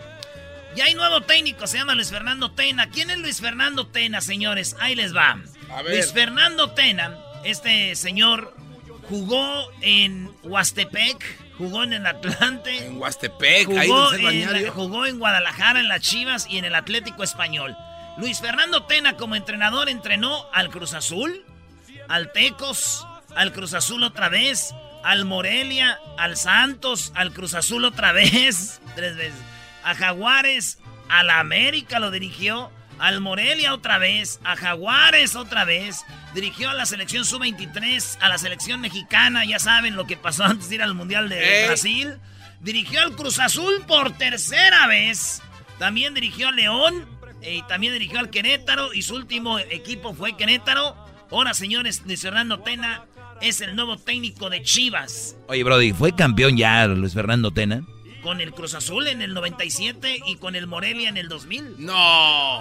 Ya 0.75 0.85
hay 0.85 0.95
nuevo 0.95 1.21
técnico, 1.21 1.67
se 1.67 1.77
llama 1.77 1.93
Luis 1.93 2.09
Fernando 2.09 2.51
Tena. 2.51 2.89
¿Quién 2.89 3.11
es 3.11 3.19
Luis 3.19 3.39
Fernando 3.39 3.85
Tena, 3.85 4.19
señores? 4.21 4.75
Ahí 4.79 4.95
les 4.95 5.15
va. 5.15 5.37
ver. 5.83 5.93
Luis 5.95 6.11
Fernando 6.11 6.71
Tena, 6.71 7.15
este 7.43 7.95
señor 7.95 8.55
jugó 9.09 9.71
en 9.81 10.31
Huastepec, 10.43 11.23
jugó 11.57 11.83
en 11.83 11.93
el 11.93 12.05
Atlante. 12.05 12.85
En 12.85 12.97
Huastepec, 12.97 13.65
jugó, 13.65 14.13
en, 14.13 14.67
jugó 14.69 15.05
en 15.05 15.19
Guadalajara, 15.19 15.79
en 15.79 15.87
las 15.87 16.01
Chivas 16.01 16.47
y 16.49 16.57
en 16.57 16.65
el 16.65 16.75
Atlético 16.75 17.23
Español. 17.23 17.75
Luis 18.17 18.39
Fernando 18.39 18.83
Tena 18.83 19.17
como 19.17 19.35
entrenador 19.35 19.89
entrenó 19.89 20.47
al 20.53 20.69
Cruz 20.69 20.93
Azul, 20.93 21.43
al 22.07 22.31
Tecos, 22.31 23.07
al 23.35 23.51
Cruz 23.51 23.73
Azul 23.73 24.03
otra 24.03 24.29
vez, 24.29 24.73
al 25.03 25.25
Morelia, 25.25 25.99
al 26.17 26.37
Santos, 26.37 27.11
al 27.15 27.33
Cruz 27.33 27.55
Azul 27.55 27.85
otra 27.85 28.11
vez, 28.13 28.81
tres 28.95 29.15
veces, 29.17 29.39
a 29.83 29.95
Jaguares, 29.95 30.79
al 31.09 31.29
América 31.29 31.99
lo 31.99 32.11
dirigió, 32.11 32.71
al 33.03 33.19
Morelia 33.19 33.73
otra 33.73 33.97
vez, 33.97 34.39
a 34.45 34.55
Jaguares 34.55 35.35
otra 35.35 35.65
vez, 35.65 36.05
dirigió 36.33 36.69
a 36.69 36.73
la 36.73 36.85
selección 36.85 37.25
sub-23, 37.25 38.17
a 38.21 38.29
la 38.29 38.37
selección 38.37 38.79
mexicana, 38.79 39.43
ya 39.43 39.59
saben 39.59 39.97
lo 39.97 40.07
que 40.07 40.15
pasó 40.15 40.43
antes 40.45 40.69
de 40.69 40.75
ir 40.75 40.83
al 40.83 40.93
Mundial 40.93 41.27
de. 41.27 41.65
Brasil, 41.67 42.13
dirigió 42.61 43.01
al 43.01 43.13
Cruz 43.13 43.39
Azul 43.39 43.83
por 43.85 44.17
tercera 44.17 44.87
vez, 44.87 45.41
también 45.79 46.13
dirigió 46.13 46.47
a 46.47 46.53
León, 46.53 47.05
eh, 47.41 47.55
y 47.55 47.61
también 47.63 47.91
dirigió 47.91 48.19
al 48.19 48.29
Querétaro, 48.29 48.93
y 48.93 49.01
su 49.01 49.15
último 49.15 49.59
equipo 49.59 50.13
fue 50.13 50.37
Querétaro. 50.37 50.95
Ahora, 51.29 51.53
señores, 51.53 52.03
Luis 52.05 52.21
Fernando 52.21 52.59
Tena 52.59 53.03
es 53.41 53.59
el 53.59 53.75
nuevo 53.75 53.97
técnico 53.97 54.49
de 54.49 54.63
Chivas. 54.63 55.35
Oye, 55.49 55.65
Brody, 55.65 55.91
¿fue 55.91 56.15
campeón 56.15 56.55
ya 56.55 56.87
Luis 56.87 57.13
Fernando 57.13 57.51
Tena? 57.51 57.85
Con 58.21 58.39
el 58.39 58.53
Cruz 58.53 58.75
Azul 58.75 59.09
en 59.09 59.21
el 59.21 59.33
97 59.33 60.21
y 60.25 60.37
con 60.37 60.55
el 60.55 60.67
Morelia 60.67 61.09
en 61.09 61.17
el 61.17 61.27
2000. 61.27 61.75
No. 61.79 62.59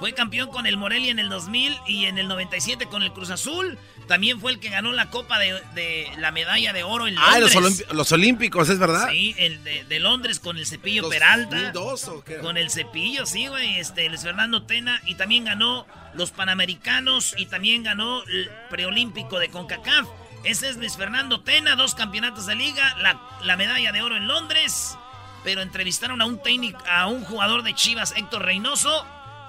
Fue 0.00 0.14
campeón 0.14 0.48
con 0.48 0.66
el 0.66 0.78
Morelia 0.78 1.10
en 1.10 1.18
el 1.18 1.28
2000 1.28 1.76
y 1.86 2.06
en 2.06 2.18
el 2.18 2.26
97 2.26 2.86
con 2.86 3.02
el 3.02 3.12
Cruz 3.12 3.28
Azul. 3.28 3.78
También 4.08 4.40
fue 4.40 4.50
el 4.50 4.58
que 4.58 4.70
ganó 4.70 4.92
la 4.92 5.10
Copa 5.10 5.38
de, 5.38 6.10
la 6.16 6.32
medalla 6.32 6.72
de 6.72 6.82
oro 6.82 7.06
en 7.06 7.18
ah, 7.18 7.38
Londres. 7.38 7.84
Ah, 7.88 7.92
los, 7.92 8.10
Olímpicos, 8.10 8.70
¿es 8.70 8.78
verdad? 8.78 9.10
Sí, 9.10 9.34
el 9.36 9.62
de, 9.62 10.00
Londres 10.00 10.40
con 10.40 10.56
el 10.56 10.66
Cepillo 10.66 11.06
Peralta. 11.10 11.72
Con 12.40 12.56
el 12.56 12.70
Cepillo, 12.70 13.26
sí, 13.26 13.46
güey. 13.46 13.78
Este, 13.78 14.08
Luis 14.08 14.22
Fernando 14.22 14.62
Tena. 14.62 15.02
Y 15.04 15.16
también 15.16 15.44
ganó 15.44 15.86
los 16.14 16.30
Panamericanos 16.30 17.34
y 17.36 17.44
también 17.46 17.82
ganó 17.82 18.24
el 18.24 18.50
preolímpico 18.70 19.38
de 19.38 19.50
CONCACAF. 19.50 20.08
Ese 20.44 20.70
es 20.70 20.78
Luis 20.78 20.96
Fernando 20.96 21.42
Tena, 21.42 21.76
dos 21.76 21.94
campeonatos 21.94 22.46
de 22.46 22.54
liga, 22.54 22.96
la, 23.02 23.20
la 23.44 23.58
medalla 23.58 23.92
de 23.92 24.00
oro 24.00 24.16
en 24.16 24.26
Londres. 24.26 24.96
Pero 25.44 25.60
entrevistaron 25.60 26.22
a 26.22 26.24
un 26.24 26.42
técnico, 26.42 26.82
a 26.90 27.06
un 27.06 27.22
jugador 27.22 27.62
de 27.62 27.74
Chivas, 27.74 28.14
Héctor 28.16 28.46
Reynoso, 28.46 29.06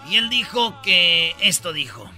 y 0.09 0.15
él 0.15 0.29
dijo 0.29 0.73
que 0.83 1.33
esto 1.41 1.73
dijo. 1.73 2.09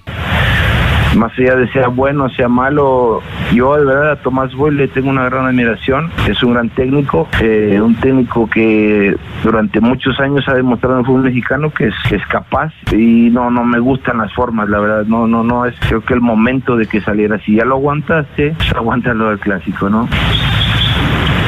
Más 1.16 1.32
allá 1.38 1.56
de 1.56 1.72
sea 1.72 1.90
bueno 1.90 2.28
sea 2.30 2.48
malo, 2.48 3.22
yo 3.54 3.78
de 3.78 3.86
verdad 3.86 4.12
a 4.14 4.16
Tomás 4.16 4.54
Boy 4.56 4.74
le 4.74 4.88
tengo 4.88 5.10
una 5.10 5.26
gran 5.26 5.46
admiración, 5.46 6.10
es 6.28 6.42
un 6.42 6.54
gran 6.54 6.70
técnico, 6.70 7.28
eh, 7.40 7.80
un 7.80 7.94
técnico 7.96 8.50
que 8.50 9.16
durante 9.44 9.80
muchos 9.80 10.20
años 10.20 10.44
ha 10.48 10.56
demostrado 10.56 10.96
en 10.96 11.00
el 11.02 11.06
fútbol 11.06 11.24
mexicano 11.24 11.70
que 11.72 11.88
es, 11.88 11.96
que 12.10 12.16
es 12.16 12.26
capaz. 12.26 12.74
Y 12.92 13.30
no 13.30 13.52
no 13.52 13.64
me 13.64 13.78
gustan 13.80 14.18
las 14.18 14.34
formas, 14.34 14.68
la 14.70 14.80
verdad, 14.80 15.06
no 15.06 15.28
no 15.28 15.44
no 15.44 15.66
es 15.68 15.76
creo 15.82 16.02
que 16.02 16.16
el 16.16 16.22
momento 16.22 16.76
de 16.76 16.88
que 16.88 17.00
saliera, 17.00 17.38
si 17.40 17.58
ya 17.58 17.66
lo 17.66 17.76
aguantaste, 17.76 18.56
pues 18.58 18.74
aguántalo 18.74 19.30
del 19.30 19.40
clásico, 19.40 19.90
¿no? 19.90 20.10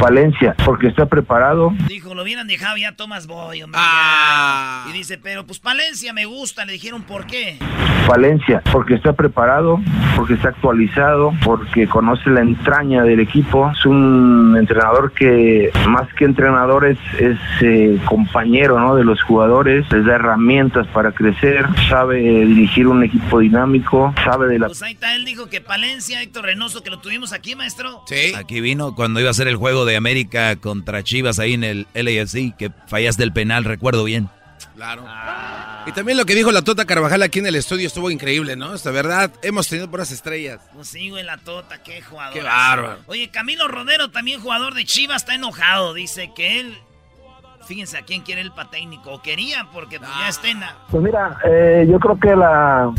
Valencia, 0.00 0.54
porque 0.64 0.88
está 0.88 1.06
preparado. 1.06 1.72
Dijo, 1.88 2.14
lo 2.14 2.22
hubieran 2.22 2.46
dejado 2.46 2.76
ya 2.76 2.92
Tomás 2.92 3.26
Boy, 3.26 3.62
hombre. 3.62 3.80
Ah. 3.82 4.86
Y 4.90 4.92
dice, 4.92 5.18
pero 5.18 5.46
pues 5.46 5.60
Valencia 5.60 6.12
me 6.12 6.26
gusta. 6.26 6.64
Le 6.64 6.74
dijeron, 6.74 7.02
¿por 7.02 7.26
qué? 7.26 7.58
Valencia, 8.06 8.62
porque 8.70 8.94
está 8.94 9.14
preparado, 9.14 9.80
porque 10.14 10.34
está 10.34 10.50
actualizado, 10.50 11.32
porque 11.42 11.88
conoce 11.88 12.30
la 12.30 12.40
entraña 12.40 13.02
del 13.02 13.20
equipo. 13.20 13.70
Es 13.70 13.84
un 13.84 14.54
entrenador 14.58 15.12
que, 15.12 15.72
más 15.88 16.12
que 16.14 16.24
entrenador, 16.24 16.84
es, 16.86 16.98
eh, 17.62 17.98
compañero 18.04 18.78
¿no? 18.78 18.94
de 18.94 19.04
los 19.04 19.22
jugadores, 19.22 19.90
les 19.90 20.04
da 20.04 20.16
herramientas 20.16 20.86
para 20.88 21.12
crecer, 21.12 21.66
sabe 21.88 22.20
dirigir 22.20 22.86
un 22.86 23.02
equipo 23.02 23.40
dinámico, 23.40 24.14
sabe 24.24 24.46
de 24.48 24.58
la... 24.58 24.66
Pues 24.68 24.82
ahí 24.82 24.92
está, 24.92 25.16
él 25.16 25.24
dijo 25.24 25.48
que 25.48 25.60
Palencia, 25.60 26.22
Héctor 26.22 26.44
Reynoso, 26.44 26.82
que 26.82 26.90
lo 26.90 27.00
tuvimos 27.00 27.32
aquí, 27.32 27.56
maestro. 27.56 28.02
Sí. 28.06 28.34
Aquí 28.36 28.60
vino 28.60 28.94
cuando 28.94 29.20
iba 29.20 29.30
a 29.30 29.34
ser 29.34 29.48
el 29.48 29.56
juego 29.56 29.85
de 29.86 29.96
América 29.96 30.56
contra 30.56 31.02
Chivas 31.02 31.38
ahí 31.38 31.54
en 31.54 31.64
el 31.64 31.86
LAFC, 31.94 32.56
que 32.56 32.70
fallaste 32.86 33.22
el 33.22 33.32
penal, 33.32 33.64
recuerdo 33.64 34.04
bien. 34.04 34.28
Claro. 34.74 35.06
Y 35.86 35.92
también 35.92 36.18
lo 36.18 36.26
que 36.26 36.34
dijo 36.34 36.52
la 36.52 36.62
Tota 36.62 36.84
Carvajal 36.84 37.22
aquí 37.22 37.38
en 37.38 37.46
el 37.46 37.54
estudio 37.54 37.86
estuvo 37.86 38.10
increíble, 38.10 38.56
¿no? 38.56 38.74
Esta 38.74 38.90
verdad, 38.90 39.32
hemos 39.42 39.68
tenido 39.68 39.90
puras 39.90 40.10
estrellas. 40.10 40.60
Pues 40.74 40.88
sí, 40.88 41.08
güey, 41.08 41.24
la 41.24 41.38
Tota, 41.38 41.82
qué 41.82 42.02
jugador. 42.02 42.34
Qué 42.34 42.42
bárbaro. 42.42 42.98
Oye, 43.06 43.30
Camilo 43.30 43.68
Rodero, 43.68 44.10
también 44.10 44.40
jugador 44.40 44.74
de 44.74 44.84
Chivas, 44.84 45.22
está 45.22 45.34
enojado. 45.34 45.94
Dice 45.94 46.30
que 46.34 46.60
él 46.60 46.78
Fíjense 47.66 47.98
a 47.98 48.02
quién 48.02 48.22
quiere 48.22 48.40
el 48.42 48.52
patécnico. 48.52 49.12
O 49.12 49.22
quería, 49.22 49.66
porque 49.72 49.98
pues, 49.98 50.10
ya 50.20 50.28
estena. 50.28 50.76
Pues 50.88 51.02
mira, 51.02 51.36
eh, 51.44 51.84
yo 51.90 51.98
creo 51.98 52.18
que 52.18 52.36
la, 52.36 52.92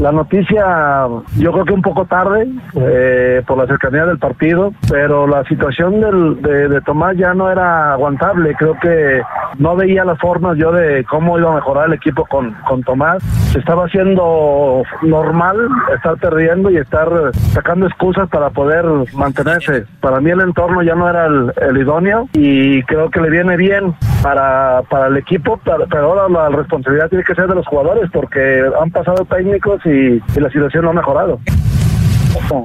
la 0.00 0.12
noticia, 0.12 1.06
yo 1.36 1.52
creo 1.52 1.64
que 1.64 1.72
un 1.72 1.82
poco 1.82 2.04
tarde, 2.04 2.48
eh, 2.74 3.42
por 3.46 3.58
la 3.58 3.66
cercanía 3.66 4.04
del 4.06 4.18
partido, 4.18 4.72
pero 4.90 5.26
la 5.26 5.44
situación 5.44 6.00
del, 6.00 6.42
de, 6.42 6.80
Tomás 6.82 7.16
ya 7.16 7.32
no 7.34 7.50
era 7.50 7.92
aguantable. 7.92 8.54
Creo 8.56 8.78
que 8.80 9.22
no 9.58 9.76
veía 9.76 10.04
las 10.04 10.18
formas 10.18 10.58
yo 10.58 10.72
de 10.72 11.04
cómo 11.04 11.38
iba 11.38 11.52
a 11.52 11.54
mejorar 11.54 11.86
el 11.86 11.94
equipo 11.94 12.24
con, 12.26 12.52
con 12.68 12.82
Tomás. 12.82 13.22
Se 13.52 13.58
estaba 13.58 13.84
haciendo 13.84 14.82
normal 15.02 15.56
estar 15.94 16.16
perdiendo 16.16 16.70
y 16.70 16.76
estar 16.76 17.08
sacando 17.52 17.86
excusas 17.86 18.28
para 18.28 18.50
poder 18.50 18.84
mantenerse. 19.14 19.84
Para 20.00 20.20
mí 20.20 20.30
el 20.30 20.40
entorno 20.40 20.82
ya 20.82 20.94
no 20.94 21.08
era 21.08 21.26
el, 21.26 21.52
el 21.62 21.78
idóneo 21.78 22.28
y 22.32 22.82
creo 22.82 23.10
que 23.10 23.20
le 23.20 23.30
viene 23.30 23.56
bien 23.56 23.94
para, 24.22 24.82
para 24.88 25.08
el 25.08 25.18
equipo, 25.18 25.60
pero 25.64 26.06
ahora 26.06 26.28
la 26.28 26.48
responsabilidad 26.48 27.08
tiene 27.08 27.24
que 27.24 27.34
ser 27.34 27.46
de 27.46 27.54
los 27.54 27.66
jugadores 27.66 28.10
porque 28.10 28.64
han 28.80 28.90
pasado 28.90 29.24
técnicos 29.26 29.83
y, 29.84 30.22
la 30.38 30.50
situación 30.50 30.84
no 30.84 30.90
ha 30.90 30.94
mejorado. 30.94 31.40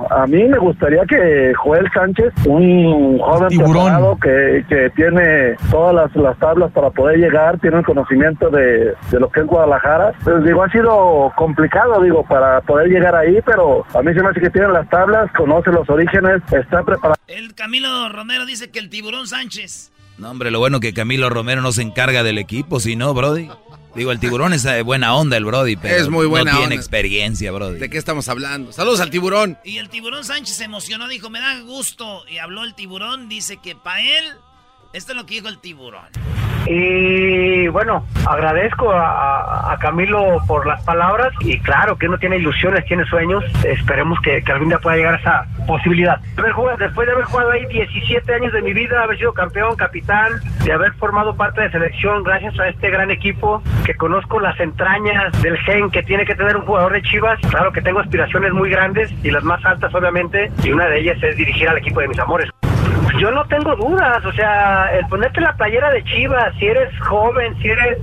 A 0.10 0.26
mí 0.26 0.44
me 0.46 0.58
gustaría 0.58 1.06
que 1.06 1.54
Joel 1.56 1.88
Sánchez, 1.94 2.34
un 2.46 3.20
joven 3.20 3.50
preparado 3.56 4.18
que, 4.18 4.66
que 4.68 4.90
tiene 4.96 5.56
todas 5.70 5.94
las, 5.94 6.16
las, 6.16 6.38
tablas 6.40 6.72
para 6.72 6.90
poder 6.90 7.20
llegar, 7.20 7.60
tiene 7.60 7.78
el 7.78 7.86
conocimiento 7.86 8.50
de, 8.50 8.96
de, 9.12 9.20
lo 9.20 9.30
que 9.30 9.42
es 9.42 9.46
Guadalajara. 9.46 10.14
Pues 10.24 10.44
digo, 10.44 10.64
ha 10.64 10.72
sido 10.72 11.32
complicado, 11.36 12.02
digo, 12.02 12.24
para 12.24 12.62
poder 12.62 12.88
llegar 12.88 13.16
ahí, 13.16 13.40
pero 13.46 13.86
a 13.94 14.02
mí 14.02 14.12
se 14.14 14.24
me 14.24 14.30
hace 14.30 14.42
que 14.42 14.50
tiene 14.50 14.70
las 14.70 14.90
tablas, 14.90 15.32
conoce 15.38 15.72
los 15.72 15.88
orígenes, 15.88 16.42
está 16.52 16.82
preparado. 16.84 17.16
El 17.28 17.54
Camilo 17.54 18.10
Romero 18.10 18.48
dice 18.48 18.72
que 18.72 18.80
el 18.80 18.90
tiburón 18.90 19.28
Sánchez 19.28 19.92
no, 20.20 20.32
hombre, 20.32 20.52
lo 20.52 20.60
bueno 20.60 20.82
que 20.82 20.94
Camilo 20.94 21.30
Romero 21.30 21.62
no 21.62 21.72
se 21.72 21.82
encarga 21.82 22.24
del 22.24 22.40
equipo, 22.40 22.82
si 22.82 22.98
no, 22.98 23.14
Brody. 23.14 23.50
Digo, 23.96 24.12
el 24.12 24.20
tiburón 24.20 24.54
es 24.54 24.64
de 24.64 24.82
buena 24.82 25.16
onda, 25.16 25.38
el 25.38 25.46
Brody, 25.46 25.76
pero 25.76 25.96
es 25.96 26.10
muy 26.10 26.28
buena 26.28 26.54
no 26.54 26.60
tiene 26.60 26.76
experiencia, 26.76 27.52
Brody. 27.52 27.80
¿De 27.80 27.90
qué 27.90 27.98
estamos 27.98 28.30
hablando? 28.30 28.72
Saludos 28.72 29.00
al 29.00 29.10
tiburón. 29.10 29.58
Y 29.64 29.78
el 29.78 29.90
tiburón 29.90 30.24
Sánchez 30.24 30.58
se 30.58 30.64
emocionó, 30.66 31.08
dijo, 31.08 31.30
me 31.30 31.40
da 31.40 31.60
gusto. 31.62 32.24
Y 32.28 32.38
habló 32.38 32.64
el 32.64 32.76
tiburón, 32.76 33.30
dice 33.30 33.58
que 33.58 33.76
para 33.76 34.02
él, 34.02 34.26
esto 34.94 35.14
es 35.14 35.18
lo 35.18 35.26
que 35.26 35.36
dijo 35.36 35.48
el 35.48 35.60
tiburón. 35.60 36.10
Y 36.66 37.68
bueno, 37.70 38.06
agradezco 38.28 38.92
a, 38.92 39.78
Camilo 39.80 40.40
por 40.46 40.68
las 40.68 40.84
palabras 40.84 41.32
y 41.40 41.58
claro 41.60 41.98
que 41.98 42.08
uno 42.08 42.18
tiene 42.18 42.38
ilusiones, 42.38 42.86
tiene 42.86 43.06
sueños. 43.06 43.44
Esperemos 43.64 44.20
que, 44.22 44.44
algún 44.52 44.68
día 44.68 44.78
pueda 44.80 44.98
llegar 44.98 45.14
a 45.16 45.18
esa 45.18 45.48
posibilidad. 45.66 46.20
Después 46.36 47.08
de 47.08 47.14
haber 47.14 47.26
jugado 47.26 47.52
ahí 47.52 47.66
17 47.68 48.34
años 48.34 48.52
de 48.52 48.62
mi 48.62 48.74
vida, 48.74 49.04
haber 49.04 49.18
sido 49.18 49.34
campeón, 49.34 49.76
capitán, 49.78 50.34
de 50.66 50.74
haber 50.74 50.94
formado 50.94 51.36
parte 51.36 51.62
de 51.62 51.72
selección 51.72 52.24
gracias 52.24 52.60
a 52.60 52.68
este 52.68 52.90
gran 52.90 53.10
equipo, 53.10 53.64
que 53.86 53.96
conozco 53.96 54.40
las 54.40 54.60
entrañas 54.60 55.42
del 55.42 55.58
gen 55.60 55.90
que 55.90 56.04
tiene 56.04 56.26
que 56.26 56.36
tener 56.36 56.58
un 56.58 56.66
jugador 56.66 56.94
de 56.94 57.02
Chivas. 57.02 57.40
Claro 57.50 57.72
que 57.72 57.82
tengo 57.82 58.00
aspiraciones 58.00 58.52
muy 58.54 58.70
grandes 58.70 59.12
y 59.24 59.32
las 59.32 59.44
más 59.44 59.64
altas 59.66 59.94
obviamente, 59.96 60.52
y 60.64 60.72
una 60.72 60.88
de 60.88 61.00
ellas 61.00 61.24
es 61.24 61.38
dirigir 61.38 61.70
al 61.70 61.78
equipo 61.78 62.02
de 62.02 62.10
mis 62.10 62.20
amores. 62.20 62.50
Yo 63.20 63.32
no 63.32 63.46
tengo 63.48 63.76
dudas, 63.76 64.24
o 64.26 64.32
sea, 64.32 64.98
el 64.98 65.06
ponerte 65.08 65.42
la 65.42 65.56
playera 65.58 65.92
de 65.92 66.04
Chivas, 66.06 66.56
si 66.58 66.66
eres 66.66 66.90
joven, 67.02 67.54
si 67.62 67.68
eres 67.68 67.98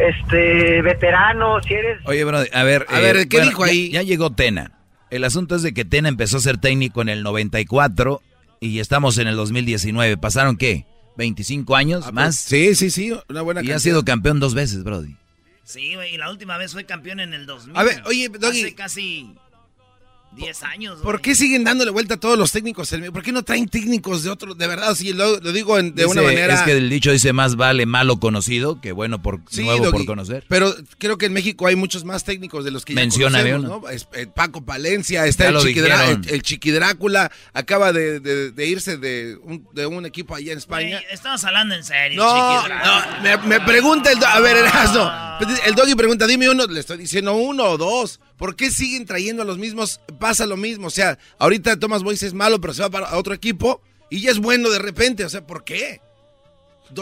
este 0.00 0.80
veterano, 0.82 1.60
si 1.62 1.74
eres... 1.74 2.00
Oye, 2.06 2.24
bro, 2.24 2.38
a 2.38 2.62
ver, 2.62 2.86
a 2.88 3.00
ver, 3.00 3.28
¿qué 3.28 3.42
dijo 3.42 3.64
ahí? 3.64 3.90
Ya, 3.90 4.02
llegó 4.02 4.30
Tena. 4.30 4.72
El 5.10 5.24
asunto 5.24 5.56
es 5.56 5.62
de 5.62 5.74
que 5.74 5.84
Tena 5.84 6.08
empezó 6.08 6.38
a 6.38 6.40
ser 6.40 6.58
técnico 6.58 7.02
en 7.02 7.10
el 7.10 7.22
94 7.22 8.22
y 8.60 8.80
estamos 8.80 9.18
en 9.18 9.28
el 9.28 9.36
2019. 9.36 10.16
¿Pasaron 10.16 10.56
qué? 10.56 10.86
¿25 11.16 11.76
años 11.76 12.00
ah, 12.00 12.06
pues, 12.06 12.14
más? 12.14 12.36
Sí, 12.36 12.74
sí, 12.74 12.90
sí, 12.90 13.12
una 13.28 13.42
buena 13.42 13.62
Y 13.62 13.70
ha 13.70 13.78
sido 13.78 14.04
campeón 14.04 14.40
dos 14.40 14.54
veces, 14.54 14.82
Brody. 14.82 15.16
Sí, 15.62 15.94
güey, 15.94 16.14
y 16.14 16.18
la 16.18 16.30
última 16.30 16.58
vez 16.58 16.72
fue 16.72 16.84
campeón 16.84 17.20
en 17.20 17.32
el 17.32 17.46
2000. 17.46 17.76
A 17.76 17.82
ver, 17.84 18.02
oye, 18.06 18.28
Doggy. 18.28 18.60
Hace 18.60 18.74
casi 18.74 19.34
10 20.34 20.62
años. 20.64 21.00
¿Por 21.02 21.20
qué 21.20 21.34
siguen 21.34 21.64
dándole 21.64 21.90
vuelta 21.90 22.14
a 22.14 22.16
todos 22.16 22.38
los 22.38 22.52
técnicos? 22.52 22.94
¿Por 23.12 23.22
qué 23.22 23.32
no 23.32 23.42
traen 23.42 23.68
técnicos 23.68 24.22
de 24.22 24.30
otro? 24.30 24.54
De 24.54 24.66
verdad, 24.66 24.94
sí, 24.94 25.12
lo, 25.12 25.38
digo 25.40 25.80
de 25.82 26.06
una 26.06 26.22
manera. 26.22 26.54
Es 26.54 26.62
que 26.62 26.72
el 26.72 26.90
dicho 26.90 27.10
dice 27.10 27.32
más 27.32 27.56
vale 27.56 27.86
malo 27.86 28.18
conocido 28.18 28.80
que 28.80 28.92
bueno 28.92 29.22
por 29.22 29.40
nuevo 29.56 29.90
por 29.90 30.04
conocer. 30.04 30.44
Pero 30.48 30.74
creo 30.98 31.18
que 31.18 31.26
en 31.26 31.32
México 31.32 31.66
hay 31.66 31.76
muchos 31.76 32.04
más 32.04 32.24
técnicos 32.24 32.64
de 32.64 32.70
los 32.70 32.84
que 32.84 32.94
Menciona 32.94 33.42
ya 33.42 33.56
conocemos, 33.56 33.82
¿no? 33.82 33.90
Eh, 34.14 34.26
Paco 34.26 34.64
Palencia, 34.64 35.26
está 35.26 35.48
el 35.48 35.58
Chiqui, 35.58 35.80
el, 35.80 36.42
Chiqui, 36.42 36.70
Drácula, 36.70 37.30
acaba 37.52 37.92
de, 37.92 38.52
irse 38.58 38.96
de 38.96 39.38
un, 39.42 39.66
de 39.72 39.86
un, 39.86 40.04
equipo 40.04 40.34
allá 40.34 40.52
en 40.52 40.58
España. 40.58 41.00
estamos 41.10 41.44
hablando 41.44 41.74
en 41.74 41.84
serio, 41.84 42.22
no, 42.22 42.68
No, 42.68 43.42
me, 43.46 43.60
pregunta 43.60 44.10
el... 44.12 44.22
A 44.24 44.40
ver, 44.40 44.56
el 45.66 45.74
Doggy 45.74 45.94
pregunta, 45.94 46.26
dime 46.26 46.48
uno, 46.48 46.66
le 46.66 46.80
estoy 46.80 46.98
diciendo 46.98 47.34
uno 47.34 47.64
o 47.64 47.78
dos. 47.78 48.20
¿Por 48.36 48.56
qué 48.56 48.70
siguen 48.70 49.06
trayendo 49.06 49.42
a 49.42 49.44
los 49.44 49.58
mismos? 49.58 50.00
Pasa 50.24 50.46
lo 50.46 50.56
mismo. 50.56 50.86
O 50.86 50.90
sea, 50.90 51.18
ahorita 51.38 51.78
Thomas 51.78 52.02
Boyce 52.02 52.26
es 52.26 52.32
malo, 52.32 52.58
pero 52.58 52.72
se 52.72 52.80
va 52.80 52.88
para 52.88 53.18
otro 53.18 53.34
equipo 53.34 53.82
y 54.08 54.20
ya 54.20 54.30
es 54.30 54.38
bueno 54.38 54.70
de 54.70 54.78
repente. 54.78 55.22
O 55.22 55.28
sea, 55.28 55.46
¿por 55.46 55.64
qué? 55.64 56.00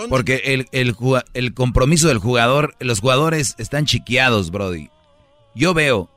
Porque 0.08 0.42
el, 0.46 0.66
el, 0.72 0.96
el 1.32 1.54
compromiso 1.54 2.08
del 2.08 2.18
jugador, 2.18 2.74
los 2.80 2.98
jugadores 2.98 3.54
están 3.58 3.86
chiqueados, 3.86 4.50
Brody. 4.50 4.90
Yo 5.54 5.72
veo, 5.72 6.10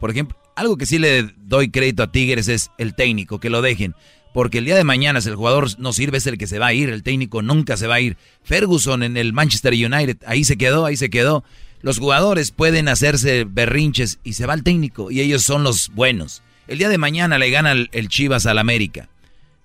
por 0.00 0.10
ejemplo, 0.10 0.36
algo 0.54 0.76
que 0.76 0.84
sí 0.84 0.98
le 0.98 1.32
doy 1.38 1.70
crédito 1.70 2.02
a 2.02 2.12
Tigres 2.12 2.46
es 2.48 2.70
el 2.76 2.94
técnico, 2.94 3.40
que 3.40 3.48
lo 3.48 3.62
dejen. 3.62 3.94
Porque 4.34 4.58
el 4.58 4.66
día 4.66 4.76
de 4.76 4.84
mañana, 4.84 5.22
si 5.22 5.30
el 5.30 5.36
jugador 5.36 5.66
no 5.78 5.94
sirve, 5.94 6.18
es 6.18 6.26
el 6.26 6.36
que 6.36 6.46
se 6.46 6.58
va 6.58 6.66
a 6.66 6.74
ir. 6.74 6.90
El 6.90 7.02
técnico 7.02 7.40
nunca 7.40 7.78
se 7.78 7.86
va 7.86 7.94
a 7.94 8.00
ir. 8.00 8.18
Ferguson 8.42 9.02
en 9.02 9.16
el 9.16 9.32
Manchester 9.32 9.72
United, 9.72 10.18
ahí 10.26 10.44
se 10.44 10.58
quedó, 10.58 10.84
ahí 10.84 10.98
se 10.98 11.08
quedó. 11.08 11.42
Los 11.80 11.98
jugadores 11.98 12.50
pueden 12.50 12.88
hacerse 12.88 13.44
berrinches 13.48 14.18
y 14.24 14.34
se 14.34 14.44
va 14.44 14.52
el 14.52 14.62
técnico 14.62 15.10
y 15.10 15.22
ellos 15.22 15.40
son 15.40 15.64
los 15.64 15.88
buenos. 15.94 16.42
El 16.70 16.78
día 16.78 16.88
de 16.88 16.98
mañana 16.98 17.36
le 17.36 17.50
gana 17.50 17.72
el, 17.72 18.08
Chivas 18.08 18.46
al 18.46 18.56
América. 18.56 19.08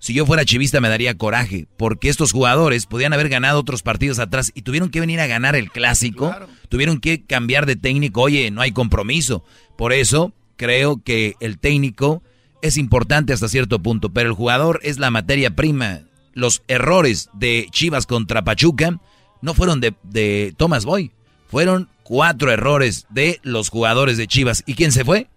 Si 0.00 0.12
yo 0.12 0.26
fuera 0.26 0.44
chivista 0.44 0.80
me 0.80 0.88
daría 0.88 1.16
coraje, 1.16 1.68
porque 1.76 2.08
estos 2.08 2.32
jugadores 2.32 2.86
podían 2.86 3.12
haber 3.12 3.28
ganado 3.28 3.60
otros 3.60 3.84
partidos 3.84 4.18
atrás 4.18 4.50
y 4.56 4.62
tuvieron 4.62 4.90
que 4.90 4.98
venir 4.98 5.20
a 5.20 5.28
ganar 5.28 5.54
el 5.54 5.70
clásico, 5.70 6.34
tuvieron 6.68 6.98
que 6.98 7.22
cambiar 7.22 7.64
de 7.64 7.76
técnico, 7.76 8.22
oye, 8.22 8.50
no 8.50 8.60
hay 8.60 8.72
compromiso. 8.72 9.44
Por 9.78 9.92
eso 9.92 10.32
creo 10.56 11.00
que 11.00 11.36
el 11.38 11.60
técnico 11.60 12.24
es 12.60 12.76
importante 12.76 13.32
hasta 13.32 13.48
cierto 13.48 13.80
punto, 13.80 14.12
pero 14.12 14.28
el 14.28 14.34
jugador 14.34 14.80
es 14.82 14.98
la 14.98 15.12
materia 15.12 15.54
prima. 15.54 16.00
Los 16.32 16.64
errores 16.66 17.30
de 17.34 17.68
Chivas 17.70 18.06
contra 18.06 18.42
Pachuca 18.42 18.98
no 19.42 19.54
fueron 19.54 19.80
de, 19.80 19.94
de 20.02 20.54
Thomas 20.56 20.84
Boy, 20.84 21.12
fueron 21.46 21.88
cuatro 22.02 22.50
errores 22.50 23.06
de 23.10 23.38
los 23.44 23.68
jugadores 23.68 24.16
de 24.16 24.26
Chivas. 24.26 24.64
¿Y 24.66 24.74
quién 24.74 24.90
se 24.90 25.04
fue? 25.04 25.28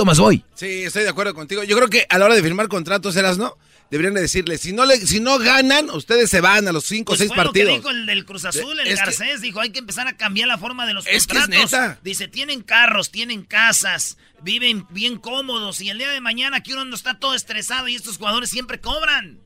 Thomas 0.00 0.18
Boy. 0.18 0.42
Sí, 0.54 0.84
estoy 0.84 1.02
de 1.02 1.10
acuerdo 1.10 1.34
contigo. 1.34 1.62
Yo 1.62 1.76
creo 1.76 1.90
que 1.90 2.06
a 2.08 2.16
la 2.16 2.24
hora 2.24 2.34
de 2.34 2.42
firmar 2.42 2.68
contratos, 2.68 3.16
eras, 3.16 3.36
¿no? 3.36 3.58
Deberían 3.90 4.14
de 4.14 4.22
decirle, 4.22 4.56
si 4.56 4.72
no, 4.72 4.86
le, 4.86 4.96
si 4.96 5.20
no 5.20 5.38
ganan, 5.38 5.90
ustedes 5.90 6.30
se 6.30 6.40
van 6.40 6.66
a 6.66 6.72
los 6.72 6.86
cinco 6.86 7.12
o 7.12 7.16
pues 7.16 7.18
seis 7.18 7.30
partidos. 7.36 7.68
Lo 7.68 7.74
que 7.74 7.78
dijo 7.80 7.90
el 7.90 8.06
del 8.06 8.24
Cruz 8.24 8.46
Azul, 8.46 8.80
el 8.80 8.96
Garcés, 8.96 9.42
dijo, 9.42 9.60
hay 9.60 9.72
que 9.72 9.78
empezar 9.78 10.08
a 10.08 10.16
cambiar 10.16 10.48
la 10.48 10.56
forma 10.56 10.86
de 10.86 10.94
los 10.94 11.04
contratos. 11.04 11.98
Dice, 12.02 12.28
tienen 12.28 12.62
carros, 12.62 13.10
tienen 13.10 13.42
casas, 13.42 14.16
viven 14.40 14.86
bien 14.88 15.18
cómodos 15.18 15.82
y 15.82 15.90
el 15.90 15.98
día 15.98 16.08
de 16.08 16.22
mañana 16.22 16.62
que 16.62 16.72
uno 16.72 16.86
no 16.86 16.96
está 16.96 17.18
todo 17.18 17.34
estresado 17.34 17.86
y 17.88 17.94
estos 17.94 18.16
jugadores 18.16 18.48
siempre 18.48 18.80
cobran. 18.80 19.38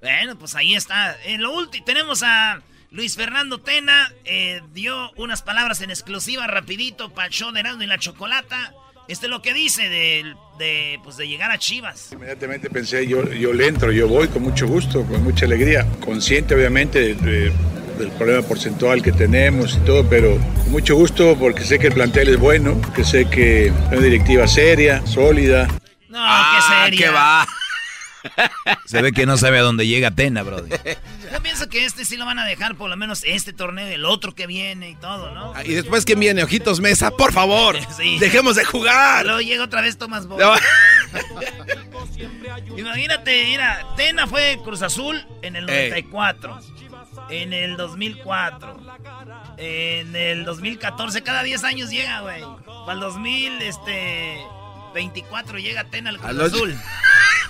Bueno, 0.00 0.38
pues 0.38 0.54
ahí 0.54 0.76
está. 0.76 1.20
En 1.24 1.42
lo 1.42 1.52
último, 1.52 1.84
tenemos 1.84 2.22
a 2.22 2.62
Luis 2.92 3.16
Fernando 3.16 3.58
Tena, 3.58 4.12
eh, 4.24 4.62
dio 4.72 5.10
unas 5.16 5.42
palabras 5.42 5.80
en 5.80 5.90
exclusiva 5.90 6.46
rapidito 6.46 7.12
para 7.12 7.26
el 7.26 7.32
show 7.32 7.50
de 7.50 7.60
y 7.60 7.86
la 7.88 7.98
Chocolata. 7.98 8.72
Este 9.08 9.26
es 9.26 9.30
lo 9.30 9.40
que 9.40 9.54
dice 9.54 9.88
de, 9.88 10.34
de, 10.58 10.98
pues 11.04 11.16
de 11.16 11.28
llegar 11.28 11.52
a 11.52 11.58
Chivas. 11.58 12.10
Inmediatamente 12.12 12.68
pensé, 12.70 13.06
yo, 13.06 13.30
yo 13.32 13.52
le 13.52 13.68
entro, 13.68 13.92
yo 13.92 14.08
voy 14.08 14.26
con 14.28 14.42
mucho 14.42 14.66
gusto, 14.66 15.04
con 15.04 15.22
mucha 15.22 15.46
alegría. 15.46 15.86
Consciente 16.00 16.54
obviamente 16.56 17.14
del 17.14 18.10
problema 18.18 18.42
porcentual 18.46 19.02
que 19.02 19.12
tenemos 19.12 19.76
y 19.76 19.86
todo, 19.86 20.08
pero 20.08 20.36
con 20.56 20.72
mucho 20.72 20.96
gusto 20.96 21.36
porque 21.38 21.62
sé 21.62 21.78
que 21.78 21.86
el 21.86 21.94
plantel 21.94 22.30
es 22.30 22.38
bueno, 22.38 22.80
que 22.94 23.04
sé 23.04 23.26
que 23.26 23.66
es 23.66 23.72
una 23.92 24.00
directiva 24.00 24.48
seria, 24.48 25.06
sólida. 25.06 25.68
No, 26.08 26.18
qué 26.18 26.58
ah, 26.60 26.84
seria. 26.84 27.06
¿Qué 27.06 27.12
va? 27.12 27.46
Se 28.84 29.02
ve 29.02 29.12
que 29.12 29.26
no 29.26 29.36
sabe 29.36 29.58
a 29.58 29.62
dónde 29.62 29.86
llega 29.86 30.10
Tena, 30.10 30.42
bro. 30.42 30.66
Yo 31.32 31.42
pienso 31.42 31.68
que 31.68 31.84
este 31.84 32.04
sí 32.04 32.16
lo 32.16 32.24
van 32.24 32.38
a 32.38 32.44
dejar 32.44 32.76
por 32.76 32.88
lo 32.88 32.96
menos 32.96 33.22
este 33.24 33.52
torneo, 33.52 33.86
el 33.86 34.04
otro 34.04 34.34
que 34.34 34.46
viene 34.46 34.90
y 34.90 34.94
todo, 34.96 35.34
¿no? 35.34 35.52
Ah, 35.54 35.64
y 35.64 35.74
después 35.74 36.04
que 36.04 36.14
viene 36.14 36.42
Ojitos 36.42 36.80
Mesa, 36.80 37.10
por 37.10 37.32
favor, 37.32 37.76
dejemos 38.20 38.56
de 38.56 38.64
jugar. 38.64 39.26
Luego 39.26 39.40
llega 39.40 39.64
otra 39.64 39.80
vez 39.80 39.98
Tomás 39.98 40.26
Boy. 40.26 40.42
Imagínate, 42.76 43.44
mira, 43.46 43.86
Tena 43.96 44.26
fue 44.26 44.58
Cruz 44.62 44.82
Azul 44.82 45.24
en 45.42 45.56
el 45.56 45.66
94, 45.66 46.60
en 47.30 47.52
el 47.52 47.76
2004, 47.76 48.80
en 49.58 50.16
el 50.16 50.44
2014, 50.44 51.22
cada 51.22 51.42
10 51.42 51.64
años 51.64 51.90
llega, 51.90 52.20
güey. 52.20 52.42
Para 52.64 52.92
el 52.92 53.00
2000, 53.00 53.62
este... 53.62 54.38
24 54.96 55.58
llega 55.58 55.84
Tena 55.84 56.10
al 56.10 56.18
Cruz 56.18 56.40
Azul. 56.40 56.76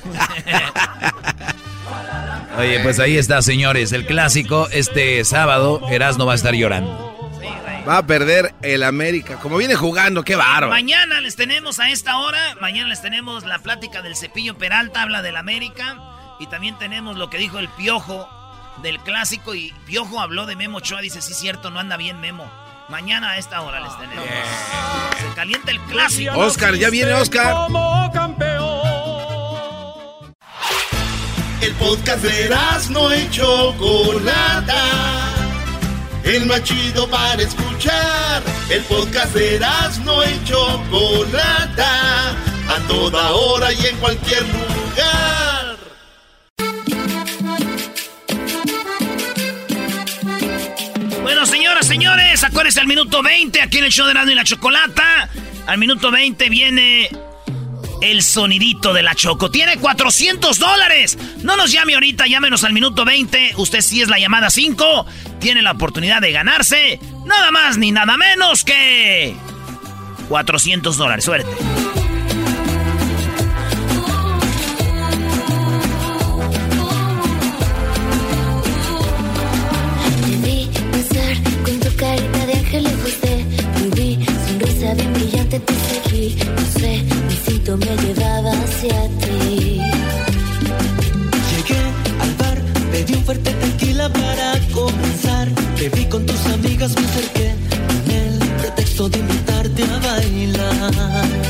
Oye, 2.59 2.81
pues 2.81 2.99
ahí 2.99 3.17
está, 3.17 3.41
señores. 3.41 3.93
El 3.93 4.05
clásico 4.05 4.69
este 4.73 5.25
sábado, 5.25 5.81
Erasmo 5.89 6.27
va 6.27 6.33
a 6.33 6.35
estar 6.35 6.55
llorando. 6.55 7.31
Va 7.89 7.99
a 7.99 8.07
perder 8.07 8.53
el 8.63 8.83
América. 8.83 9.37
Como 9.37 9.59
viene 9.59 9.77
jugando, 9.77 10.25
qué 10.25 10.35
bárbaro. 10.35 10.71
Mañana 10.71 11.21
les 11.21 11.37
tenemos 11.37 11.79
a 11.79 11.89
esta 11.89 12.19
hora, 12.19 12.57
mañana 12.61 12.89
les 12.89 13.01
tenemos 13.01 13.45
la 13.45 13.61
plática 13.61 14.03
del 14.03 14.17
Cepillo 14.17 14.59
Peralta, 14.59 15.03
habla 15.03 15.23
del 15.23 15.37
América. 15.37 16.01
Y 16.41 16.49
también 16.49 16.77
tenemos 16.79 17.17
lo 17.17 17.31
que 17.31 17.39
dijo 17.39 17.61
el 17.61 17.69
Piojo 17.69 18.29
del 18.83 18.99
clásico. 18.99 19.55
Y 19.55 19.73
Piojo 19.87 20.19
habló 20.19 20.47
de 20.47 20.57
Memo 20.57 20.81
Choa, 20.81 21.01
dice, 21.01 21.23
sí, 21.23 21.33
cierto, 21.33 21.71
no 21.71 21.79
anda 21.79 21.97
bien 21.97 22.21
Memo. 22.21 22.51
Mañana 22.89 23.31
a 23.31 23.39
esta 23.39 23.63
hora 23.63 23.81
les 23.81 23.99
tenemos. 23.99 24.25
Se 25.19 25.35
calienta 25.35 25.73
el 25.73 25.81
clásico. 25.81 26.39
Oscar, 26.39 26.75
ya 26.77 26.89
viene 26.89 27.13
Oscar. 27.15 27.53
Como 27.67 28.11
campeón. 28.13 28.77
El 31.61 31.73
podcast 31.75 32.23
de 32.23 32.57
no 32.91 33.13
y 33.15 33.29
Chocolata. 33.31 34.85
El 36.23 36.47
más 36.47 36.63
chido 36.63 37.09
para 37.09 37.43
escuchar. 37.43 38.43
El 38.71 38.83
podcast 38.85 39.35
de 39.35 39.59
no 40.05 40.25
y 40.25 40.45
Chocolata. 40.45 42.31
A 42.69 42.79
toda 42.87 43.33
hora 43.33 43.73
y 43.73 43.87
en 43.87 43.97
cualquier 43.97 44.43
lugar. 44.43 45.56
Bueno, 51.37 51.53
señoras, 51.53 51.87
señores, 51.87 52.45
acuérdense 52.45 52.81
al 52.81 52.87
minuto 52.87 53.23
20 53.23 53.61
aquí 53.61 53.77
en 53.77 53.85
el 53.85 53.93
show 53.93 54.07
de 54.07 54.13
Erasmo 54.13 54.31
y 54.31 54.35
la 54.35 54.43
Chocolata. 54.43 55.29
Al 55.67 55.77
minuto 55.77 56.11
20 56.11 56.49
viene 56.49 57.11
el 58.01 58.23
sonidito 58.23 58.95
de 58.95 59.03
la 59.03 59.15
Choco. 59.15 59.51
Tiene 59.51 59.77
400 59.77 60.59
dólares. 60.59 61.19
No 61.43 61.59
nos 61.59 61.73
llame 61.73 61.93
ahorita, 61.93 62.27
llámenos 62.27 62.65
al 62.65 62.73
minuto 62.73 63.05
20. 63.05 63.53
Usted 63.59 63.83
sí 63.83 64.01
es 64.01 64.09
la 64.09 64.19
llamada 64.19 64.49
5. 64.49 65.05
Tiene 65.39 65.61
la 65.61 65.73
oportunidad 65.73 66.23
de 66.23 66.33
ganarse 66.33 66.99
nada 67.27 67.51
más 67.51 67.77
ni 67.77 67.93
nada 67.93 68.17
menos 68.17 68.65
que 68.65 69.37
400 70.31 70.97
dólares. 70.97 71.23
Suerte. 71.23 71.51
Te 85.61 85.75
seguí, 85.75 86.37
no 86.37 86.81
sé 86.81 87.17
me 87.75 87.97
llevaba 87.97 88.53
hacia 88.53 89.09
ti. 89.19 89.81
Llegué 91.51 91.81
al 92.21 92.35
bar, 92.39 92.63
pedí 92.93 93.15
un 93.15 93.25
fuerte 93.25 93.51
tequila 93.53 94.09
para 94.09 94.61
comenzar. 94.73 95.49
Te 95.77 95.89
vi 95.89 96.05
con 96.05 96.25
tus 96.25 96.47
amigas, 96.47 96.95
me 96.95 97.07
acerqué 97.07 97.55
con 97.89 98.15
el 98.15 98.39
pretexto 98.61 99.09
de 99.09 99.19
invitarte 99.19 99.83
a 99.83 99.99
bailar. 99.99 101.46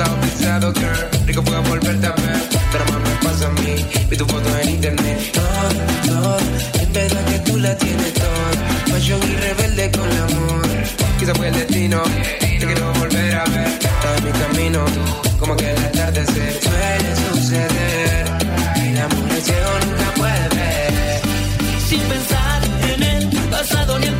has 0.00 0.10
bautizado, 0.10 0.72
girl. 0.74 1.26
Rico 1.26 1.42
fue 1.42 1.58
volverte 1.60 2.06
a 2.06 2.12
ver, 2.12 2.40
pero 2.72 2.84
más 2.86 3.00
me 3.00 3.28
pasa 3.28 3.46
a 3.46 3.50
mí. 3.50 3.84
Vi 4.08 4.16
tu 4.16 4.26
foto 4.26 4.48
en 4.58 4.68
internet. 4.68 5.32
Todo, 5.32 6.20
todo, 6.20 6.38
en 6.80 6.92
verdad 6.92 7.24
que 7.26 7.38
tú 7.40 7.58
la 7.58 7.76
tienes 7.76 8.14
toda. 8.14 8.92
Macho 8.92 9.18
y 9.26 9.36
rebelde 9.36 9.90
con 9.90 10.08
el 10.10 10.18
amor. 10.18 10.66
Quizá 11.18 11.34
fue 11.34 11.48
el 11.48 11.54
destino, 11.54 12.02
te 12.40 12.66
quiero 12.66 12.92
volver 12.94 13.34
a 13.34 13.44
ver. 13.44 13.68
Estás 13.68 14.18
en 14.18 14.24
mi 14.24 14.32
camino, 14.32 14.84
como 15.38 15.56
que 15.56 15.70
el 15.70 15.78
atardecer 15.78 16.60
suele 16.62 17.16
suceder. 17.32 18.26
El 18.76 18.98
amor 18.98 19.40
ciego 19.42 19.70
nunca 19.86 20.14
puede 20.16 20.48
ver. 20.56 21.20
Sin 21.88 22.00
pensar 22.00 22.62
en 22.94 23.02
el 23.02 23.28
pasado 23.50 23.98
ni 23.98 24.06
en 24.06 24.17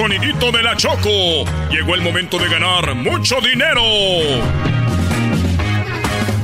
sonidito 0.00 0.50
de 0.50 0.62
la 0.62 0.74
Choco. 0.76 1.44
Llegó 1.70 1.94
el 1.94 2.00
momento 2.00 2.38
de 2.38 2.48
ganar 2.48 2.94
mucho 2.94 3.38
dinero. 3.42 3.82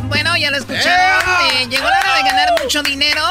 Bueno, 0.09 0.37
ya 0.37 0.51
lo 0.51 0.59
escucharon. 0.59 1.25
eh, 1.55 1.67
llegó 1.71 1.85
la 1.85 1.99
hora 2.01 2.17
de 2.17 2.23
ganar 2.23 2.49
mucho 2.63 2.83
dinero. 2.83 3.23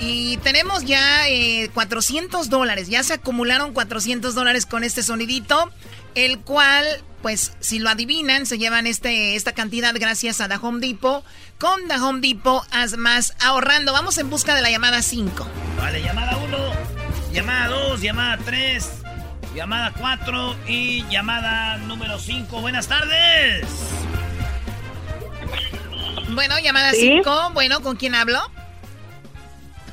Y 0.00 0.38
tenemos 0.38 0.84
ya 0.84 1.28
eh, 1.28 1.70
400 1.72 2.50
dólares. 2.50 2.88
Ya 2.88 3.04
se 3.04 3.14
acumularon 3.14 3.72
400 3.72 4.34
dólares 4.34 4.66
con 4.66 4.82
este 4.82 5.04
sonidito. 5.04 5.70
El 6.16 6.40
cual, 6.40 6.84
pues, 7.22 7.52
si 7.60 7.78
lo 7.78 7.90
adivinan, 7.90 8.46
se 8.46 8.58
llevan 8.58 8.88
este, 8.88 9.36
esta 9.36 9.52
cantidad 9.52 9.94
gracias 9.94 10.40
a 10.40 10.48
The 10.48 10.56
Home 10.60 10.84
Depot. 10.84 11.24
Con 11.58 11.86
The 11.86 11.94
Home 11.98 12.26
Depot, 12.26 12.66
haz 12.72 12.96
más 12.96 13.34
ahorrando. 13.38 13.92
Vamos 13.92 14.18
en 14.18 14.28
busca 14.30 14.56
de 14.56 14.62
la 14.62 14.70
llamada 14.70 15.00
5. 15.00 15.46
Vale, 15.78 16.02
llamada 16.02 16.38
1, 16.38 16.58
llamada 17.32 17.68
2, 17.68 18.00
llamada 18.00 18.38
3, 18.44 19.03
llamada 19.54 19.92
4 19.98 20.56
y 20.66 21.04
llamada 21.08 21.76
número 21.78 22.18
5. 22.18 22.60
Buenas 22.60 22.88
tardes. 22.88 23.66
Bueno, 26.30 26.58
llamada 26.62 26.90
Sí. 26.92 27.00
5. 27.18 27.50
Bueno, 27.54 27.80
¿con 27.80 27.96
quién 27.96 28.14
hablo? 28.14 28.38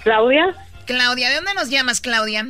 Claudia. 0.03 0.55
Claudia, 0.85 1.29
¿de 1.29 1.35
dónde 1.35 1.53
nos 1.53 1.69
llamas, 1.69 2.01
Claudia? 2.01 2.47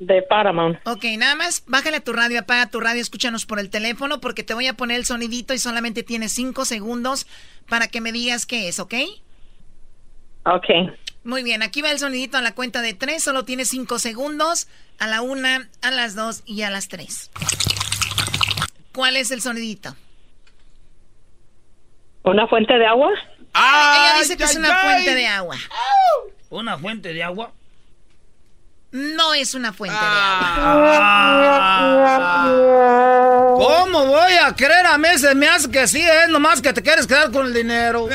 De 0.00 0.20
Paramount. 0.22 0.78
Ok, 0.86 1.04
nada 1.16 1.34
más, 1.34 1.62
bájale 1.66 1.96
a 1.98 2.00
tu 2.00 2.12
radio, 2.12 2.40
apaga 2.40 2.68
tu 2.68 2.80
radio, 2.80 3.00
escúchanos 3.00 3.46
por 3.46 3.58
el 3.58 3.70
teléfono 3.70 4.20
porque 4.20 4.42
te 4.42 4.52
voy 4.52 4.66
a 4.66 4.74
poner 4.74 4.98
el 4.98 5.06
sonidito 5.06 5.54
y 5.54 5.58
solamente 5.58 6.02
tienes 6.02 6.32
cinco 6.32 6.64
segundos 6.66 7.26
para 7.70 7.88
que 7.88 8.00
me 8.02 8.12
digas 8.12 8.44
qué 8.44 8.68
es, 8.68 8.80
¿ok? 8.80 8.94
Ok. 10.44 10.66
Muy 11.24 11.42
bien, 11.42 11.62
aquí 11.62 11.80
va 11.80 11.90
el 11.90 11.98
sonidito 11.98 12.36
a 12.36 12.42
la 12.42 12.54
cuenta 12.54 12.82
de 12.82 12.92
tres, 12.92 13.22
solo 13.22 13.44
tienes 13.44 13.68
cinco 13.68 13.98
segundos, 13.98 14.68
a 14.98 15.06
la 15.06 15.22
una, 15.22 15.68
a 15.80 15.90
las 15.90 16.14
dos 16.14 16.42
y 16.44 16.62
a 16.62 16.70
las 16.70 16.88
tres. 16.88 17.30
¿Cuál 18.92 19.16
es 19.16 19.30
el 19.30 19.40
sonidito? 19.40 19.96
¿Una 22.22 22.46
fuente 22.46 22.74
de 22.74 22.86
agua? 22.86 23.10
Ella 23.54 24.18
dice 24.18 24.36
que 24.36 24.44
es 24.44 24.54
una 24.56 24.76
fuente 24.76 25.14
de 25.14 25.26
agua. 25.26 25.56
¿Una 26.50 26.78
fuente 26.78 27.12
de 27.12 27.22
agua? 27.22 27.52
No 28.92 29.34
es 29.34 29.54
una 29.54 29.72
fuente 29.72 29.96
de 29.96 30.02
agua. 30.06 30.84
¿Cómo 33.56 34.06
voy 34.06 34.32
a 34.34 34.54
creer 34.54 34.86
a 34.86 34.98
mí? 34.98 35.08
Se 35.16 35.34
me 35.34 35.48
hace 35.48 35.70
que 35.70 35.88
sí, 35.88 36.00
es 36.00 36.28
nomás 36.28 36.62
que 36.62 36.72
te 36.72 36.82
quieres 36.82 37.06
quedar 37.06 37.32
con 37.32 37.46
el 37.46 37.54
dinero. 37.54 38.08
No, 38.08 38.14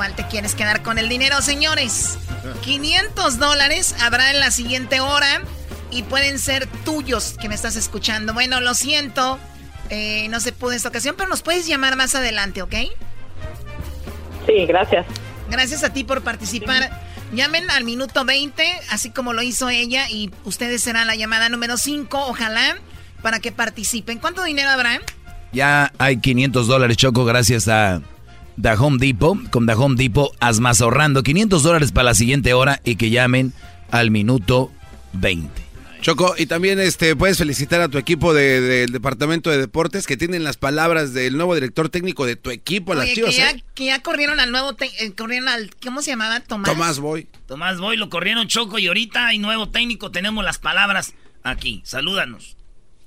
¿cuál 0.00 0.14
te 0.14 0.26
quieres 0.26 0.54
quedar 0.54 0.82
con 0.82 0.96
el 0.96 1.10
dinero, 1.10 1.42
señores? 1.42 2.16
500 2.62 3.38
dólares 3.38 3.94
habrá 4.00 4.30
en 4.30 4.40
la 4.40 4.50
siguiente 4.50 4.98
hora 4.98 5.42
y 5.90 6.04
pueden 6.04 6.38
ser 6.38 6.66
tuyos 6.86 7.36
que 7.38 7.50
me 7.50 7.54
estás 7.54 7.76
escuchando. 7.76 8.32
Bueno, 8.32 8.62
lo 8.62 8.72
siento, 8.72 9.38
eh, 9.90 10.26
no 10.30 10.40
se 10.40 10.52
pudo 10.52 10.72
esta 10.72 10.88
ocasión, 10.88 11.16
pero 11.18 11.28
nos 11.28 11.42
puedes 11.42 11.66
llamar 11.66 11.96
más 11.96 12.14
adelante, 12.14 12.62
¿ok? 12.62 12.74
Sí, 14.46 14.64
gracias. 14.64 15.04
Gracias 15.50 15.84
a 15.84 15.92
ti 15.92 16.02
por 16.02 16.22
participar. 16.22 16.98
Llamen 17.34 17.70
al 17.70 17.84
minuto 17.84 18.24
20, 18.24 18.64
así 18.88 19.10
como 19.10 19.34
lo 19.34 19.42
hizo 19.42 19.68
ella, 19.68 20.08
y 20.08 20.30
ustedes 20.46 20.82
serán 20.82 21.08
la 21.08 21.14
llamada 21.14 21.50
número 21.50 21.76
5, 21.76 22.24
ojalá, 22.26 22.78
para 23.20 23.38
que 23.40 23.52
participen. 23.52 24.18
¿Cuánto 24.18 24.44
dinero 24.44 24.70
habrá? 24.70 24.98
Ya 25.52 25.92
hay 25.98 26.16
500 26.16 26.66
dólares, 26.68 26.96
Choco, 26.96 27.26
gracias 27.26 27.68
a 27.68 28.00
The 28.60 28.72
Home 28.72 28.98
Depot. 28.98 29.38
Con 29.50 29.66
The 29.66 29.74
Home 29.74 29.96
Depot, 29.96 30.34
haz 30.40 30.60
más 30.60 30.80
ahorrando. 30.80 31.22
500 31.22 31.62
dólares 31.62 31.92
para 31.92 32.04
la 32.04 32.14
siguiente 32.14 32.52
hora 32.54 32.80
y 32.84 32.96
que 32.96 33.10
llamen 33.10 33.52
al 33.90 34.10
minuto 34.10 34.70
20. 35.14 35.68
Choco, 36.02 36.34
y 36.38 36.46
también 36.46 36.80
este 36.80 37.14
puedes 37.14 37.36
felicitar 37.36 37.82
a 37.82 37.88
tu 37.88 37.98
equipo 37.98 38.32
de- 38.32 38.62
del 38.62 38.90
departamento 38.90 39.50
de 39.50 39.58
deportes 39.58 40.06
que 40.06 40.16
tienen 40.16 40.44
las 40.44 40.56
palabras 40.56 41.12
del 41.12 41.36
nuevo 41.36 41.54
director 41.54 41.90
técnico 41.90 42.24
de 42.24 42.36
tu 42.36 42.48
equipo, 42.48 42.94
las 42.94 43.04
Oye, 43.04 43.14
chivas. 43.16 43.30
que, 43.32 43.36
ya, 43.36 43.50
¿eh? 43.50 43.64
que 43.74 43.84
ya 43.84 44.00
corrieron 44.00 44.40
al 44.40 44.50
nuevo, 44.50 44.72
te- 44.74 44.90
eh, 45.04 45.12
corrieron 45.14 45.48
al, 45.48 45.70
¿cómo 45.84 46.00
se 46.00 46.12
llamaba? 46.12 46.40
Tomás. 46.40 46.70
Tomás 46.72 47.00
Boy. 47.00 47.28
Tomás 47.46 47.78
Boy 47.80 47.98
lo 47.98 48.08
corrieron 48.08 48.48
Choco 48.48 48.78
y 48.78 48.86
ahorita 48.86 49.26
hay 49.26 49.38
nuevo 49.38 49.68
técnico. 49.68 50.10
Tenemos 50.10 50.42
las 50.42 50.56
palabras 50.58 51.12
aquí. 51.42 51.82
Salúdanos. 51.84 52.56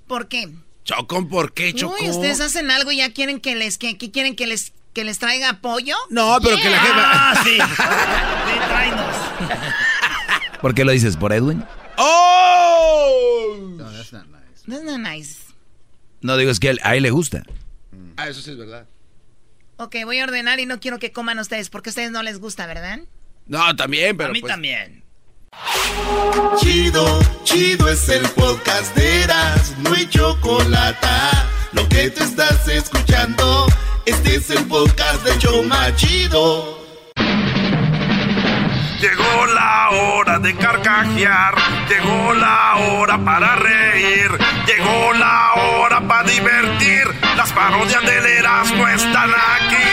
¿Por 0.05 0.27
qué? 0.27 0.49
Chocón, 0.85 1.29
¿por 1.29 1.53
qué, 1.53 1.73
Choco? 1.73 1.95
Uy, 1.99 2.09
ustedes 2.11 2.41
hacen 2.41 2.69
algo 2.69 2.91
y 2.91 2.97
ya 2.97 3.11
quieren 3.11 3.39
que 3.39 3.55
les, 3.55 3.79
que, 3.79 3.97
que 3.97 4.11
quieren 4.11 4.35
que 4.35 4.45
les, 4.45 4.71
que 4.93 5.03
les 5.03 5.19
traiga 5.19 5.49
apoyo. 5.49 5.95
No, 6.09 6.37
pero 6.41 6.55
que 6.57 6.69
la 6.69 6.77
jefa- 6.79 7.03
Ah, 7.05 7.41
sí. 7.43 7.57
Sí, 7.57 8.59
tráenos. 8.67 9.15
¿Por 10.61 10.73
qué 10.75 10.85
lo 10.85 10.91
dices? 10.91 11.17
¿Por 11.17 11.33
Edwin? 11.33 11.63
¡Oh! 11.97 13.57
No, 13.77 13.91
that's 13.91 14.13
not 14.13 14.25
nice. 14.27 14.63
That's 14.67 14.83
not 14.83 14.99
nice. 14.99 15.37
No 16.21 16.37
digo, 16.37 16.51
es 16.51 16.59
que 16.59 16.69
a 16.69 16.71
él- 16.71 16.79
a 16.83 16.95
él 16.95 17.03
le 17.03 17.11
gusta. 17.11 17.43
Ah, 18.17 18.27
eso 18.29 18.41
sí 18.41 18.51
es 18.51 18.57
verdad. 18.57 18.85
Ok, 19.77 19.95
voy 20.05 20.19
a 20.19 20.23
ordenar 20.23 20.59
y 20.59 20.65
no 20.65 20.79
quiero 20.79 20.99
que 20.99 21.11
coman 21.11 21.39
ustedes 21.39 21.69
porque 21.69 21.89
a 21.89 21.91
ustedes 21.91 22.11
no 22.11 22.21
les 22.23 22.39
gusta, 22.39 22.65
¿verdad? 22.67 22.99
No, 23.47 23.75
también, 23.75 24.15
pero 24.15 24.29
A 24.29 24.33
mí 24.33 24.39
pues- 24.41 24.51
también. 24.51 25.03
Chido, 26.59 27.19
chido 27.43 27.87
es 27.89 28.07
el 28.09 28.27
podcast 28.29 28.95
de 28.95 29.23
Eras, 29.23 29.75
no 29.79 29.93
hay 29.93 30.07
chocolate. 30.07 31.07
Lo 31.73 31.87
que 31.89 32.09
te 32.11 32.23
estás 32.23 32.67
escuchando, 32.67 33.67
este 34.05 34.35
es 34.35 34.49
el 34.51 34.65
podcast 34.65 35.23
de 35.23 35.37
Choma 35.39 35.95
Chido. 35.95 36.79
Llegó 39.01 39.45
la 39.53 39.89
hora 39.89 40.39
de 40.39 40.55
carcajear, 40.55 41.55
llegó 41.89 42.33
la 42.33 42.75
hora 42.75 43.17
para 43.23 43.55
reír, 43.55 44.29
llegó 44.67 45.13
la 45.13 45.53
hora 45.55 45.99
para 46.07 46.29
divertir. 46.29 47.03
Las 47.35 47.51
parodias 47.51 48.01
del 48.03 48.25
Erasmo 48.25 48.87
están 48.87 49.31
aquí. 49.31 49.83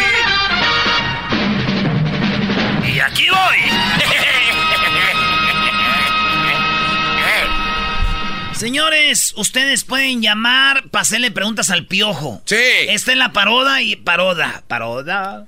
Y 2.93 3.01
aquí 3.01 3.27
voy. 3.31 4.40
Señores, 8.61 9.33
ustedes 9.39 9.85
pueden 9.85 10.21
llamar 10.21 10.91
para 10.91 11.01
hacerle 11.01 11.31
preguntas 11.31 11.71
al 11.71 11.87
piojo. 11.87 12.43
Sí. 12.45 12.57
Esta 12.89 13.13
es 13.13 13.17
la 13.17 13.33
paroda 13.33 13.81
y 13.81 13.97
paroda. 13.97 14.65
Paroda. 14.69 15.47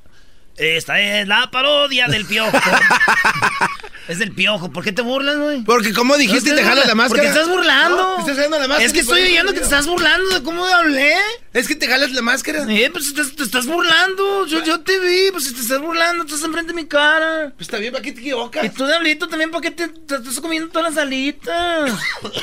Esta 0.57 0.99
es 0.99 1.29
la 1.29 1.51
parodia 1.51 2.07
del 2.07 2.25
piojo. 2.25 2.57
es 4.09 4.19
del 4.19 4.33
piojo. 4.33 4.73
¿Por 4.73 4.83
qué 4.83 4.93
te 4.93 5.03
burlas, 5.03 5.37
güey? 5.37 5.63
Porque 5.63 5.93
como 5.93 6.17
dijiste, 6.17 6.53
No 6.53 6.57
te 6.57 6.65
jalas 6.65 6.87
la 6.87 6.95
máscara. 6.95 7.23
Porque 7.23 7.39
estás 7.39 7.49
burlando. 7.51 8.17
No, 8.17 8.25
te 8.25 8.31
estás 8.31 8.51
la 8.51 8.59
máscara. 8.61 8.83
Es 8.83 8.95
que 8.95 9.01
estoy 9.01 9.21
oyendo 9.21 9.53
que 9.53 9.59
te 9.59 9.65
estás 9.65 9.87
burlando 9.87 10.31
de 10.31 10.43
cómo 10.43 10.65
hablé. 10.65 11.15
Es 11.53 11.69
que 11.69 11.75
te 11.77 11.87
jalas 11.87 12.13
la 12.13 12.23
máscara. 12.23 12.65
Eh, 12.67 12.89
pues 12.91 13.13
te, 13.13 13.23
te 13.25 13.43
estás 13.43 13.67
burlando. 13.67 14.47
Yo, 14.47 14.65
yo 14.65 14.81
te 14.81 14.99
vi, 14.99 15.31
pues 15.33 15.45
si 15.45 15.53
te 15.53 15.61
estás 15.61 15.83
burlando, 15.83 16.25
estás 16.25 16.43
enfrente 16.45 16.73
de 16.73 16.81
mi 16.81 16.87
cara. 16.89 17.53
Pues 17.57 17.69
está 17.69 17.77
bien, 17.77 17.93
¿para 17.93 18.03
qué 18.03 18.13
te 18.13 18.21
equivocas? 18.21 18.65
Y 18.65 18.71
tú, 18.71 18.87
Diablito, 18.87 19.29
también, 19.29 19.51
¿para 19.51 19.61
qué 19.61 19.71
te, 19.71 19.89
te 19.89 20.15
estás 20.15 20.41
comiendo 20.41 20.71
todas 20.71 20.95
las 20.95 21.03
alitas? 21.03 21.93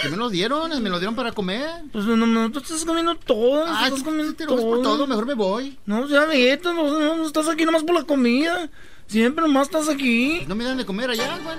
¿Qué 0.01 0.09
me 0.09 0.17
lo 0.17 0.29
dieron? 0.29 0.69
¿Me 0.83 0.89
lo 0.91 0.99
dieron 0.99 1.15
para 1.15 1.31
comer? 1.31 1.67
Pues 1.91 2.05
no, 2.05 2.15
no, 2.15 2.51
tú 2.51 2.59
estás 2.59 2.85
comiendo 2.85 3.15
todo. 3.15 3.65
Ah, 3.67 3.85
estás 3.87 4.03
comiendo 4.03 4.33
te 4.35 4.45
lo 4.45 4.55
ves 4.55 4.63
por 4.65 4.81
todo, 4.83 5.07
mejor 5.07 5.25
me 5.25 5.33
voy. 5.33 5.75
No, 5.87 6.07
ya, 6.07 6.23
amiguito, 6.23 6.71
no, 6.73 6.99
no, 6.99 7.15
no 7.17 7.25
estás 7.25 7.47
aquí 7.47 7.65
nomás 7.65 7.81
por 7.81 7.95
la 7.95 8.03
comida. 8.03 8.69
Siempre 9.07 9.41
nomás 9.41 9.69
estás 9.69 9.89
aquí. 9.89 10.43
No 10.47 10.53
me 10.53 10.63
dan 10.65 10.77
de 10.77 10.85
comer 10.85 11.09
allá, 11.09 11.35
güey. 11.43 11.57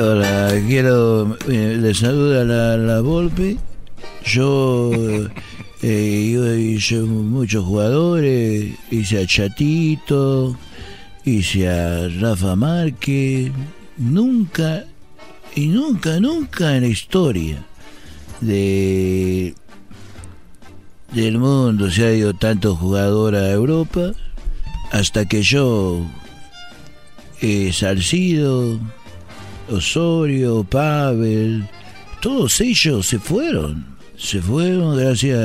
Hola, 0.00 0.52
quiero. 0.66 1.36
eh, 1.48 1.76
le 1.78 1.94
saluda 1.94 2.44
la, 2.44 2.78
la 2.78 3.00
Volpe. 3.02 3.58
Yo. 4.24 4.92
eh, 5.82 6.74
hice 6.76 7.00
muchos 7.00 7.64
jugadores. 7.64 8.74
Hice 8.90 9.22
a 9.22 9.26
Chatito. 9.26 10.56
Hice 11.24 11.68
a 11.68 12.08
Rafa 12.20 12.56
Márquez. 12.56 13.50
Nunca. 13.96 14.84
Y 15.54 15.66
nunca, 15.66 16.20
nunca 16.20 16.76
en 16.76 16.82
la 16.82 16.88
historia 16.88 17.64
de. 18.40 19.54
del 21.12 21.38
mundo 21.38 21.90
se 21.90 22.06
ha 22.06 22.12
ido 22.12 22.34
tanto 22.34 22.76
jugador 22.76 23.34
a 23.34 23.50
Europa. 23.50 24.12
Hasta 24.92 25.26
que 25.26 25.42
yo. 25.42 26.04
Eh, 27.40 27.72
Salcido. 27.72 28.78
Osorio, 29.70 30.64
Pavel, 30.64 31.64
todos 32.20 32.60
ellos 32.60 33.06
se 33.06 33.18
fueron. 33.18 33.86
Se 34.20 34.42
fueron 34.42 34.98
gracias 34.98 35.38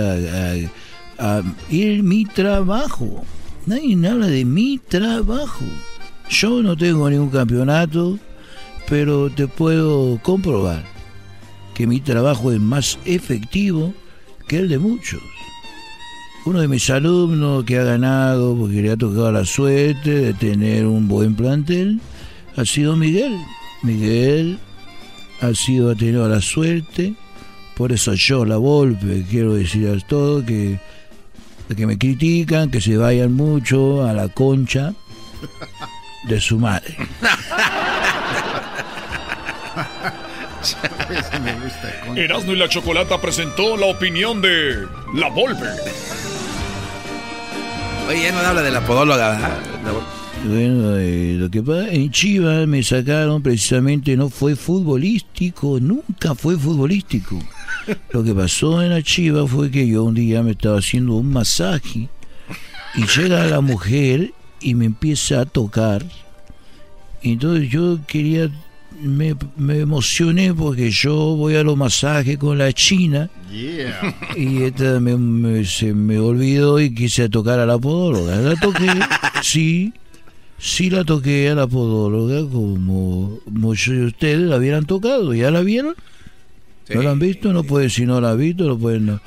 a, 1.20 1.38
a, 1.38 1.44
ir 1.70 2.04
mi 2.04 2.26
trabajo. 2.26 3.24
Nadie 3.66 3.96
habla 4.08 4.28
de 4.28 4.44
mi 4.44 4.78
trabajo. 4.78 5.64
Yo 6.30 6.62
no 6.62 6.76
tengo 6.76 7.10
ningún 7.10 7.30
campeonato, 7.30 8.20
pero 8.90 9.30
te 9.30 9.48
puedo 9.48 10.20
comprobar 10.22 10.84
que 11.74 11.88
mi 11.88 12.02
trabajo 12.02 12.52
es 12.52 12.60
más 12.60 13.00
efectivo 13.06 13.94
que 14.48 14.58
el 14.60 14.70
de 14.70 14.78
muchos. 14.78 15.22
Uno 16.46 16.60
de 16.60 16.68
mis 16.68 16.90
alumnos 16.90 17.64
que 17.64 17.80
ha 17.80 17.84
ganado 17.84 18.56
porque 18.56 18.82
le 18.82 18.92
ha 18.92 18.98
tocado 18.98 19.32
la 19.32 19.46
suerte 19.46 20.12
de 20.12 20.34
tener 20.34 20.86
un 20.86 21.08
buen 21.08 21.36
plantel 21.36 22.00
ha 22.56 22.66
sido 22.66 22.96
Miguel. 22.96 23.36
Miguel 23.82 24.60
ha 25.42 25.54
sido 25.54 25.92
ha 25.92 25.96
tenido 25.96 26.28
la 26.28 26.42
suerte, 26.42 27.16
por 27.76 27.92
eso 27.92 28.14
yo, 28.14 28.46
la 28.46 28.58
Volpe, 28.58 29.26
quiero 29.30 29.54
decir 29.54 29.88
a 29.90 30.08
todos 30.08 30.44
que, 30.46 30.80
que 31.76 31.86
me 31.86 31.98
critican, 31.98 32.72
que 32.72 32.82
se 32.82 32.98
vayan 32.98 33.34
mucho 33.34 34.08
a 34.08 34.14
la 34.14 34.30
concha 34.30 34.94
de 36.28 36.40
su 36.40 36.58
madre. 36.58 36.96
Erasmo 42.16 42.54
y 42.54 42.56
la 42.56 42.70
Chocolata 42.70 43.20
presentó 43.20 43.78
la 43.78 43.88
opinión 43.88 44.42
de 44.42 44.88
La 45.14 45.30
Volpe. 45.30 45.66
Oye, 48.08 48.24
ya 48.24 48.32
no 48.32 48.40
habla 48.40 48.62
de 48.62 48.72
la 48.72 48.82
podóloga, 48.82 49.32
¿verdad? 49.32 49.58
La 49.84 49.92
Volpe. 49.92 50.25
Bueno, 50.48 50.96
eh, 50.98 51.36
lo 51.40 51.50
que 51.50 51.64
pasa, 51.64 51.90
en 51.92 52.12
Chivas 52.12 52.68
me 52.68 52.84
sacaron 52.84 53.42
precisamente, 53.42 54.16
no 54.16 54.30
fue 54.30 54.56
futbolístico, 54.56 55.80
nunca 55.80 56.36
fue 56.36 56.56
futbolístico. 56.58 57.40
Lo 58.12 58.24
que 58.24 58.34
pasó 58.34 58.82
en 58.84 58.90
la 58.92 59.02
Chivas 59.02 59.50
fue 59.50 59.72
que 59.72 59.88
yo 59.88 60.04
un 60.04 60.14
día 60.14 60.44
me 60.44 60.52
estaba 60.52 60.78
haciendo 60.80 61.16
un 61.16 61.32
masaje 61.32 62.10
y 62.96 63.06
llega 63.20 63.46
la 63.48 63.60
mujer 63.62 64.34
y 64.62 64.76
me 64.76 64.86
empieza 64.86 65.42
a 65.42 65.46
tocar. 65.46 66.06
Y 67.24 67.34
entonces 67.34 67.70
yo 67.70 68.00
quería, 68.06 68.50
me, 69.02 69.36
me 69.58 69.80
emocioné 69.80 70.54
porque 70.54 70.92
yo 70.92 71.16
voy 71.36 71.56
a 71.56 71.64
los 71.64 71.76
masajes 71.76 72.38
con 72.38 72.60
la 72.60 72.72
china 72.72 73.30
y 74.38 74.62
esta 74.64 75.00
me, 75.00 75.18
me- 75.18 75.66
se 75.66 75.92
me 75.94 76.20
olvidó 76.20 76.80
y 76.80 76.94
quise 76.94 77.30
tocar 77.30 77.60
a 77.60 77.66
la 77.66 77.80
podóloga. 77.80 78.36
La 78.38 78.56
toqué, 78.56 78.88
sí, 79.42 79.92
sí 80.58 80.90
la 80.90 81.04
toqué 81.04 81.50
a 81.50 81.56
la 81.56 81.68
podóloga 81.68 82.42
como 82.50 83.40
muchos 83.46 83.96
de 83.96 84.06
ustedes 84.06 84.40
la 84.40 84.58
hubieran 84.58 84.86
tocado. 84.86 85.34
¿Ya 85.34 85.52
la 85.52 85.62
vieron? 85.62 85.96
¿No 86.90 87.02
la 87.02 87.12
han 87.12 87.20
visto? 87.20 87.52
No 87.52 87.64
pueden, 87.64 87.90
si 87.90 88.06
no 88.06 88.22
la 88.22 88.32
han 88.32 88.38
visto, 88.38 88.66
no 88.66 88.78
pueden, 88.78 89.06
no, 89.08 89.22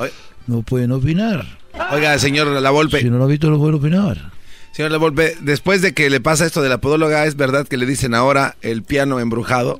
no 0.47 0.63
pueden 0.63 0.93
opinar. 0.93 1.45
Oiga, 1.93 2.19
señor 2.19 2.49
La 2.49 2.71
Volpe. 2.71 3.01
Si 3.01 3.11
no 3.11 3.19
la 3.19 3.25
han 3.25 3.31
visto, 3.31 3.51
no 3.51 3.59
pueden 3.59 3.77
opinar. 3.77 4.31
Señor 4.73 4.93
La 4.93 4.99
Volpe, 4.99 5.37
después 5.41 5.83
de 5.83 5.93
que 5.93 6.09
le 6.11 6.21
pasa 6.21 6.47
esto 6.47 6.63
de 6.63 6.69
la 6.69 6.79
podóloga, 6.79 7.27
¿es 7.27 7.37
verdad 7.37 7.67
que 7.67 7.77
le 7.77 7.87
dicen 7.87 8.15
ahora 8.15 8.57
el 8.63 8.83
piano 8.83 9.19
embrujado? 9.19 9.79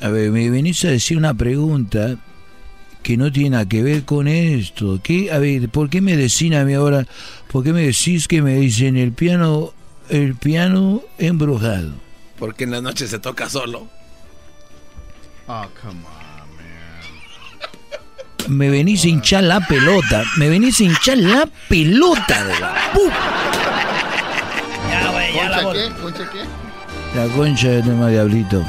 A 0.00 0.08
ver, 0.08 0.30
me 0.30 0.50
venís 0.50 0.84
a 0.84 0.90
decir 0.90 1.16
una 1.16 1.34
pregunta 1.34 2.18
que 3.02 3.16
no 3.16 3.32
tiene 3.32 3.50
nada 3.50 3.68
que 3.68 3.82
ver 3.82 4.04
con 4.04 4.28
esto. 4.28 5.00
¿Qué? 5.02 5.30
A 5.32 5.38
ver, 5.38 5.68
¿por 5.68 5.88
qué 5.88 6.00
me 6.00 6.16
decís 6.16 6.52
a 6.54 6.64
mí 6.64 6.74
ahora? 6.74 7.06
¿Por 7.50 7.64
qué 7.64 7.72
me 7.72 7.82
decís 7.82 8.28
que 8.28 8.42
me 8.42 8.56
dicen 8.56 8.96
el 8.96 9.12
piano, 9.12 9.72
el 10.10 10.34
piano 10.36 11.02
embrujado? 11.18 11.92
Porque 12.38 12.64
en 12.64 12.70
las 12.72 12.82
noches 12.82 13.10
se 13.10 13.18
toca 13.18 13.48
solo. 13.48 13.88
Oh, 15.46 15.66
come 15.82 16.00
on. 16.04 16.20
Me 18.48 18.68
venís 18.70 19.04
a 19.04 19.08
hinchar 19.08 19.44
la 19.44 19.60
pelota. 19.60 20.24
Me 20.36 20.48
venís 20.48 20.80
a 20.80 20.84
hinchar 20.84 21.18
la 21.18 21.46
pelota. 21.68 22.44
de 22.44 22.58
la 22.58 22.92
pu- 22.92 23.12
Ya, 24.90 25.10
güey, 25.12 25.34
ya 25.34 25.48
la 25.50 25.62
¿Concha 25.62 25.66
Volpe. 25.68 25.94
qué? 25.94 26.02
¿Concha 26.02 26.30
qué? 26.32 26.44
La 27.18 27.26
concha 27.34 27.68
de 27.68 27.82
tema 27.82 28.08
diablito. 28.08 28.58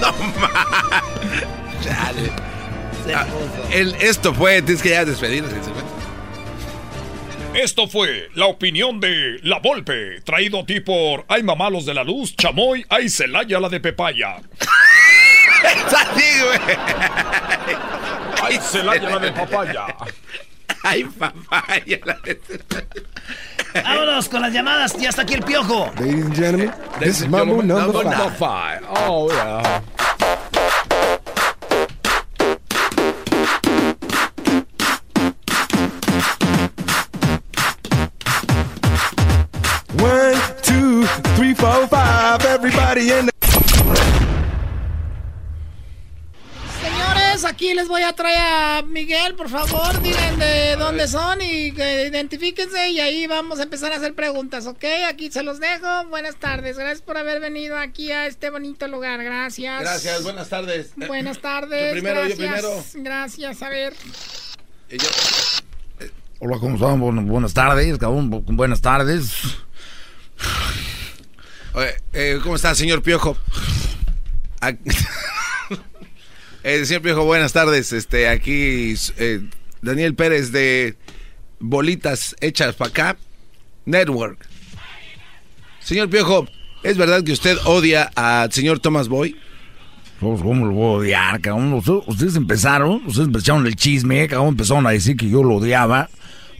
no 0.00 0.12
más. 0.40 1.02
Chale. 1.82 2.30
Ah, 3.14 3.26
el- 3.70 3.94
esto 3.96 4.32
fue, 4.34 4.62
tienes 4.62 4.82
que 4.82 4.90
ya 4.90 5.04
despedirnos. 5.04 5.52
Esto 7.54 7.86
fue 7.88 8.28
la 8.34 8.46
opinión 8.46 9.00
de 9.00 9.38
La 9.42 9.58
Volpe, 9.60 10.20
traído 10.22 10.60
a 10.60 10.66
ti 10.66 10.80
por 10.80 11.24
Ay 11.28 11.42
Mamalos 11.42 11.86
de 11.86 11.94
la 11.94 12.02
Luz, 12.04 12.34
Chamoy, 12.36 12.84
Ay 12.88 13.08
Celaya 13.08 13.60
la 13.60 13.68
de 13.68 13.80
Pepaya. 13.80 14.36
Así, 15.64 16.40
güey. 16.40 16.76
Ay 18.42 18.58
Celaya 18.60 19.08
la 19.10 19.18
de 19.18 19.32
papaya. 19.32 19.86
Ay, 20.82 21.04
papaya. 21.04 21.98
la 22.04 22.14
de- 22.24 22.40
Vámonos 23.82 24.28
con 24.28 24.42
las 24.42 24.52
llamadas. 24.52 24.96
Ya 24.98 25.08
está 25.08 25.22
aquí 25.22 25.34
el 25.34 25.42
piojo. 25.42 25.90
Ladies 25.98 26.24
and 26.26 26.34
gentlemen, 26.36 26.72
this 27.00 27.20
is 27.20 27.28
Mambo 27.28 27.62
number 27.62 28.30
five. 28.38 28.82
Oh, 28.90 29.30
yeah. 29.32 29.80
Señores, 46.80 47.44
aquí 47.44 47.74
les 47.74 47.88
voy 47.88 48.02
a 48.02 48.12
traer 48.14 48.38
a 48.40 48.82
Miguel, 48.82 49.34
por 49.34 49.48
favor, 49.48 50.00
digan 50.02 50.38
de 50.38 50.76
dónde 50.76 51.08
son 51.08 51.40
y 51.40 51.72
que 51.72 52.06
identifíquense 52.08 52.90
y 52.90 53.00
ahí 53.00 53.26
vamos 53.26 53.58
a 53.58 53.64
empezar 53.64 53.92
a 53.92 53.96
hacer 53.96 54.14
preguntas, 54.14 54.66
¿ok? 54.66 54.84
Aquí 55.08 55.30
se 55.30 55.42
los 55.42 55.60
dejo. 55.60 56.04
Buenas 56.08 56.36
tardes, 56.36 56.76
gracias 56.78 57.02
por 57.02 57.16
haber 57.16 57.40
venido 57.40 57.78
aquí 57.78 58.10
a 58.12 58.26
este 58.26 58.50
bonito 58.50 58.86
lugar, 58.88 59.22
gracias. 59.22 59.80
Gracias, 59.82 60.22
buenas 60.22 60.48
tardes. 60.48 60.92
Buenas 60.96 61.40
tardes. 61.40 61.86
Yo 61.86 61.92
primero, 61.92 62.26
yo 62.28 62.36
gracias. 62.36 62.90
primero. 62.92 63.10
Gracias, 63.10 63.62
a 63.62 63.68
ver. 63.68 63.94
Y 64.90 64.98
yo- 64.98 65.08
Hola, 66.40 66.58
¿cómo 66.58 66.74
están? 66.74 67.00
Bu- 67.00 67.24
buenas 67.26 67.54
tardes, 67.54 67.96
cabrón. 67.98 68.28
Buenas 68.46 68.80
tardes. 68.82 69.30
Eh, 72.12 72.38
¿Cómo 72.42 72.54
está, 72.54 72.74
señor 72.74 73.02
Piojo? 73.02 73.36
Ah, 74.60 74.72
eh, 76.62 76.84
señor 76.84 77.02
Piojo, 77.02 77.24
buenas 77.24 77.52
tardes. 77.52 77.92
Este, 77.92 78.28
aquí 78.28 78.94
eh, 79.18 79.40
Daniel 79.82 80.14
Pérez 80.14 80.52
de 80.52 80.96
Bolitas 81.58 82.36
Hechas 82.40 82.76
para 82.76 82.90
acá, 82.90 83.16
Network. 83.86 84.46
Señor 85.80 86.08
Piojo, 86.10 86.46
¿es 86.84 86.96
verdad 86.96 87.24
que 87.24 87.32
usted 87.32 87.56
odia 87.64 88.10
al 88.14 88.52
señor 88.52 88.78
Thomas 88.78 89.08
Boy? 89.08 89.36
Pues, 90.20 90.42
¿Cómo 90.42 90.66
lo 90.66 90.72
voy 90.72 90.84
a 90.84 90.98
odiar, 90.98 91.40
cabrón? 91.40 91.72
Ustedes 92.06 92.36
empezaron, 92.36 93.02
ustedes 93.04 93.26
empezaron 93.26 93.66
el 93.66 93.74
chisme, 93.74 94.28
cabrón. 94.28 94.50
Empezaron 94.50 94.86
a 94.86 94.90
decir 94.90 95.16
que 95.16 95.28
yo 95.28 95.42
lo 95.42 95.56
odiaba 95.56 96.08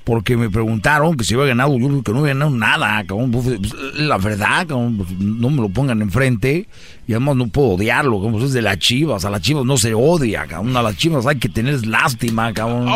porque 0.05 0.37
me 0.37 0.51
preguntaron 0.51 1.17
que 1.17 1.25
si 1.25 1.35
había 1.35 1.47
ganado. 1.47 1.79
Yo 1.79 1.89
creo 1.89 2.03
que 2.03 2.13
no 2.13 2.19
había 2.21 2.35
ganado 2.35 2.51
nada, 2.51 3.05
cabrón. 3.07 3.31
Pues, 3.31 3.59
pues, 3.59 3.73
la 3.95 4.19
verdad, 4.19 4.67
cabrón, 4.67 4.99
pues, 4.99 5.11
no 5.19 5.51
me 5.51 5.63
lo 5.63 5.69
pongan 5.71 6.03
enfrente. 6.03 6.69
Y 7.07 7.13
además 7.13 7.37
no 7.37 7.49
puedo 7.49 7.71
odiarlo, 7.71 8.21
como 8.21 8.43
es 8.45 8.53
de 8.53 8.63
las 8.63 8.79
chivas. 8.79 9.25
A 9.25 9.31
las 9.31 9.41
chivas 9.41 9.65
no 9.65 9.77
se 9.77 9.95
odia, 9.95 10.47
cabrón. 10.47 10.77
A 10.77 10.83
las 10.83 10.97
chivas 10.97 11.27
hay 11.27 11.37
que 11.37 11.49
tener 11.49 11.87
lástima, 11.87 12.53
cabrón. 12.53 12.89
Eh, 12.89 12.95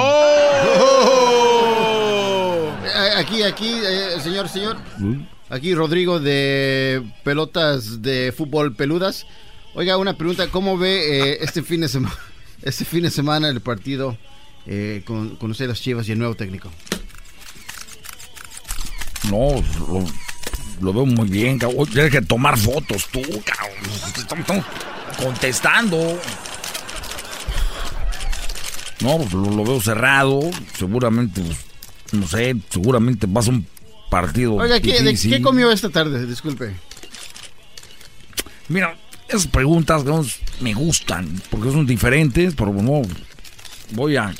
Aquí, 3.16 3.42
aquí, 3.42 3.68
eh, 3.68 4.20
señor, 4.22 4.48
señor. 4.48 4.76
Aquí 5.50 5.74
Rodrigo 5.74 6.20
de 6.20 7.02
pelotas 7.24 8.02
de 8.02 8.32
fútbol 8.36 8.74
peludas. 8.74 9.26
Oiga, 9.74 9.96
una 9.96 10.16
pregunta, 10.16 10.48
¿cómo 10.48 10.76
ve 10.76 11.32
eh, 11.32 11.38
este 11.40 11.62
fin 11.62 11.80
de 11.80 11.88
semana 11.88 12.14
este 12.62 12.84
fin 12.84 13.02
de 13.02 13.10
semana 13.10 13.48
el 13.48 13.60
partido 13.60 14.16
eh, 14.66 15.02
con, 15.04 15.36
con 15.36 15.50
usted 15.50 15.68
las 15.68 15.80
Chivas 15.80 16.08
y 16.08 16.12
el 16.12 16.18
nuevo 16.18 16.34
técnico? 16.34 16.70
No, 19.24 19.62
lo- 19.88 20.04
lo 20.80 20.92
veo 20.92 21.06
muy 21.06 21.28
bien, 21.28 21.58
cabrón. 21.58 21.86
Tienes 21.88 22.12
que 22.12 22.22
tomar 22.22 22.56
fotos 22.58 23.06
tú, 23.12 23.20
cabrón. 23.44 23.76
Estamos, 24.16 24.64
contestando. 25.22 26.20
No, 29.00 29.18
pues 29.18 29.32
lo, 29.32 29.50
lo 29.50 29.64
veo 29.64 29.80
cerrado. 29.80 30.40
Seguramente, 30.76 31.40
pues, 31.40 31.58
no 32.12 32.26
sé, 32.26 32.56
seguramente 32.70 33.26
va 33.26 33.40
a 33.40 33.44
un 33.48 33.66
partido. 34.10 34.54
Oiga, 34.54 34.80
¿qué, 34.80 35.02
de-. 35.02 35.14
¿qué 35.16 35.42
comió 35.42 35.70
esta 35.70 35.88
tarde? 35.90 36.26
Disculpe. 36.26 36.74
Mira, 38.68 38.96
esas 39.28 39.46
preguntas 39.46 40.02
cabrón, 40.04 40.26
me 40.60 40.74
gustan, 40.74 41.40
porque 41.50 41.70
son 41.70 41.86
diferentes, 41.86 42.54
pero 42.54 42.72
no. 42.72 43.02
Voy 43.92 44.16
a. 44.16 44.34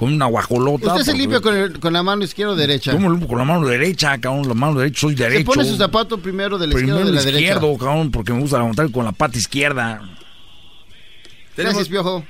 Con 0.00 0.14
una 0.14 0.24
guajolota. 0.26 0.86
¿Usted 0.94 1.04
se 1.04 1.10
porque- 1.10 1.18
limpia 1.18 1.40
con, 1.40 1.54
el- 1.56 1.78
con 1.78 1.92
la 1.92 2.02
mano 2.02 2.24
izquierda 2.24 2.54
o 2.54 2.56
derecha? 2.56 2.92
Yo 2.92 2.98
me 2.98 3.08
limpio 3.10 3.28
con 3.28 3.36
la 3.36 3.44
mano 3.44 3.66
derecha, 3.66 4.16
cabrón. 4.18 4.48
La 4.48 4.54
mano 4.54 4.78
derecha, 4.80 5.00
soy 5.02 5.14
¿Se 5.14 5.24
derecho. 5.24 5.44
pone 5.44 5.62
su 5.64 5.76
zapato 5.76 6.16
primero 6.18 6.56
de 6.58 6.66
la 6.68 6.72
izquierda 6.72 6.94
o 6.94 6.98
Primero 7.00 7.06
de 7.06 7.12
la 7.12 7.18
el 7.20 7.24
derecha? 7.26 7.54
izquierdo, 7.54 7.76
cabrón, 7.78 8.10
porque 8.10 8.32
me 8.32 8.40
gusta 8.40 8.56
levantar 8.58 8.90
con 8.90 9.04
la 9.04 9.12
pata 9.12 9.36
izquierda. 9.36 10.00
Gracias, 11.54 11.88
Piojo. 11.90 12.24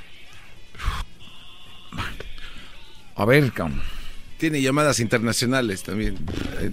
A 3.17 3.25
ver, 3.25 3.53
cabrón. 3.53 3.81
Tiene 4.39 4.61
llamadas 4.63 4.99
internacionales 5.01 5.83
también. 5.83 6.17
Eh, 6.61 6.73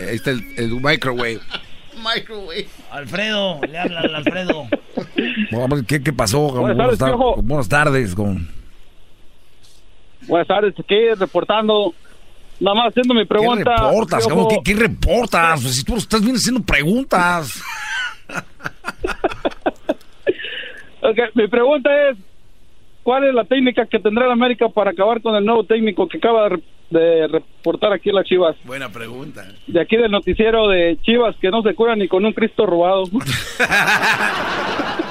Ahí 0.00 0.16
está 0.16 0.30
el, 0.30 0.42
el 0.56 0.70
microwave. 0.80 1.40
Microwave. 2.16 2.66
Alfredo, 2.90 3.60
le 3.68 3.78
habla 3.78 4.00
al 4.00 4.14
Alfredo. 4.16 4.66
¿qué, 5.86 6.02
qué 6.02 6.12
pasó? 6.12 6.48
cabrón? 6.52 6.76
Buenas 6.76 6.98
tardes, 6.98 7.16
buenas 7.44 7.68
tardes, 7.68 8.14
cabrón. 8.14 8.48
Buenas 10.26 10.48
tardes, 10.48 10.74
aquí 10.78 11.14
reportando. 11.18 11.94
Nada 12.60 12.76
más 12.76 12.88
haciendo 12.88 13.14
mi 13.14 13.24
pregunta. 13.24 13.74
¿Qué 13.76 13.82
reportas, 13.84 14.26
cabrón? 14.26 14.46
¿Qué, 14.48 14.60
qué 14.64 14.74
reportas? 14.80 15.62
Pues 15.62 15.74
si 15.74 15.84
tú 15.84 15.96
estás 15.96 16.22
bien 16.22 16.36
haciendo 16.36 16.62
preguntas. 16.62 17.62
Ok, 21.04 21.18
mi 21.34 21.46
pregunta 21.48 21.90
es: 22.08 22.16
¿cuál 23.02 23.24
es 23.24 23.34
la 23.34 23.44
técnica 23.44 23.84
que 23.84 23.98
tendrá 23.98 24.24
el 24.24 24.32
América 24.32 24.70
para 24.70 24.92
acabar 24.92 25.20
con 25.20 25.34
el 25.34 25.44
nuevo 25.44 25.64
técnico 25.64 26.08
que 26.08 26.16
acaba 26.16 26.48
de 26.88 27.26
reportar 27.28 27.92
aquí 27.92 28.08
en 28.08 28.14
las 28.14 28.24
Chivas? 28.24 28.56
Buena 28.64 28.88
pregunta. 28.88 29.44
De 29.66 29.82
aquí 29.82 29.98
del 29.98 30.10
noticiero 30.10 30.66
de 30.68 30.98
Chivas, 31.02 31.36
que 31.42 31.50
no 31.50 31.60
se 31.60 31.74
cura 31.74 31.94
ni 31.94 32.08
con 32.08 32.24
un 32.24 32.32
Cristo 32.32 32.64
robado. 32.66 33.04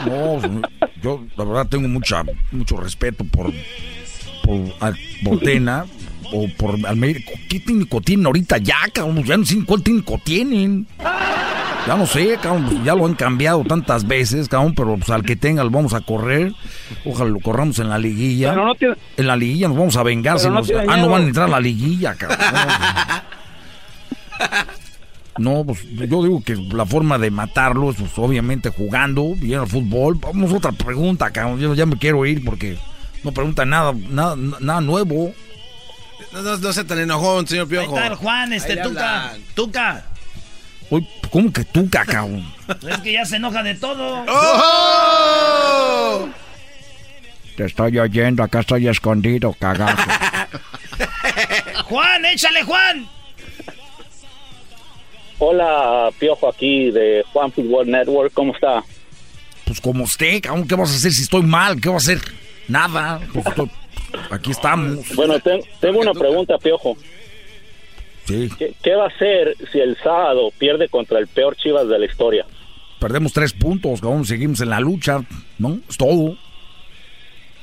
No, 0.04 0.38
yo 1.02 1.24
la 1.38 1.46
verdad 1.46 1.68
tengo 1.70 1.88
mucha, 1.88 2.24
mucho 2.52 2.76
respeto 2.76 3.24
por, 3.24 3.54
por, 4.44 4.60
a- 4.80 4.94
por 5.24 5.40
Tena 5.40 5.86
o 6.32 6.48
por 6.58 6.78
Almeida. 6.86 7.20
¿Qué 7.50 7.60
técnico 7.60 8.00
tienen 8.02 8.26
ahorita 8.28 8.58
ya, 8.60 8.76
cabrón? 8.94 9.24
Ya 9.24 9.38
no 9.38 9.46
sé 9.46 9.64
cuál 9.66 9.82
técnico 9.82 10.20
tienen. 10.24 10.86
Ya 11.86 11.98
no 11.98 12.06
sé, 12.08 12.38
cabrón, 12.42 12.66
pues 12.70 12.84
ya 12.86 12.96
lo 12.96 13.06
han 13.06 13.14
cambiado 13.16 13.64
tantas 13.66 14.08
veces, 14.08 14.48
cabrón, 14.48 14.74
pero 14.74 14.96
pues 14.96 15.10
al 15.10 15.24
que 15.24 15.36
tenga 15.36 15.64
lo 15.66 15.70
vamos 15.70 15.94
a 15.94 16.00
correr. 16.02 16.54
Ojalá 17.06 17.30
lo 17.30 17.40
corramos 17.40 17.78
en 17.80 17.90
la 17.90 17.98
liguilla. 18.00 18.52
Pero 18.54 18.66
no 18.66 18.76
tiene- 18.76 18.96
En 19.18 19.28
la 19.28 19.36
liguilla 19.36 19.68
nos 19.68 19.78
vamos 19.78 19.96
a 19.98 20.04
vengar. 20.04 20.40
Si 20.40 20.48
no 20.48 20.54
nos- 20.56 20.72
ah, 20.72 20.98
no 20.98 21.10
van 21.10 21.24
a 21.24 21.28
entrar 21.28 21.48
a 21.48 21.52
la 21.52 21.60
liguilla, 21.60 22.16
cabrón. 22.16 22.40
No, 25.40 25.64
pues 25.66 25.84
yo 25.90 26.24
digo 26.24 26.44
que 26.46 26.56
la 26.56 26.86
forma 26.86 27.18
de 27.18 27.32
matarlo 27.32 27.90
es 27.90 27.96
pues, 27.98 28.12
obviamente 28.18 28.70
jugando 28.70 29.34
bien 29.36 29.60
al 29.62 29.68
fútbol. 29.68 30.16
Vamos 30.22 30.54
a 30.54 30.58
otra 30.58 30.72
pregunta, 30.72 31.32
cabrón. 31.32 31.60
Yo 31.60 31.74
ya 31.74 31.86
me 31.88 31.98
quiero 31.98 32.24
ir 32.26 32.46
porque 32.46 32.78
no 33.24 33.32
pregunta 33.32 33.66
nada, 33.66 33.94
nada, 34.10 34.36
nada 34.36 34.82
nuevo. 34.82 35.34
No, 36.32 36.42
no, 36.42 36.58
no 36.58 36.74
sea 36.74 36.84
tan 36.84 37.00
enojón, 37.00 37.48
señor 37.48 37.66
Ahí 37.66 37.70
Piojo. 37.72 37.96
está 37.96 38.08
el 38.08 38.16
Juan, 38.16 38.54
este 38.54 38.74
Ahí 38.74 38.80
Tuca. 38.84 39.34
Tuca. 39.56 40.06
Uy, 40.90 41.08
¿cómo 41.32 41.52
que 41.52 41.64
tú, 41.66 41.90
cabrón? 41.90 42.46
Es 42.88 42.98
que 43.00 43.14
ya 43.14 43.26
se 43.26 43.38
enoja 43.38 43.64
de 43.64 43.76
todo. 43.76 44.26
¡Oh! 44.28 46.30
Te 47.56 47.66
estoy 47.66 47.98
oyendo, 48.00 48.44
acá 48.44 48.60
estoy 48.62 48.88
escondido, 48.88 49.54
cagazo. 49.54 50.04
Juan, 51.86 52.26
échale, 52.26 52.64
Juan. 52.64 53.08
Hola, 55.40 56.10
Piojo, 56.20 56.50
aquí 56.50 56.92
de 56.92 57.24
Juan 57.32 57.52
Football 57.52 57.90
Network. 57.92 58.34
¿Cómo 58.34 58.54
está? 58.54 58.84
Pues 59.66 59.80
como 59.82 60.04
usted, 60.04 60.42
cabrón, 60.42 60.68
¿qué 60.68 60.76
vas 60.76 60.92
a 60.92 60.96
hacer 60.96 61.12
si 61.12 61.24
estoy 61.24 61.44
mal? 61.44 61.80
¿Qué 61.80 61.90
vas 61.90 62.08
a 62.08 62.12
hacer? 62.14 62.22
Nada. 62.68 63.20
Pues, 63.34 63.46
aquí 64.32 64.52
estamos. 64.52 65.16
Bueno, 65.16 65.40
ten- 65.40 65.64
tengo 65.80 66.00
una 66.00 66.14
pregunta, 66.14 66.58
Piojo. 66.58 66.96
Sí, 68.26 68.50
¿Qué, 68.58 68.74
qué 68.82 68.96
va 68.96 69.06
a 69.06 69.08
hacer 69.08 69.56
si 69.72 69.80
el 69.80 69.98
sábado 69.98 70.50
pierde 70.58 70.88
contra 70.88 71.20
el 71.20 71.28
peor 71.28 71.56
Chivas 71.58 71.88
de 71.88 72.00
la 72.00 72.06
historia? 72.06 72.46
perdemos 73.00 73.34
tres 73.34 73.52
puntos, 73.52 74.00
cabrón, 74.00 74.24
seguimos 74.24 74.62
en 74.62 74.70
la 74.70 74.80
lucha, 74.80 75.20
¿no? 75.60 75.78
Es 75.90 75.98
todo. 75.98 76.38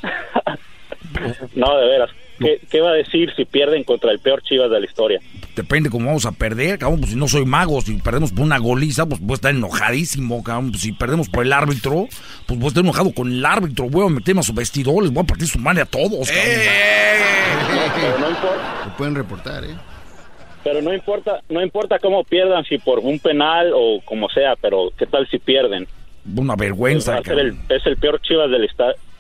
No, 1.55 1.77
de 1.79 1.87
veras. 1.87 2.11
¿Qué, 2.41 2.61
qué 2.71 2.81
va 2.81 2.91
a 2.91 2.95
decir 2.95 3.31
si 3.37 3.45
pierden 3.45 3.85
contra 3.85 4.11
el 4.11 4.19
peor 4.19 4.43
Chivas 4.43 4.71
de 4.71 4.81
la 4.81 4.87
historia? 4.87 5.21
Depende 5.55 5.91
cómo 5.91 6.07
vamos 6.07 6.25
a 6.25 6.33
perder, 6.33 6.79
cabrón. 6.79 7.01
Pues 7.01 7.13
si 7.13 7.19
no 7.19 7.29
soy 7.29 7.45
mago, 7.45 7.81
si 7.83 7.95
perdemos 7.99 8.33
por 8.33 8.45
una 8.47 8.59
goliza, 8.59 9.05
pues 9.07 9.21
voy 9.21 9.33
a 9.33 9.35
estar 9.35 9.51
enojadísimo, 9.55 10.43
cabrón. 10.43 10.71
Pues 10.71 10.83
si 10.83 10.93
perdemos 10.93 11.29
por 11.29 11.45
el 11.45 11.53
árbitro, 11.53 12.07
pues 12.47 12.59
voy 12.59 12.65
a 12.67 12.69
estar 12.69 12.83
enojado 12.83 13.13
con 13.13 13.31
el 13.31 13.45
árbitro. 13.45 13.89
Voy 13.91 14.07
a 14.07 14.09
meterme 14.09 14.41
a 14.41 14.43
su 14.45 14.55
vestidor, 14.55 15.03
les 15.03 15.13
voy 15.13 15.23
a 15.23 15.27
partir 15.27 15.47
su 15.47 15.59
madre 15.59 15.83
a 15.83 15.87
todos, 15.87 16.29
cabrón. 16.31 16.47
Pero 18.01 18.19
no 18.19 18.31
importa. 18.31 18.83
Lo 18.87 18.97
pueden 18.97 19.15
reportar, 19.15 19.65
¿eh? 19.65 19.75
Pero 20.65 20.83
no 20.83 20.93
importa, 20.95 21.41
no 21.49 21.63
importa 21.63 21.99
cómo 21.99 22.23
pierdan, 22.25 22.65
si 22.65 22.79
por 22.79 22.99
un 22.99 23.19
penal 23.19 23.73
o 23.75 24.01
como 24.05 24.29
sea, 24.29 24.55
pero 24.61 24.91
¿qué 24.99 25.07
tal 25.07 25.27
si 25.31 25.39
pierden? 25.39 25.87
Una 26.37 26.55
vergüenza, 26.55 27.13
Va 27.15 27.19
a 27.21 27.23
ser 27.23 27.39
el- 27.39 27.51
cabrón. 27.57 27.67
es 27.71 27.87
el 27.87 27.97
peor 27.97 28.21
Chivas 28.21 28.51
de 28.51 28.59
la 28.59 28.67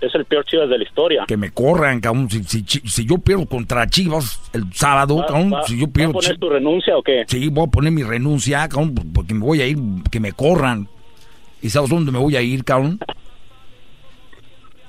es 0.00 0.14
el 0.14 0.24
peor 0.24 0.44
Chivas 0.44 0.68
de 0.68 0.78
la 0.78 0.84
historia. 0.84 1.24
Que 1.28 1.36
me 1.36 1.50
corran, 1.50 2.00
cabrón. 2.00 2.28
Si, 2.30 2.42
si, 2.44 2.64
si- 2.66 2.80
si 2.88 3.06
yo 3.06 3.18
pierdo 3.18 3.46
contra 3.46 3.86
Chivas 3.88 4.40
el 4.52 4.72
sábado, 4.72 5.16
¿Va, 5.16 5.26
cabrón, 5.26 5.52
va- 5.52 5.62
si 5.64 5.76
yo 5.78 5.86
va 5.86 5.90
a 5.90 5.92
pierdo... 5.92 6.12
poner 6.14 6.38
tu 6.38 6.48
renuncia 6.48 6.96
o 6.96 7.02
qué? 7.02 7.24
Sí, 7.26 7.48
voy 7.48 7.64
a 7.66 7.70
poner 7.70 7.92
mi 7.92 8.02
renuncia, 8.02 8.68
cabrón, 8.68 8.94
porque 9.14 9.34
me 9.34 9.44
voy 9.44 9.60
a 9.62 9.66
ir, 9.66 9.78
que 10.10 10.20
me 10.20 10.32
corran. 10.32 10.88
¿Y 11.62 11.70
sabes 11.70 11.90
dónde 11.90 12.10
me 12.12 12.18
voy 12.18 12.36
a 12.36 12.42
ir, 12.42 12.64
cabrón? 12.64 12.98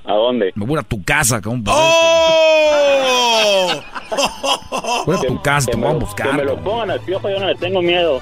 ¿A 0.06 0.14
dónde? 0.14 0.52
Me 0.56 0.66
voy 0.66 0.80
a 0.80 0.84
tu 0.84 1.04
casa, 1.04 1.42
cabrón. 1.42 1.64
¡Oh! 1.68 3.82
Voy 5.06 5.16
a 5.16 5.20
tu 5.22 5.42
casa, 5.42 5.72
te 5.72 5.78
me 5.78 5.86
voy 5.88 5.96
a 5.96 6.00
buscar. 6.00 6.32
Que 6.32 6.38
me 6.38 6.44
lo 6.44 6.58
pongan 6.58 6.92
al 6.92 7.00
piojo, 7.02 7.30
yo 7.30 7.40
no 7.40 7.48
le 7.48 7.56
tengo 7.56 7.82
miedo. 7.82 8.20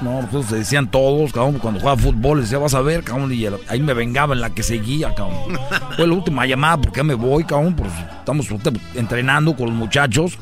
No, 0.00 0.26
pues 0.30 0.46
se 0.46 0.56
decían 0.56 0.90
todos, 0.90 1.32
cabrón, 1.32 1.58
cuando 1.58 1.80
jugaba 1.80 2.00
fútbol, 2.00 2.40
decía, 2.40 2.58
vas 2.58 2.74
a 2.74 2.80
ver, 2.80 3.04
cabrón, 3.04 3.32
y 3.32 3.46
ahí 3.68 3.80
me 3.80 3.92
vengaba 3.94 4.34
en 4.34 4.40
la 4.40 4.50
que 4.50 4.62
seguía, 4.62 5.14
cabrón. 5.14 5.58
Fue 5.96 6.06
la 6.06 6.14
última 6.14 6.46
llamada, 6.46 6.78
porque 6.78 7.02
me 7.02 7.14
voy, 7.14 7.44
cabrón, 7.44 7.74
pues 7.76 7.90
estamos 8.18 8.48
entrenando 8.94 9.54
con 9.54 9.66
los 9.66 9.74
muchachos. 9.74 10.38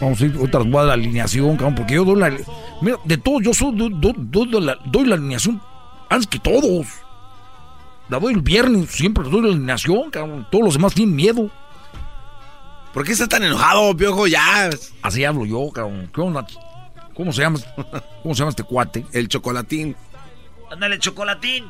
Vamos 0.00 0.20
a 0.20 0.26
ir, 0.26 0.36
les 0.36 0.50
voy 0.50 0.80
a 0.80 0.84
la 0.84 0.92
alineación, 0.92 1.56
cabrón, 1.56 1.74
porque 1.74 1.94
yo 1.94 2.04
doy 2.04 2.16
la... 2.16 2.32
Mira, 2.80 2.98
de 3.04 3.16
todos, 3.16 3.42
yo 3.42 3.54
soy, 3.54 3.74
la, 3.76 4.78
doy 4.84 5.06
la 5.06 5.14
alineación 5.14 5.60
antes 6.10 6.26
que 6.26 6.38
todos. 6.38 6.86
La 8.08 8.18
doy 8.18 8.34
el 8.34 8.42
viernes, 8.42 8.90
siempre 8.90 9.24
doy 9.28 9.42
la 9.42 9.48
alineación, 9.48 10.10
cabrón. 10.10 10.46
Todos 10.50 10.64
los 10.64 10.74
demás 10.74 10.94
tienen 10.94 11.14
miedo. 11.14 11.50
¿Por 12.92 13.04
qué 13.04 13.12
estás 13.12 13.28
tan 13.28 13.44
enojado, 13.44 13.96
Piojo? 13.96 14.26
Ya. 14.26 14.70
Así 15.02 15.24
hablo 15.24 15.44
yo, 15.44 15.70
cabrón. 15.70 16.10
¿Qué 16.12 16.20
onda? 16.20 16.46
¿Cómo 17.18 17.32
se 17.32 17.42
llama? 17.42 17.58
¿Cómo 18.22 18.32
se 18.32 18.38
llama 18.38 18.50
este 18.50 18.62
cuate? 18.62 19.04
El 19.12 19.26
chocolatín. 19.26 19.96
Ándale, 20.70 21.00
chocolatín. 21.00 21.64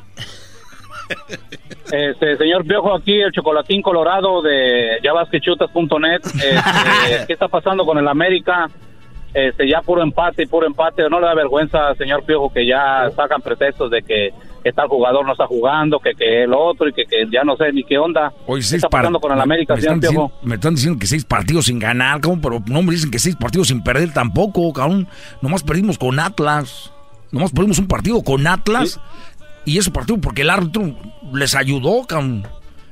Este, 1.91 2.37
señor 2.37 2.67
Piojo, 2.67 2.95
aquí 2.95 3.19
el 3.19 3.31
chocolatín 3.31 3.81
colorado 3.81 4.43
de 4.43 4.99
yabasquechutas.net. 5.03 6.21
Este, 7.09 7.25
¿Qué 7.25 7.33
está 7.33 7.47
pasando 7.47 7.83
con 7.83 7.97
el 7.97 8.07
América? 8.07 8.69
Este, 9.33 9.67
ya 9.67 9.81
puro 9.81 10.03
empate 10.03 10.43
y 10.43 10.45
puro 10.45 10.67
empate. 10.67 11.09
¿No 11.09 11.19
le 11.19 11.25
da 11.25 11.33
vergüenza, 11.33 11.95
señor 11.95 12.23
Piojo, 12.25 12.53
que 12.53 12.67
ya 12.67 13.09
sacan 13.15 13.41
pretextos 13.41 13.89
de 13.89 14.03
que, 14.03 14.31
que 14.63 14.71
tal 14.73 14.87
jugador 14.87 15.25
no 15.25 15.31
está 15.31 15.47
jugando, 15.47 15.99
que, 15.99 16.13
que 16.13 16.43
el 16.43 16.53
otro 16.53 16.87
y 16.87 16.93
que, 16.93 17.05
que 17.05 17.25
ya 17.31 17.43
no 17.43 17.55
sé 17.55 17.71
ni 17.71 17.83
qué 17.83 17.97
onda? 17.97 18.33
Hoy 18.45 18.59
¿Qué 18.59 18.65
seis 18.65 18.83
está 18.83 18.89
pasando 18.89 19.19
con 19.19 19.31
el 19.31 19.39
América, 19.39 19.73
me 19.73 19.79
están, 19.79 19.99
diciendo, 19.99 20.31
me 20.41 20.55
están 20.55 20.75
diciendo 20.75 20.99
que 20.99 21.07
seis 21.07 21.25
partidos 21.25 21.65
sin 21.65 21.79
ganar, 21.79 22.21
cabrón, 22.21 22.41
pero 22.41 22.63
no 22.65 22.81
me 22.81 22.91
dicen 22.91 23.11
que 23.11 23.19
seis 23.19 23.35
partidos 23.35 23.69
sin 23.69 23.83
perder 23.83 24.13
tampoco, 24.13 24.71
cabrón. 24.73 25.07
Nomás 25.41 25.63
perdimos 25.63 25.97
con 25.97 26.19
Atlas. 26.19 26.91
Nomás 27.31 27.51
perdimos 27.51 27.79
un 27.79 27.87
partido 27.87 28.21
con 28.23 28.47
Atlas. 28.47 28.99
Y 29.65 29.77
ese 29.77 29.91
partido 29.91 30.19
porque 30.19 30.41
el 30.41 30.49
árbitro 30.49 30.95
les 31.33 31.55
ayudó, 31.55 32.05
cabrón. 32.07 32.47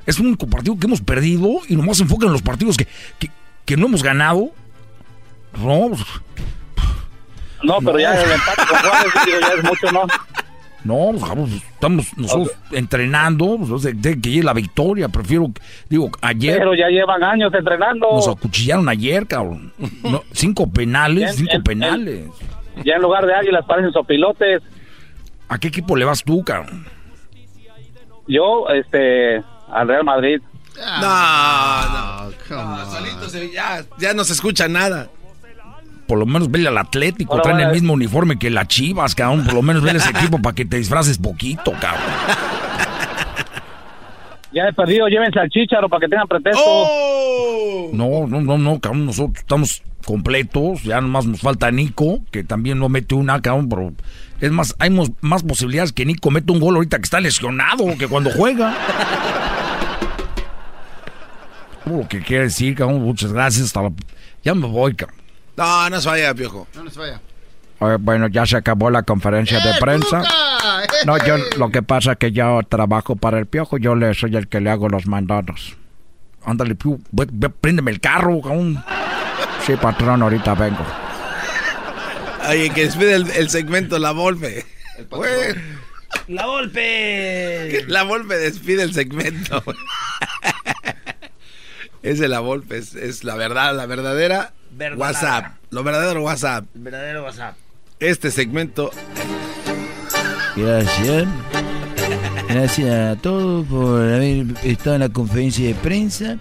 Es 0.06 0.18
único 0.18 0.46
partido 0.46 0.78
que 0.78 0.86
hemos 0.86 1.02
perdido 1.02 1.48
y 1.68 1.76
nomás 1.76 1.98
se 1.98 2.04
enfocan 2.04 2.28
en 2.28 2.32
los 2.32 2.42
partidos 2.42 2.76
que, 2.76 2.86
que, 3.18 3.30
que 3.64 3.76
no 3.76 3.86
hemos 3.86 4.02
ganado. 4.02 4.50
No, 5.58 5.88
pues, 5.88 6.04
No, 7.62 7.78
pero 7.84 7.98
ya 7.98 8.14
el 8.14 8.30
empate 8.30 8.62
con 8.68 8.78
Juárez, 8.78 9.12
digo, 9.26 9.38
ya 9.40 9.48
es 9.48 9.64
mucho, 9.64 9.92
¿no? 9.92 10.06
No, 10.88 11.10
pues, 11.12 11.22
cabrón, 11.24 11.50
estamos 11.52 12.16
nosotros 12.16 12.50
entrenando, 12.72 13.58
pues, 13.58 13.82
de, 13.82 14.18
que 14.20 14.30
llegue 14.30 14.42
la 14.42 14.54
victoria. 14.54 15.08
Prefiero, 15.10 15.50
digo, 15.88 16.10
ayer 16.22 16.56
Pero 16.58 16.74
ya 16.74 16.88
llevan 16.88 17.22
años 17.22 17.52
entrenando. 17.52 18.08
nos 18.10 18.26
acuchillaron 18.26 18.88
ayer, 18.88 19.26
cabrón. 19.26 19.70
No, 20.02 20.22
cinco 20.32 20.66
penales, 20.70 21.32
En- 21.32 21.36
cinco 21.36 21.52
en- 21.56 21.62
penales. 21.62 22.26
Ya 22.84 22.94
en 22.94 23.02
lugar 23.02 23.26
de 23.26 23.34
águilas 23.34 23.64
parecen 23.66 23.92
sopilotes. 23.92 24.62
¿A 25.48 25.58
qué 25.58 25.68
equipo 25.68 25.94
le 25.96 26.04
vas 26.06 26.22
tú, 26.24 26.42
cabrón? 26.42 26.86
Yo, 28.26 28.68
este, 28.70 29.42
al 29.70 29.88
Real 29.88 30.04
Madrid. 30.04 30.40
No, 31.00 32.28
no. 32.48 32.86
solito 32.90 33.28
se- 33.28 33.50
ya, 33.52 33.84
ya 33.98 34.14
no 34.14 34.24
se 34.24 34.32
escucha 34.32 34.68
nada. 34.68 35.08
Por 36.08 36.18
lo 36.18 36.26
menos 36.26 36.50
vele 36.50 36.68
al 36.68 36.78
Atlético, 36.78 37.40
traen 37.42 37.60
el 37.60 37.72
mismo 37.72 37.92
uniforme 37.92 38.38
que 38.38 38.50
la 38.50 38.66
Chivas, 38.66 39.14
cabrón. 39.14 39.44
Por 39.44 39.54
lo 39.54 39.62
menos 39.62 39.82
vele 39.82 39.98
ese 39.98 40.10
equipo 40.10 40.40
para 40.42 40.54
que 40.54 40.64
te 40.64 40.78
disfraces 40.78 41.18
poquito, 41.18 41.72
cabrón. 41.80 42.02
Ya 44.50 44.62
he 44.66 44.72
perdido, 44.72 45.06
llévense 45.08 45.38
al 45.38 45.50
Chícharo 45.50 45.90
para 45.90 46.00
que 46.00 46.08
tengan 46.08 46.26
pretexto. 46.26 46.62
¡Oh! 46.66 47.90
No, 47.92 48.26
no, 48.26 48.40
no, 48.40 48.56
no, 48.56 48.80
cabrón, 48.80 49.04
nosotros 49.04 49.36
estamos 49.40 49.82
completos, 50.06 50.82
ya 50.84 51.02
nomás 51.02 51.26
nos 51.26 51.42
falta 51.42 51.70
Nico, 51.70 52.20
que 52.30 52.44
también 52.44 52.78
no 52.78 52.88
mete 52.88 53.14
una, 53.14 53.42
cabrón, 53.42 53.68
pero 53.68 53.92
es 54.40 54.50
más, 54.50 54.74
hay 54.78 54.88
mos- 54.88 55.12
más 55.20 55.42
posibilidades 55.42 55.92
que 55.92 56.06
Nico 56.06 56.30
mete 56.30 56.50
un 56.50 56.60
gol 56.60 56.76
ahorita 56.76 56.96
que 56.96 57.02
está 57.04 57.20
lesionado 57.20 57.84
que 57.98 58.08
cuando 58.08 58.30
juega. 58.30 58.74
Lo 61.84 62.06
que 62.08 62.20
quiere 62.20 62.44
decir, 62.44 62.74
cabrón, 62.74 63.02
muchas 63.02 63.32
gracias, 63.32 63.66
hasta 63.66 63.82
la- 63.82 63.92
ya 64.42 64.54
me 64.54 64.66
voy, 64.66 64.94
cabrón. 64.94 65.16
No, 65.58 65.90
no 65.90 66.00
se 66.00 66.08
vaya, 66.08 66.32
piojo. 66.34 66.68
No 66.76 66.84
nos 66.84 66.96
vaya. 66.96 67.20
Eh, 67.80 67.96
bueno, 67.98 68.28
ya 68.28 68.46
se 68.46 68.56
acabó 68.56 68.90
la 68.90 69.02
conferencia 69.02 69.58
de 69.58 69.74
prensa. 69.80 70.22
No, 71.04 71.18
yo 71.26 71.36
lo 71.56 71.70
que 71.70 71.82
pasa 71.82 72.12
es 72.12 72.18
que 72.18 72.30
yo 72.30 72.60
trabajo 72.68 73.16
para 73.16 73.40
el 73.40 73.46
piojo, 73.46 73.76
yo 73.76 73.96
le 73.96 74.14
soy 74.14 74.36
el 74.36 74.46
que 74.46 74.60
le 74.60 74.70
hago 74.70 74.88
los 74.88 75.06
mandados. 75.06 75.76
Ándale, 76.44 76.76
piu, 76.76 77.00
ve- 77.10 77.26
ve, 77.32 77.50
préndeme 77.50 77.90
el 77.90 77.98
carro, 78.00 78.40
cabrón. 78.40 78.82
Sí, 79.66 79.74
patrón, 79.74 80.22
ahorita 80.22 80.54
vengo. 80.54 80.86
Oye, 82.48 82.70
que 82.70 82.84
despide 82.84 83.14
el, 83.16 83.28
el 83.32 83.50
segmento 83.50 83.98
La 83.98 84.12
Volpe. 84.12 84.64
La 86.28 86.46
golpe. 86.46 87.84
La 87.88 88.04
Volpe 88.04 88.36
despide 88.36 88.84
el 88.84 88.94
segmento. 88.94 89.60
es 92.02 92.18
de 92.20 92.28
La 92.28 92.38
Volpe, 92.40 92.78
es, 92.78 92.94
es 92.94 93.24
la 93.24 93.34
verdad, 93.34 93.74
la 93.76 93.86
verdadera 93.86 94.52
WhatsApp. 94.96 95.56
Lo 95.70 95.82
verdadero 95.84 96.22
WhatsApp. 96.22 96.64
El 96.74 96.80
verdadero 96.82 97.24
WhatsApp. 97.24 97.54
Este 98.00 98.30
segmento 98.30 98.90
Gracias. 100.56 101.26
Gracias 102.48 103.16
a 103.18 103.20
todos 103.20 103.66
por 103.66 104.00
haber 104.00 104.46
estado 104.64 104.94
en 104.96 105.00
la 105.02 105.08
conferencia 105.08 105.66
de 105.68 105.74
prensa. 105.74 106.36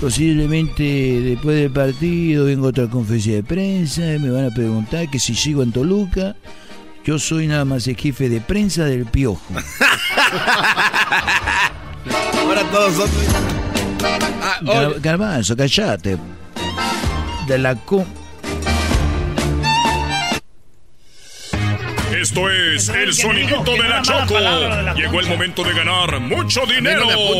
Posiblemente 0.00 0.82
después 0.82 1.56
del 1.56 1.70
partido 1.70 2.46
venga 2.46 2.68
otra 2.68 2.88
conferencia 2.88 3.34
de 3.34 3.42
prensa. 3.42 4.14
y 4.14 4.18
Me 4.18 4.30
van 4.30 4.46
a 4.46 4.50
preguntar 4.50 5.08
que 5.10 5.18
si 5.18 5.34
sigo 5.34 5.62
en 5.62 5.72
Toluca. 5.72 6.34
Yo 7.04 7.18
soy 7.18 7.46
nada 7.46 7.64
más 7.66 7.86
el 7.86 7.96
jefe 7.96 8.28
de 8.30 8.40
prensa 8.40 8.84
del 8.86 9.04
Piojo. 9.04 9.40
Ahora 12.40 12.62
todos 12.70 12.94
son. 12.94 13.10
Ah, 14.42 14.58
Gar- 14.62 15.00
Garbanzo, 15.00 15.56
callate. 15.56 16.16
De 17.46 17.58
la 17.58 17.74
co... 17.74 18.06
Esto 22.18 22.48
es 22.48 22.88
el 22.88 23.12
sonidito 23.12 23.72
de 23.72 23.88
la 23.88 24.00
Choco. 24.00 24.34
palabra 24.34 24.76
de 24.76 24.82
la 24.82 24.94
Llegó 24.94 25.20
el 25.20 25.26
momento 25.26 25.62
de 25.62 25.74
ganar 25.74 26.20
mucho 26.20 26.64
dinero. 26.64 27.04
Muy 27.04 27.14
loco. 27.14 27.34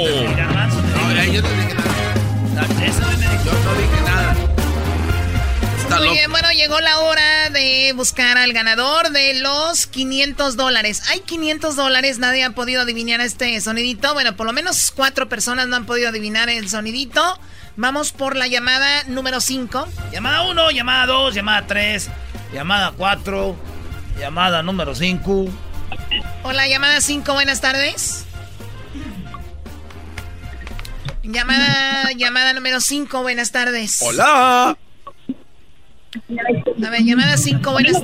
bien, 6.13 6.31
bueno, 6.31 6.51
llegó 6.53 6.81
la 6.81 7.01
hora 7.01 7.51
de 7.51 7.93
buscar 7.95 8.37
al 8.37 8.53
ganador 8.53 9.11
de 9.11 9.41
los 9.41 9.87
500 9.87 10.57
dólares. 10.57 11.03
Hay 11.09 11.21
500 11.21 11.77
dólares, 11.77 12.19
nadie 12.19 12.45
ha 12.45 12.51
podido 12.51 12.83
adivinar 12.83 13.21
este 13.21 13.59
sonidito. 13.61 14.13
Bueno, 14.13 14.37
por 14.37 14.47
lo 14.47 14.53
menos 14.53 14.93
cuatro 14.95 15.29
personas 15.29 15.69
no 15.69 15.77
han 15.77 15.87
podido 15.87 16.11
adivinar 16.11 16.51
el 16.51 16.69
sonidito. 16.69 17.39
Vamos 17.77 18.13
por 18.13 18.37
la 18.37 18.47
llamada 18.47 19.03
número 19.09 19.41
5. 19.41 19.89
Llamada 20.13 20.43
1, 20.49 20.71
llamada 20.71 21.07
2, 21.07 21.35
llamada 21.35 21.67
3, 21.67 22.11
llamada 22.53 22.93
4, 22.97 23.57
llamada 24.19 24.63
número 24.63 24.95
5. 24.95 25.47
Hola, 26.45 26.69
llamada 26.69 27.01
5, 27.01 27.33
buenas 27.33 27.61
tardes. 27.61 28.27
Llamada, 31.25 32.13
llamada 32.17 32.53
número 32.53 32.81
5, 32.81 33.23
buenas 33.23 33.51
tardes. 33.51 34.01
Hola. 34.03 34.77
A 36.87 36.91
ver, 36.91 37.03
llamada 37.03 37.37
5, 37.37 37.73
buenas 37.73 37.97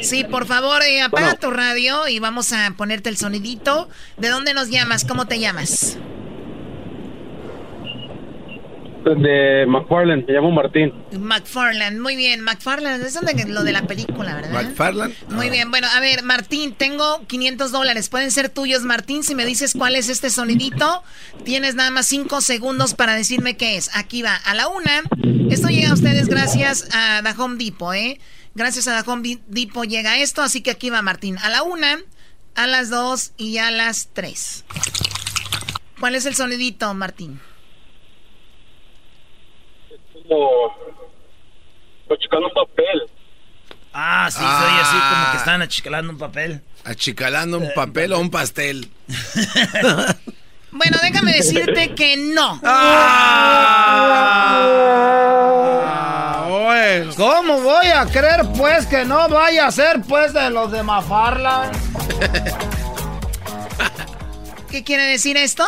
Sí, 0.00 0.24
por 0.24 0.46
favor, 0.46 0.82
eh, 0.82 1.02
apaga 1.02 1.34
tu 1.34 1.50
radio 1.50 2.08
y 2.08 2.20
vamos 2.20 2.54
a 2.54 2.72
ponerte 2.74 3.10
el 3.10 3.18
sonidito. 3.18 3.90
¿De 4.16 4.30
dónde 4.30 4.54
nos 4.54 4.70
llamas? 4.70 5.04
¿Cómo 5.04 5.26
te 5.26 5.38
llamas? 5.38 5.98
De 9.04 9.66
McFarland, 9.66 10.26
me 10.26 10.32
llamo 10.32 10.50
Martín. 10.50 10.92
McFarland, 11.18 12.00
muy 12.00 12.16
bien, 12.16 12.40
McFarland, 12.40 13.04
eso 13.04 13.20
es 13.24 13.36
de- 13.36 13.48
lo 13.52 13.64
de 13.64 13.72
la 13.72 13.82
película, 13.86 14.34
¿verdad? 14.34 14.52
McFarland. 14.52 15.14
Muy 15.30 15.50
bien, 15.50 15.70
bueno, 15.70 15.88
a 15.94 16.00
ver, 16.00 16.22
Martín, 16.22 16.74
tengo 16.74 17.26
500 17.26 17.72
dólares, 17.72 18.08
pueden 18.08 18.30
ser 18.30 18.48
tuyos, 18.48 18.82
Martín, 18.82 19.22
si 19.24 19.34
me 19.34 19.44
dices 19.44 19.74
cuál 19.76 19.96
es 19.96 20.08
este 20.08 20.30
sonidito, 20.30 21.02
tienes 21.44 21.74
nada 21.74 21.90
más 21.90 22.06
5 22.06 22.40
segundos 22.40 22.94
para 22.94 23.14
decirme 23.14 23.56
qué 23.56 23.76
es. 23.76 23.90
Aquí 23.96 24.22
va, 24.22 24.36
a 24.36 24.54
la 24.54 24.68
una, 24.68 25.02
esto 25.50 25.68
llega 25.68 25.90
a 25.90 25.94
ustedes 25.94 26.28
gracias 26.28 26.88
a 26.94 27.20
The 27.22 27.40
Home 27.40 27.56
Depot, 27.62 27.94
¿eh? 27.94 28.20
Gracias 28.54 28.86
a 28.88 29.02
The 29.02 29.10
Home 29.10 29.38
Depot 29.48 29.86
llega 29.88 30.18
esto, 30.18 30.42
así 30.42 30.60
que 30.60 30.70
aquí 30.70 30.90
va 30.90 31.02
Martín, 31.02 31.38
a 31.38 31.48
la 31.48 31.62
una, 31.62 31.98
a 32.54 32.66
las 32.66 32.90
dos 32.90 33.32
y 33.36 33.58
a 33.58 33.70
las 33.70 34.08
tres. 34.12 34.64
¿Cuál 36.00 36.14
es 36.16 36.26
el 36.26 36.34
sonidito, 36.34 36.92
Martín? 36.94 37.40
Como. 40.28 40.72
Chicando 42.18 42.46
un 42.48 42.54
papel. 42.54 43.02
Ah, 43.94 44.28
sí, 44.30 44.38
soy 44.38 44.80
así 44.80 44.96
como 44.96 45.30
que 45.32 45.36
están 45.38 45.62
achicalando 45.62 46.12
un 46.12 46.18
papel. 46.18 46.62
Achicalando 46.84 47.58
un 47.58 47.70
papel 47.74 48.12
o 48.12 48.18
un 48.20 48.30
pastel. 48.30 48.90
Bueno, 50.74 50.96
déjame 51.02 51.34
decirte 51.34 51.94
que 51.94 52.16
no. 52.16 52.58
Ah. 52.64 54.02
¿Cómo 57.16 57.60
voy 57.60 57.86
a 57.86 58.06
creer, 58.06 58.40
pues, 58.56 58.86
que 58.86 59.04
no 59.04 59.28
vaya 59.28 59.66
a 59.66 59.70
ser, 59.70 60.00
pues, 60.02 60.32
de 60.32 60.50
los 60.50 60.72
de 60.72 60.82
Mafarla? 60.82 61.70
¿Qué 64.70 64.82
quiere 64.82 65.04
decir 65.04 65.36
esto? 65.36 65.64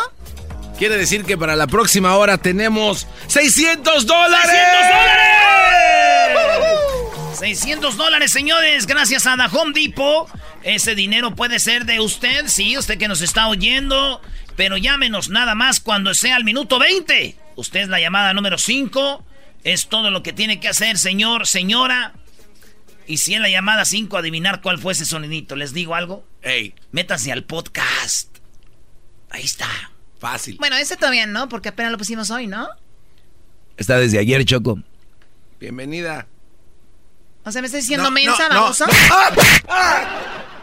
Quiere 0.77 0.97
decir 0.97 1.23
que 1.23 1.37
para 1.37 1.55
la 1.55 1.67
próxima 1.67 2.15
hora 2.17 2.37
tenemos 2.37 3.07
600 3.27 4.05
dólares. 4.05 4.51
600 7.39 7.95
dólares, 7.95 8.31
señores, 8.31 8.85
gracias 8.85 9.25
a 9.25 9.37
The 9.37 9.55
Home 9.55 9.71
Depot. 9.73 10.29
Ese 10.63 10.95
dinero 10.95 11.35
puede 11.35 11.59
ser 11.59 11.85
de 11.85 11.99
usted, 11.99 12.47
sí, 12.47 12.77
usted 12.77 12.97
que 12.97 13.07
nos 13.07 13.21
está 13.21 13.47
oyendo. 13.47 14.21
Pero 14.55 14.77
llámenos 14.77 15.29
nada 15.29 15.55
más 15.55 15.79
cuando 15.79 16.13
sea 16.13 16.37
el 16.37 16.43
minuto 16.43 16.79
20. 16.79 17.35
Usted 17.55 17.81
es 17.81 17.89
la 17.89 17.99
llamada 17.99 18.33
número 18.33 18.57
5. 18.57 19.25
Es 19.63 19.87
todo 19.87 20.11
lo 20.11 20.23
que 20.23 20.33
tiene 20.33 20.59
que 20.59 20.67
hacer, 20.69 20.97
señor, 20.97 21.47
señora. 21.47 22.13
Y 23.07 23.17
si 23.17 23.33
en 23.33 23.41
la 23.41 23.49
llamada 23.49 23.85
5 23.85 24.17
adivinar 24.17 24.61
cuál 24.61 24.79
fue 24.79 24.93
ese 24.93 25.05
sonidito, 25.05 25.55
¿les 25.55 25.73
digo 25.73 25.95
algo? 25.95 26.27
Ey, 26.41 26.73
Métanse 26.91 27.31
al 27.31 27.43
podcast. 27.43 28.37
Ahí 29.29 29.43
está. 29.43 29.67
Fácil. 30.25 30.57
Bueno, 30.59 30.75
ese 30.77 30.97
todavía 30.97 31.27
no, 31.27 31.47
porque 31.49 31.69
apenas 31.69 31.91
lo 31.91 31.97
pusimos 31.97 32.31
hoy, 32.31 32.47
¿no? 32.47 32.67
Está 33.77 33.97
desde 33.99 34.17
ayer, 34.17 34.43
Choco. 34.45 34.79
Bienvenida. 35.59 36.25
O 37.43 37.51
sea, 37.51 37.61
me 37.61 37.67
está 37.67 37.77
diciendo 37.77 38.05
No, 38.05 38.11
mensa, 38.11 38.49
no, 38.49 38.61
baboso. 38.61 38.85
no. 38.87 38.93
¡Ah! 39.69 40.07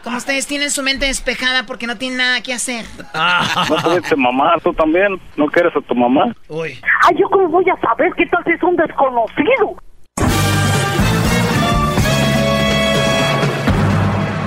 Como 0.02 0.16
ustedes 0.16 0.48
tienen 0.48 0.68
su 0.72 0.82
mente 0.82 1.06
despejada 1.06 1.64
porque 1.64 1.86
no 1.86 1.97
tienen 1.97 2.18
nada 2.18 2.40
que 2.43 2.52
hacer. 2.52 2.84
¿No 3.14 3.76
tuviste 3.82 4.16
mamá? 4.16 4.55
¿Tú 4.64 4.72
también? 4.74 5.20
¿No 5.36 5.47
quieres 5.47 5.72
a 5.76 5.80
tu 5.80 5.94
mamá? 5.94 6.34
Uy. 6.48 6.80
Ay, 7.05 7.16
¿yo 7.20 7.28
cómo 7.30 7.48
voy 7.48 7.64
a 7.70 7.80
saber 7.80 8.12
qué 8.16 8.26
tal 8.26 8.43
si 8.44 8.51
es 8.51 8.62
un 8.64 8.74
desconocido? 8.74 9.76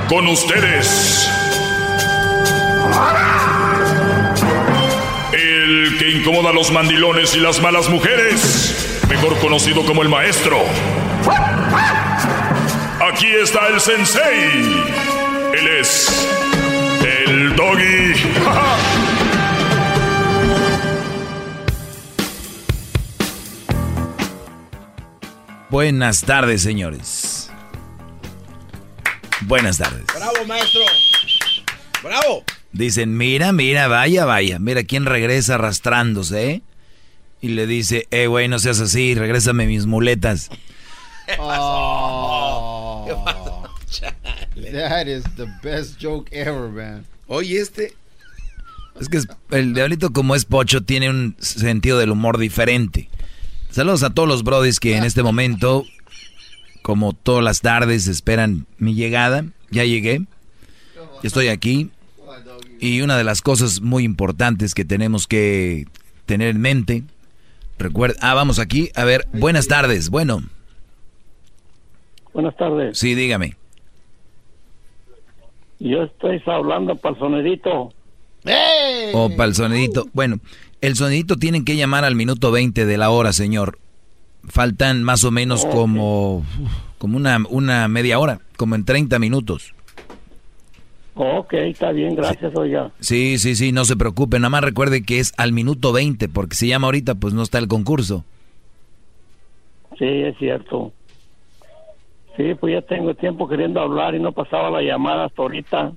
Con 0.10 0.28
ustedes. 0.28 1.32
El 5.66 5.98
que 5.98 6.12
incomoda 6.12 6.52
a 6.52 6.54
los 6.54 6.72
mandilones 6.72 7.34
y 7.34 7.40
las 7.40 7.60
malas 7.60 7.90
mujeres. 7.90 9.02
Mejor 9.10 9.36
conocido 9.40 9.84
como 9.84 10.04
el 10.04 10.10
maestro. 10.10 10.60
Aquí 13.02 13.26
está 13.26 13.70
el 13.70 13.82
sensei. 13.82 14.84
Él 15.58 15.68
es 15.80 16.30
el 17.04 17.56
doggy. 17.56 18.14
Buenas 25.72 26.22
tardes, 26.22 26.62
señores. 26.62 27.50
Buenas 29.42 29.80
tardes. 29.80 30.06
Bravo, 30.16 30.46
maestro. 30.46 30.82
Bravo. 32.04 32.44
Dicen, 32.76 33.16
mira, 33.16 33.54
mira, 33.54 33.88
vaya, 33.88 34.26
vaya. 34.26 34.60
Mira 34.60 34.84
quién 34.84 35.06
regresa 35.06 35.56
arrastrándose, 35.56 36.52
¿eh? 36.52 36.62
Y 37.42 37.48
le 37.50 37.68
dice, 37.68 38.06
eh, 38.12 38.28
güey, 38.28 38.50
no 38.50 38.60
seas 38.60 38.82
así, 38.82 39.16
regrésame 39.16 39.66
mis 39.66 39.86
muletas. 39.86 40.50
Oh, 41.40 43.06
that 44.74 45.08
is 45.08 45.24
the 45.38 45.48
best 45.64 45.98
joke 46.02 46.30
ever, 46.34 46.70
man. 46.70 47.06
Oye, 47.28 47.60
este. 47.62 47.94
Es 49.00 49.08
que 49.10 49.18
es- 49.18 49.28
el 49.52 49.74
diablito, 49.74 50.12
como 50.12 50.36
es 50.36 50.44
pocho, 50.46 50.82
tiene 50.84 51.10
un 51.10 51.36
sentido 51.40 51.98
del 51.98 52.12
humor 52.12 52.38
diferente. 52.38 53.10
Saludos 53.72 54.04
a 54.04 54.10
todos 54.10 54.28
los 54.28 54.44
brodis 54.44 54.80
que 54.82 54.98
en 54.98 55.04
este 55.06 55.24
momento, 55.24 55.86
como 56.82 57.14
todas 57.14 57.44
las 57.44 57.62
tardes, 57.62 58.08
esperan 58.08 58.66
mi 58.78 58.96
llegada. 58.96 59.46
Ya 59.72 59.86
llegué. 59.86 60.22
Ya 60.96 61.28
estoy 61.28 61.48
aquí. 61.48 61.90
Y 62.80 63.02
una 63.02 63.18
de 63.18 63.24
las 63.24 63.42
cosas 63.42 63.82
muy 63.82 64.04
importantes 64.04 64.74
que 64.76 64.86
tenemos 64.86 65.28
que 65.28 65.86
tener 66.26 66.50
en 66.50 66.62
mente. 66.62 67.04
Recuerda. 67.78 68.16
Ah, 68.22 68.34
vamos 68.34 68.60
aquí. 68.60 68.90
A 68.96 69.04
ver, 69.04 69.28
buenas 69.34 69.68
tardes. 69.68 70.10
Bueno, 70.10 70.44
Buenas 72.34 72.56
tardes. 72.58 72.98
sí, 72.98 73.16
dígame. 73.16 73.56
Yo 75.80 76.04
estoy 76.04 76.42
hablando 76.48 76.96
para 76.96 77.16
el 77.16 77.20
sonidito. 77.20 77.94
O 79.14 79.30
para 79.36 79.46
el 79.50 79.56
sonidito. 79.56 80.08
Bueno, 80.14 80.40
el 80.82 80.96
sonidito 80.96 81.36
tienen 81.38 81.66
que 81.66 81.76
llamar 81.76 82.06
al 82.06 82.16
minuto 82.16 82.52
20 82.52 82.86
de 82.86 82.98
la 82.98 83.10
hora, 83.10 83.34
señor. 83.34 83.80
Faltan 84.48 85.04
más 85.04 85.24
o 85.24 85.32
menos 85.32 85.66
como, 85.66 86.46
como 86.98 87.18
una, 87.18 87.40
una 87.50 87.88
media 87.88 88.20
hora, 88.20 88.42
como 88.58 88.76
en 88.76 88.86
30 88.86 89.18
minutos. 89.20 89.74
Ok, 91.16 91.54
está 91.54 91.92
bien, 91.94 92.14
gracias, 92.14 92.54
oiga. 92.56 92.92
Sí, 93.00 93.38
sí, 93.40 93.56
sí, 93.56 93.72
no 93.72 93.86
se 93.86 93.96
preocupe. 93.96 94.38
Nada 94.38 94.50
más 94.50 94.64
recuerde 94.64 95.04
que 95.04 95.20
es 95.20 95.34
al 95.38 95.54
minuto 95.54 95.94
20, 95.94 96.28
porque 96.28 96.56
si 96.56 96.68
llama 96.68 96.88
ahorita, 96.88 97.16
pues 97.16 97.34
no 97.34 97.42
está 97.42 97.58
el 97.58 97.70
concurso. 97.70 98.26
Sí, 99.98 100.06
es 100.06 100.38
cierto. 100.38 100.92
Sí, 102.36 102.54
pues 102.60 102.74
ya 102.74 102.82
tengo 102.82 103.16
tiempo 103.16 103.48
queriendo 103.48 103.80
hablar 103.80 104.14
y 104.14 104.20
no 104.20 104.34
pasaba 104.34 104.70
la 104.70 104.82
llamada 104.82 105.26
hasta 105.26 105.42
ahorita. 105.42 105.94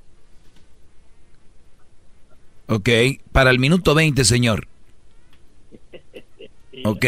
Ok, 2.68 2.88
para 3.32 3.50
el 3.50 3.58
minuto 3.58 3.94
20, 3.94 4.24
señor. 4.24 4.66
Ok. 6.84 7.06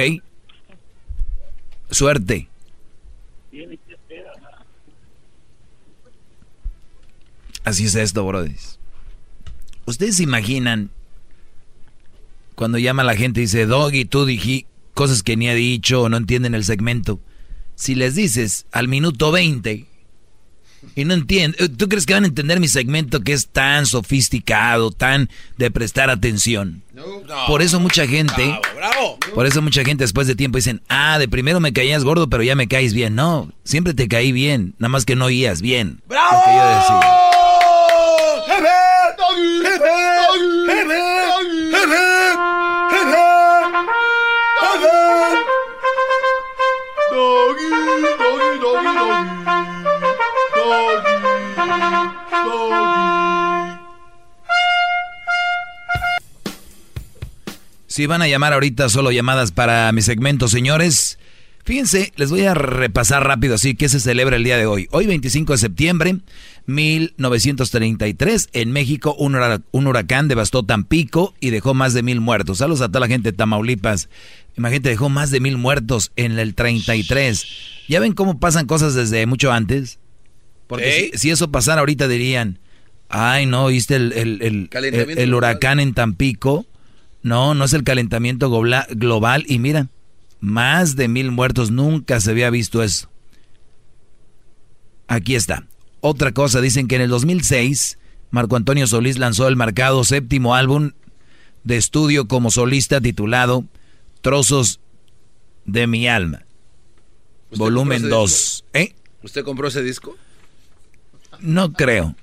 Suerte. 1.91 2.49
Así 7.65 7.85
es 7.87 7.95
esto, 7.95 8.25
brother. 8.27 8.53
¿Ustedes 9.87 10.17
se 10.17 10.23
imaginan 10.23 10.91
cuando 12.55 12.79
llama 12.79 13.05
la 13.05 13.17
gente 13.17 13.41
y 13.41 13.45
dice, 13.45 13.67
Doggy, 13.67 14.05
tú 14.05 14.25
dije 14.25 14.67
cosas 14.95 15.23
que 15.23 15.37
ni 15.37 15.49
ha 15.49 15.55
dicho 15.55 16.03
o 16.03 16.09
no 16.09 16.17
entienden 16.17 16.55
el 16.55 16.65
segmento? 16.65 17.21
Si 17.75 17.95
les 17.95 18.15
dices 18.15 18.67
al 18.73 18.89
minuto 18.89 19.33
20 19.33 19.87
y 20.95 21.05
no 21.05 21.15
entienden, 21.15 21.77
¿tú 21.77 21.89
crees 21.89 22.07
que 22.07 22.15
van 22.15 22.25
a 22.25 22.29
entender 22.29 22.61
mi 22.61 22.69
segmento 22.69 23.21
que 23.21 23.33
es 23.33 23.49
tan 23.49 23.87
sofisticado, 23.87 24.91
tan 24.91 25.29
de 25.57 25.71
prestar 25.71 26.11
atención? 26.11 26.83
Por 27.47 27.63
eso 27.63 27.81
mucha 27.81 28.07
gente, 28.07 28.59
Bravo. 28.77 29.19
por 29.35 29.47
eso 29.47 29.63
mucha 29.63 29.85
gente 29.85 30.05
después 30.05 30.27
de 30.27 30.35
tiempo 30.37 30.57
dicen, 30.57 30.83
ah, 30.89 31.19
de 31.19 31.29
primero 31.29 31.61
me 31.61 31.73
caías 31.73 32.05
gordo, 32.05 32.29
pero 32.29 32.43
ya 32.43 32.55
me 32.55 32.69
caes 32.69 32.93
bien. 32.95 33.15
No, 33.15 33.51
siempre 33.65 33.95
te 33.95 34.09
caí 34.09 34.33
bien, 34.33 34.75
nada 34.79 34.91
más 34.91 35.05
que 35.05 35.17
no 35.17 35.27
oías 35.27 35.63
bien. 35.63 36.01
¡Bravo! 36.07 36.37
Lo 36.39 36.45
que 36.45 36.51
yo 36.59 36.67
decía. 36.69 37.50
Si 58.01 58.07
van 58.07 58.23
a 58.23 58.29
llamar 58.29 58.55
ahorita 58.55 58.89
solo 58.89 59.11
llamadas 59.11 59.53
para 59.53 59.93
mi 59.93 60.01
segmento, 60.01 60.49
señores. 60.49 61.19
Fíjense, 61.65 62.13
les 62.17 62.31
voy 62.31 62.43
a 62.47 62.55
repasar 62.55 63.25
rápido 63.27 63.55
así 63.55 63.75
que 63.75 63.89
se 63.89 64.01
celebra 64.01 64.37
el 64.37 64.45
día 64.45 64.57
de 64.57 64.67
hoy. 64.67 64.89
Hoy 64.93 65.07
25 65.07 65.53
de 65.53 65.59
septiembre 65.59 66.17
1933 66.67 68.49
en 68.53 68.73
México 68.73 69.15
un, 69.19 69.35
hura- 69.35 69.61
un 69.71 69.87
huracán 69.87 70.27
devastó 70.29 70.65
Tampico 70.65 71.35
y 71.39 71.51
dejó 71.51 71.75
más 71.75 71.93
de 71.95 72.03
mil 72.03 72.21
muertos. 72.21 72.59
Saludos 72.59 72.81
a 72.81 72.89
toda 72.89 73.01
la 73.01 73.09
gente 73.09 73.31
de 73.33 73.37
Tamaulipas. 73.37 74.09
Imagínate, 74.57 74.89
dejó 74.91 75.09
más 75.11 75.31
de 75.31 75.41
mil 75.41 75.59
muertos 75.59 76.13
en 76.17 76.39
el 76.39 76.55
33. 76.55 77.47
¿Ya 77.89 78.01
ven 78.01 78.15
cómo 78.15 78.41
pasan 78.41 78.67
cosas 78.67 78.95
desde 78.95 79.27
mucho 79.27 79.53
antes? 79.53 79.99
Porque 80.67 80.93
Sí. 80.93 81.11
si, 81.13 81.19
si 81.19 81.31
eso 81.31 81.51
pasara 81.51 81.81
ahorita 81.81 82.09
dirían, 82.09 82.59
ay 83.09 83.47
no, 83.47 83.67
¿viste 83.67 83.97
el, 83.97 84.13
el- 84.13 84.43
el- 84.43 84.69
el- 85.19 85.35
huracán 85.35 85.79
en 85.81 85.95
Tampico? 85.95 86.67
No, 87.23 87.55
no 87.55 87.65
es 87.65 87.75
el 87.75 87.85
calentamiento 87.85 88.51
global. 88.51 89.45
Y 89.47 89.59
mira, 89.59 89.89
más 90.41 90.97
de 90.97 91.09
mil 91.09 91.31
muertos, 91.31 91.71
nunca 91.71 92.21
se 92.21 92.31
había 92.31 92.51
visto 92.51 92.83
eso. 92.83 93.09
Aquí 95.07 95.35
está. 95.35 95.67
Otra 96.01 96.33
cosa, 96.33 96.61
dicen 96.61 96.89
que 96.89 96.97
en 96.97 97.03
el 97.03 97.11
2006 97.11 97.99
Marco 98.31 98.57
Antonio 98.57 98.87
Solís 98.87 99.19
lanzó 99.19 99.49
el 99.49 99.57
marcado 99.57 100.05
séptimo 100.05 100.55
álbum 100.55 100.93
de 101.65 101.77
estudio 101.77 102.29
como 102.29 102.51
solista 102.51 103.01
titulado 103.01 103.65
Trozos 104.23 104.81
de 105.65 105.87
mi 105.87 106.07
alma. 106.07 106.45
¿Usted 107.51 107.59
Volumen 107.59 108.03
compró 108.03 108.19
2. 108.19 108.31
ese 108.31 108.65
¿Eh? 108.73 108.95
¿Usted 109.23 109.45
compró 109.45 109.69
ese 109.69 109.83
disco? 109.83 110.17
No 111.41 111.73
creo. 111.73 112.15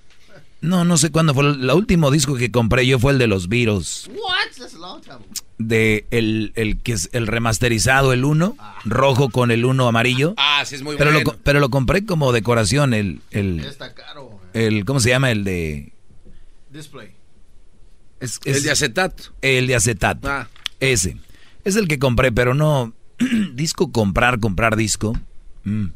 No, 0.62 0.86
no 0.86 0.98
sé 0.98 1.12
cuándo 1.12 1.34
fue. 1.34 1.46
El 1.46 1.70
último 1.72 2.10
disco 2.12 2.36
que 2.36 2.52
compré 2.52 2.88
yo 2.88 3.00
fue 3.00 3.12
el 3.12 3.20
de 3.20 3.28
los. 3.28 3.48
What? 3.48 5.38
De 5.60 6.06
el, 6.12 6.52
el 6.56 6.78
que 6.84 6.92
es 6.94 7.10
el 7.14 7.26
remasterizado, 7.26 8.14
el 8.14 8.26
1, 8.26 8.56
rojo 8.86 9.30
con 9.30 9.50
el 9.50 9.66
1 9.66 9.88
amarillo. 9.88 10.36
Ah, 10.38 10.64
sí, 10.66 10.76
es 10.76 10.84
muy 10.84 10.98
pero, 10.98 11.12
bueno. 11.12 11.32
lo, 11.32 11.38
pero 11.40 11.60
lo 11.60 11.70
compré 11.70 12.06
como 12.06 12.32
decoración, 12.32 12.94
el, 12.94 13.22
el, 13.32 13.62
Está 13.62 13.94
caro. 13.96 14.40
el, 14.54 14.86
¿cómo 14.86 15.00
se 15.00 15.10
llama? 15.10 15.32
El 15.32 15.44
de... 15.44 15.94
Display. 16.70 17.10
es- 18.20 18.40
El 18.46 18.62
de 18.62 18.70
acetato. 18.72 19.24
El 19.42 19.66
de 19.66 19.76
acetato. 19.76 20.30
Ah. 20.30 20.48
Ese. 20.80 21.18
Es 21.64 21.76
el 21.76 21.88
que 21.88 21.98
compré, 21.98 22.32
pero 22.32 22.54
no... 22.54 22.94
disco 23.56 23.92
comprar, 23.92 24.40
comprar 24.40 24.76
disco. 24.76 25.18
Mm. 25.64 25.88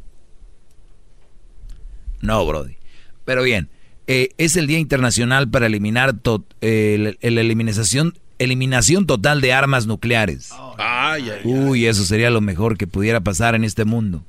No, 2.22 2.46
Brody. 2.46 2.78
Pero 3.26 3.44
bien, 3.44 3.70
eh, 4.08 4.30
es 4.38 4.56
el 4.56 4.68
Día 4.68 4.80
Internacional 4.80 5.50
para 5.50 5.68
eliminar 5.68 6.14
to- 6.18 6.46
el, 6.62 7.18
el 7.22 7.38
eliminación, 7.38 8.18
eliminación 8.44 9.06
total 9.06 9.40
de 9.40 9.54
armas 9.54 9.86
nucleares. 9.86 10.50
Ay, 10.78 11.30
ay, 11.30 11.42
Uy, 11.44 11.86
eso 11.86 12.04
sería 12.04 12.30
lo 12.30 12.42
mejor 12.42 12.78
que 12.78 12.88
pudiera 12.88 13.22
pasar 13.22 13.54
en 13.56 13.64
este 13.64 13.86
mundo. 13.86 14.24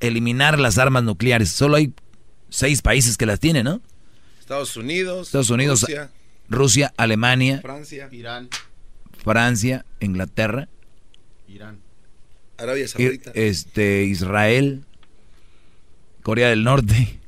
Eliminar 0.00 0.58
las 0.58 0.76
armas 0.78 1.04
nucleares. 1.04 1.50
Solo 1.50 1.76
hay 1.76 1.92
seis 2.50 2.82
países 2.82 3.16
que 3.16 3.24
las 3.26 3.40
tienen, 3.40 3.64
¿no? 3.64 3.80
Estados 4.38 4.76
Unidos. 4.76 5.28
Estados 5.28 5.50
Unidos, 5.50 5.80
Rusia, 5.80 6.10
Rusia, 6.48 6.94
Alemania, 6.96 7.60
Francia, 7.62 8.08
Irán. 8.12 8.48
Francia, 9.24 9.84
Inglaterra, 10.00 10.68
Irán. 11.48 11.78
Arabia 12.58 12.86
Saudita. 12.88 13.32
este, 13.34 14.04
Israel, 14.04 14.84
Corea 16.22 16.48
del 16.48 16.62
Norte. 16.62 17.18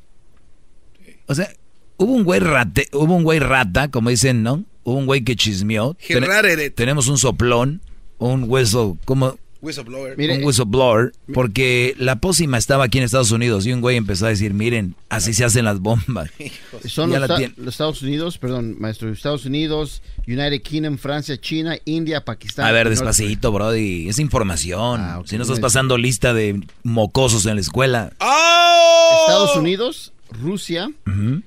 O 1.25 1.35
sea, 1.35 1.49
hubo 1.97 2.13
un 2.13 2.23
güey 2.23 2.39
rate, 2.39 2.87
hubo 2.93 3.15
un 3.15 3.23
güey 3.23 3.39
rata, 3.39 3.89
como 3.89 4.09
dicen, 4.09 4.43
¿no? 4.43 4.63
Un 4.91 5.05
güey 5.05 5.23
que 5.23 5.35
chismeó. 5.35 5.95
Ten- 6.07 6.73
tenemos 6.75 7.07
un 7.07 7.17
soplón, 7.17 7.81
un 8.17 8.45
hueso, 8.47 8.97
como 9.05 9.37
Whistleblower. 9.61 10.15
un 10.17 10.43
whistleblower, 10.45 11.11
porque 11.33 11.93
la 11.97 12.21
pócima 12.21 12.57
estaba 12.57 12.85
aquí 12.85 12.97
en 12.97 13.03
Estados 13.03 13.31
Unidos 13.31 13.65
y 13.65 13.73
un 13.73 13.81
güey 13.81 13.97
empezó 13.97 14.25
a 14.25 14.29
decir, 14.29 14.53
miren, 14.53 14.95
así 15.09 15.33
se 15.33 15.43
hacen 15.43 15.65
las 15.65 15.81
bombas. 15.81 16.29
Son 16.85 17.09
los, 17.09 17.27
la 17.27 17.69
Estados 17.69 18.01
Unidos, 18.01 18.37
perdón, 18.37 18.77
maestro, 18.79 19.11
Estados 19.11 19.45
Unidos, 19.45 20.01
United 20.27 20.61
Kingdom, 20.61 20.97
Francia, 20.97 21.37
China, 21.39 21.75
India, 21.83 22.23
Pakistán. 22.23 22.65
A 22.67 22.71
ver, 22.71 22.89
despacito, 22.89 23.51
brody. 23.51 24.07
Es 24.07 24.19
información. 24.19 25.01
Ah. 25.01 25.21
Si 25.25 25.35
no 25.37 25.43
estás 25.43 25.59
pasando 25.59 25.97
lista 25.97 26.33
de 26.33 26.61
mocosos 26.83 27.45
en 27.45 27.55
la 27.55 27.61
escuela. 27.61 28.13
¡Oh! 28.19 29.25
Estados 29.27 29.57
Unidos, 29.57 30.13
Rusia, 30.41 30.89
Ujú. 31.05 31.41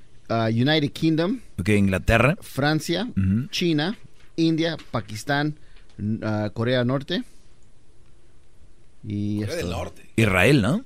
United 0.50 0.90
Kingdom, 0.92 1.40
Ok, 1.58 1.68
Inglaterra. 1.70 2.36
Francia. 2.40 3.08
China, 3.50 3.96
India, 4.36 4.76
Pakistán, 4.90 5.56
ah, 6.22 6.50
Corea 6.52 6.84
Norte. 6.84 7.22
Y 9.04 9.40
Corea 9.40 9.56
del 9.56 9.64
esto. 9.66 9.76
Norte. 9.76 10.10
Israel, 10.16 10.62
¿no? 10.62 10.84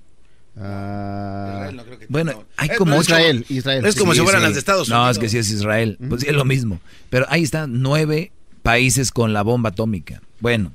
Ah, 0.59 1.52
Israel 1.59 1.77
no 1.77 1.85
creo 1.85 1.98
que 1.98 2.06
Bueno, 2.09 2.32
no. 2.32 2.44
hay 2.56 2.68
Es- 2.70 2.78
como 2.78 2.93
ocho- 2.97 3.02
Israel, 3.02 3.44
Israel. 3.48 3.85
Es 3.85 3.94
como 3.97 4.12
Sí, 4.12 4.18
si 4.18 4.24
fueran 4.24 4.40
sí. 4.40 4.47
las 4.47 4.55
de 4.55 4.59
Estados 4.60 4.89
No, 4.89 4.97
Unidos. 4.97 5.16
es 5.16 5.20
que 5.20 5.28
sí 5.28 5.39
es 5.39 5.51
Israel. 5.51 5.98
Pues 6.09 6.23
sí, 6.23 6.28
es 6.28 6.35
lo 6.35 6.44
mismo. 6.44 6.81
Pero 7.10 7.27
ahí 7.28 7.43
están 7.43 7.82
nueve 7.82 8.32
países 8.62 9.12
con 9.12 9.32
la 9.35 9.43
bomba 9.43 9.70
atómica. 9.70 10.23
Bueno, 10.40 10.73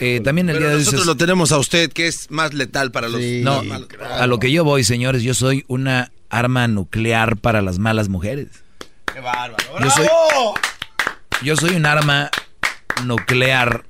eh, 0.00 0.20
también 0.22 0.48
el 0.48 0.56
Pero 0.56 0.68
día 0.68 0.76
de 0.76 0.84
nosotros 0.84 1.06
lo 1.06 1.16
tenemos 1.16 1.52
a 1.52 1.58
usted, 1.58 1.92
que 1.92 2.06
es 2.06 2.30
más 2.30 2.54
letal 2.54 2.90
para 2.90 3.08
los... 3.08 3.20
Sí. 3.20 3.42
No, 3.42 3.62
a 4.02 4.26
lo 4.26 4.38
que 4.38 4.52
yo 4.52 4.64
voy, 4.64 4.84
señores, 4.84 5.22
yo 5.22 5.34
soy 5.34 5.64
una 5.68 6.12
arma 6.28 6.68
nuclear 6.68 7.36
para 7.36 7.62
las 7.62 7.78
malas 7.78 8.08
mujeres. 8.08 8.48
¡Qué 9.12 9.20
bárbaro! 9.20 9.64
Yo 9.80 9.90
soy-. 9.90 10.08
Yo 11.42 11.56
soy 11.56 11.74
un 11.74 11.86
arma 11.86 12.30
nuclear. 13.04 13.84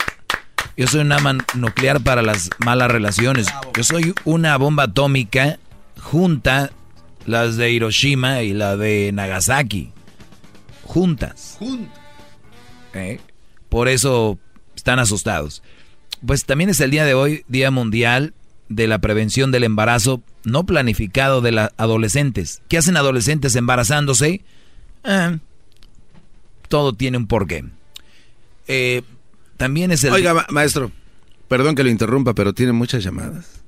Yo 0.77 0.87
soy 0.87 1.01
un 1.01 1.13
arma 1.13 1.37
nuclear 1.55 2.01
para 2.01 2.23
las 2.23 2.51
malas 2.59 2.91
relaciones. 2.91 3.49
Yo 3.77 3.85
soy 3.85 4.15
una 4.25 4.57
bomba 4.57 4.85
atómica 4.85 5.59
junta 6.01 6.71
las 7.27 7.57
de 7.57 7.71
Hiroshima 7.71 8.43
y 8.43 8.53
la 8.53 8.77
de 8.77 9.11
Nagasaki. 9.13 9.93
Juntas. 10.85 11.57
Junto. 11.59 11.91
¿eh? 12.95 13.21
Por 13.69 13.89
eso 13.89 14.39
están 14.75 14.99
asustados. 14.99 15.63
Pues 16.27 16.45
también 16.45 16.71
es 16.71 16.81
el 16.81 16.91
día 16.91 17.05
de 17.05 17.15
hoy, 17.15 17.45
Día 17.49 17.71
Mundial 17.71 18.35
de 18.69 18.87
la 18.87 18.99
Prevención 19.01 19.51
del 19.51 19.65
Embarazo 19.65 20.23
no 20.45 20.65
planificado 20.65 21.41
de 21.41 21.53
las 21.53 21.71
adolescentes. 21.77 22.63
¿Qué 22.69 22.79
hacen 22.79 22.97
adolescentes 22.97 23.57
embarazándose? 23.57 24.43
Ah, 25.05 25.39
todo 26.69 26.93
tiene 26.93 27.17
un 27.19 27.27
porqué. 27.27 27.65
Eh, 28.69 29.03
también 29.57 29.91
es 29.91 30.05
el... 30.05 30.13
Oiga, 30.13 30.35
ma- 30.35 30.47
maestro, 30.51 30.93
perdón 31.49 31.75
que 31.75 31.83
lo 31.83 31.91
interrumpa, 31.91 32.35
pero 32.35 32.53
tiene 32.53 32.73
muchas 32.73 33.03
llamadas. 33.03 33.63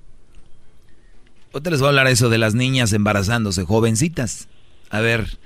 Ahorita 1.52 1.70
les 1.70 1.80
voy 1.80 1.86
a 1.86 1.90
hablar 1.90 2.06
eso 2.06 2.30
de 2.30 2.38
las 2.38 2.54
niñas 2.54 2.92
embarazándose, 2.92 3.64
jovencitas. 3.64 4.48
A 4.88 5.00
ver, 5.00 5.38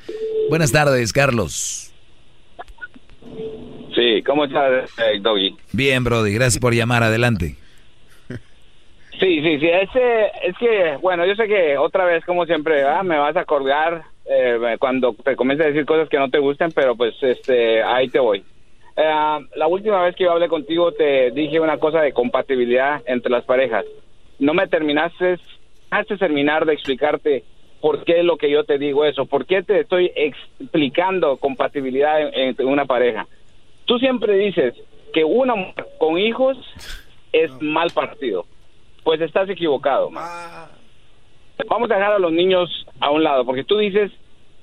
buenas 0.51 0.71
tardes, 0.73 1.13
Carlos. 1.13 1.91
Sí, 3.97 4.23
¿cómo 4.23 4.45
estás, 4.45 4.91
eh, 4.99 5.19
Doggy? 5.21 5.57
Bien, 5.73 6.05
Brody, 6.05 6.33
gracias 6.35 6.61
por 6.61 6.75
llamar, 6.75 7.03
adelante. 7.03 7.57
Sí, 9.19 9.41
sí, 9.41 9.59
sí, 9.59 9.67
ese, 9.67 10.27
es 10.43 10.55
que, 10.59 10.99
bueno, 11.01 11.25
yo 11.25 11.35
sé 11.35 11.49
que 11.49 11.79
otra 11.79 12.05
vez, 12.05 12.23
como 12.27 12.45
siempre, 12.45 12.83
ah, 12.85 13.03
me 13.03 13.17
vas 13.17 13.35
a 13.35 13.47
colgar 13.47 14.03
eh, 14.27 14.77
cuando 14.79 15.15
te 15.25 15.35
comiences 15.35 15.65
a 15.65 15.69
decir 15.71 15.87
cosas 15.87 16.11
que 16.11 16.19
no 16.19 16.29
te 16.29 16.39
gusten, 16.39 16.71
pero 16.73 16.95
pues 16.95 17.15
este, 17.23 17.83
ahí 17.83 18.09
te 18.11 18.19
voy. 18.19 18.45
Eh, 18.95 19.39
la 19.55 19.67
última 19.69 20.03
vez 20.03 20.15
que 20.15 20.25
yo 20.25 20.33
hablé 20.33 20.49
contigo 20.49 20.93
te 20.93 21.31
dije 21.31 21.59
una 21.61 21.79
cosa 21.79 22.03
de 22.03 22.13
compatibilidad 22.13 23.01
entre 23.07 23.31
las 23.33 23.45
parejas. 23.45 23.87
No 24.39 24.53
me 24.53 24.69
terminaste, 24.69 25.39
haces 25.91 26.19
terminar 26.19 26.67
de 26.67 26.75
explicarte 26.75 27.45
por 27.81 28.05
qué 28.05 28.19
es 28.19 28.25
lo 28.27 28.37
que 28.37 28.51
yo 28.51 28.65
te 28.65 28.77
digo 28.77 29.07
eso, 29.07 29.25
por 29.25 29.47
qué 29.47 29.63
te 29.63 29.81
estoy 29.81 30.13
explicando 30.15 31.39
compatibilidad 31.39 32.21
en- 32.21 32.35
entre 32.49 32.67
una 32.67 32.85
pareja. 32.85 33.27
Tú 33.87 33.99
siempre 33.99 34.37
dices 34.37 34.75
que 35.15 35.25
una 35.25 35.55
mujer 35.55 35.87
con 35.99 36.19
hijos 36.19 36.57
es 37.33 37.51
mal 37.61 37.91
partido. 37.91 38.45
Pues 39.05 39.21
estás 39.21 39.49
equivocado. 39.49 40.11
man. 40.11 40.25
Vamos 41.71 41.91
a 41.91 41.95
dejar 41.95 42.13
a 42.13 42.19
los 42.19 42.33
niños 42.33 42.69
a 43.01 43.11
un 43.11 43.23
lado, 43.25 43.45
porque 43.47 43.65
tú 43.65 43.79
dices 43.79 44.11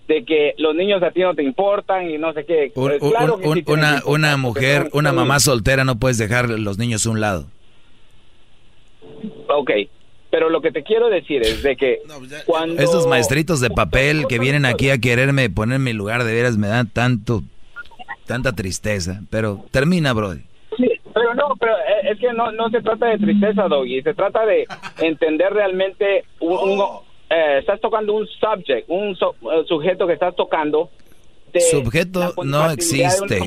de 0.08 0.24
que 0.26 0.54
los 0.58 0.76
niños 0.76 1.02
a 1.02 1.12
ti 1.12 1.22
no 1.22 1.34
te 1.34 1.42
importan 1.44 2.10
y 2.10 2.18
no 2.18 2.34
sé 2.34 2.46
qué. 2.46 2.72
Un- 2.76 2.84
Pues 2.90 3.02
un- 3.02 3.10
claro 3.12 3.40
que 3.40 3.48
un- 3.48 3.56
sí 3.56 3.64
una, 4.06 4.38
mujer, 4.38 4.82
son- 4.84 5.00
una 5.00 5.10
son- 5.10 5.16
mamá 5.16 5.40
soltera 5.40 5.86
no 5.86 5.98
puedes 5.98 6.18
dejar 6.18 6.50
los 6.50 6.78
niños 6.78 7.06
a 7.06 7.10
un 7.10 7.22
lado. 7.22 7.46
Ok, 9.48 9.72
pero 10.30 10.50
lo 10.50 10.62
que 10.62 10.72
te 10.72 10.84
quiero 10.84 11.10
decir 11.10 11.42
es 11.42 11.64
de 11.64 11.76
que 11.76 12.00
cuando... 12.46 12.82
Estos 12.82 13.08
maestritos 13.08 13.60
de 13.62 13.70
papel 13.70 14.26
que 14.28 14.40
vienen 14.40 14.66
aquí 14.66 14.90
a 14.90 14.98
quererme 14.98 15.50
poner 15.50 15.78
en 15.78 15.84
mi 15.84 15.94
lugar 15.94 16.24
de 16.24 16.34
veras 16.34 16.58
me 16.58 16.68
dan 16.68 16.90
tanto, 16.90 17.44
tanta 18.34 18.52
tristeza. 18.54 19.22
Pero 19.30 19.64
termina, 19.72 20.12
Brody. 20.14 20.42
Sí, 20.78 20.90
pero 21.14 21.36
no, 21.36 21.56
pero 21.60 21.74
eh, 21.78 22.12
es 22.12 22.20
que 22.20 22.34
no, 22.34 22.52
no 22.52 22.68
se 22.72 22.82
trata 22.82 23.06
de 23.08 23.18
tristeza, 23.20 23.68
Doggy, 23.68 24.02
se 24.02 24.14
trata 24.16 24.44
de 24.46 24.66
entender 25.02 25.54
realmente 25.54 26.24
un, 26.40 26.54
un- 26.72 26.82
eh, 27.30 27.60
estás 27.60 27.80
tocando 27.80 28.14
un 28.14 28.28
subject, 28.28 28.86
un 28.90 29.16
so- 29.16 29.36
eh, 29.52 29.64
sujeto 29.68 30.08
que 30.08 30.14
estás 30.14 30.36
tocando. 30.36 30.90
de 31.54 31.60
Subjeto 31.62 32.34
no 32.44 32.72
existe. 32.72 33.40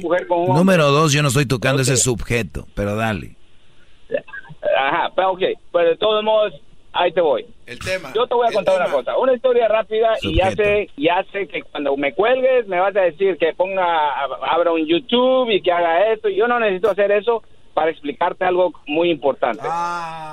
Número 0.54 0.86
dos, 0.92 1.12
yo 1.12 1.22
no 1.22 1.28
estoy 1.28 1.46
tocando 1.46 1.82
ese 1.82 1.96
sujeto, 1.96 2.66
pero 2.76 2.94
dale. 2.94 3.34
Ajá, 4.78 5.10
pero 5.16 5.32
ok, 5.32 5.42
pero 5.72 5.88
de 5.90 5.96
todos 5.96 6.22
modos, 6.24 6.52
ahí 6.98 7.12
te 7.12 7.20
voy. 7.20 7.46
El 7.66 7.78
tema. 7.78 8.12
Yo 8.14 8.26
te 8.26 8.34
voy 8.34 8.46
a 8.48 8.52
contar 8.52 8.76
una 8.76 8.90
cosa, 8.90 9.18
una 9.18 9.34
historia 9.34 9.68
rápida 9.68 10.14
y 10.22 10.36
ya 10.36 10.50
sé, 10.52 10.88
ya 10.96 11.24
sé 11.32 11.46
que 11.48 11.62
cuando 11.62 11.96
me 11.96 12.12
cuelgues 12.14 12.66
me 12.66 12.80
vas 12.80 12.94
a 12.96 13.00
decir 13.02 13.36
que 13.38 13.52
ponga, 13.54 14.12
abra 14.42 14.72
un 14.72 14.86
YouTube 14.86 15.50
y 15.50 15.60
que 15.62 15.72
haga 15.72 16.12
esto. 16.12 16.28
Yo 16.28 16.46
no 16.48 16.58
necesito 16.60 16.90
hacer 16.90 17.10
eso 17.12 17.42
para 17.74 17.90
explicarte 17.90 18.44
algo 18.44 18.72
muy 18.86 19.10
importante. 19.10 19.62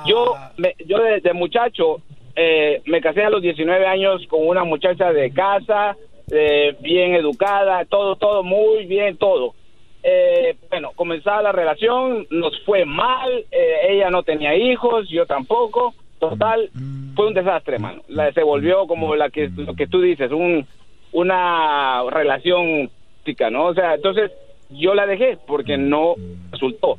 Yo, 0.06 0.34
me- 0.56 0.74
yo 0.86 0.98
desde 0.98 1.32
muchacho 1.34 2.00
eh, 2.36 2.80
me 2.86 3.00
casé 3.00 3.22
a 3.24 3.30
los 3.30 3.42
19 3.42 3.86
años 3.86 4.22
con 4.28 4.46
una 4.46 4.64
muchacha 4.64 5.12
de 5.12 5.30
casa, 5.32 5.96
eh, 6.32 6.74
bien 6.80 7.14
educada, 7.14 7.84
todo, 7.84 8.16
todo 8.16 8.42
muy 8.42 8.86
bien, 8.86 9.16
todo. 9.18 9.54
Eh, 10.02 10.56
bueno, 10.68 10.90
comenzaba 10.96 11.40
la 11.42 11.52
relación, 11.52 12.26
nos 12.30 12.60
fue 12.64 12.84
mal, 12.84 13.30
eh, 13.50 13.76
ella 13.88 14.10
no 14.10 14.22
tenía 14.22 14.54
hijos, 14.54 15.08
yo 15.08 15.24
tampoco, 15.26 15.94
total, 16.30 16.70
fue 17.14 17.28
un 17.28 17.34
desastre, 17.34 17.78
mano. 17.78 18.02
La, 18.08 18.32
se 18.32 18.42
volvió 18.42 18.86
como 18.86 19.14
la 19.16 19.30
que, 19.30 19.48
lo 19.48 19.74
que 19.74 19.86
tú 19.86 20.00
dices, 20.00 20.30
un, 20.32 20.66
una 21.12 22.02
relación 22.10 22.90
tóxica, 23.18 23.50
¿no? 23.50 23.66
O 23.66 23.74
sea, 23.74 23.94
entonces 23.94 24.30
yo 24.70 24.94
la 24.94 25.06
dejé 25.06 25.38
porque 25.46 25.76
no 25.78 26.14
resultó. 26.50 26.96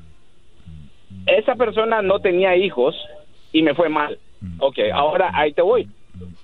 Esa 1.26 1.56
persona 1.56 2.02
no 2.02 2.20
tenía 2.20 2.56
hijos 2.56 2.96
y 3.52 3.62
me 3.62 3.74
fue 3.74 3.90
mal. 3.90 4.18
Ok, 4.60 4.80
ahora 4.94 5.32
ahí 5.34 5.54
te 5.54 5.62
voy. 5.62 5.88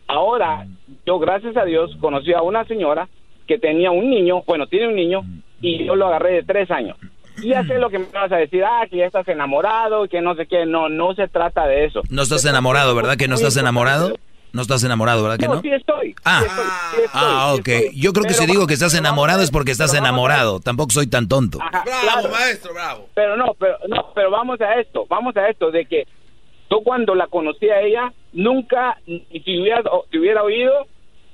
Ahora, 0.07 0.65
yo 1.05 1.19
gracias 1.19 1.55
a 1.55 1.65
Dios 1.65 1.95
conocí 1.99 2.33
a 2.33 2.41
una 2.41 2.65
señora 2.65 3.07
que 3.47 3.57
tenía 3.57 3.91
un 3.91 4.09
niño, 4.09 4.43
bueno, 4.45 4.67
tiene 4.67 4.87
un 4.87 4.95
niño, 4.95 5.21
y 5.61 5.85
yo 5.85 5.95
lo 5.95 6.07
agarré 6.07 6.33
de 6.33 6.43
tres 6.43 6.71
años. 6.71 6.97
Y 7.41 7.49
ya 7.49 7.63
sé 7.63 7.79
lo 7.79 7.89
que 7.89 7.99
me 7.99 8.05
vas 8.05 8.31
a 8.31 8.37
decir, 8.37 8.63
ah, 8.63 8.85
que 8.89 8.97
ya 8.97 9.05
estás 9.05 9.27
enamorado, 9.27 10.07
que 10.07 10.21
no 10.21 10.35
sé 10.35 10.45
qué, 10.47 10.65
no, 10.65 10.89
no 10.89 11.13
se 11.15 11.27
trata 11.27 11.65
de 11.67 11.85
eso. 11.85 12.01
No 12.09 12.21
estás 12.23 12.45
enamorado, 12.45 12.93
¿verdad 12.95 13.17
que 13.17 13.27
no 13.27 13.35
estás 13.35 13.57
enamorado? 13.57 14.15
No 14.53 14.61
estás 14.63 14.83
enamorado, 14.83 15.23
¿verdad 15.23 15.37
que 15.37 15.47
No, 15.47 15.55
no? 15.55 15.61
sí 15.61 15.69
estoy. 15.71 16.13
Ah, 16.25 16.41
sí 16.41 16.45
estoy, 16.49 16.65
sí 16.65 17.01
estoy, 17.05 17.09
Ah, 17.13 17.51
sí 17.55 17.59
ok. 17.61 17.67
estoy. 17.69 18.01
Yo 18.01 18.11
creo 18.13 18.23
que 18.23 18.33
Pero 18.33 18.39
si 18.41 18.45
digo 18.47 18.67
que 18.67 18.73
estás 18.73 18.93
enamorado 18.95 19.41
es 19.43 19.49
porque 19.49 19.71
estás 19.71 19.93
enamorado. 19.93 20.59
Tampoco 20.59 20.91
soy 20.91 21.07
tan 21.07 21.29
tonto. 21.29 21.59
Ajá, 21.61 21.83
Bravo, 21.85 22.01
claro. 22.01 22.29
maestro, 22.31 22.73
bravo. 22.73 23.07
Pero 23.15 23.37
no, 23.37 23.53
pero 23.57 23.77
no, 23.87 24.11
pero 24.13 24.29
vamos 24.29 24.59
a 24.59 24.75
esto, 24.81 25.05
vamos 25.07 25.37
a 25.37 25.47
esto 25.49 25.71
de 25.71 25.85
que 25.85 26.05
yo 26.69 26.81
cuando 26.83 27.15
la 27.15 27.27
conocí 27.27 27.69
a 27.69 27.79
ella 27.81 28.11
nunca 28.33 28.97
y 29.05 29.19
si 29.39 29.61
hubiera 29.61 29.83
si 30.11 30.17
hubiera 30.19 30.43
oído, 30.43 30.85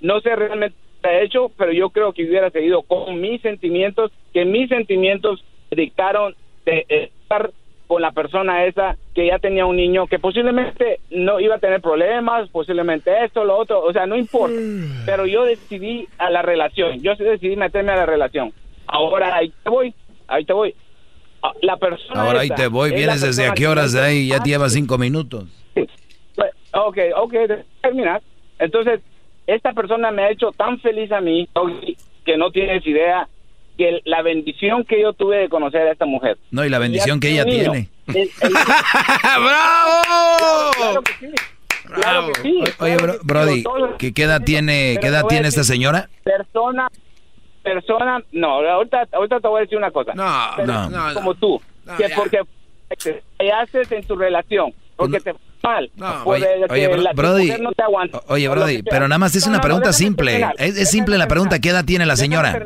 no 0.02 0.20
sé 0.22 0.36
realmente 0.36 0.78
qué 1.02 1.10
ha 1.10 1.22
hecho, 1.22 1.52
pero 1.58 1.72
yo 1.72 1.90
creo 1.90 2.14
que 2.14 2.24
hubiera 2.24 2.52
seguido 2.52 2.84
con 2.84 3.20
mis 3.20 3.42
sentimientos, 3.42 4.12
que 4.32 4.46
mis 4.46 4.70
sentimientos 4.70 5.44
dictaron 5.72 6.36
de 6.66 6.86
estar 6.90 7.52
con 7.88 8.02
la 8.02 8.12
persona 8.12 8.66
esa 8.66 8.98
que 9.16 9.28
ya 9.28 9.40
tenía 9.40 9.66
un 9.66 9.78
niño 9.78 10.08
que 10.08 10.20
posiblemente 10.20 11.00
no 11.10 11.40
iba 11.40 11.56
a 11.56 11.60
tener 11.60 11.82
problemas, 11.82 12.50
posiblemente 12.50 13.24
esto, 13.24 13.46
lo 13.46 13.58
otro, 13.58 13.82
o 13.82 13.94
sea, 13.94 14.06
no 14.06 14.18
importa. 14.18 14.60
Pero 15.06 15.26
yo 15.26 15.46
decidí 15.46 16.08
a 16.18 16.30
la 16.30 16.42
relación, 16.42 17.02
yo 17.02 17.16
decidí 17.16 17.56
meterme 17.56 17.94
a 17.94 17.98
la 17.98 18.06
relación. 18.06 18.52
Ahora 18.88 19.36
ahí 19.36 19.54
te 19.64 19.70
voy, 19.70 19.94
ahí 20.28 20.46
te 20.46 20.54
voy. 20.54 20.76
Ah, 21.42 21.52
La 21.62 21.78
persona 21.78 22.24
Ahora 22.24 22.40
ahí 22.42 22.50
te 22.50 22.68
voy. 22.68 22.92
¿Vienes 22.92 23.22
desde 23.22 23.48
a 23.48 23.54
qué 23.54 23.68
horas 23.68 23.94
de 23.94 24.02
ahí? 24.02 24.28
Ya 24.28 24.40
te 24.42 24.50
llevas 24.50 24.74
cinco 24.74 24.98
minutos. 24.98 25.46
pues, 25.74 26.52
Ok, 26.74 26.98
ok, 27.16 27.34
terminar. 27.82 28.22
Entonces, 28.60 29.02
esta 29.46 29.72
persona 29.74 30.12
me 30.12 30.24
ha 30.24 30.32
hecho 30.32 30.52
tan 30.52 30.80
feliz 30.80 31.12
a 31.12 31.22
mí 31.22 31.48
que 32.26 32.38
no 32.38 32.52
tienes 32.52 32.86
idea 32.86 33.28
que 33.78 34.02
la 34.06 34.22
bendición 34.22 34.84
que 34.86 35.02
yo 35.02 35.14
tuve 35.14 35.38
de 35.38 35.50
conocer 35.50 35.82
a 35.88 35.92
esta 35.92 36.06
mujer. 36.06 36.38
No, 36.52 36.66
y 36.66 36.70
la 36.70 36.80
bendición 36.80 37.20
que 37.20 37.30
ella 37.32 37.44
niño. 37.46 37.72
tiene. 37.72 37.90
El- 38.08 38.30
el- 38.42 38.54
¡Bravo! 39.24 40.72
Claro 40.76 41.02
que 41.04 41.14
sí. 41.20 41.34
Claro 41.94 42.28
que 42.34 42.42
sí. 42.42 42.60
Oye, 42.80 42.98
claro 42.98 43.04
bro- 43.04 43.14
que 43.14 43.20
sí, 43.20 43.24
Brody, 43.26 43.64
¿qué, 43.98 44.14
qué 44.14 44.24
edad 44.24 44.42
tiene, 44.44 44.98
qué 45.02 45.08
edad 45.08 45.26
tiene 45.28 45.48
esta 45.48 45.64
señora? 45.64 46.10
Persona, 46.24 46.90
persona, 47.64 48.22
no, 48.32 48.60
ahorita, 48.68 49.08
ahorita 49.14 49.40
te 49.40 49.48
voy 49.48 49.60
a 49.60 49.62
decir 49.62 49.78
una 49.78 49.92
cosa. 49.92 50.14
No, 50.14 50.50
Pero 50.58 50.68
no, 50.68 50.90
no, 50.90 51.14
como 51.14 51.34
tú, 51.36 51.62
No, 51.86 51.96
que 51.98 52.10
ya. 52.10 52.16
porque 52.16 52.40
te 53.38 53.52
haces 53.54 53.92
en 53.92 54.04
tu 54.06 54.16
relación, 54.16 54.74
porque 54.96 55.20
te 55.20 55.34
mal, 55.64 55.90
No, 55.96 56.24
oye, 56.26 56.46
oye, 56.70 56.88
bro- 56.88 57.14
Brody, 57.16 57.52
no 57.60 57.72
te 57.74 57.84
aguanta, 57.84 58.22
oye, 58.28 58.48
Brody, 58.48 58.84
pero 58.84 59.08
nada 59.08 59.20
más 59.20 59.36
es 59.36 59.48
una 59.48 59.60
pregunta 59.62 59.92
simple. 59.94 60.46
Es, 60.58 60.90
simple 60.90 61.18
la 61.18 61.28
pregunta. 61.28 61.60
¿Qué 61.60 61.70
edad 61.70 61.84
tiene 61.86 62.06
la 62.06 62.16
señora? 62.16 62.58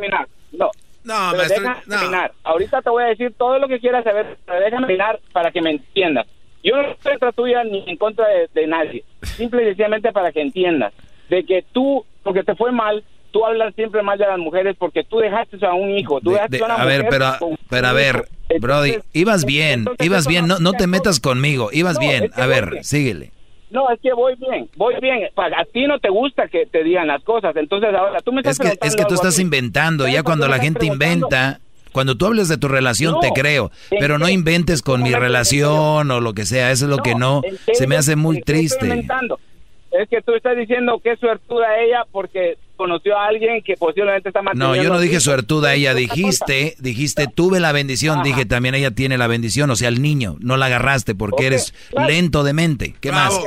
No, 0.51 0.69
No, 1.03 1.13
pero 1.31 1.37
maestro, 1.37 1.61
déjame 1.63 1.81
no. 1.87 1.97
terminar. 1.99 2.31
Ahorita 2.43 2.81
te 2.81 2.89
voy 2.89 3.03
a 3.03 3.07
decir 3.07 3.33
todo 3.37 3.57
lo 3.59 3.67
que 3.67 3.79
quieras 3.79 4.03
saber, 4.03 4.37
pero 4.45 4.59
déjame 4.59 4.87
terminar 4.87 5.19
para 5.31 5.51
que 5.51 5.61
me 5.61 5.71
entiendas. 5.71 6.27
Yo 6.63 6.75
no 6.75 6.81
estoy 6.91 7.13
en 7.13 7.19
contra 7.19 7.31
tuya 7.31 7.63
ni 7.63 7.83
en 7.87 7.97
contra 7.97 8.27
de, 8.27 8.49
de 8.53 8.67
nadie. 8.67 9.03
Simple 9.23 9.63
y 9.63 9.65
sencillamente 9.67 10.11
para 10.11 10.31
que 10.31 10.41
entiendas 10.41 10.93
de 11.29 11.43
que 11.43 11.63
tú, 11.71 12.05
porque 12.23 12.43
te 12.43 12.55
fue 12.55 12.71
mal, 12.71 13.03
tú 13.31 13.45
hablas 13.45 13.73
siempre 13.73 14.03
mal 14.03 14.17
de 14.19 14.27
las 14.27 14.37
mujeres 14.37 14.75
porque 14.77 15.03
tú 15.03 15.17
dejaste 15.19 15.57
a 15.65 15.73
un 15.73 15.89
hijo. 15.91 16.19
Tú 16.21 16.29
De- 16.31 16.35
dejaste 16.35 16.57
de- 16.57 16.63
a 16.63 16.65
una 16.65 16.75
a 16.75 16.85
ver, 16.85 17.07
pero, 17.09 17.25
con- 17.39 17.57
pero 17.69 17.87
a 17.87 17.93
ver, 17.93 18.25
Brody, 18.59 18.97
ibas 19.13 19.45
bien, 19.45 19.85
ibas 19.99 20.27
bien, 20.27 20.45
no, 20.45 20.59
no 20.59 20.73
te 20.73 20.85
metas 20.85 21.19
conmigo, 21.19 21.69
ibas 21.71 21.95
No, 21.95 22.01
bien. 22.01 22.25
es 22.25 22.31
que 22.31 22.41
A 22.41 22.45
ver, 22.45 22.83
síguele. 22.83 23.31
No, 23.71 23.89
es 23.89 23.99
que 24.01 24.11
voy 24.13 24.35
bien, 24.35 24.69
voy 24.75 24.95
bien. 25.01 25.29
A 25.35 25.65
ti 25.65 25.85
no 25.87 25.97
te 25.99 26.09
gusta 26.09 26.47
que 26.47 26.65
te 26.65 26.83
digan 26.83 27.07
las 27.07 27.23
cosas, 27.23 27.55
entonces 27.55 27.89
ahora 27.93 28.19
tú 28.19 28.31
me 28.33 28.41
estás 28.41 28.59
Es 28.59 28.77
que, 28.77 28.85
es 28.87 28.95
que 28.95 29.05
tú 29.05 29.15
estás 29.15 29.39
inventando, 29.39 30.03
¿Sabes 30.03 30.15
ya 30.15 30.23
cuando 30.23 30.47
la 30.47 30.59
gente 30.59 30.85
inventa, 30.85 31.59
cuando 31.93 32.15
tú 32.15 32.25
hables 32.25 32.47
de 32.49 32.57
tu 32.57 32.67
relación 32.67 33.15
te 33.21 33.29
creo, 33.31 33.71
¿en 33.91 33.99
pero 33.99 34.17
no 34.19 34.27
inventes 34.29 34.81
con 34.81 35.01
mi 35.01 35.09
¿cómo 35.11 35.21
me 35.21 35.27
relación 35.27 36.11
o 36.11 36.19
lo 36.19 36.33
que 36.33 36.45
sea, 36.45 36.71
eso 36.71 36.85
es 36.85 36.89
lo 36.91 36.97
que 36.97 37.15
no, 37.15 37.41
¿en 37.43 37.57
qué- 37.65 37.75
se 37.75 37.87
me 37.87 37.95
hace 37.95 38.15
muy 38.15 38.37
estoy 38.39 38.55
triste. 38.55 38.85
inventando? 38.85 39.39
Es 39.91 40.07
que 40.09 40.21
tú 40.21 40.33
estás 40.33 40.55
diciendo 40.55 40.99
que 41.03 41.11
es 41.11 41.19
suertuda 41.19 41.77
ella 41.79 42.05
porque 42.11 42.57
conoció 42.77 43.17
a 43.17 43.27
alguien 43.27 43.61
que 43.61 43.75
posiblemente 43.75 44.29
está 44.29 44.39
No, 44.39 44.45
manteniendo 44.45 44.83
yo 44.83 44.89
no 44.89 44.99
dije 44.99 45.19
suertuda 45.19 45.73
ella, 45.73 45.93
dijiste, 45.93 46.75
dijiste, 46.79 47.27
tuve 47.27 47.59
la 47.59 47.71
bendición, 47.71 48.15
Ajá. 48.15 48.23
dije 48.23 48.45
también 48.45 48.73
ella 48.73 48.91
tiene 48.91 49.17
la 49.17 49.27
bendición, 49.27 49.69
o 49.69 49.75
sea, 49.75 49.89
el 49.89 50.01
niño, 50.01 50.37
no 50.39 50.57
la 50.57 50.67
agarraste 50.67 51.13
porque 51.13 51.47
eres 51.47 51.73
claro. 51.89 52.07
lento 52.07 52.43
de 52.43 52.53
mente. 52.53 52.95
¿Qué 52.99 53.11
más? 53.11 53.39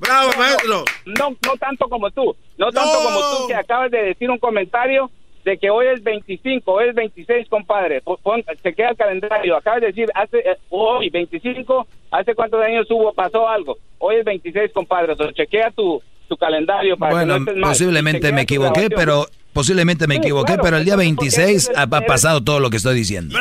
¡Bravo, 0.00 0.30
maestro! 0.36 0.84
No, 1.06 1.30
no 1.46 1.56
tanto 1.60 1.88
como 1.88 2.10
tú, 2.10 2.34
no 2.58 2.72
tanto 2.72 2.98
como 3.04 3.20
tú 3.20 3.46
que 3.46 3.54
acabas 3.54 3.90
de 3.90 4.02
decir 4.02 4.28
un 4.30 4.38
comentario 4.38 5.10
de 5.44 5.58
que 5.58 5.70
hoy 5.70 5.86
es 5.88 6.02
25, 6.02 6.70
hoy 6.72 6.88
es 6.90 6.94
26, 6.94 7.48
compadre. 7.48 8.00
Pon- 8.02 8.44
se 8.62 8.74
queda 8.74 8.90
el 8.90 8.96
calendario. 8.96 9.56
Acabas 9.56 9.80
de 9.80 9.86
decir, 9.88 10.08
hace 10.14 10.38
eh, 10.38 10.56
hoy 10.70 11.08
25, 11.10 11.86
¿hace 12.10 12.34
cuántos 12.34 12.62
años 12.62 12.86
hubo, 12.90 13.12
pasó 13.12 13.48
algo? 13.48 13.76
Hoy 13.98 14.16
es 14.16 14.24
26, 14.24 14.72
compadre. 14.72 15.12
O 15.12 15.16
sea, 15.16 15.32
chequea 15.32 15.70
tu, 15.72 16.00
tu 16.28 16.36
calendario 16.36 16.96
para 16.96 17.20
que 17.20 17.26
no 17.26 17.36
estés 17.36 17.56
mal. 17.56 17.70
posiblemente 17.70 18.32
me 18.32 18.42
equivoqué, 18.42 18.88
pero 18.90 19.26
posiblemente 19.52 20.06
me 20.06 20.14
Sí, 20.14 20.20
equivoqué, 20.20 20.54
claro, 20.54 20.62
pero 20.62 20.76
el 20.78 20.84
día 20.84 20.94
entonces, 20.94 21.34
¿por 21.34 21.44
qué 21.44 21.52
26 21.52 21.68
eres- 21.68 21.78
ha, 21.78 22.00
pasado 22.06 22.40
todo 22.42 22.60
lo 22.60 22.70
que 22.70 22.76
estoy 22.78 22.94
diciendo. 22.94 23.36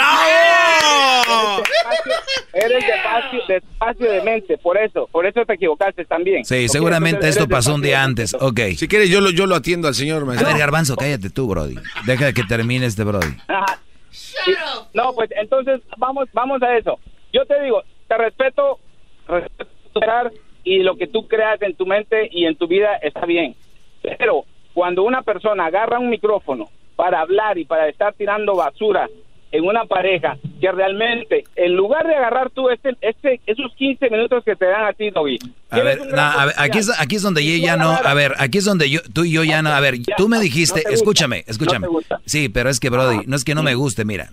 Eres 2.54 2.86
despacio, 2.86 3.40
despacio 3.48 4.12
de 4.12 4.22
mente, 4.24 4.58
por 4.58 4.78
eso, 4.78 5.08
por 5.12 5.26
eso 5.26 5.46
te 5.46 5.54
equivocaste 5.54 6.04
también. 6.06 6.44
Sí, 6.44 6.68
seguramente 6.68 7.28
esto 7.30 7.48
pasó 7.48 7.76
un 7.76 7.82
día 7.82 8.04
antes. 8.04 8.34
Ok. 8.34 8.60
Si 8.76 8.88
quieres, 8.88 9.10
yo 9.10 9.22
lo, 9.22 9.30
yo 9.32 9.46
lo 9.46 9.56
atiendo 9.56 9.88
al 9.88 9.96
señor, 9.96 10.24
A 10.24 10.26
maestro. 10.26 10.48
ver, 10.50 10.58
Garbanzo, 10.58 10.96
cállate 10.96 11.30
tú, 11.30 11.48
Brody. 11.48 11.76
Deja 12.06 12.34
que 12.34 12.44
termine 12.44 12.86
este 12.86 13.04
Brody. 13.04 13.36
Ajá. 13.48 13.80
Sí, 14.10 14.54
No, 14.94 15.14
pues 15.14 15.30
entonces 15.42 15.82
vamos, 15.98 16.28
vamos 16.34 16.62
a 16.62 16.76
eso. 16.78 17.00
Yo 17.32 17.46
te 17.46 17.62
digo, 17.64 17.84
te 18.08 18.18
respeto, 18.18 18.80
respeto 19.28 19.70
y 20.64 20.80
lo 20.80 20.96
que 20.98 21.08
tú 21.08 21.28
creas 21.28 21.62
en 21.62 21.76
tu 21.76 21.86
mente 21.86 22.28
y 22.32 22.46
en 22.46 22.56
tu 22.56 22.68
vida 22.68 22.96
está 23.02 23.26
bien. 23.26 23.56
Pero 24.02 24.44
cuando 24.74 25.04
una 25.04 25.22
persona 25.22 25.66
agarra 25.68 26.00
un 26.00 26.10
micrófono 26.10 26.70
para 26.96 27.22
hablar 27.22 27.58
y 27.58 27.66
para 27.66 27.88
estar 27.88 28.14
tirando 28.14 28.56
basura 28.56 29.10
en 29.52 29.66
una 29.66 29.86
pareja 29.86 30.38
que 30.60 30.72
realmente, 30.72 31.44
en 31.56 31.76
lugar 31.76 32.08
de 32.08 32.16
agarrar 32.16 32.50
tú 32.52 32.70
este, 32.70 32.96
este, 33.02 33.42
esos 33.46 33.74
15 33.76 34.10
minutos 34.10 34.44
que 34.46 34.56
te 34.56 34.66
dan 34.66 34.86
a 34.86 34.94
ti, 34.94 35.10
Doggy, 35.10 35.38
A 35.70 35.80
ver, 35.80 36.08
no, 36.08 36.22
a 36.22 36.46
ver, 36.46 36.56
aquí, 36.58 36.80
es, 36.80 36.92
aquí 37.00 37.16
es 37.18 37.22
donde 37.22 37.46
yo 37.46 37.66
ya 37.66 37.76
no, 37.78 37.92
a 37.92 38.14
ver, 38.14 38.34
aquí 38.38 38.60
es 38.60 38.66
donde 38.66 38.90
yo, 38.90 39.02
tú 39.14 39.26
y 39.26 39.32
yo 39.32 39.44
ya 39.44 39.62
no, 39.62 39.72
a 39.72 39.80
ver, 39.80 39.96
tú 40.18 40.30
me 40.30 40.40
dijiste, 40.40 40.84
no 40.86 40.94
escúchame, 40.94 41.44
no 41.48 41.52
escúchame. 41.52 41.88
Sí, 42.26 42.50
pero 42.50 42.70
es 42.70 42.80
que, 42.80 42.90
Brody, 42.90 43.26
no 43.26 43.36
es 43.36 43.44
que 43.44 43.56
no 43.56 43.64
me 43.64 43.76
guste, 43.76 44.06
mira. 44.06 44.30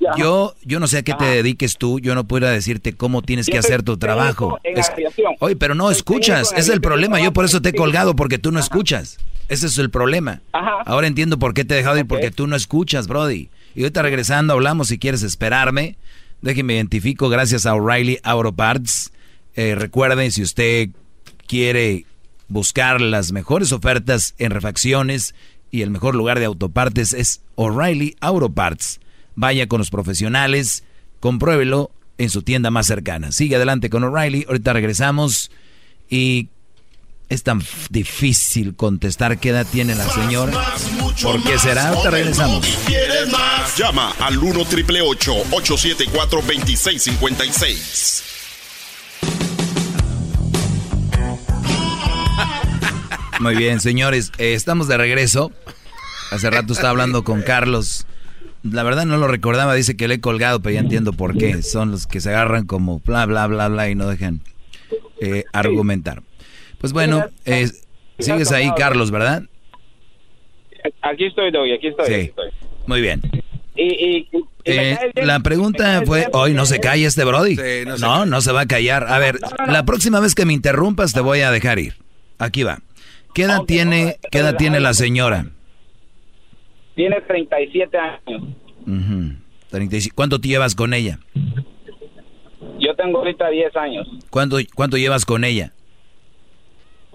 Ya. 0.00 0.12
Yo, 0.16 0.54
yo 0.62 0.78
no 0.78 0.86
sé 0.86 0.98
a 0.98 1.02
qué 1.02 1.14
te 1.14 1.24
dediques 1.24 1.76
tú, 1.76 1.98
yo 1.98 2.14
no 2.14 2.22
puedo 2.24 2.46
decirte 2.46 2.92
cómo 2.92 3.22
tienes 3.22 3.46
que 3.46 3.58
hacer 3.58 3.82
tu 3.82 3.96
trabajo. 3.96 4.60
Es-. 4.62 4.92
Oye, 5.40 5.56
pero 5.56 5.74
no 5.74 5.90
escuchas, 5.90 6.52
es 6.56 6.68
el 6.68 6.80
problema, 6.80 7.20
yo 7.20 7.32
por 7.32 7.44
eso 7.44 7.60
te 7.60 7.70
he 7.70 7.74
colgado, 7.74 8.14
porque 8.14 8.38
tú 8.38 8.52
no 8.52 8.60
escuchas. 8.60 9.18
Ese 9.48 9.66
es 9.66 9.78
el 9.78 9.90
problema. 9.90 10.42
Ajá. 10.52 10.82
Ahora 10.84 11.06
entiendo 11.06 11.38
por 11.38 11.54
qué 11.54 11.64
te 11.64 11.74
he 11.74 11.78
dejado 11.78 11.98
ir, 11.98 12.06
porque 12.06 12.30
tú 12.30 12.46
no 12.46 12.54
escuchas, 12.54 13.08
Brody. 13.08 13.48
Y 13.78 13.82
ahorita 13.82 14.02
regresando 14.02 14.54
hablamos, 14.54 14.88
si 14.88 14.98
quieres 14.98 15.22
esperarme, 15.22 15.98
déjenme 16.42 16.74
identifico 16.74 17.28
gracias 17.28 17.64
a 17.64 17.76
O'Reilly 17.76 18.18
Auto 18.24 18.52
Parts. 18.52 19.12
Eh, 19.54 19.76
recuerden, 19.76 20.32
si 20.32 20.42
usted 20.42 20.88
quiere 21.46 22.04
buscar 22.48 23.00
las 23.00 23.30
mejores 23.30 23.70
ofertas 23.70 24.34
en 24.38 24.50
refacciones 24.50 25.36
y 25.70 25.82
el 25.82 25.90
mejor 25.90 26.16
lugar 26.16 26.40
de 26.40 26.46
autopartes 26.46 27.12
es 27.12 27.40
O'Reilly 27.54 28.16
Auto 28.18 28.50
Parts. 28.50 28.98
Vaya 29.36 29.68
con 29.68 29.78
los 29.78 29.90
profesionales, 29.90 30.82
compruébelo 31.20 31.92
en 32.18 32.30
su 32.30 32.42
tienda 32.42 32.72
más 32.72 32.88
cercana. 32.88 33.30
Sigue 33.30 33.54
adelante 33.54 33.90
con 33.90 34.02
O'Reilly, 34.02 34.44
ahorita 34.48 34.72
regresamos 34.72 35.52
y 36.10 36.48
es 37.28 37.42
tan 37.42 37.62
difícil 37.90 38.74
contestar 38.74 39.38
qué 39.38 39.50
edad 39.50 39.66
tiene 39.70 39.94
la 39.94 40.08
señora. 40.08 40.52
¿Por 41.22 41.42
qué 41.42 41.58
será? 41.58 41.88
Ahorita 41.88 42.10
regresamos. 42.10 42.66
Llama 43.76 44.14
al 44.18 44.38
1 44.38 44.64
triple 44.64 45.02
874 45.02 46.40
2656. 46.40 48.24
Muy 53.40 53.56
bien, 53.56 53.80
señores, 53.80 54.32
eh, 54.38 54.54
estamos 54.54 54.88
de 54.88 54.96
regreso. 54.96 55.52
Hace 56.30 56.50
rato 56.50 56.72
estaba 56.72 56.90
hablando 56.90 57.24
con 57.24 57.42
Carlos. 57.42 58.06
La 58.62 58.82
verdad 58.82 59.06
no 59.06 59.18
lo 59.18 59.28
recordaba, 59.28 59.74
dice 59.74 59.96
que 59.96 60.08
le 60.08 60.14
he 60.14 60.20
colgado, 60.20 60.60
pero 60.60 60.74
ya 60.74 60.80
entiendo 60.80 61.12
por 61.12 61.36
qué. 61.36 61.62
Son 61.62 61.90
los 61.90 62.06
que 62.06 62.20
se 62.20 62.30
agarran 62.30 62.66
como 62.66 63.00
bla, 63.00 63.26
bla, 63.26 63.46
bla, 63.46 63.68
bla 63.68 63.88
y 63.88 63.94
no 63.94 64.08
dejan 64.08 64.42
eh, 65.20 65.44
argumentar. 65.52 66.22
Pues 66.78 66.92
bueno, 66.92 67.24
eh, 67.44 67.68
sigues 68.18 68.52
ahí, 68.52 68.70
Carlos, 68.76 69.10
¿verdad? 69.10 69.42
Aquí 71.02 71.26
estoy, 71.26 71.50
Doggy, 71.50 71.72
aquí 71.72 71.88
estoy. 71.88 72.06
Sí. 72.06 72.14
aquí 72.14 72.24
estoy. 72.26 72.50
Muy 72.86 73.00
bien. 73.00 73.20
Y, 73.76 73.82
y- 73.84 74.28
Eh, 74.70 74.98
la 75.22 75.40
pregunta 75.40 76.02
fue, 76.04 76.26
hoy 76.32 76.52
no 76.52 76.66
se 76.66 76.78
calla 76.78 77.06
este 77.06 77.24
Brody. 77.24 77.56
no, 78.00 78.26
no, 78.26 78.40
se 78.42 78.52
va 78.52 78.62
a 78.62 78.66
callar. 78.66 79.06
A 79.10 79.18
ver, 79.18 79.38
la 79.66 79.84
próxima 79.86 80.20
vez 80.20 80.34
que 80.34 80.44
me 80.44 80.52
interrumpas 80.52 81.12
te 81.14 81.20
voy 81.20 81.40
a 81.40 81.50
dejar 81.50 81.78
ir. 81.78 81.94
Aquí 82.38 82.64
va. 82.64 82.80
¿Qué 83.34 83.42
edad 83.44 83.62
tiene, 83.62 84.18
qué 84.30 84.38
edad 84.38 84.56
tiene 84.56 84.80
la 84.80 84.92
señora? 84.94 85.46
Tiene 86.96 87.20
37 87.22 87.96
años. 87.96 88.42
Ujú. 88.86 89.34
35. 89.70 90.14
¿Cuánto 90.14 90.40
te 90.40 90.48
llevas 90.48 90.74
con 90.74 90.92
ella? 90.92 91.18
Yo 92.80 92.94
tengo 92.96 93.18
ahorita 93.18 93.48
10 93.48 93.74
años. 93.76 94.06
¿Cuánto, 94.30 94.58
cuánto 94.74 94.96
llevas 94.98 95.24
con 95.24 95.44
ella? 95.44 95.72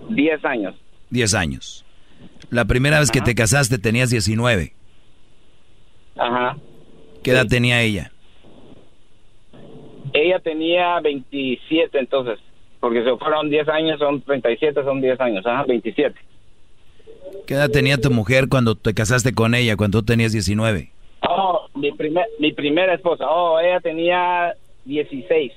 10 0.10 0.46
años. 0.46 0.76
10 1.10 1.34
años. 1.34 1.86
La 2.50 2.66
primera 2.66 3.00
vez 3.00 3.12
que 3.12 3.22
te 3.22 3.36
casaste 3.36 3.78
tenías 3.78 4.10
19. 4.10 4.74
Ajá. 6.18 6.58
¿Qué 7.24 7.32
edad 7.32 7.48
tenía 7.48 7.82
ella? 7.82 8.12
Ella 10.14 10.40
tenía 10.40 11.00
27 11.00 11.98
entonces. 11.98 12.40
Porque 12.80 13.04
se 13.04 13.16
fueron 13.16 13.50
10 13.50 13.70
años, 13.70 14.00
son 14.00 14.22
37, 14.22 14.84
son 14.84 15.02
10 15.02 15.20
años. 15.22 15.46
Ajá, 15.46 15.64
27. 15.64 16.20
¿Qué 17.48 17.54
edad 17.54 17.70
tenía 17.70 17.98
tu 17.98 18.12
mujer 18.12 18.50
cuando 18.50 18.76
te 18.76 18.94
casaste 18.94 19.34
con 19.34 19.56
ella, 19.56 19.78
cuando 19.78 20.00
tú 20.00 20.06
tenías 20.06 20.34
19? 20.34 20.92
Oh, 21.28 21.68
mi, 21.76 21.92
primer, 21.94 22.26
mi 22.40 22.52
primera 22.52 22.94
esposa. 22.94 23.26
Oh, 23.30 23.60
ella 23.60 23.80
tenía 23.80 24.54
16. 24.86 25.54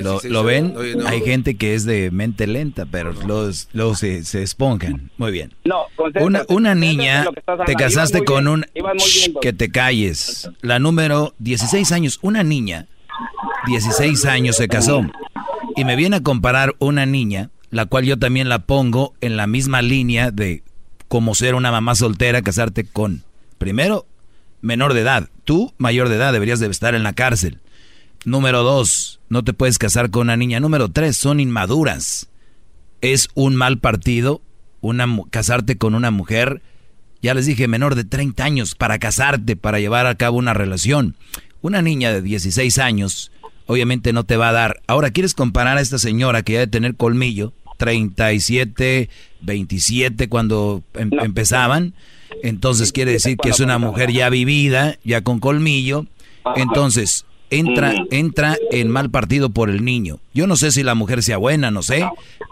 ¿Lo, 0.00 0.20
lo 0.22 0.44
ven? 0.44 0.74
Hay 1.06 1.20
gente 1.22 1.56
que 1.56 1.74
es 1.74 1.84
de 1.84 2.10
mente 2.10 2.46
lenta, 2.46 2.86
pero 2.86 3.12
luego, 3.12 3.50
luego 3.72 3.94
se, 3.94 4.24
se 4.24 4.42
esponjan. 4.42 5.10
Muy 5.18 5.32
bien. 5.32 5.52
No, 5.64 5.84
Una, 6.20 6.44
una 6.48 6.74
niña, 6.74 7.26
te 7.66 7.74
casaste 7.74 8.24
con 8.24 8.44
bien, 8.44 8.64
un... 8.84 8.96
Shh, 8.96 9.32
que 9.40 9.52
te 9.52 9.70
calles. 9.70 10.48
La 10.60 10.78
número 10.78 11.34
16 11.38 11.92
años, 11.92 12.18
una 12.22 12.42
niña, 12.42 12.86
16 13.66 14.24
años 14.26 14.56
se 14.56 14.68
casó. 14.68 15.02
Y 15.76 15.84
me 15.84 15.96
viene 15.96 16.16
a 16.16 16.22
comparar 16.22 16.74
una 16.78 17.06
niña, 17.06 17.50
la 17.70 17.86
cual 17.86 18.04
yo 18.04 18.18
también 18.18 18.48
la 18.48 18.60
pongo 18.60 19.14
en 19.20 19.36
la 19.36 19.46
misma 19.46 19.82
línea 19.82 20.30
de 20.30 20.62
como 21.08 21.34
ser 21.34 21.54
una 21.54 21.70
mamá 21.70 21.94
soltera, 21.94 22.42
casarte 22.42 22.84
con, 22.84 23.22
primero, 23.58 24.06
menor 24.62 24.94
de 24.94 25.00
edad. 25.00 25.28
Tú, 25.44 25.74
mayor 25.76 26.08
de 26.08 26.16
edad, 26.16 26.32
deberías 26.32 26.60
de 26.60 26.68
estar 26.68 26.94
en 26.94 27.02
la 27.02 27.12
cárcel. 27.12 27.60
Número 28.24 28.62
dos, 28.62 29.20
no 29.28 29.42
te 29.42 29.52
puedes 29.52 29.78
casar 29.78 30.10
con 30.10 30.22
una 30.22 30.36
niña. 30.36 30.60
Número 30.60 30.88
tres, 30.88 31.16
son 31.16 31.40
inmaduras. 31.40 32.28
Es 33.00 33.28
un 33.34 33.56
mal 33.56 33.78
partido 33.78 34.42
una, 34.82 35.06
casarte 35.30 35.78
con 35.78 35.94
una 35.94 36.10
mujer, 36.10 36.60
ya 37.22 37.32
les 37.32 37.46
dije, 37.46 37.68
menor 37.68 37.94
de 37.94 38.04
30 38.04 38.44
años, 38.44 38.74
para 38.74 38.98
casarte, 38.98 39.56
para 39.56 39.80
llevar 39.80 40.06
a 40.06 40.16
cabo 40.16 40.36
una 40.36 40.52
relación. 40.52 41.16
Una 41.62 41.80
niña 41.80 42.12
de 42.12 42.20
16 42.20 42.78
años, 42.78 43.30
obviamente 43.66 44.12
no 44.12 44.24
te 44.24 44.36
va 44.36 44.50
a 44.50 44.52
dar. 44.52 44.82
Ahora, 44.88 45.10
¿quieres 45.10 45.32
comparar 45.32 45.78
a 45.78 45.80
esta 45.80 45.98
señora 45.98 46.42
que 46.42 46.54
ya 46.54 46.58
de 46.58 46.66
tener 46.66 46.96
colmillo? 46.96 47.52
37, 47.78 49.08
27 49.40 50.28
cuando 50.28 50.82
em- 50.94 51.10
empezaban. 51.20 51.94
Entonces 52.42 52.92
quiere 52.92 53.12
decir 53.12 53.36
que 53.36 53.50
es 53.50 53.60
una 53.60 53.78
mujer 53.78 54.10
ya 54.12 54.28
vivida, 54.28 54.98
ya 55.04 55.22
con 55.22 55.38
colmillo. 55.38 56.06
Entonces, 56.56 57.24
entra, 57.52 57.94
entra 58.10 58.56
en 58.70 58.88
mal 58.88 59.10
partido 59.10 59.50
por 59.50 59.70
el 59.70 59.84
niño. 59.84 60.16
Yo 60.34 60.46
no 60.46 60.56
sé 60.56 60.72
si 60.72 60.82
la 60.82 60.94
mujer 60.94 61.22
sea 61.22 61.36
buena, 61.36 61.70
no 61.70 61.82
sé, 61.82 62.04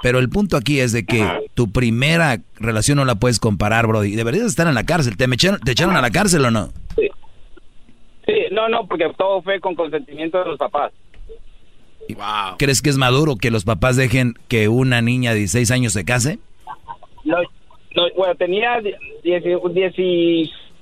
pero 0.03 0.19
el 0.19 0.29
punto 0.29 0.57
aquí 0.57 0.79
es 0.79 0.93
de 0.93 1.05
que 1.05 1.27
tu 1.55 1.73
primera 1.73 2.39
relación 2.57 2.99
no 2.99 3.05
la 3.05 3.17
puedes 3.17 3.41
comparar, 3.41 3.87
Brody. 3.87 4.15
Deberías 4.15 4.47
estar 4.47 4.69
en 4.69 4.75
la 4.75 4.85
cárcel. 4.85 5.17
¿Te, 5.17 5.25
echaron, 5.25 5.61
te 5.61 5.73
echaron 5.73 5.97
a 5.97 6.03
la 6.03 6.11
cárcel 6.11 6.45
o 6.45 6.51
no? 6.51 6.69
Sí, 6.97 8.33
no, 8.53 8.69
no, 8.69 8.87
porque 8.87 9.11
todo 9.17 9.43
fue 9.43 9.59
con 9.61 9.75
consentimiento 9.75 10.39
de 10.39 10.45
los 10.45 10.59
papás. 10.59 10.93
¿Crees 12.59 12.83
que 12.83 12.91
es 12.91 12.99
maduro 12.99 13.37
que 13.37 13.51
los 13.51 13.65
papás 13.65 13.97
dejen 13.97 14.35
que 14.49 14.69
una 14.69 15.01
niña 15.01 15.31
de 15.33 15.39
16 15.39 15.71
años 15.71 15.93
se 15.93 16.05
case? 16.05 16.39
No, 17.25 17.37
no, 17.97 18.03
bueno, 18.17 18.35
tenía 18.35 18.81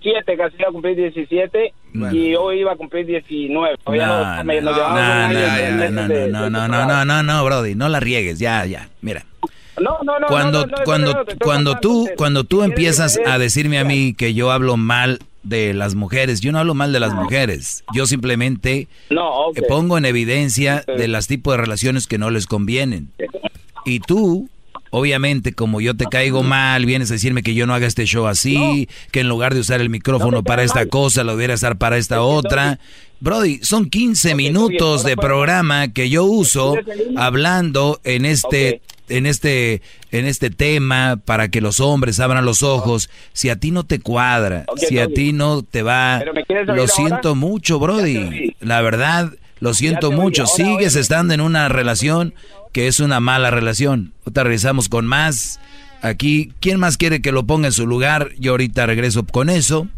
17, 0.02 0.36
casi 0.36 0.56
iba 0.58 0.68
a 0.68 0.72
cumplir 0.72 0.96
17 0.96 1.72
y 2.12 2.34
hoy 2.34 2.60
iba 2.60 2.72
a 2.72 2.76
cumplir 2.76 3.06
19. 3.06 3.76
Todavía 3.84 4.06
No, 4.06 4.36
no, 4.36 4.44
me- 4.44 4.60
no, 4.60 4.70
no, 4.70 4.76
no, 4.76 4.88
no, 4.94 5.90
no, 5.90 6.08
de- 6.08 6.28
no, 6.28 6.50
no, 6.50 6.68
no, 6.68 6.86
no, 6.86 7.04
no, 7.04 7.22
no, 7.22 7.44
Brody, 7.44 7.74
no 7.74 7.88
la 7.88 8.00
riegues, 8.00 8.38
ya, 8.38 8.64
ya, 8.66 8.88
mira. 9.00 9.24
No, 9.80 9.98
no, 10.02 10.18
no, 10.18 10.26
Cuando, 10.26 10.66
cuando, 10.84 11.24
cuando 11.44 11.78
tú, 11.78 12.08
cuando 12.16 12.42
tú 12.44 12.62
empiezas 12.64 13.18
a 13.24 13.38
decirme 13.38 13.78
a 13.78 13.84
mí 13.84 14.12
que 14.12 14.34
yo 14.34 14.50
hablo 14.50 14.76
mal 14.76 15.20
de 15.44 15.72
las 15.72 15.94
mujeres, 15.94 16.40
yo 16.40 16.50
no 16.50 16.58
hablo 16.58 16.74
mal 16.74 16.92
de 16.92 16.98
las 17.00 17.14
mujeres, 17.14 17.84
yo 17.94 18.06
simplemente 18.06 18.88
No, 19.08 19.46
ok. 19.46 19.58
eh, 19.58 19.62
pongo 19.68 19.96
en 19.96 20.04
evidencia 20.04 20.82
de 20.86 21.06
las 21.08 21.28
tipos 21.28 21.54
de 21.54 21.58
relaciones 21.58 22.06
que 22.08 22.18
no 22.18 22.30
les 22.30 22.46
convienen. 22.46 23.10
Y 23.84 24.00
tú, 24.00 24.48
obviamente, 24.90 25.52
como 25.52 25.80
yo 25.80 25.96
te 25.96 26.06
caigo 26.06 26.42
mal, 26.42 26.86
vienes 26.86 27.10
a 27.10 27.14
decirme 27.14 27.42
que 27.42 27.54
yo 27.54 27.66
no 27.66 27.74
haga 27.74 27.86
este 27.86 28.04
show 28.06 28.26
así, 28.26 28.88
que 29.10 29.20
en 29.20 29.28
lugar 29.28 29.54
de 29.54 29.60
usar 29.60 29.80
el 29.80 29.90
micrófono 29.90 30.42
para 30.42 30.62
esta 30.62 30.86
cosa, 30.86 31.24
lo 31.24 31.32
debiera 31.32 31.54
usar 31.54 31.76
para 31.78 31.96
esta 31.96 32.22
otra. 32.22 32.78
Brody, 33.20 33.58
son 33.62 33.90
15 33.90 34.34
minutos 34.34 35.04
de 35.04 35.16
programa 35.16 35.88
que 35.88 36.08
yo 36.08 36.24
uso 36.24 36.76
hablando 37.16 38.00
en 38.04 38.24
este 38.24 38.80
en 39.08 39.26
este 39.26 39.80
en 40.12 40.26
este 40.26 40.50
tema 40.50 41.18
para 41.24 41.48
que 41.48 41.60
los 41.60 41.80
hombres 41.80 42.20
abran 42.20 42.44
los 42.44 42.62
ojos. 42.62 43.10
Si 43.32 43.48
a 43.50 43.56
ti 43.56 43.70
no 43.70 43.84
te 43.84 43.98
cuadra, 44.00 44.66
si 44.76 44.98
a 44.98 45.08
ti 45.08 45.32
no 45.32 45.62
te 45.62 45.82
va, 45.82 46.18
¿Pero 46.20 46.32
me 46.34 46.44
quieres 46.44 46.68
oír 46.68 46.76
lo 46.76 46.82
ahora? 46.82 46.92
siento 46.94 47.34
mucho, 47.34 47.78
Brody. 47.78 48.54
La 48.60 48.80
verdad, 48.82 49.32
lo 49.60 49.74
siento 49.74 50.10
mucho. 50.10 50.46
Sigues 50.46 50.96
estando 50.96 51.34
en 51.34 51.40
una 51.40 51.68
relación 51.68 52.34
que 52.72 52.86
es 52.86 53.00
una 53.00 53.20
mala 53.20 53.50
relación. 53.50 54.12
Ahorita 54.24 54.44
regresamos 54.44 54.88
con 54.88 55.06
más. 55.06 55.60
Aquí, 56.02 56.52
¿quién 56.60 56.78
más 56.78 56.96
quiere 56.96 57.20
que 57.20 57.32
lo 57.32 57.44
ponga 57.44 57.66
en 57.66 57.72
su 57.72 57.86
lugar? 57.86 58.30
Yo 58.38 58.52
ahorita 58.52 58.86
regreso 58.86 59.24
con 59.24 59.50
eso. 59.50 59.88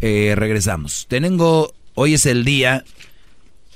Eh, 0.00 0.34
regresamos. 0.36 1.06
Tengo, 1.08 1.74
hoy 1.94 2.14
es 2.14 2.26
el 2.26 2.44
día 2.44 2.84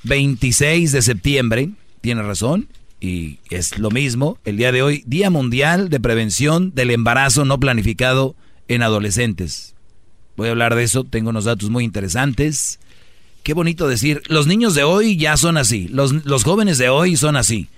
26 0.05 0.93
de 0.93 1.03
septiembre, 1.03 1.71
tiene 2.01 2.23
razón, 2.23 2.69
y 3.01 3.41
es 3.51 3.79
lo 3.79 3.91
mismo, 3.91 4.39
el 4.45 4.57
día 4.57 4.73
de 4.73 4.83
hoy, 4.83 5.03
Día 5.07 5.29
Mundial 5.29 5.91
de 5.91 6.01
Prevención 6.01 6.75
del 6.75 6.91
Embarazo 6.91 7.45
No 7.45 7.61
Planificado 7.61 8.35
en 8.69 8.83
Adolescentes. 8.83 9.75
Voy 10.37 10.49
a 10.49 10.53
hablar 10.53 10.75
de 10.75 10.85
eso, 10.85 11.05
tengo 11.05 11.31
unos 11.31 11.45
datos 11.45 11.71
muy 11.71 11.85
interesantes. 11.85 12.81
Qué 13.45 13.53
bonito 13.53 13.87
decir, 13.87 14.23
los 14.29 14.47
niños 14.47 14.75
de 14.75 14.85
hoy 14.85 15.19
ya 15.19 15.37
son 15.37 15.59
así, 15.59 15.87
los, 15.89 16.25
los 16.25 16.45
jóvenes 16.45 16.79
de 16.79 16.89
hoy 16.89 17.19
son 17.19 17.37
así. 17.37 17.69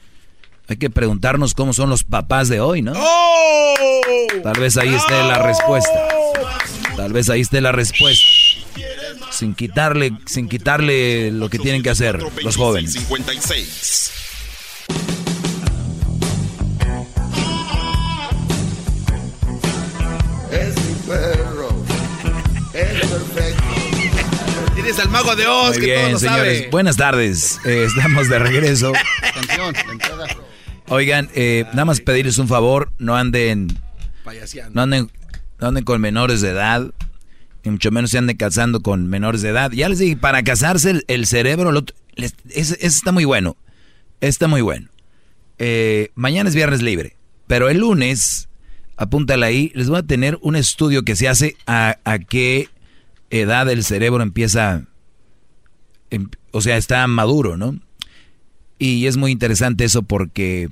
Hay 0.69 0.77
que 0.77 0.91
preguntarnos 0.91 1.55
cómo 1.55 1.73
son 1.73 1.91
los 1.91 2.05
papás 2.05 2.49
de 2.49 2.61
hoy, 2.61 2.83
¿no? 2.83 2.93
Tal 4.45 4.61
vez 4.61 4.77
ahí 4.77 4.95
esté 4.95 5.13
la 5.13 5.43
respuesta. 5.43 6.09
Tal 6.97 7.13
vez 7.13 7.29
ahí 7.31 7.41
esté 7.41 7.61
la 7.61 7.73
respuesta. 7.73 8.25
Sin 9.33 9.57
quitarle, 9.57 10.13
sin 10.27 10.49
quitarle 10.49 11.33
lo 11.33 11.51
que 11.51 11.59
tienen 11.59 11.83
que 11.83 11.91
hacer 11.91 12.21
los 12.43 12.57
jóvenes. 12.57 12.93
56. 12.93 14.13
Al 25.03 25.09
mago 25.11 25.37
de 25.37 25.47
Oz 25.47 25.77
Muy 25.77 25.87
que 25.87 25.93
todo 25.93 26.01
bien, 26.03 26.13
lo 26.13 26.19
señores. 26.19 26.59
sabe. 26.59 26.71
Buenas 26.71 26.97
tardes. 26.97 27.61
Eh, 27.65 27.85
estamos 27.87 28.29
de 28.29 28.39
regreso. 28.39 28.93
Atención, 29.23 29.75
la 29.87 29.93
entrada. 29.93 30.27
Oigan, 30.89 31.29
eh, 31.35 31.65
nada 31.73 31.85
más 31.85 32.01
pedirles 32.01 32.39
un 32.39 32.49
favor, 32.49 32.93
no 32.99 33.15
anden, 33.17 33.69
Payaseando. 34.25 34.73
no 34.75 34.83
anden, 34.83 35.11
no 35.61 35.69
anden 35.69 35.85
con 35.85 36.01
menores 36.01 36.41
de 36.41 36.51
edad, 36.51 36.91
y 37.65 37.71
mucho 37.71 37.91
menos 37.91 38.11
se 38.11 38.19
anden 38.19 38.37
casando 38.37 38.81
con 38.83 39.07
menores 39.09 39.43
de 39.43 39.51
edad. 39.51 39.71
Ya 39.73 39.89
les 39.89 39.99
dije, 39.99 40.17
para 40.17 40.43
casarse 40.45 40.91
el, 40.91 41.05
el 41.09 41.27
cerebro, 41.27 41.73
lo- 41.73 41.85
les- 42.15 42.35
ese 42.51 42.79
está 42.87 43.13
muy 43.13 43.25
bueno, 43.25 43.57
está 44.21 44.47
muy 44.49 44.61
bueno. 44.63 44.89
Eh, 45.59 46.11
mañana 46.15 46.49
es 46.49 46.55
viernes 46.55 46.83
libre, 46.83 47.17
pero 47.47 47.69
el 47.69 47.79
lunes, 47.79 48.49
apúntale 48.97 49.45
ahí, 49.45 49.73
les 49.75 49.89
voy 49.89 49.99
a 49.99 50.03
tener 50.05 50.39
un 50.41 50.55
estudio 50.57 51.03
que 51.03 51.17
se 51.17 51.29
hace 51.29 51.57
a, 51.67 51.99
a 52.05 52.19
qué 52.21 52.69
edad 53.31 53.69
el 53.71 53.85
cerebro 53.85 54.23
empieza, 54.23 54.85
em- 56.11 56.29
o 56.53 56.61
sea, 56.61 56.77
está 56.77 57.07
maduro, 57.07 57.57
¿no? 57.57 57.79
Y 58.79 59.07
es 59.07 59.17
muy 59.17 59.33
interesante 59.33 59.85
eso 59.85 60.03
porque, 60.03 60.71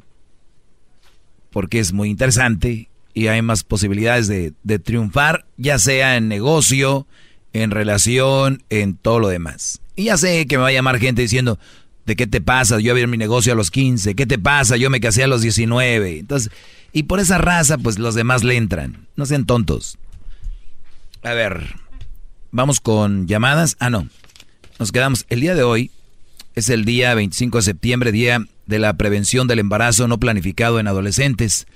porque 1.50 1.78
es 1.78 1.92
muy 1.92 2.10
interesante 2.10 2.88
y 3.14 3.28
hay 3.28 3.42
más 3.42 3.64
posibilidades 3.64 4.26
de, 4.28 4.52
de 4.62 4.78
triunfar, 4.78 5.46
ya 5.56 5.78
sea 5.78 6.16
en 6.16 6.28
negocio, 6.28 7.06
en 7.52 7.70
relación, 7.70 8.62
en 8.70 8.96
todo 8.96 9.20
lo 9.20 9.28
demás. 9.28 9.80
Y 9.96 10.04
ya 10.04 10.16
sé 10.16 10.46
que 10.46 10.56
me 10.56 10.62
va 10.62 10.68
a 10.68 10.72
llamar 10.72 10.98
gente 10.98 11.22
diciendo, 11.22 11.58
¿de 12.04 12.16
qué 12.16 12.26
te 12.26 12.40
pasa? 12.40 12.80
Yo 12.80 12.92
abrí 12.92 13.06
mi 13.06 13.16
negocio 13.16 13.52
a 13.52 13.56
los 13.56 13.70
15, 13.70 14.14
¿qué 14.14 14.26
te 14.26 14.38
pasa? 14.38 14.76
Yo 14.76 14.90
me 14.90 15.00
casé 15.00 15.22
a 15.22 15.28
los 15.28 15.40
19. 15.42 16.18
Entonces, 16.18 16.50
y 16.92 17.04
por 17.04 17.20
esa 17.20 17.38
raza, 17.38 17.78
pues 17.78 17.98
los 17.98 18.14
demás 18.14 18.42
le 18.44 18.56
entran. 18.56 19.06
No 19.16 19.24
sean 19.24 19.46
tontos. 19.46 19.98
A 21.22 21.32
ver, 21.32 21.76
vamos 22.54 22.80
con 22.80 23.26
llamadas. 23.26 23.76
Ah, 23.80 23.90
no. 23.90 24.08
Nos 24.78 24.92
quedamos. 24.92 25.26
El 25.28 25.40
día 25.40 25.54
de 25.54 25.64
hoy 25.64 25.90
es 26.54 26.70
el 26.70 26.84
día 26.84 27.14
25 27.14 27.58
de 27.58 27.62
septiembre, 27.62 28.12
día 28.12 28.46
de 28.66 28.78
la 28.78 28.94
prevención 28.94 29.46
del 29.46 29.58
embarazo 29.58 30.08
no 30.08 30.18
planificado 30.18 30.80
en 30.80 30.86
adolescentes. 30.86 31.66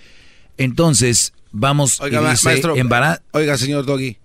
Entonces, 0.56 1.34
vamos 1.52 2.00
Oiga, 2.00 2.22
y 2.22 2.30
dice, 2.30 2.44
maestro. 2.48 2.74
Oiga, 3.32 3.58
señor 3.58 3.84
Doggy. 3.84 4.16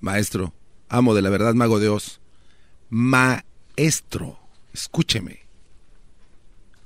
Maestro. 0.00 0.52
Amo 0.88 1.14
de 1.14 1.22
la 1.22 1.30
verdad, 1.30 1.54
mago 1.54 1.78
de 1.78 1.88
Oz. 1.88 2.20
Maestro. 2.90 4.38
Escúcheme. 4.74 5.40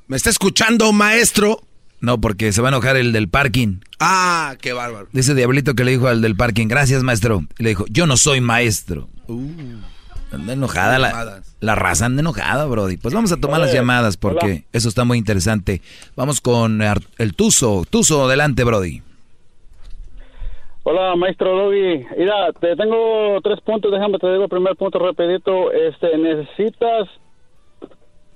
¿Me 0.07 0.17
está 0.17 0.29
escuchando, 0.29 0.93
maestro? 0.93 1.63
No, 2.05 2.21
porque 2.21 2.53
se 2.53 2.61
va 2.61 2.69
a 2.69 2.73
enojar 2.73 2.97
el 2.97 3.13
del 3.13 3.29
parking. 3.29 3.79
Ah, 3.99 4.57
qué 4.61 4.73
bárbaro. 4.73 5.09
Dice 5.13 5.35
Diablito 5.35 5.75
que 5.75 5.85
le 5.85 5.93
dijo 5.93 6.07
al 6.07 6.21
del 6.21 6.37
parking, 6.37 6.69
gracias 6.69 7.03
maestro. 7.03 7.43
Y 7.59 7.63
le 7.63 7.71
dijo, 7.71 7.87
yo 7.89 8.07
no 8.07 8.17
soy 8.17 8.41
maestro. 8.41 9.09
Uh, 9.27 9.41
Anda 10.31 10.53
enojada 10.53 10.99
la, 10.99 11.43
la 11.61 11.75
raza, 11.75 12.07
anda 12.07 12.21
enojada, 12.21 12.67
Brody. 12.67 12.97
Pues 12.97 13.15
vamos 13.15 13.33
a 13.33 13.37
tomar 13.39 13.61
las 13.61 13.73
llamadas 13.73 14.17
porque 14.17 14.47
hola. 14.47 14.61
eso 14.73 14.89
está 14.89 15.05
muy 15.05 15.17
interesante. 15.17 15.81
Vamos 16.17 16.41
con 16.41 16.83
el 17.19 17.35
Tuzo. 17.35 17.85
Tuzo, 17.89 18.25
adelante, 18.25 18.65
Brody. 18.65 19.03
Hola, 20.83 21.17
maestro 21.17 21.57
Doggy. 21.57 22.05
Mira, 22.19 22.53
te 22.61 22.77
tengo 22.77 23.41
tres 23.43 23.59
puntos. 23.63 23.91
Déjame 23.91 24.19
te 24.19 24.31
digo 24.31 24.43
el 24.43 24.51
primer 24.51 24.77
punto 24.77 24.99
rapidito. 24.99 25.73
Este, 25.73 26.19
necesitas 26.19 27.09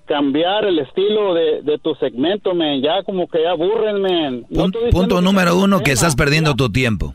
cambiar 0.08 0.64
el 0.64 0.78
estilo 0.80 1.34
de, 1.34 1.62
de 1.62 1.78
tu 1.78 1.94
segmento, 1.96 2.54
men. 2.54 2.82
Ya 2.82 3.02
como 3.04 3.28
que 3.28 3.42
ya 3.42 3.50
aburren, 3.52 4.00
men. 4.02 4.46
No 4.50 4.64
punto 4.90 5.20
número 5.20 5.54
uno, 5.56 5.76
un 5.76 5.82
que 5.84 5.92
estás 5.92 6.16
perdiendo 6.16 6.54
tu 6.54 6.70
tiempo. 6.72 7.14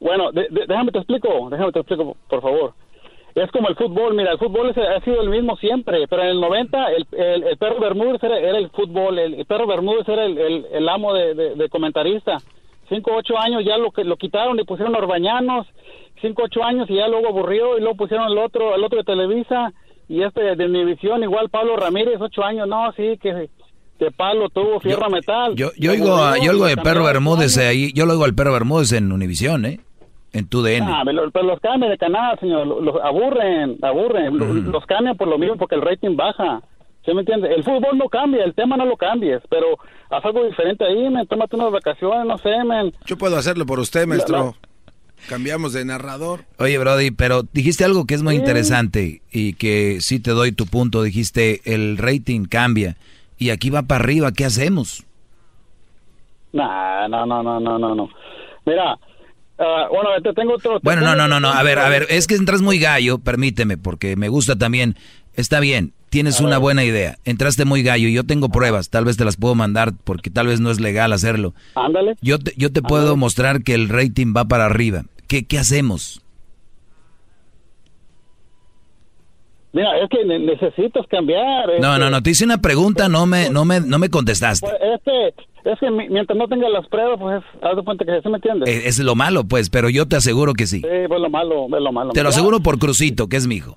Bueno, 0.00 0.32
de- 0.32 0.48
de- 0.50 0.66
déjame 0.66 0.90
te 0.92 0.98
explico, 0.98 1.48
déjame 1.50 1.72
te 1.72 1.78
explico, 1.80 2.16
por 2.28 2.42
favor. 2.42 2.72
Es 3.34 3.50
como 3.50 3.68
el 3.68 3.74
fútbol, 3.76 4.14
mira, 4.14 4.32
el 4.32 4.38
fútbol 4.38 4.70
es- 4.70 4.78
ha 4.78 5.00
sido 5.00 5.20
el 5.20 5.28
mismo 5.28 5.56
siempre, 5.56 6.06
pero 6.08 6.22
en 6.22 6.28
el 6.28 6.40
90 6.40 6.86
el, 6.92 7.06
el, 7.12 7.42
el 7.44 7.56
perro 7.58 7.80
Bermúdez 7.80 8.22
era, 8.22 8.38
era 8.38 8.58
el 8.58 8.70
fútbol, 8.70 9.18
el, 9.18 9.34
el 9.34 9.44
perro 9.46 9.66
Bermúdez 9.66 10.08
era 10.08 10.24
el, 10.24 10.38
el, 10.38 10.88
amo 10.88 11.12
de, 11.14 11.34
comentarista. 11.68 12.38
Cinco, 12.88 13.12
ocho 13.16 13.38
años 13.38 13.64
ya 13.64 13.76
lo 13.78 13.90
que 13.90 14.04
lo 14.04 14.16
quitaron 14.16 14.60
y 14.60 14.64
pusieron 14.64 14.94
a 14.94 14.98
Orbañanos, 14.98 15.66
cinco, 16.20 16.42
ocho 16.44 16.62
años 16.62 16.88
y 16.90 16.94
ya 16.96 17.08
luego 17.08 17.28
aburrió 17.28 17.76
y 17.76 17.80
luego 17.80 17.96
pusieron 17.96 18.30
el 18.30 18.38
otro, 18.38 18.74
el 18.74 18.84
otro 18.84 18.98
de 18.98 19.04
Televisa 19.04 19.72
y 20.08 20.22
este 20.22 20.56
de 20.56 20.64
Univisión, 20.66 21.22
igual 21.22 21.48
Pablo 21.50 21.76
Ramírez, 21.76 22.16
ocho 22.20 22.42
años, 22.44 22.68
no, 22.68 22.92
sí, 22.92 23.18
que, 23.20 23.48
que 23.98 24.10
Pablo 24.10 24.48
tuvo 24.50 24.80
fierro 24.80 25.06
a 25.06 25.08
metal. 25.08 25.54
Yo, 25.56 25.70
yo 25.78 25.92
oigo, 25.92 26.16
a- 26.16 26.38
yo 26.38 26.52
oigo 26.52 26.66
de 26.66 26.76
Perro 26.76 27.04
Bermúdez 27.04 27.56
ahí, 27.58 27.92
yo 27.94 28.06
lo 28.06 28.12
oigo 28.12 28.24
al 28.24 28.34
Perro 28.34 28.52
Bermúdez 28.52 28.92
en 28.92 29.12
Univisión, 29.12 29.64
¿eh? 29.66 29.80
En 30.32 30.48
tu 30.48 30.62
DN. 30.62 30.84
Ah, 30.90 31.02
pero, 31.04 31.30
pero 31.30 31.46
los 31.46 31.60
cambian 31.60 31.92
de 31.92 31.96
canal, 31.98 32.36
señor. 32.40 32.66
Los, 32.66 32.82
los 32.82 32.96
aburren, 33.04 33.78
aburren. 33.82 34.36
Los- 34.36 34.64
Los 34.64 34.84
cambian 34.86 35.16
por 35.16 35.28
lo 35.28 35.38
mismo, 35.38 35.56
porque 35.56 35.76
el 35.76 35.82
rating 35.82 36.16
baja. 36.16 36.60
¿Sí 37.04 37.12
me 37.14 37.20
entiende? 37.20 37.54
El 37.54 37.62
fútbol 37.62 37.96
no 37.98 38.08
cambia, 38.08 38.42
el 38.44 38.54
tema 38.54 38.76
no 38.76 38.84
lo 38.86 38.96
cambies, 38.96 39.42
pero 39.48 39.78
haz 40.10 40.24
algo 40.24 40.42
diferente 40.44 40.84
ahí, 40.84 41.08
men. 41.08 41.26
Tómate 41.28 41.54
unas 41.54 41.70
vacaciones, 41.70 42.26
no 42.26 42.36
sé, 42.38 42.64
men. 42.64 42.92
Yo 43.06 43.16
puedo 43.16 43.36
hacerlo 43.36 43.64
por 43.64 43.78
usted, 43.78 44.06
maestro. 44.08 44.54
Cambiamos 45.28 45.72
de 45.72 45.84
narrador. 45.84 46.44
Oye, 46.58 46.76
Brody, 46.78 47.10
pero 47.10 47.44
dijiste 47.52 47.84
algo 47.84 48.06
que 48.06 48.14
es 48.14 48.22
muy 48.22 48.34
interesante 48.36 49.22
y 49.32 49.54
que 49.54 49.98
sí 50.00 50.20
te 50.20 50.32
doy 50.32 50.52
tu 50.52 50.66
punto. 50.66 51.02
Dijiste, 51.02 51.62
el 51.64 51.96
rating 51.96 52.44
cambia 52.44 52.96
y 53.38 53.50
aquí 53.50 53.70
va 53.70 53.82
para 53.82 54.04
arriba, 54.04 54.32
¿qué 54.32 54.44
hacemos? 54.44 55.04
Nah, 56.52 57.08
no, 57.08 57.26
no, 57.26 57.42
no, 57.42 57.58
no, 57.58 57.78
no, 57.78 57.94
no. 57.94 58.08
Mira, 58.66 58.98
ah, 59.58 59.88
bueno, 59.90 60.10
te 60.22 60.32
tengo 60.34 60.54
otro... 60.54 60.78
Bueno, 60.82 61.02
no, 61.02 61.16
no, 61.16 61.26
no, 61.26 61.40
no. 61.40 61.50
A 61.50 61.62
ver, 61.62 61.78
a 61.78 61.88
ver, 61.88 62.06
es 62.10 62.26
que 62.26 62.34
entras 62.34 62.62
muy 62.62 62.78
gallo, 62.78 63.18
permíteme, 63.18 63.76
porque 63.78 64.16
me 64.16 64.28
gusta 64.28 64.56
también. 64.56 64.96
Está 65.34 65.58
bien, 65.58 65.92
tienes 66.10 66.40
una 66.40 66.58
buena 66.58 66.84
idea. 66.84 67.18
Entraste 67.24 67.64
muy 67.64 67.82
gallo 67.82 68.08
y 68.08 68.12
yo 68.12 68.24
tengo 68.24 68.50
pruebas. 68.50 68.88
Tal 68.90 69.04
vez 69.04 69.16
te 69.16 69.24
las 69.24 69.36
puedo 69.36 69.56
mandar 69.56 69.94
porque 70.04 70.30
tal 70.30 70.46
vez 70.46 70.60
no 70.60 70.70
es 70.70 70.78
legal 70.78 71.12
hacerlo. 71.12 71.54
Ándale. 71.74 72.14
Yo 72.20 72.38
te, 72.38 72.52
yo 72.56 72.70
te 72.70 72.82
puedo 72.82 73.16
mostrar 73.16 73.64
que 73.64 73.74
el 73.74 73.88
rating 73.88 74.32
va 74.36 74.44
para 74.44 74.66
arriba. 74.66 75.04
¿Qué, 75.28 75.46
qué 75.46 75.58
hacemos? 75.58 76.20
Mira, 79.72 79.88
es 79.98 80.08
que 80.08 80.24
ne- 80.24 80.38
necesitas 80.38 81.04
cambiar. 81.08 81.66
No, 81.80 81.94
este, 81.94 81.98
no, 81.98 82.10
no. 82.10 82.22
Te 82.22 82.30
hice 82.30 82.44
una 82.44 82.58
pregunta, 82.58 83.08
no 83.08 83.26
me, 83.26 83.50
no 83.50 83.64
me, 83.64 83.80
no 83.80 83.98
me 83.98 84.08
contestaste. 84.08 84.68
pues, 84.68 84.80
Este, 84.94 85.28
es 85.72 85.78
que 85.80 85.90
mi- 85.90 86.08
mientras 86.08 86.38
no 86.38 86.46
tengas 86.46 86.70
las 86.70 86.86
pruebas, 86.86 87.18
pues, 87.18 87.42
haz 87.60 87.76
de 87.76 87.82
cuenta 87.82 88.04
que 88.04 88.20
¿sí 88.22 88.28
me 88.28 88.36
entiendes? 88.36 88.68
Eh, 88.68 88.82
Es 88.86 89.00
lo 89.00 89.16
malo, 89.16 89.44
pues, 89.44 89.70
pero 89.70 89.88
yo 89.90 90.06
te 90.06 90.14
aseguro 90.14 90.54
que 90.54 90.66
sí. 90.68 90.78
Sí, 90.80 90.88
pues 91.08 91.20
lo 91.20 91.28
malo, 91.28 91.64
es 91.66 91.82
lo 91.82 91.90
malo. 91.92 92.12
Te 92.12 92.22
lo 92.22 92.28
aseguro 92.28 92.60
por 92.60 92.78
Crucito, 92.78 93.28
que 93.28 93.36
es 93.36 93.48
mi 93.48 93.56
hijo. 93.56 93.76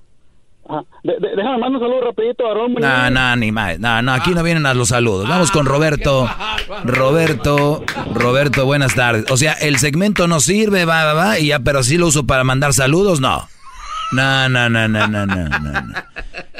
De- 1.04 1.14
de- 1.20 1.36
déjame 1.36 1.58
mandar 1.60 1.72
un 1.72 1.80
saludo 1.80 2.02
rapidito 2.06 2.50
a 2.50 2.68
Muñoz. 2.68 2.82
No, 2.82 3.10
no, 3.10 3.36
ni 3.36 3.52
más. 3.52 3.80
No, 3.80 4.02
no, 4.02 4.14
aquí 4.14 4.32
no 4.34 4.44
vienen 4.44 4.66
a 4.66 4.74
los 4.74 4.90
saludos. 4.90 5.28
Vamos 5.28 5.52
con 5.52 5.66
Roberto. 5.66 6.30
Roberto, 6.84 7.84
Roberto, 8.14 8.66
buenas 8.66 8.96
tardes. 8.96 9.26
O 9.30 9.38
sea, 9.38 9.54
el 9.54 9.78
segmento 9.78 10.28
no 10.28 10.40
sirve, 10.40 10.86
va, 10.86 11.06
va, 11.06 11.14
va, 11.14 11.40
y 11.40 11.48
ya, 11.48 11.60
pero 11.60 11.84
sí 11.84 11.98
lo 11.98 12.08
uso 12.08 12.26
para 12.26 12.44
mandar 12.44 12.74
saludos, 12.74 13.20
no. 13.22 13.48
No, 14.12 14.48
no, 14.50 14.70
no, 14.70 14.88
no, 14.88 15.08
no, 15.08 15.26
no, 15.26 15.48
no. 15.48 15.60
no. 15.60 15.94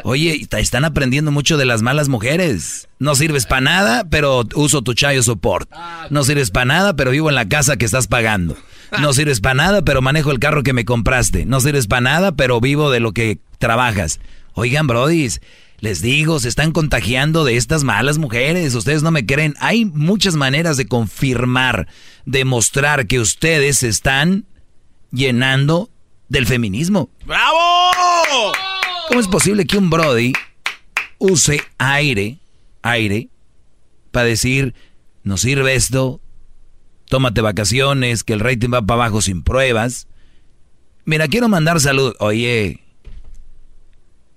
Oye, 0.04 0.46
están 0.58 0.86
aprendiendo 0.86 1.32
mucho 1.32 1.58
de 1.58 1.66
las 1.66 1.82
malas 1.82 2.10
mujeres. 2.10 2.88
No 3.00 3.16
sirves 3.16 3.46
para 3.46 3.62
nada, 3.62 4.04
pero 4.10 4.44
uso 4.56 4.82
tu 4.82 4.94
chayo 4.94 5.24
support. 5.24 5.70
No 6.10 6.24
sirves 6.24 6.52
para 6.52 6.66
nada, 6.66 6.96
pero 6.96 7.12
vivo 7.12 7.30
en 7.30 7.36
la 7.36 7.48
casa 7.48 7.78
que 7.78 7.86
estás 7.86 8.08
pagando. 8.08 8.56
No 9.02 9.14
sirves 9.14 9.42
para 9.42 9.56
nada, 9.56 9.82
pero 9.82 10.02
manejo 10.02 10.32
el 10.32 10.40
carro 10.40 10.64
que 10.64 10.74
me 10.74 10.86
compraste. 10.86 11.46
No 11.46 11.60
sirves 11.60 11.88
para 11.88 12.02
nada, 12.02 12.32
pero 12.32 12.62
vivo 12.62 12.90
de 12.90 13.00
lo 13.00 13.12
que 13.12 13.40
trabajas. 13.60 14.20
Oigan, 14.54 14.88
brodis, 14.88 15.42
les 15.80 16.02
digo, 16.02 16.40
se 16.40 16.50
están 16.50 16.72
contagiando 16.72 17.46
de 17.46 17.58
estas 17.58 17.84
malas 17.84 18.18
mujeres. 18.18 18.74
Ustedes 18.74 19.04
no 19.04 19.12
me 19.12 19.26
creen. 19.26 19.56
Hay 19.60 19.86
muchas 19.86 20.36
maneras 20.36 20.78
de 20.78 20.88
confirmar, 20.88 21.88
demostrar 22.26 23.08
que 23.08 23.20
ustedes 23.20 23.80
se 23.80 23.88
están 23.88 24.46
llenando 25.12 25.90
del 26.30 26.48
feminismo. 26.48 27.10
¡Bravo! 27.26 28.52
¿Cómo 29.08 29.20
es 29.20 29.28
posible 29.28 29.66
que 29.66 29.78
un 29.78 29.90
Brody 29.90 30.34
use 31.20 31.62
aire, 31.78 32.40
aire, 32.82 33.30
para 34.12 34.26
decir, 34.26 34.74
no 35.24 35.38
sirve 35.38 35.76
esto, 35.76 36.20
tómate 37.10 37.42
vacaciones, 37.42 38.24
que 38.24 38.34
el 38.34 38.40
rating 38.40 38.70
va 38.74 38.82
para 38.82 39.02
abajo 39.02 39.22
sin 39.22 39.44
pruebas? 39.44 40.08
Mira, 41.06 41.28
quiero 41.28 41.48
mandar 41.48 41.80
salud. 41.80 42.14
Oye, 42.20 42.82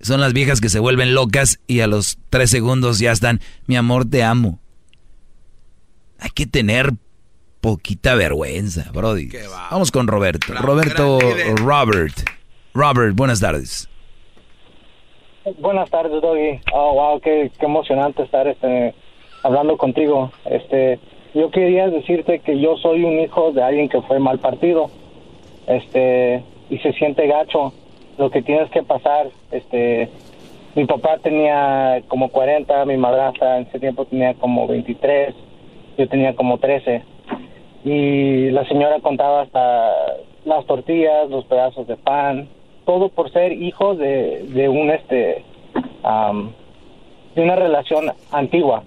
son 0.00 0.20
las 0.20 0.32
viejas 0.32 0.60
que 0.60 0.68
se 0.68 0.78
vuelven 0.78 1.14
locas 1.14 1.60
y 1.66 1.80
a 1.80 1.86
los 1.86 2.18
tres 2.30 2.50
segundos 2.50 2.98
ya 2.98 3.12
están, 3.12 3.40
mi 3.66 3.76
amor, 3.76 4.08
te 4.08 4.22
amo. 4.22 4.60
Hay 6.18 6.30
que 6.30 6.46
tener 6.46 6.92
poquita 7.60 8.14
vergüenza, 8.14 8.90
Brody. 8.92 9.28
Vamos 9.70 9.90
con 9.90 10.06
Roberto. 10.06 10.52
Roberto 10.54 11.18
Robert. 11.56 12.14
Robert, 12.72 13.16
buenas 13.16 13.40
tardes. 13.40 13.88
Buenas 15.58 15.90
tardes, 15.90 16.20
Doggy. 16.20 16.60
Oh, 16.72 16.94
wow, 16.94 17.20
qué, 17.20 17.50
qué 17.58 17.66
emocionante 17.66 18.22
estar 18.22 18.46
este, 18.46 18.94
hablando 19.42 19.76
contigo. 19.76 20.30
Este, 20.44 21.00
yo 21.34 21.50
quería 21.50 21.88
decirte 21.88 22.40
que 22.40 22.58
yo 22.58 22.76
soy 22.76 23.04
un 23.04 23.20
hijo 23.20 23.52
de 23.52 23.62
alguien 23.62 23.88
que 23.88 24.00
fue 24.02 24.18
mal 24.18 24.38
partido. 24.38 24.90
Este, 25.66 26.42
y 26.68 26.78
se 26.78 26.92
siente 26.94 27.26
gacho 27.26 27.72
lo 28.18 28.30
que 28.30 28.42
tienes 28.42 28.70
que 28.70 28.82
pasar. 28.82 29.28
Este, 29.52 30.08
mi 30.74 30.86
papá 30.86 31.18
tenía 31.18 32.02
como 32.08 32.28
40, 32.30 32.84
mi 32.86 32.96
madrastra 32.96 33.58
en 33.58 33.66
ese 33.66 33.78
tiempo 33.78 34.04
tenía 34.04 34.34
como 34.34 34.66
23, 34.66 35.34
yo 35.98 36.08
tenía 36.08 36.34
como 36.34 36.58
13. 36.58 37.02
Y 37.84 38.50
la 38.50 38.66
señora 38.66 39.00
contaba 39.00 39.42
hasta 39.42 39.92
las 40.44 40.66
tortillas, 40.66 41.30
los 41.30 41.44
pedazos 41.44 41.86
de 41.86 41.96
pan, 41.96 42.48
todo 42.84 43.08
por 43.08 43.30
ser 43.32 43.52
hijos 43.52 43.98
de, 43.98 44.44
de 44.48 44.68
un 44.68 44.90
este 44.90 45.44
am, 46.02 46.50
de 47.34 47.42
una 47.42 47.54
relación 47.54 48.10
antigua 48.32 48.82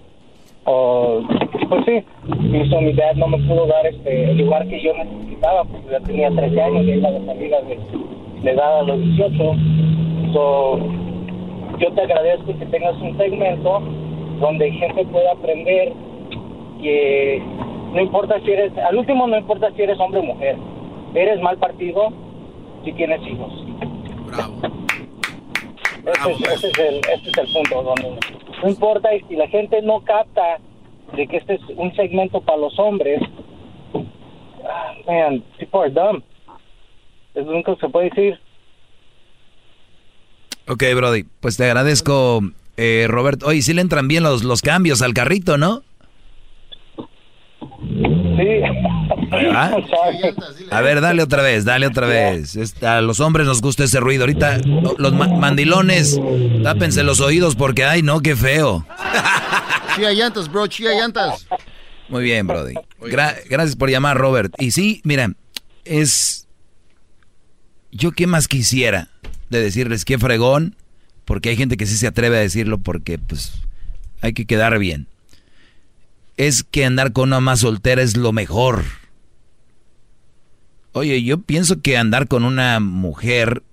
o 0.65 1.21
pues 1.69 1.85
sí 1.85 2.03
mi 2.49 2.93
dad 2.93 3.15
no 3.15 3.27
me 3.27 3.37
pudo 3.39 3.67
dar 3.67 3.85
este 3.85 4.31
el 4.31 4.37
lugar 4.37 4.67
que 4.67 4.81
yo 4.81 4.93
necesitaba 4.93 5.63
porque 5.65 5.91
ya 5.91 5.99
tenía 6.01 6.29
13 6.29 6.61
años 6.61 6.85
y 6.85 6.91
iba 6.91 7.11
de 7.11 7.25
salida 7.25 7.61
de, 7.61 7.79
de 8.41 8.51
edad 8.51 8.79
a 8.79 8.83
los 8.83 8.99
18 8.99 9.55
so 10.33 10.79
yo 11.79 11.91
te 11.91 12.01
agradezco 12.01 12.57
que 12.57 12.65
tengas 12.67 12.95
un 13.01 13.17
segmento 13.17 13.81
donde 14.39 14.71
gente 14.71 15.05
pueda 15.05 15.31
aprender 15.31 15.93
que 16.81 17.41
no 17.93 18.01
importa 18.01 18.39
si 18.41 18.51
eres 18.51 18.77
al 18.77 18.97
último 18.97 19.27
no 19.27 19.37
importa 19.37 19.71
si 19.75 19.81
eres 19.81 19.99
hombre 19.99 20.19
o 20.21 20.23
mujer 20.23 20.55
eres 21.13 21.41
mal 21.41 21.57
partido 21.57 22.09
si 22.83 22.93
tienes 22.93 23.21
hijos 23.27 23.51
ese, 26.05 26.31
es, 26.31 26.41
ese 26.41 26.67
es 26.67 26.77
el, 26.79 26.95
ese 26.97 27.29
es 27.29 27.37
el 27.37 27.53
punto 27.53 27.83
donde 27.83 28.19
no 28.61 28.69
importa 28.69 29.13
y 29.15 29.21
si 29.23 29.35
la 29.35 29.47
gente 29.47 29.81
no 29.81 30.01
capta 30.03 30.59
de 31.15 31.27
que 31.27 31.37
este 31.37 31.55
es 31.55 31.61
un 31.75 31.95
segmento 31.95 32.41
para 32.41 32.57
los 32.57 32.77
hombres 32.79 33.21
ah, 34.65 34.93
man 35.07 35.43
people 35.57 35.79
are 35.81 35.89
dumb. 35.89 36.23
Es 37.33 37.45
lo 37.45 37.53
único 37.53 37.75
que 37.75 37.85
se 37.85 37.89
puede 37.91 38.09
decir. 38.09 38.39
Ok, 40.67 40.83
Brody, 40.95 41.25
pues 41.39 41.57
te 41.57 41.65
agradezco, 41.65 42.41
eh, 42.77 43.05
Roberto. 43.09 43.47
Oye, 43.47 43.61
sí 43.61 43.73
le 43.73 43.81
entran 43.81 44.07
bien 44.07 44.23
los, 44.23 44.43
los 44.43 44.61
cambios 44.61 45.01
al 45.01 45.13
carrito, 45.13 45.57
¿no? 45.57 45.81
sí 48.37 48.61
A 50.71 50.81
ver, 50.81 51.01
dale 51.01 51.23
otra 51.23 51.41
vez, 51.41 51.65
dale 51.65 51.87
otra 51.87 52.07
vez. 52.07 52.57
A 52.83 53.01
los 53.01 53.19
hombres 53.19 53.45
nos 53.47 53.61
gusta 53.61 53.83
ese 53.83 53.99
ruido. 53.99 54.23
Ahorita 54.23 54.59
los 54.97 55.13
ma- 55.13 55.27
mandilones, 55.27 56.19
tápense 56.63 57.03
los 57.03 57.19
oídos 57.21 57.55
porque, 57.55 57.83
ay, 57.85 58.01
no, 58.01 58.21
qué 58.21 58.35
feo. 58.35 58.85
Chía 59.95 60.11
llantas, 60.11 60.51
bro, 60.51 60.67
chía 60.67 60.91
llantas. 60.93 61.47
Muy 62.09 62.23
bien, 62.23 62.47
Brody. 62.47 62.73
Gra- 63.01 63.35
gracias 63.49 63.75
por 63.75 63.89
llamar, 63.89 64.17
Robert. 64.17 64.53
Y 64.59 64.71
sí, 64.71 65.01
mira, 65.03 65.31
es... 65.85 66.47
Yo 67.91 68.11
qué 68.11 68.25
más 68.27 68.47
quisiera 68.47 69.09
de 69.49 69.61
decirles 69.61 70.03
qué 70.03 70.17
fregón, 70.17 70.75
porque 71.25 71.49
hay 71.49 71.55
gente 71.55 71.77
que 71.77 71.85
sí 71.85 71.95
se 71.95 72.07
atreve 72.07 72.37
a 72.37 72.41
decirlo 72.41 72.79
porque, 72.79 73.19
pues, 73.19 73.53
hay 74.21 74.33
que 74.33 74.45
quedar 74.45 74.79
bien. 74.79 75.07
Es 76.37 76.63
que 76.63 76.85
andar 76.85 77.13
con 77.13 77.29
una 77.29 77.39
más 77.39 77.59
soltera 77.59 78.01
es 78.01 78.17
lo 78.17 78.31
mejor. 78.31 78.83
Oye, 80.93 81.23
yo 81.23 81.41
pienso 81.41 81.81
que 81.81 81.97
andar 81.97 82.27
con 82.27 82.45
una 82.45 82.79
mujer 82.79 83.63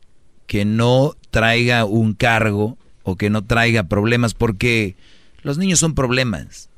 que 0.47 0.64
no 0.64 1.14
traiga 1.30 1.84
un 1.84 2.14
cargo 2.14 2.76
o 3.02 3.16
que 3.16 3.30
no 3.30 3.44
traiga 3.44 3.84
problemas, 3.84 4.34
porque 4.34 4.97
los 5.42 5.59
niños 5.59 5.78
son 5.78 5.94
problemas 5.94 6.70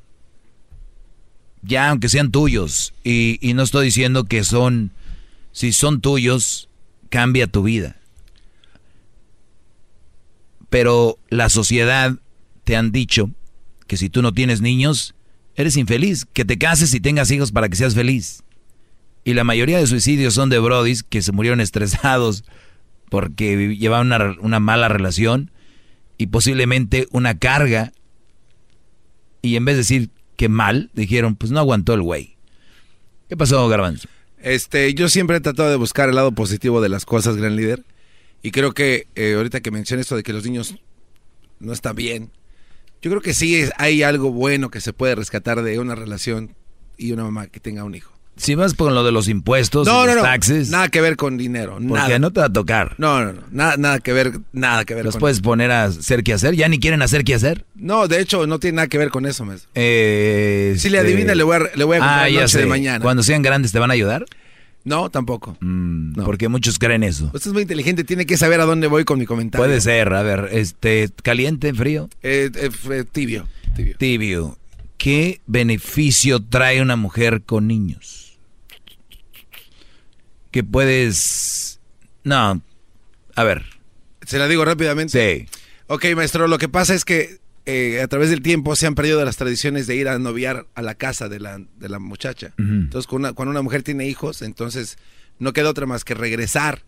ya 1.62 1.90
aunque 1.90 2.08
sean 2.08 2.30
tuyos, 2.30 2.92
y, 3.04 3.38
y 3.40 3.54
no 3.54 3.62
estoy 3.62 3.86
diciendo 3.86 4.24
que 4.24 4.44
son, 4.44 4.90
si 5.52 5.72
son 5.72 6.00
tuyos, 6.00 6.68
cambia 7.08 7.46
tu 7.46 7.62
vida. 7.62 7.96
Pero 10.68 11.18
la 11.28 11.48
sociedad 11.48 12.16
te 12.64 12.76
han 12.76 12.90
dicho 12.90 13.30
que 13.86 13.96
si 13.96 14.10
tú 14.10 14.22
no 14.22 14.32
tienes 14.32 14.60
niños, 14.60 15.14
eres 15.54 15.76
infeliz, 15.76 16.26
que 16.32 16.44
te 16.44 16.58
cases 16.58 16.94
y 16.94 17.00
tengas 17.00 17.30
hijos 17.30 17.52
para 17.52 17.68
que 17.68 17.76
seas 17.76 17.94
feliz. 17.94 18.42
Y 19.24 19.34
la 19.34 19.44
mayoría 19.44 19.78
de 19.78 19.86
suicidios 19.86 20.34
son 20.34 20.48
de 20.50 20.58
brodis 20.58 21.02
que 21.02 21.22
se 21.22 21.32
murieron 21.32 21.60
estresados 21.60 22.44
porque 23.08 23.76
llevaban 23.76 24.06
una, 24.06 24.36
una 24.40 24.58
mala 24.60 24.88
relación 24.88 25.50
y 26.18 26.26
posiblemente 26.28 27.06
una 27.12 27.38
carga. 27.38 27.92
Y 29.42 29.56
en 29.56 29.64
vez 29.64 29.74
de 29.74 29.78
decir 29.82 30.10
que 30.36 30.48
mal, 30.48 30.90
dijeron, 30.94 31.36
pues 31.36 31.52
no 31.52 31.58
aguantó 31.60 31.94
el 31.94 32.02
güey. 32.02 32.36
¿Qué 33.28 33.36
pasó, 33.36 33.68
Garbanzo? 33.68 34.08
Este, 34.38 34.92
yo 34.94 35.08
siempre 35.08 35.36
he 35.36 35.40
tratado 35.40 35.70
de 35.70 35.76
buscar 35.76 36.08
el 36.08 36.16
lado 36.16 36.32
positivo 36.32 36.80
de 36.80 36.88
las 36.88 37.04
cosas, 37.04 37.36
gran 37.36 37.54
líder. 37.56 37.84
Y 38.42 38.50
creo 38.50 38.72
que 38.72 39.06
eh, 39.14 39.34
ahorita 39.36 39.60
que 39.60 39.70
mencioné 39.70 40.02
esto 40.02 40.16
de 40.16 40.22
que 40.24 40.32
los 40.32 40.44
niños 40.44 40.74
no 41.60 41.72
están 41.72 41.94
bien, 41.94 42.32
yo 43.00 43.10
creo 43.10 43.20
que 43.22 43.34
sí 43.34 43.54
es- 43.56 43.72
hay 43.78 44.02
algo 44.02 44.32
bueno 44.32 44.68
que 44.70 44.80
se 44.80 44.92
puede 44.92 45.14
rescatar 45.14 45.62
de 45.62 45.78
una 45.78 45.94
relación 45.94 46.54
y 46.96 47.12
una 47.12 47.22
mamá 47.22 47.46
que 47.46 47.60
tenga 47.60 47.84
un 47.84 47.94
hijo. 47.94 48.11
Si 48.36 48.54
vas 48.54 48.72
con 48.74 48.94
lo 48.94 49.04
de 49.04 49.12
los 49.12 49.28
impuestos, 49.28 49.86
No, 49.86 50.04
y 50.04 50.06
no, 50.06 50.14
los 50.14 50.16
no. 50.16 50.22
taxes, 50.22 50.70
Nada 50.70 50.88
que 50.88 51.00
ver 51.00 51.16
con 51.16 51.36
dinero. 51.36 51.74
porque 51.74 51.92
Nada. 51.94 52.18
no 52.18 52.32
te 52.32 52.40
va 52.40 52.46
a 52.46 52.52
tocar. 52.52 52.94
No, 52.98 53.22
no, 53.24 53.32
no. 53.34 53.42
Nada, 53.50 53.76
nada 53.76 53.98
que 54.00 54.12
ver, 54.12 54.32
nada 54.52 54.84
que 54.84 54.94
ver 54.94 55.04
Los 55.04 55.14
con 55.14 55.20
puedes 55.20 55.40
poner 55.40 55.70
a 55.70 55.84
hacer 55.84 56.24
qué 56.24 56.32
hacer. 56.32 56.54
Ya 56.56 56.66
ni 56.68 56.80
quieren 56.80 57.02
hacer 57.02 57.24
qué 57.24 57.34
hacer. 57.34 57.66
No, 57.74 58.08
de 58.08 58.20
hecho, 58.20 58.46
no 58.46 58.58
tiene 58.58 58.76
nada 58.76 58.88
que 58.88 58.98
ver 58.98 59.10
con 59.10 59.26
eso, 59.26 59.44
maestro. 59.44 59.70
Eh, 59.74 60.74
Si 60.78 60.88
le 60.88 60.98
este- 60.98 61.10
adivina, 61.10 61.34
le 61.34 61.42
voy 61.42 61.56
a, 61.56 61.76
le 61.76 61.84
voy 61.84 61.96
a 61.98 62.00
contar 62.00 62.18
Ah, 62.24 62.28
ya 62.30 62.40
noche 62.40 62.48
sé. 62.52 62.58
de 62.60 62.66
mañana. 62.66 63.00
Cuando 63.02 63.22
sean 63.22 63.42
grandes, 63.42 63.70
¿te 63.70 63.78
van 63.78 63.90
a 63.90 63.94
ayudar? 63.94 64.24
No, 64.84 65.10
tampoco. 65.10 65.56
Mm, 65.60 66.14
Porque 66.24 66.48
muchos 66.48 66.78
creen 66.80 67.04
eso. 67.04 67.26
Usted 67.34 67.48
es 67.50 67.52
muy 67.52 67.62
inteligente, 67.62 68.02
tiene 68.02 68.26
que 68.26 68.36
saber 68.36 68.60
a 68.60 68.64
dónde 68.64 68.88
voy 68.88 69.04
con 69.04 69.18
mi 69.18 69.26
comentario. 69.26 69.64
Puede 69.64 69.80
ser, 69.80 70.12
a 70.12 70.22
ver, 70.22 70.48
este, 70.52 71.08
caliente, 71.22 71.72
frío. 71.74 72.08
Eh, 72.22 72.50
eh, 72.52 72.70
eh, 72.90 73.04
tibio, 73.12 73.46
tibio. 73.76 73.96
Tibio. 73.98 74.58
¿Qué 74.98 75.40
beneficio 75.46 76.42
trae 76.42 76.80
una 76.82 76.96
mujer 76.96 77.42
con 77.42 77.68
niños? 77.68 78.21
Que 80.52 80.62
puedes... 80.62 81.80
No. 82.22 82.62
A 83.34 83.42
ver. 83.42 83.64
Se 84.24 84.38
la 84.38 84.46
digo 84.46 84.64
rápidamente. 84.64 85.48
Sí. 85.48 85.58
Ok, 85.88 86.04
maestro, 86.14 86.46
lo 86.46 86.58
que 86.58 86.68
pasa 86.68 86.94
es 86.94 87.04
que 87.04 87.40
eh, 87.66 88.00
a 88.00 88.06
través 88.06 88.30
del 88.30 88.42
tiempo 88.42 88.76
se 88.76 88.86
han 88.86 88.94
perdido 88.94 89.24
las 89.24 89.36
tradiciones 89.36 89.86
de 89.86 89.96
ir 89.96 90.08
a 90.08 90.18
noviar 90.18 90.66
a 90.74 90.82
la 90.82 90.94
casa 90.94 91.28
de 91.28 91.40
la, 91.40 91.58
de 91.58 91.88
la 91.88 91.98
muchacha. 91.98 92.54
Entonces, 92.58 93.08
cuando 93.08 93.28
una, 93.28 93.34
cuando 93.34 93.50
una 93.50 93.62
mujer 93.62 93.82
tiene 93.82 94.06
hijos, 94.06 94.42
entonces 94.42 94.98
no 95.38 95.52
queda 95.52 95.70
otra 95.70 95.86
más 95.86 96.04
que 96.04 96.14
regresar 96.14 96.82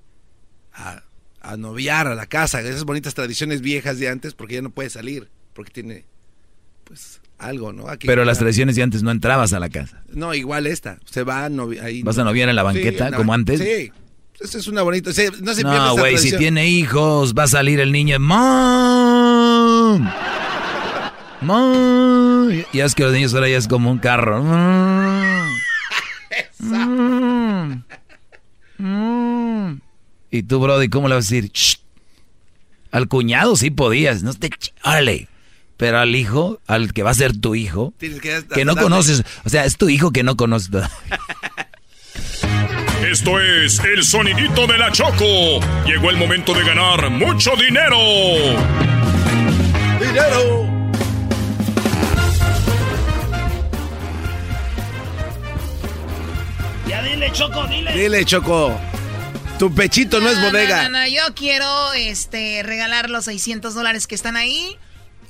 a, 0.72 1.02
a 1.40 1.56
noviar 1.56 2.06
a 2.06 2.14
la 2.14 2.26
casa. 2.26 2.60
Esas 2.60 2.84
bonitas 2.84 3.14
tradiciones 3.14 3.60
viejas 3.60 3.98
de 3.98 4.08
antes, 4.08 4.34
porque 4.34 4.54
ya 4.54 4.62
no 4.62 4.70
puede 4.70 4.90
salir, 4.90 5.30
porque 5.54 5.72
tiene, 5.72 6.04
pues, 6.84 7.20
algo, 7.38 7.72
¿no? 7.72 7.88
Aquí 7.88 8.06
Pero 8.06 8.24
las 8.24 8.38
tradiciones 8.38 8.76
de 8.76 8.82
antes 8.82 9.02
no 9.02 9.10
entrabas 9.10 9.52
a 9.52 9.60
la 9.60 9.68
casa. 9.68 10.02
No, 10.12 10.34
igual 10.34 10.66
esta. 10.66 10.98
Se 11.04 11.22
va 11.22 11.44
a 11.44 11.50
ahí. 11.82 12.02
¿Vas 12.02 12.18
a 12.18 12.24
noviar 12.24 12.48
en 12.48 12.56
la 12.56 12.62
banqueta, 12.62 13.12
como 13.12 13.34
antes? 13.34 13.60
Sí. 13.60 13.92
Esa 14.40 14.58
es 14.58 14.66
una 14.66 14.82
bonita. 14.82 15.12
sí, 15.12 15.22
no 15.42 15.54
se 15.54 15.62
No, 15.62 15.96
güey, 15.96 16.18
si 16.18 16.36
tiene 16.36 16.68
hijos, 16.68 17.34
va 17.34 17.44
a 17.44 17.48
salir 17.48 17.80
el 17.80 17.92
niño. 17.92 18.18
¡Mom! 18.18 20.08
¡Mom! 21.40 22.50
Y 22.72 22.80
es 22.80 22.94
que 22.94 23.04
los 23.04 23.12
niños 23.12 23.34
ahora 23.34 23.48
ya 23.48 23.58
es 23.58 23.68
como 23.68 23.90
un 23.90 23.98
carro. 23.98 24.42
Y 30.30 30.42
tú, 30.42 30.58
Brody, 30.58 30.88
¿cómo 30.88 31.08
le 31.08 31.14
vas 31.14 31.30
a 31.30 31.34
decir? 31.34 31.50
"Shh"? 31.52 31.76
Al 32.90 33.08
cuñado 33.08 33.56
sí 33.56 33.70
podías, 33.70 34.22
no 34.22 34.34
te... 34.34 34.50
¡Órale! 34.84 35.28
Pero 35.76 35.98
al 35.98 36.14
hijo, 36.14 36.60
al 36.66 36.92
que 36.92 37.02
va 37.02 37.10
a 37.10 37.14
ser 37.14 37.36
tu 37.36 37.54
hijo, 37.54 37.94
que, 37.98 38.44
que 38.52 38.64
no 38.64 38.76
conoces, 38.76 39.24
o 39.44 39.48
sea, 39.48 39.64
es 39.64 39.76
tu 39.76 39.88
hijo 39.88 40.12
que 40.12 40.22
no 40.22 40.36
conoces. 40.36 40.70
Esto 43.10 43.38
es 43.38 43.80
el 43.80 44.02
sonidito 44.02 44.66
de 44.66 44.78
la 44.78 44.90
Choco. 44.90 45.60
Llegó 45.86 46.10
el 46.10 46.16
momento 46.16 46.54
de 46.54 46.64
ganar 46.64 47.10
mucho 47.10 47.54
dinero. 47.54 47.98
¡Dinero! 50.00 50.74
Ya 56.88 57.02
dile, 57.02 57.30
Choco, 57.32 57.66
dile. 57.66 57.92
Dile, 57.92 58.24
Choco. 58.24 58.80
Tu 59.58 59.72
pechito 59.72 60.20
no, 60.20 60.30
es 60.30 60.40
bodega. 60.40 60.84
No, 60.84 60.88
no, 60.88 60.98
no, 61.00 61.06
yo 61.06 61.22
quiero 61.34 61.92
este, 61.92 62.62
regalar 62.62 63.10
los 63.10 63.26
600 63.26 63.74
dólares 63.74 64.06
que 64.06 64.14
están 64.14 64.36
ahí. 64.36 64.78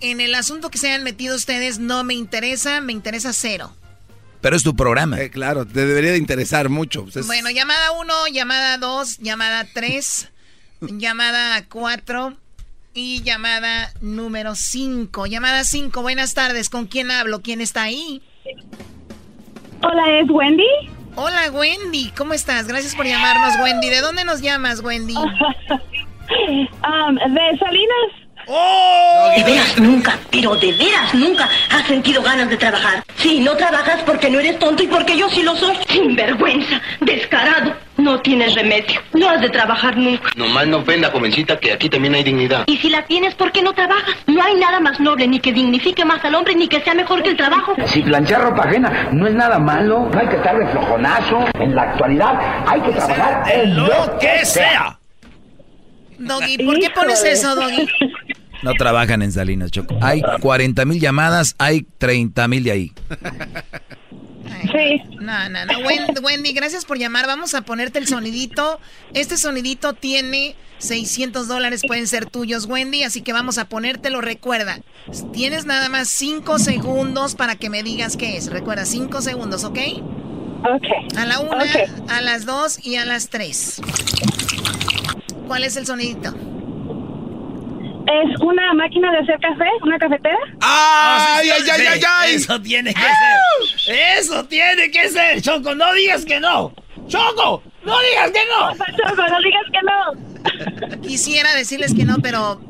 En 0.05 0.21
el 0.21 0.35
asunto 0.35 0.69
que 0.71 0.77
se 0.77 0.89
hayan 0.89 1.03
metido 1.03 1.35
ustedes 1.35 1.79
no 1.79 2.05
me 2.05 2.13
interesa, 2.13 2.83
me 2.83 2.93
interesa 2.93 3.33
cero. 3.33 3.73
Pero 4.43 4.55
es 4.55 4.63
tu 4.63 4.77
programa. 4.77 5.19
Eh, 5.19 5.31
claro, 5.31 5.65
te 5.67 5.87
debería 5.87 6.11
de 6.13 6.19
interesar 6.19 6.69
mucho. 6.69 7.05
Pues 7.05 7.17
es- 7.17 7.27
Bueno, 7.27 7.49
llamada 7.49 7.91
1, 7.93 8.13
llamada 8.31 8.77
2, 8.77 9.17
llamada 9.21 9.67
3, 9.73 10.29
llamada 10.83 11.65
4 11.71 12.35
y 12.93 13.23
llamada 13.23 13.95
número 14.03 14.55
5. 14.55 15.25
Llamada 15.27 15.65
5, 15.65 16.03
buenas 16.03 16.35
tardes. 16.35 16.69
¿Con 16.69 16.87
quién 16.87 17.11
hablo? 17.11 17.41
¿Quién 17.41 17.63
está 17.63 17.85
ahí? 17.85 18.21
Hola, 19.83 20.21
¿es 20.21 20.29
Wendy? 20.29 20.67
Hola, 21.17 21.51
Wendy. 21.51 22.11
¿Cómo 22.15 22.35
estás? 22.35 22.67
Gracias 22.67 22.95
por 22.95 23.07
llamarnos, 23.07 23.55
Wendy. 23.63 23.89
¿De 23.89 24.03
dónde 24.03 24.25
nos 24.27 24.43
llamas, 24.43 24.81
Wendy? 24.81 25.15
Um, 26.27 27.17
de 27.17 27.59
Salinas. 27.59 28.24
¡Oh! 28.47 29.31
De 29.37 29.45
veras 29.45 29.79
nunca, 29.79 30.19
pero 30.31 30.55
de 30.57 30.73
veras 30.73 31.15
nunca 31.15 31.49
has 31.71 31.87
sentido 31.87 32.23
ganas 32.23 32.49
de 32.49 32.57
trabajar. 32.57 33.03
Sí, 33.17 33.41
no 33.41 33.57
trabajas 33.57 34.03
porque 34.05 34.31
no 34.31 34.41
eres 34.41 34.59
tonto 34.59 34.83
y 34.83 34.87
porque 34.87 35.17
yo 35.17 35.29
sí 35.31 35.43
lo 35.43 35.57
soy. 35.57 35.77
Sinvergüenza, 35.89 36.81
descarado. 37.01 37.75
No 37.97 38.21
tienes 38.21 38.55
remedio. 38.55 39.01
No 39.13 39.29
has 39.31 39.41
de 39.41 39.49
trabajar 39.51 39.97
nunca. 39.97 40.31
Nomás 40.35 40.67
no 40.67 40.79
ofenda, 40.79 41.11
jovencita, 41.11 41.59
que 41.59 41.73
aquí 41.73 41.89
también 41.89 42.15
hay 42.15 42.25
dignidad. 42.25 42.65
Y 42.67 42.77
si 42.79 42.91
la 42.91 43.03
tienes, 43.03 43.35
¿por 43.35 43.53
qué 43.53 43.63
no 43.63 43.73
trabajas? 43.73 44.17
No 44.27 44.43
hay 44.43 44.55
nada 44.57 44.81
más 44.81 44.99
noble, 45.01 45.27
ni 45.29 45.39
que 45.39 45.53
dignifique 45.53 46.05
más 46.05 46.25
al 46.25 46.35
hombre, 46.35 46.55
ni 46.55 46.67
que 46.69 46.81
sea 46.81 46.95
mejor 46.95 47.23
que 47.23 47.31
el 47.31 47.37
trabajo. 47.37 47.75
Si 47.87 48.03
planchar 48.03 48.43
ropa 48.43 48.65
ajena 48.65 49.09
no 49.13 49.27
es 49.27 49.35
nada 49.35 49.59
malo, 49.59 50.09
no 50.13 50.21
hay 50.21 50.29
que 50.29 50.37
estar 50.37 50.59
de 50.59 50.67
flojonazo. 50.67 51.45
En 51.61 51.75
la 51.75 51.83
actualidad 51.83 52.65
hay 52.67 52.81
que 52.81 52.91
trabajar 52.91 53.45
en 53.53 53.77
lo 53.77 54.19
que 54.19 54.45
sea. 54.45 54.99
Doggy, 56.19 56.59
¿por 56.65 56.79
qué 56.79 56.91
pones 56.91 57.23
eso, 57.25 57.55
Doggy? 57.55 57.87
No 58.63 58.73
trabajan 58.75 59.23
en 59.23 59.31
Salinas, 59.33 59.71
Choco. 59.71 59.97
Hay 60.01 60.23
40 60.41 60.85
mil 60.87 60.99
llamadas, 61.01 61.55
hay 61.59 61.87
30 61.99 62.49
mil 62.49 62.65
de 62.65 62.71
ahí. 62.71 62.93
Sí. 64.73 65.03
No, 65.21 65.49
no, 65.51 65.67
no. 65.67 65.79
Wen- 65.81 66.19
Wendy, 66.23 66.53
gracias 66.53 66.85
por 66.85 66.99
llamar. 66.99 67.27
Vamos 67.27 67.55
a 67.55 67.63
ponerte 67.63 67.99
el 67.99 68.07
sonidito. 68.09 68.81
Este 69.13 69.37
sonidito 69.37 69.93
tiene 69.93 70.57
600 70.79 71.47
dólares, 71.49 71.83
pueden 71.87 72.07
ser 72.07 72.27
tuyos, 72.27 72.65
Wendy, 72.67 73.03
así 73.05 73.21
que 73.21 73.33
vamos 73.33 73.59
a 73.59 73.69
ponértelo. 73.69 74.21
Recuerda, 74.23 74.81
tienes 75.33 75.67
nada 75.67 75.89
más 75.91 76.09
5 76.09 76.59
segundos 76.59 77.35
para 77.35 77.57
que 77.57 77.69
me 77.71 77.83
digas 77.83 78.17
qué 78.17 78.37
es. 78.39 78.51
Recuerda, 78.51 78.85
5 78.87 79.21
segundos, 79.21 79.65
¿ok? 79.65 79.79
Ok. 80.63 81.17
A 81.19 81.27
la 81.27 81.41
una, 81.41 81.65
Ok. 81.65 82.09
a 82.11 82.21
las 82.23 82.47
dos 82.47 82.79
y 82.85 82.97
a 82.97 83.05
las 83.05 83.29
tres. 83.29 83.81
¿Cuál 85.47 85.65
es 85.65 85.77
el 85.77 85.87
sonidito? 85.87 86.31
¿Es 88.07 88.41
una 88.41 88.75
máquina 88.75 89.11
de 89.13 89.19
hacer 89.19 89.39
café? 89.41 89.65
¿Una 89.83 89.99
cafetera? 89.99 90.37
¡Ay, 90.61 91.49
ay, 91.51 91.63
ay, 91.73 91.87
ay, 91.87 92.01
ay! 92.19 92.35
Eso 92.35 92.61
tiene 92.61 92.93
que 92.93 93.01
ser. 93.01 93.97
Eso 94.19 94.45
tiene 94.45 94.91
que 94.91 95.09
ser, 95.09 95.41
Choco. 95.41 95.75
No 95.75 95.93
digas 95.95 96.25
que 96.25 96.39
no. 96.39 96.73
Choco, 97.09 97.63
no 97.85 97.99
digas 98.01 98.31
que 98.31 98.45
no. 98.47 98.73
Choco, 98.73 99.23
no 99.29 99.39
digas 99.41 99.65
que 99.73 99.81
no. 99.83 101.01
Quisiera 101.03 101.55
decirles 101.55 101.95
que 101.95 102.05
no, 102.05 102.17
pero... 102.23 102.61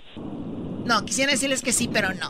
No, 0.85 1.05
quisiera 1.05 1.33
decirles 1.33 1.63
que 1.63 1.73
sí, 1.73 1.89
pero 1.93 2.11
no. 2.15 2.29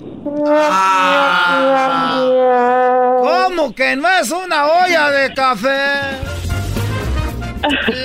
¿Cómo 3.20 3.74
que 3.74 3.96
no 3.96 4.08
es 4.08 4.30
una 4.30 4.66
olla 4.66 5.10
de 5.10 5.34
café? 5.34 6.18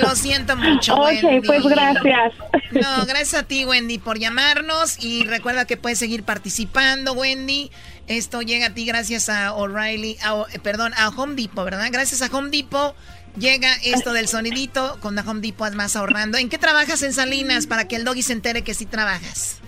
Lo 0.02 0.14
siento 0.16 0.56
mucho, 0.56 0.94
Ok, 0.94 1.02
Wendy. 1.22 1.46
pues 1.46 1.62
gracias. 1.64 2.32
No, 2.72 3.04
gracias 3.06 3.34
a 3.34 3.42
ti, 3.44 3.64
Wendy, 3.64 3.98
por 3.98 4.18
llamarnos. 4.18 5.02
Y 5.04 5.24
recuerda 5.24 5.64
que 5.66 5.76
puedes 5.76 5.98
seguir 5.98 6.22
participando, 6.22 7.12
Wendy. 7.12 7.70
Esto 8.06 8.42
llega 8.42 8.66
a 8.66 8.74
ti 8.74 8.84
gracias 8.86 9.28
a 9.28 9.52
O'Reilly, 9.54 10.16
a- 10.24 10.44
perdón, 10.62 10.92
a 10.96 11.08
Home 11.10 11.34
Depot, 11.34 11.64
¿verdad? 11.64 11.88
Gracias 11.92 12.22
a 12.22 12.36
Home 12.36 12.50
Depot 12.50 12.94
llega 13.38 13.72
esto 13.84 14.12
del 14.12 14.26
sonidito. 14.28 14.98
Con 15.00 15.14
la 15.14 15.22
Home 15.22 15.40
Depot 15.40 15.72
más 15.74 15.94
ahorrando. 15.96 16.36
¿En 16.38 16.48
qué 16.48 16.58
trabajas 16.58 17.02
en 17.02 17.12
Salinas 17.12 17.66
para 17.66 17.86
que 17.86 17.96
el 17.96 18.04
doggy 18.04 18.22
se 18.22 18.32
entere 18.32 18.62
que 18.62 18.74
sí 18.74 18.86
trabajas? 18.86 19.58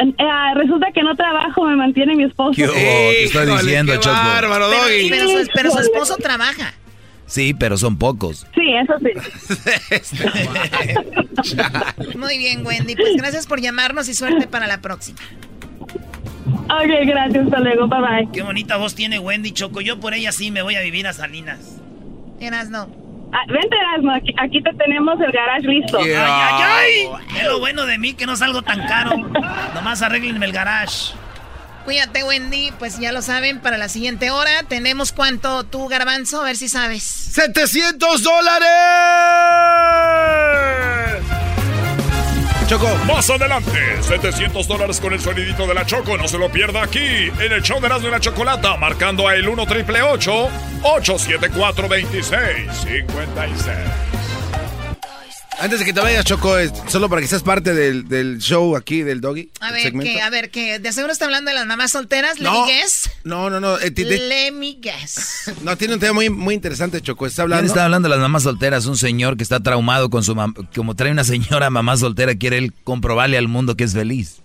Eh, 0.00 0.14
ah, 0.20 0.52
resulta 0.54 0.88
que 0.94 1.02
no 1.02 1.14
trabajo, 1.16 1.64
me 1.64 1.74
mantiene 1.76 2.14
mi 2.14 2.24
esposo. 2.24 2.52
¿Qué? 2.54 2.66
Te 2.68 3.24
estoy 3.24 3.42
Híjole, 3.44 3.62
diciendo, 3.62 3.92
qué 4.00 4.08
bárbaro, 4.08 4.68
Pero, 4.68 4.82
Doggy. 4.82 5.08
pero 5.10 5.28
su, 5.28 5.48
pero 5.54 5.70
su 5.72 5.78
esposo 5.78 6.16
trabaja. 6.16 6.74
Sí, 7.28 7.54
pero 7.54 7.76
son 7.76 7.98
pocos. 7.98 8.46
Sí, 8.54 8.72
eso 8.74 8.94
sí. 8.98 9.12
Muy 12.18 12.38
bien, 12.38 12.66
Wendy. 12.66 12.96
Pues 12.96 13.16
gracias 13.16 13.46
por 13.46 13.60
llamarnos 13.60 14.08
y 14.08 14.14
suerte 14.14 14.48
para 14.48 14.66
la 14.66 14.80
próxima. 14.80 15.18
Ok, 16.46 17.06
gracias, 17.06 17.44
hasta 17.44 17.60
luego, 17.60 17.86
bye 17.86 18.00
bye. 18.00 18.28
Qué 18.32 18.42
bonita 18.42 18.76
voz 18.78 18.94
tiene 18.94 19.18
Wendy, 19.18 19.52
Choco. 19.52 19.82
Yo 19.82 20.00
por 20.00 20.14
ella 20.14 20.32
sí 20.32 20.50
me 20.50 20.62
voy 20.62 20.74
a 20.76 20.80
vivir 20.80 21.06
a 21.06 21.12
Salinas. 21.12 21.78
Eras 22.40 22.70
no. 22.70 22.88
Ah, 23.30 23.44
vente, 23.46 23.76
Erasmo, 23.76 24.10
aquí, 24.12 24.34
aquí 24.38 24.62
te 24.62 24.72
tenemos 24.72 25.20
el 25.20 25.30
garage 25.30 25.66
listo. 25.66 25.98
¡Ay, 25.98 26.12
ay, 26.16 26.62
ay! 26.62 27.38
Es 27.40 27.46
lo 27.46 27.58
bueno 27.58 27.84
de 27.84 27.98
mí 27.98 28.14
que 28.14 28.24
no 28.24 28.36
salgo 28.36 28.62
tan 28.62 28.86
caro. 28.86 29.16
Nomás 29.74 30.00
arréglenme 30.00 30.46
el 30.46 30.52
garage. 30.52 31.12
Cuídate, 31.88 32.22
Wendy. 32.22 32.70
Pues 32.78 32.98
ya 32.98 33.12
lo 33.12 33.22
saben, 33.22 33.60
para 33.60 33.78
la 33.78 33.88
siguiente 33.88 34.30
hora 34.30 34.62
tenemos 34.68 35.10
cuánto 35.10 35.64
tú, 35.64 35.88
Garbanzo, 35.88 36.42
a 36.42 36.44
ver 36.44 36.58
si 36.58 36.68
sabes. 36.68 37.32
¡700 37.34 38.18
dólares! 38.18 38.68
Choco. 42.66 42.94
Más 43.06 43.30
adelante, 43.30 44.02
700 44.02 44.68
dólares 44.68 45.00
con 45.00 45.14
el 45.14 45.20
sonidito 45.20 45.66
de 45.66 45.72
la 45.72 45.86
Choco. 45.86 46.18
No 46.18 46.28
se 46.28 46.36
lo 46.36 46.52
pierda 46.52 46.82
aquí, 46.82 46.98
en 46.98 47.52
el 47.52 47.62
show 47.62 47.80
de 47.80 47.86
Erasmo 47.86 48.08
y 48.08 48.10
la 48.10 48.20
Chocolata, 48.20 48.76
marcando 48.76 49.26
a 49.26 49.34
el 49.34 49.48
1 49.48 49.64
triple 49.64 50.02
874 50.02 51.88
2656 51.88 54.17
Antes 55.60 55.80
de 55.80 55.86
que 55.86 55.92
te 55.92 56.00
vayas, 56.00 56.24
Choco, 56.24 56.54
solo 56.86 57.08
para 57.08 57.20
que 57.20 57.26
seas 57.26 57.42
parte 57.42 57.74
del, 57.74 58.38
show 58.38 58.76
aquí 58.76 59.02
del 59.02 59.20
Doggy. 59.20 59.50
A 59.60 59.72
ver, 59.72 59.92
que, 59.92 60.20
a 60.20 60.30
ver, 60.30 60.50
que 60.50 60.78
de 60.78 60.92
seguro 60.92 61.12
está 61.12 61.24
hablando 61.24 61.50
de 61.50 61.56
las 61.56 61.66
mamás 61.66 61.90
solteras, 61.90 62.40
no, 62.40 62.66
guess. 62.66 63.10
No, 63.24 63.50
no, 63.50 63.58
no. 63.58 63.76
Eh, 63.80 63.92
Let 63.96 64.52
me 64.52 64.78
guess. 64.80 65.52
No, 65.62 65.76
tiene 65.76 65.94
un 65.94 66.00
tema 66.00 66.12
muy, 66.12 66.30
muy 66.30 66.54
interesante, 66.54 67.00
Choco. 67.00 67.26
Está 67.26 67.42
hablando. 67.42 67.62
¿Quién 67.62 67.70
está 67.70 67.84
hablando 67.84 68.08
de 68.08 68.14
las 68.14 68.20
mamás 68.20 68.44
solteras? 68.44 68.86
Un 68.86 68.96
señor 68.96 69.36
que 69.36 69.42
está 69.42 69.58
traumado 69.60 70.10
con 70.10 70.22
su 70.22 70.36
mamá. 70.36 70.54
Como 70.74 70.94
trae 70.94 71.10
una 71.10 71.24
señora 71.24 71.70
mamá 71.70 71.96
soltera, 71.96 72.36
quiere 72.36 72.58
él 72.58 72.72
comprobarle 72.84 73.36
al 73.36 73.48
mundo 73.48 73.76
que 73.76 73.84
es 73.84 73.94
feliz. 73.94 74.40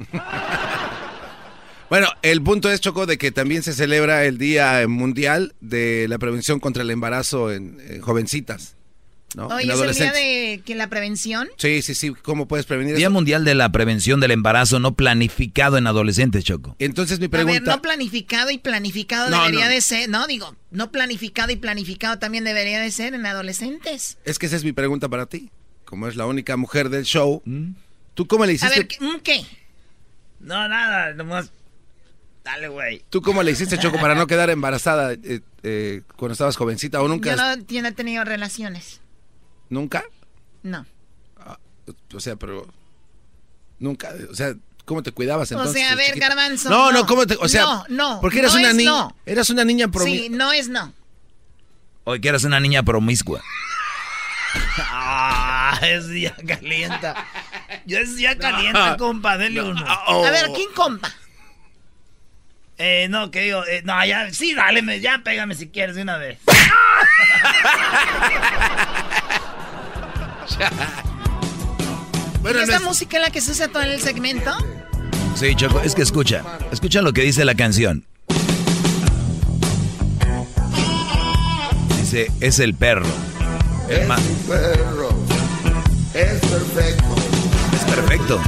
Bueno, 1.90 2.07
el 2.23 2.41
punto 2.41 2.72
es, 2.72 2.81
Choco, 2.81 3.06
de 3.06 3.19
que 3.19 3.31
también 3.31 3.61
se 3.61 3.73
celebra 3.73 4.26
el 4.26 4.40
Día 4.40 4.84
Mundial 4.88 5.53
de 5.61 6.07
la 6.10 6.18
Prevención 6.18 6.60
contra 6.60 6.81
el 6.81 6.90
Embarazo 6.90 7.52
en 7.52 8.02
jovencitas. 8.02 8.76
¿No? 9.35 9.47
Hoy 9.47 9.69
es 9.69 9.80
el 9.80 9.93
día 9.93 10.11
de 10.11 10.61
que 10.65 10.76
la 10.76 10.88
prevención. 10.88 11.49
Sí, 11.57 11.81
sí, 11.81 11.95
sí. 11.95 12.14
¿Cómo 12.22 12.47
puedes 12.47 12.65
prevenir 12.65 12.95
Día 12.95 13.10
Mundial 13.10 13.45
de 13.45 13.55
la 13.55 13.72
Prevención 13.72 14.19
del 14.19 14.31
Embarazo 14.31 14.80
no 14.80 14.95
planificado 14.95 15.77
en 15.77 15.88
adolescentes, 15.88 16.43
Choco. 16.43 16.76
Entonces 16.80 17.19
mi 17.19 17.27
pregunta... 17.27 17.57
A 17.57 17.60
ver, 17.61 17.69
no 17.76 17.81
planificado 17.81 18.51
y 18.51 18.57
planificado 18.57 19.30
debería 19.30 19.68
de 19.68 19.81
ser... 19.81 20.10
No, 20.10 20.27
digo, 20.27 20.55
no 20.72 20.91
planificado 20.91 21.51
y 21.51 21.55
planificado 21.55 22.19
también 22.19 22.43
debería 22.43 22.80
de 22.80 22.91
ser 22.91 23.14
en 23.14 23.26
adolescentes. 23.26 24.18
Es 24.26 24.39
que 24.39 24.45
esa 24.45 24.55
es 24.55 24.64
mi 24.64 24.72
pregunta 24.72 25.10
para 25.10 25.26
ti. 25.26 25.49
Como 25.85 26.07
es 26.07 26.15
la 26.15 26.26
única 26.26 26.57
mujer 26.57 26.89
del 26.89 27.03
show, 27.03 27.41
¿Mm? 27.45 27.72
¿tú 28.14 28.27
cómo 28.27 28.45
le 28.45 28.53
hiciste? 28.53 28.73
A 28.73 28.77
ver, 28.77 28.88
¿qué? 29.23 29.45
No, 30.39 30.68
nada, 30.68 31.14
nomás... 31.14 31.51
Dale, 32.43 32.68
güey. 32.68 33.01
¿Tú 33.10 33.22
cómo 33.22 33.41
le 33.41 33.51
hiciste, 33.51 33.77
Choco, 33.77 33.99
para 33.99 34.15
no 34.15 34.27
quedar 34.27 34.49
embarazada 34.49 35.14
eh, 35.14 35.39
eh, 35.64 36.01
cuando 36.18 36.34
estabas 36.34 36.57
jovencita 36.57 37.01
o 37.01 37.07
nunca? 37.07 37.30
Yo 37.30 37.38
no, 37.38 37.65
yo 37.65 37.81
no 37.81 37.88
he 37.88 37.93
tenido 37.93 38.26
relaciones. 38.26 38.99
¿Nunca? 39.69 40.03
No. 40.64 40.85
Ah, 41.38 41.57
o 42.14 42.19
sea, 42.19 42.35
pero. 42.35 42.68
Nunca. 43.80 44.11
O 44.30 44.35
sea, 44.35 44.53
¿cómo 44.85 45.03
te 45.03 45.11
cuidabas 45.11 45.52
entonces? 45.52 45.76
O 45.76 45.77
sea, 45.77 45.91
a 45.91 45.95
ver, 45.95 46.18
Garbanzo. 46.19 46.69
No, 46.69 46.91
no, 46.91 47.06
¿cómo 47.06 47.26
te.? 47.26 47.35
O 47.40 47.48
sea, 47.48 47.64
no, 47.64 47.85
no. 47.90 48.22
Porque 48.22 48.40
eras 48.40 48.56
una 48.56 48.73
niña. 48.73 48.91
No. 48.91 49.15
Eras 49.26 49.49
una 49.49 49.65
niña 49.65 49.88
promiscua. 49.88 50.23
Sí, 50.23 50.30
no 50.30 50.52
es 50.52 50.69
no. 50.69 50.94
Oye, 52.06 52.22
que 52.22 52.30
eras 52.30 52.44
una 52.44 52.60
niña 52.60 52.84
promiscua. 52.84 53.41
ah, 54.77 55.80
es 55.81 56.07
día 56.07 56.35
calienta. 56.48 57.26
Yo 57.85 57.98
es 57.98 58.15
día 58.15 58.38
calienta, 58.38 58.98
compa, 58.98 59.38
dele 59.38 59.61
uno. 59.61 59.84
A 59.85 60.31
ver, 60.31 60.48
¿quién 60.53 60.69
compa? 60.76 61.11
Eh, 62.77 63.07
no, 63.10 63.30
que 63.30 63.41
digo, 63.41 63.64
eh, 63.65 63.81
no, 63.84 64.03
ya, 64.06 64.34
sí, 64.34 64.53
dale, 64.56 64.99
ya 64.99 65.22
pégame 65.23 65.53
si 65.56 65.69
quieres 65.69 65.95
de 65.95 66.02
una 66.02 66.18
vez. 66.18 66.40
bueno, 72.41 72.60
¿Esta 72.60 72.80
música 72.80 73.18
es 73.18 73.24
la 73.24 73.30
que 73.30 73.41
se 73.41 73.52
usa 73.52 73.68
todo 73.68 73.84
en 73.84 73.91
el 73.91 74.02
segmento? 74.02 74.52
Sí, 75.36 75.56
Choco, 75.56 75.82
es 75.82 75.95
que 75.95 76.02
escucha. 76.02 76.44
Escucha 76.72 77.02
lo 77.02 77.14
que 77.14 77.22
dice 77.22 77.45
la 77.45 77.56
canción. 77.56 78.06
Dice, 81.99 82.32
es 82.40 82.60
el 82.60 82.76
perro. 82.76 83.07
Es 83.90 84.07
mi 84.07 84.36
perro. 84.48 85.10
Es 86.14 86.40
perfecto. 86.40 87.15
Es 87.74 87.95
perfecto. 87.95 88.41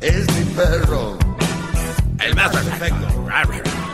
Es 0.00 0.26
mi 0.32 0.44
perro. 0.54 1.18
El 2.20 2.34
más 2.34 2.50
perfecto. 2.50 3.85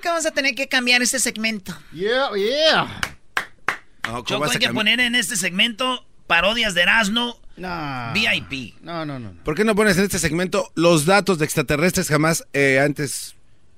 Creo 0.00 0.02
que 0.02 0.08
vamos 0.08 0.26
a 0.26 0.30
tener 0.30 0.54
que 0.54 0.68
cambiar 0.68 1.02
este 1.02 1.18
segmento. 1.18 1.76
Yeah, 1.92 2.30
yeah. 2.34 3.00
Choco, 4.24 4.44
hay 4.50 4.58
que 4.58 4.70
poner 4.70 4.98
en 5.00 5.14
este 5.14 5.36
segmento 5.36 6.04
parodias 6.26 6.74
de 6.74 6.82
Erasmo 6.82 7.38
VIP. 7.56 8.80
No, 8.82 9.04
no, 9.04 9.18
no. 9.18 9.34
¿Por 9.44 9.54
qué 9.54 9.64
no 9.64 9.74
pones 9.74 9.98
en 9.98 10.04
este 10.04 10.18
segmento 10.18 10.72
los 10.74 11.04
datos 11.04 11.38
de 11.38 11.44
extraterrestres 11.44 12.08
jamás 12.08 12.46
eh, 12.52 12.80
antes 12.80 13.34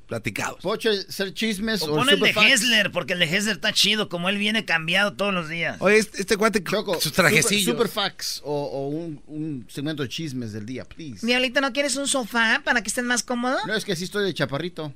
platicados? 0.06 0.60
Pocho, 0.62 0.90
ser 1.08 1.34
chismes 1.34 1.82
o, 1.82 1.92
o 1.92 1.96
pon 1.96 2.08
el 2.08 2.20
de 2.20 2.30
Hessler, 2.30 2.92
porque 2.92 3.14
el 3.14 3.18
de 3.18 3.24
Hessler 3.24 3.56
está 3.56 3.72
chido, 3.72 4.08
como 4.08 4.28
él 4.28 4.38
viene 4.38 4.64
cambiado 4.64 5.14
todos 5.14 5.34
los 5.34 5.48
días. 5.48 5.76
Oye, 5.80 5.98
este, 5.98 6.20
este 6.20 6.36
cuate, 6.36 6.62
Choco, 6.62 7.00
sus 7.00 7.12
trajecillos. 7.12 7.74
Super, 7.74 7.88
facts 7.88 8.40
o, 8.44 8.88
un, 9.26 9.66
segmento 9.68 10.04
de 10.04 10.08
chismes 10.08 10.52
del 10.52 10.64
día, 10.64 10.84
please. 10.84 11.26
Diablito, 11.26 11.60
¿no 11.60 11.72
quieres 11.72 11.96
un 11.96 12.06
sofá 12.06 12.62
para 12.64 12.80
que 12.80 12.88
estés 12.88 13.04
más 13.04 13.22
cómodo? 13.22 13.58
No, 13.66 13.74
es 13.74 13.84
que 13.84 13.92
así 13.92 14.04
estoy 14.04 14.24
de 14.24 14.32
chaparrito. 14.32 14.94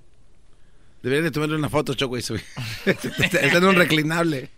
Deberían 1.02 1.24
de 1.24 1.31
tomarle 1.31 1.56
una 1.56 1.68
foto, 1.68 1.94
Choco, 1.94 2.16
y 2.18 2.23
subir. 2.23 2.43
Está 2.86 3.59
en 3.59 3.64
un 3.64 3.77
reclinable. 3.77 4.51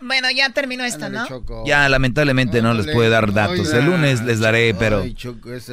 Bueno, 0.00 0.28
ya 0.30 0.50
terminó 0.50 0.84
esto, 0.84 1.08
¿no? 1.08 1.26
Ya, 1.64 1.88
lamentablemente 1.88 2.60
no 2.60 2.74
les 2.74 2.88
puede 2.88 3.08
dar 3.08 3.32
datos. 3.32 3.72
El 3.72 3.86
lunes 3.86 4.22
les 4.22 4.40
daré, 4.40 4.74
pero 4.74 5.04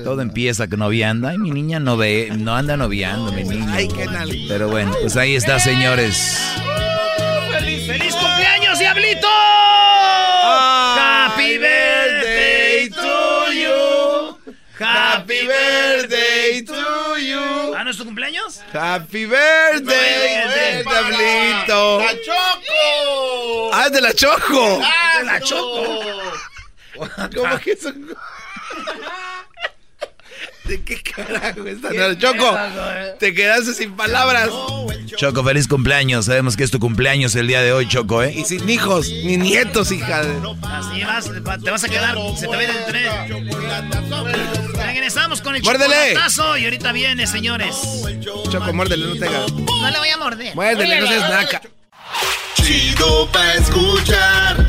todo 0.04 0.22
empieza 0.22 0.68
que 0.68 0.78
noviando. 0.78 1.28
Ay, 1.28 1.40
mi 1.40 1.50
niña 1.50 1.80
no 1.80 1.98
ve, 1.98 2.32
no 2.38 2.56
anda 2.56 2.78
noviando, 2.78 3.32
mi 3.32 3.44
niña. 3.44 3.76
Pero 4.48 4.70
bueno, 4.70 4.94
pues 5.02 5.18
ahí 5.18 5.36
está, 5.36 5.60
señores. 5.60 6.40
¡Feliz, 7.52 7.88
feliz 7.88 8.14
cumpleaños, 8.14 8.78
Diablito! 8.78 9.28
¡Happy 10.44 11.58
birthday! 11.58 12.09
¡Happy 14.80 15.46
birthday 15.46 16.62
to 16.64 17.18
you! 17.18 17.74
¿Ah, 17.76 17.84
no 17.84 17.92
es 17.92 17.98
tu 17.98 18.06
cumpleaños? 18.06 18.62
¡Happy 18.74 19.26
birthday, 19.26 20.84
Diablito! 20.84 22.00
¡La 22.00 22.14
Choco! 22.14 23.72
¡Ah, 23.74 23.90
de 23.90 24.02
la 24.02 24.14
Choco! 24.14 24.82
¡Ah, 24.82 25.20
de 25.20 25.26
la 25.26 25.42
Choco! 25.42 26.22
¿Cómo 27.36 27.60
que 27.60 27.72
eso? 27.74 27.92
¿De 30.70 30.84
qué 30.84 31.02
carajo 31.02 31.66
está? 31.66 31.90
No, 31.92 32.14
Choco, 32.14 32.56
te 33.20 33.34
quedaste 33.34 33.74
sin 33.74 33.94
palabras. 33.94 34.50
Choco, 35.18 35.44
feliz 35.44 35.68
cumpleaños. 35.68 36.26
Sabemos 36.26 36.56
que 36.56 36.64
es 36.64 36.70
tu 36.70 36.78
cumpleaños 36.78 37.34
el 37.34 37.48
día 37.48 37.64
de 37.64 37.74
hoy, 37.74 37.88
Choco, 37.88 38.22
¿eh? 38.22 38.32
Y 38.38 38.46
sin 38.46 38.70
hijos, 38.70 39.10
ni 39.10 39.38
nietos, 39.38 39.92
hija. 39.92 40.22
De... 40.22 40.36
Así 40.62 41.04
vas, 41.04 41.28
te 41.64 41.72
vas 41.72 41.84
a 41.84 41.90
quedar, 41.90 42.16
se 42.38 42.42
te 42.48 42.56
va 42.56 42.60
a 42.60 42.64
ir 42.64 42.70
el 42.70 42.86
tren. 42.86 43.50
Regresamos 44.76 45.42
con 45.42 45.56
el 45.56 45.64
¡Muérdele! 45.64 46.10
chocolatazo 46.10 46.58
y 46.58 46.66
ahorita 46.66 46.92
viene, 46.92 47.26
señores. 47.26 47.76
Choco, 48.52 48.72
muérdele, 48.72 49.08
no 49.08 49.16
te 49.16 49.26
hagas. 49.26 49.52
No 49.52 49.90
le 49.90 49.98
voy 49.98 50.10
a 50.10 50.18
morder. 50.18 50.54
Muérdele, 50.54 51.02
no 51.02 51.08
seas 51.08 51.30
naca. 51.32 51.62
Chido 52.54 53.28
pa' 53.32 53.54
escuchar. 53.56 54.69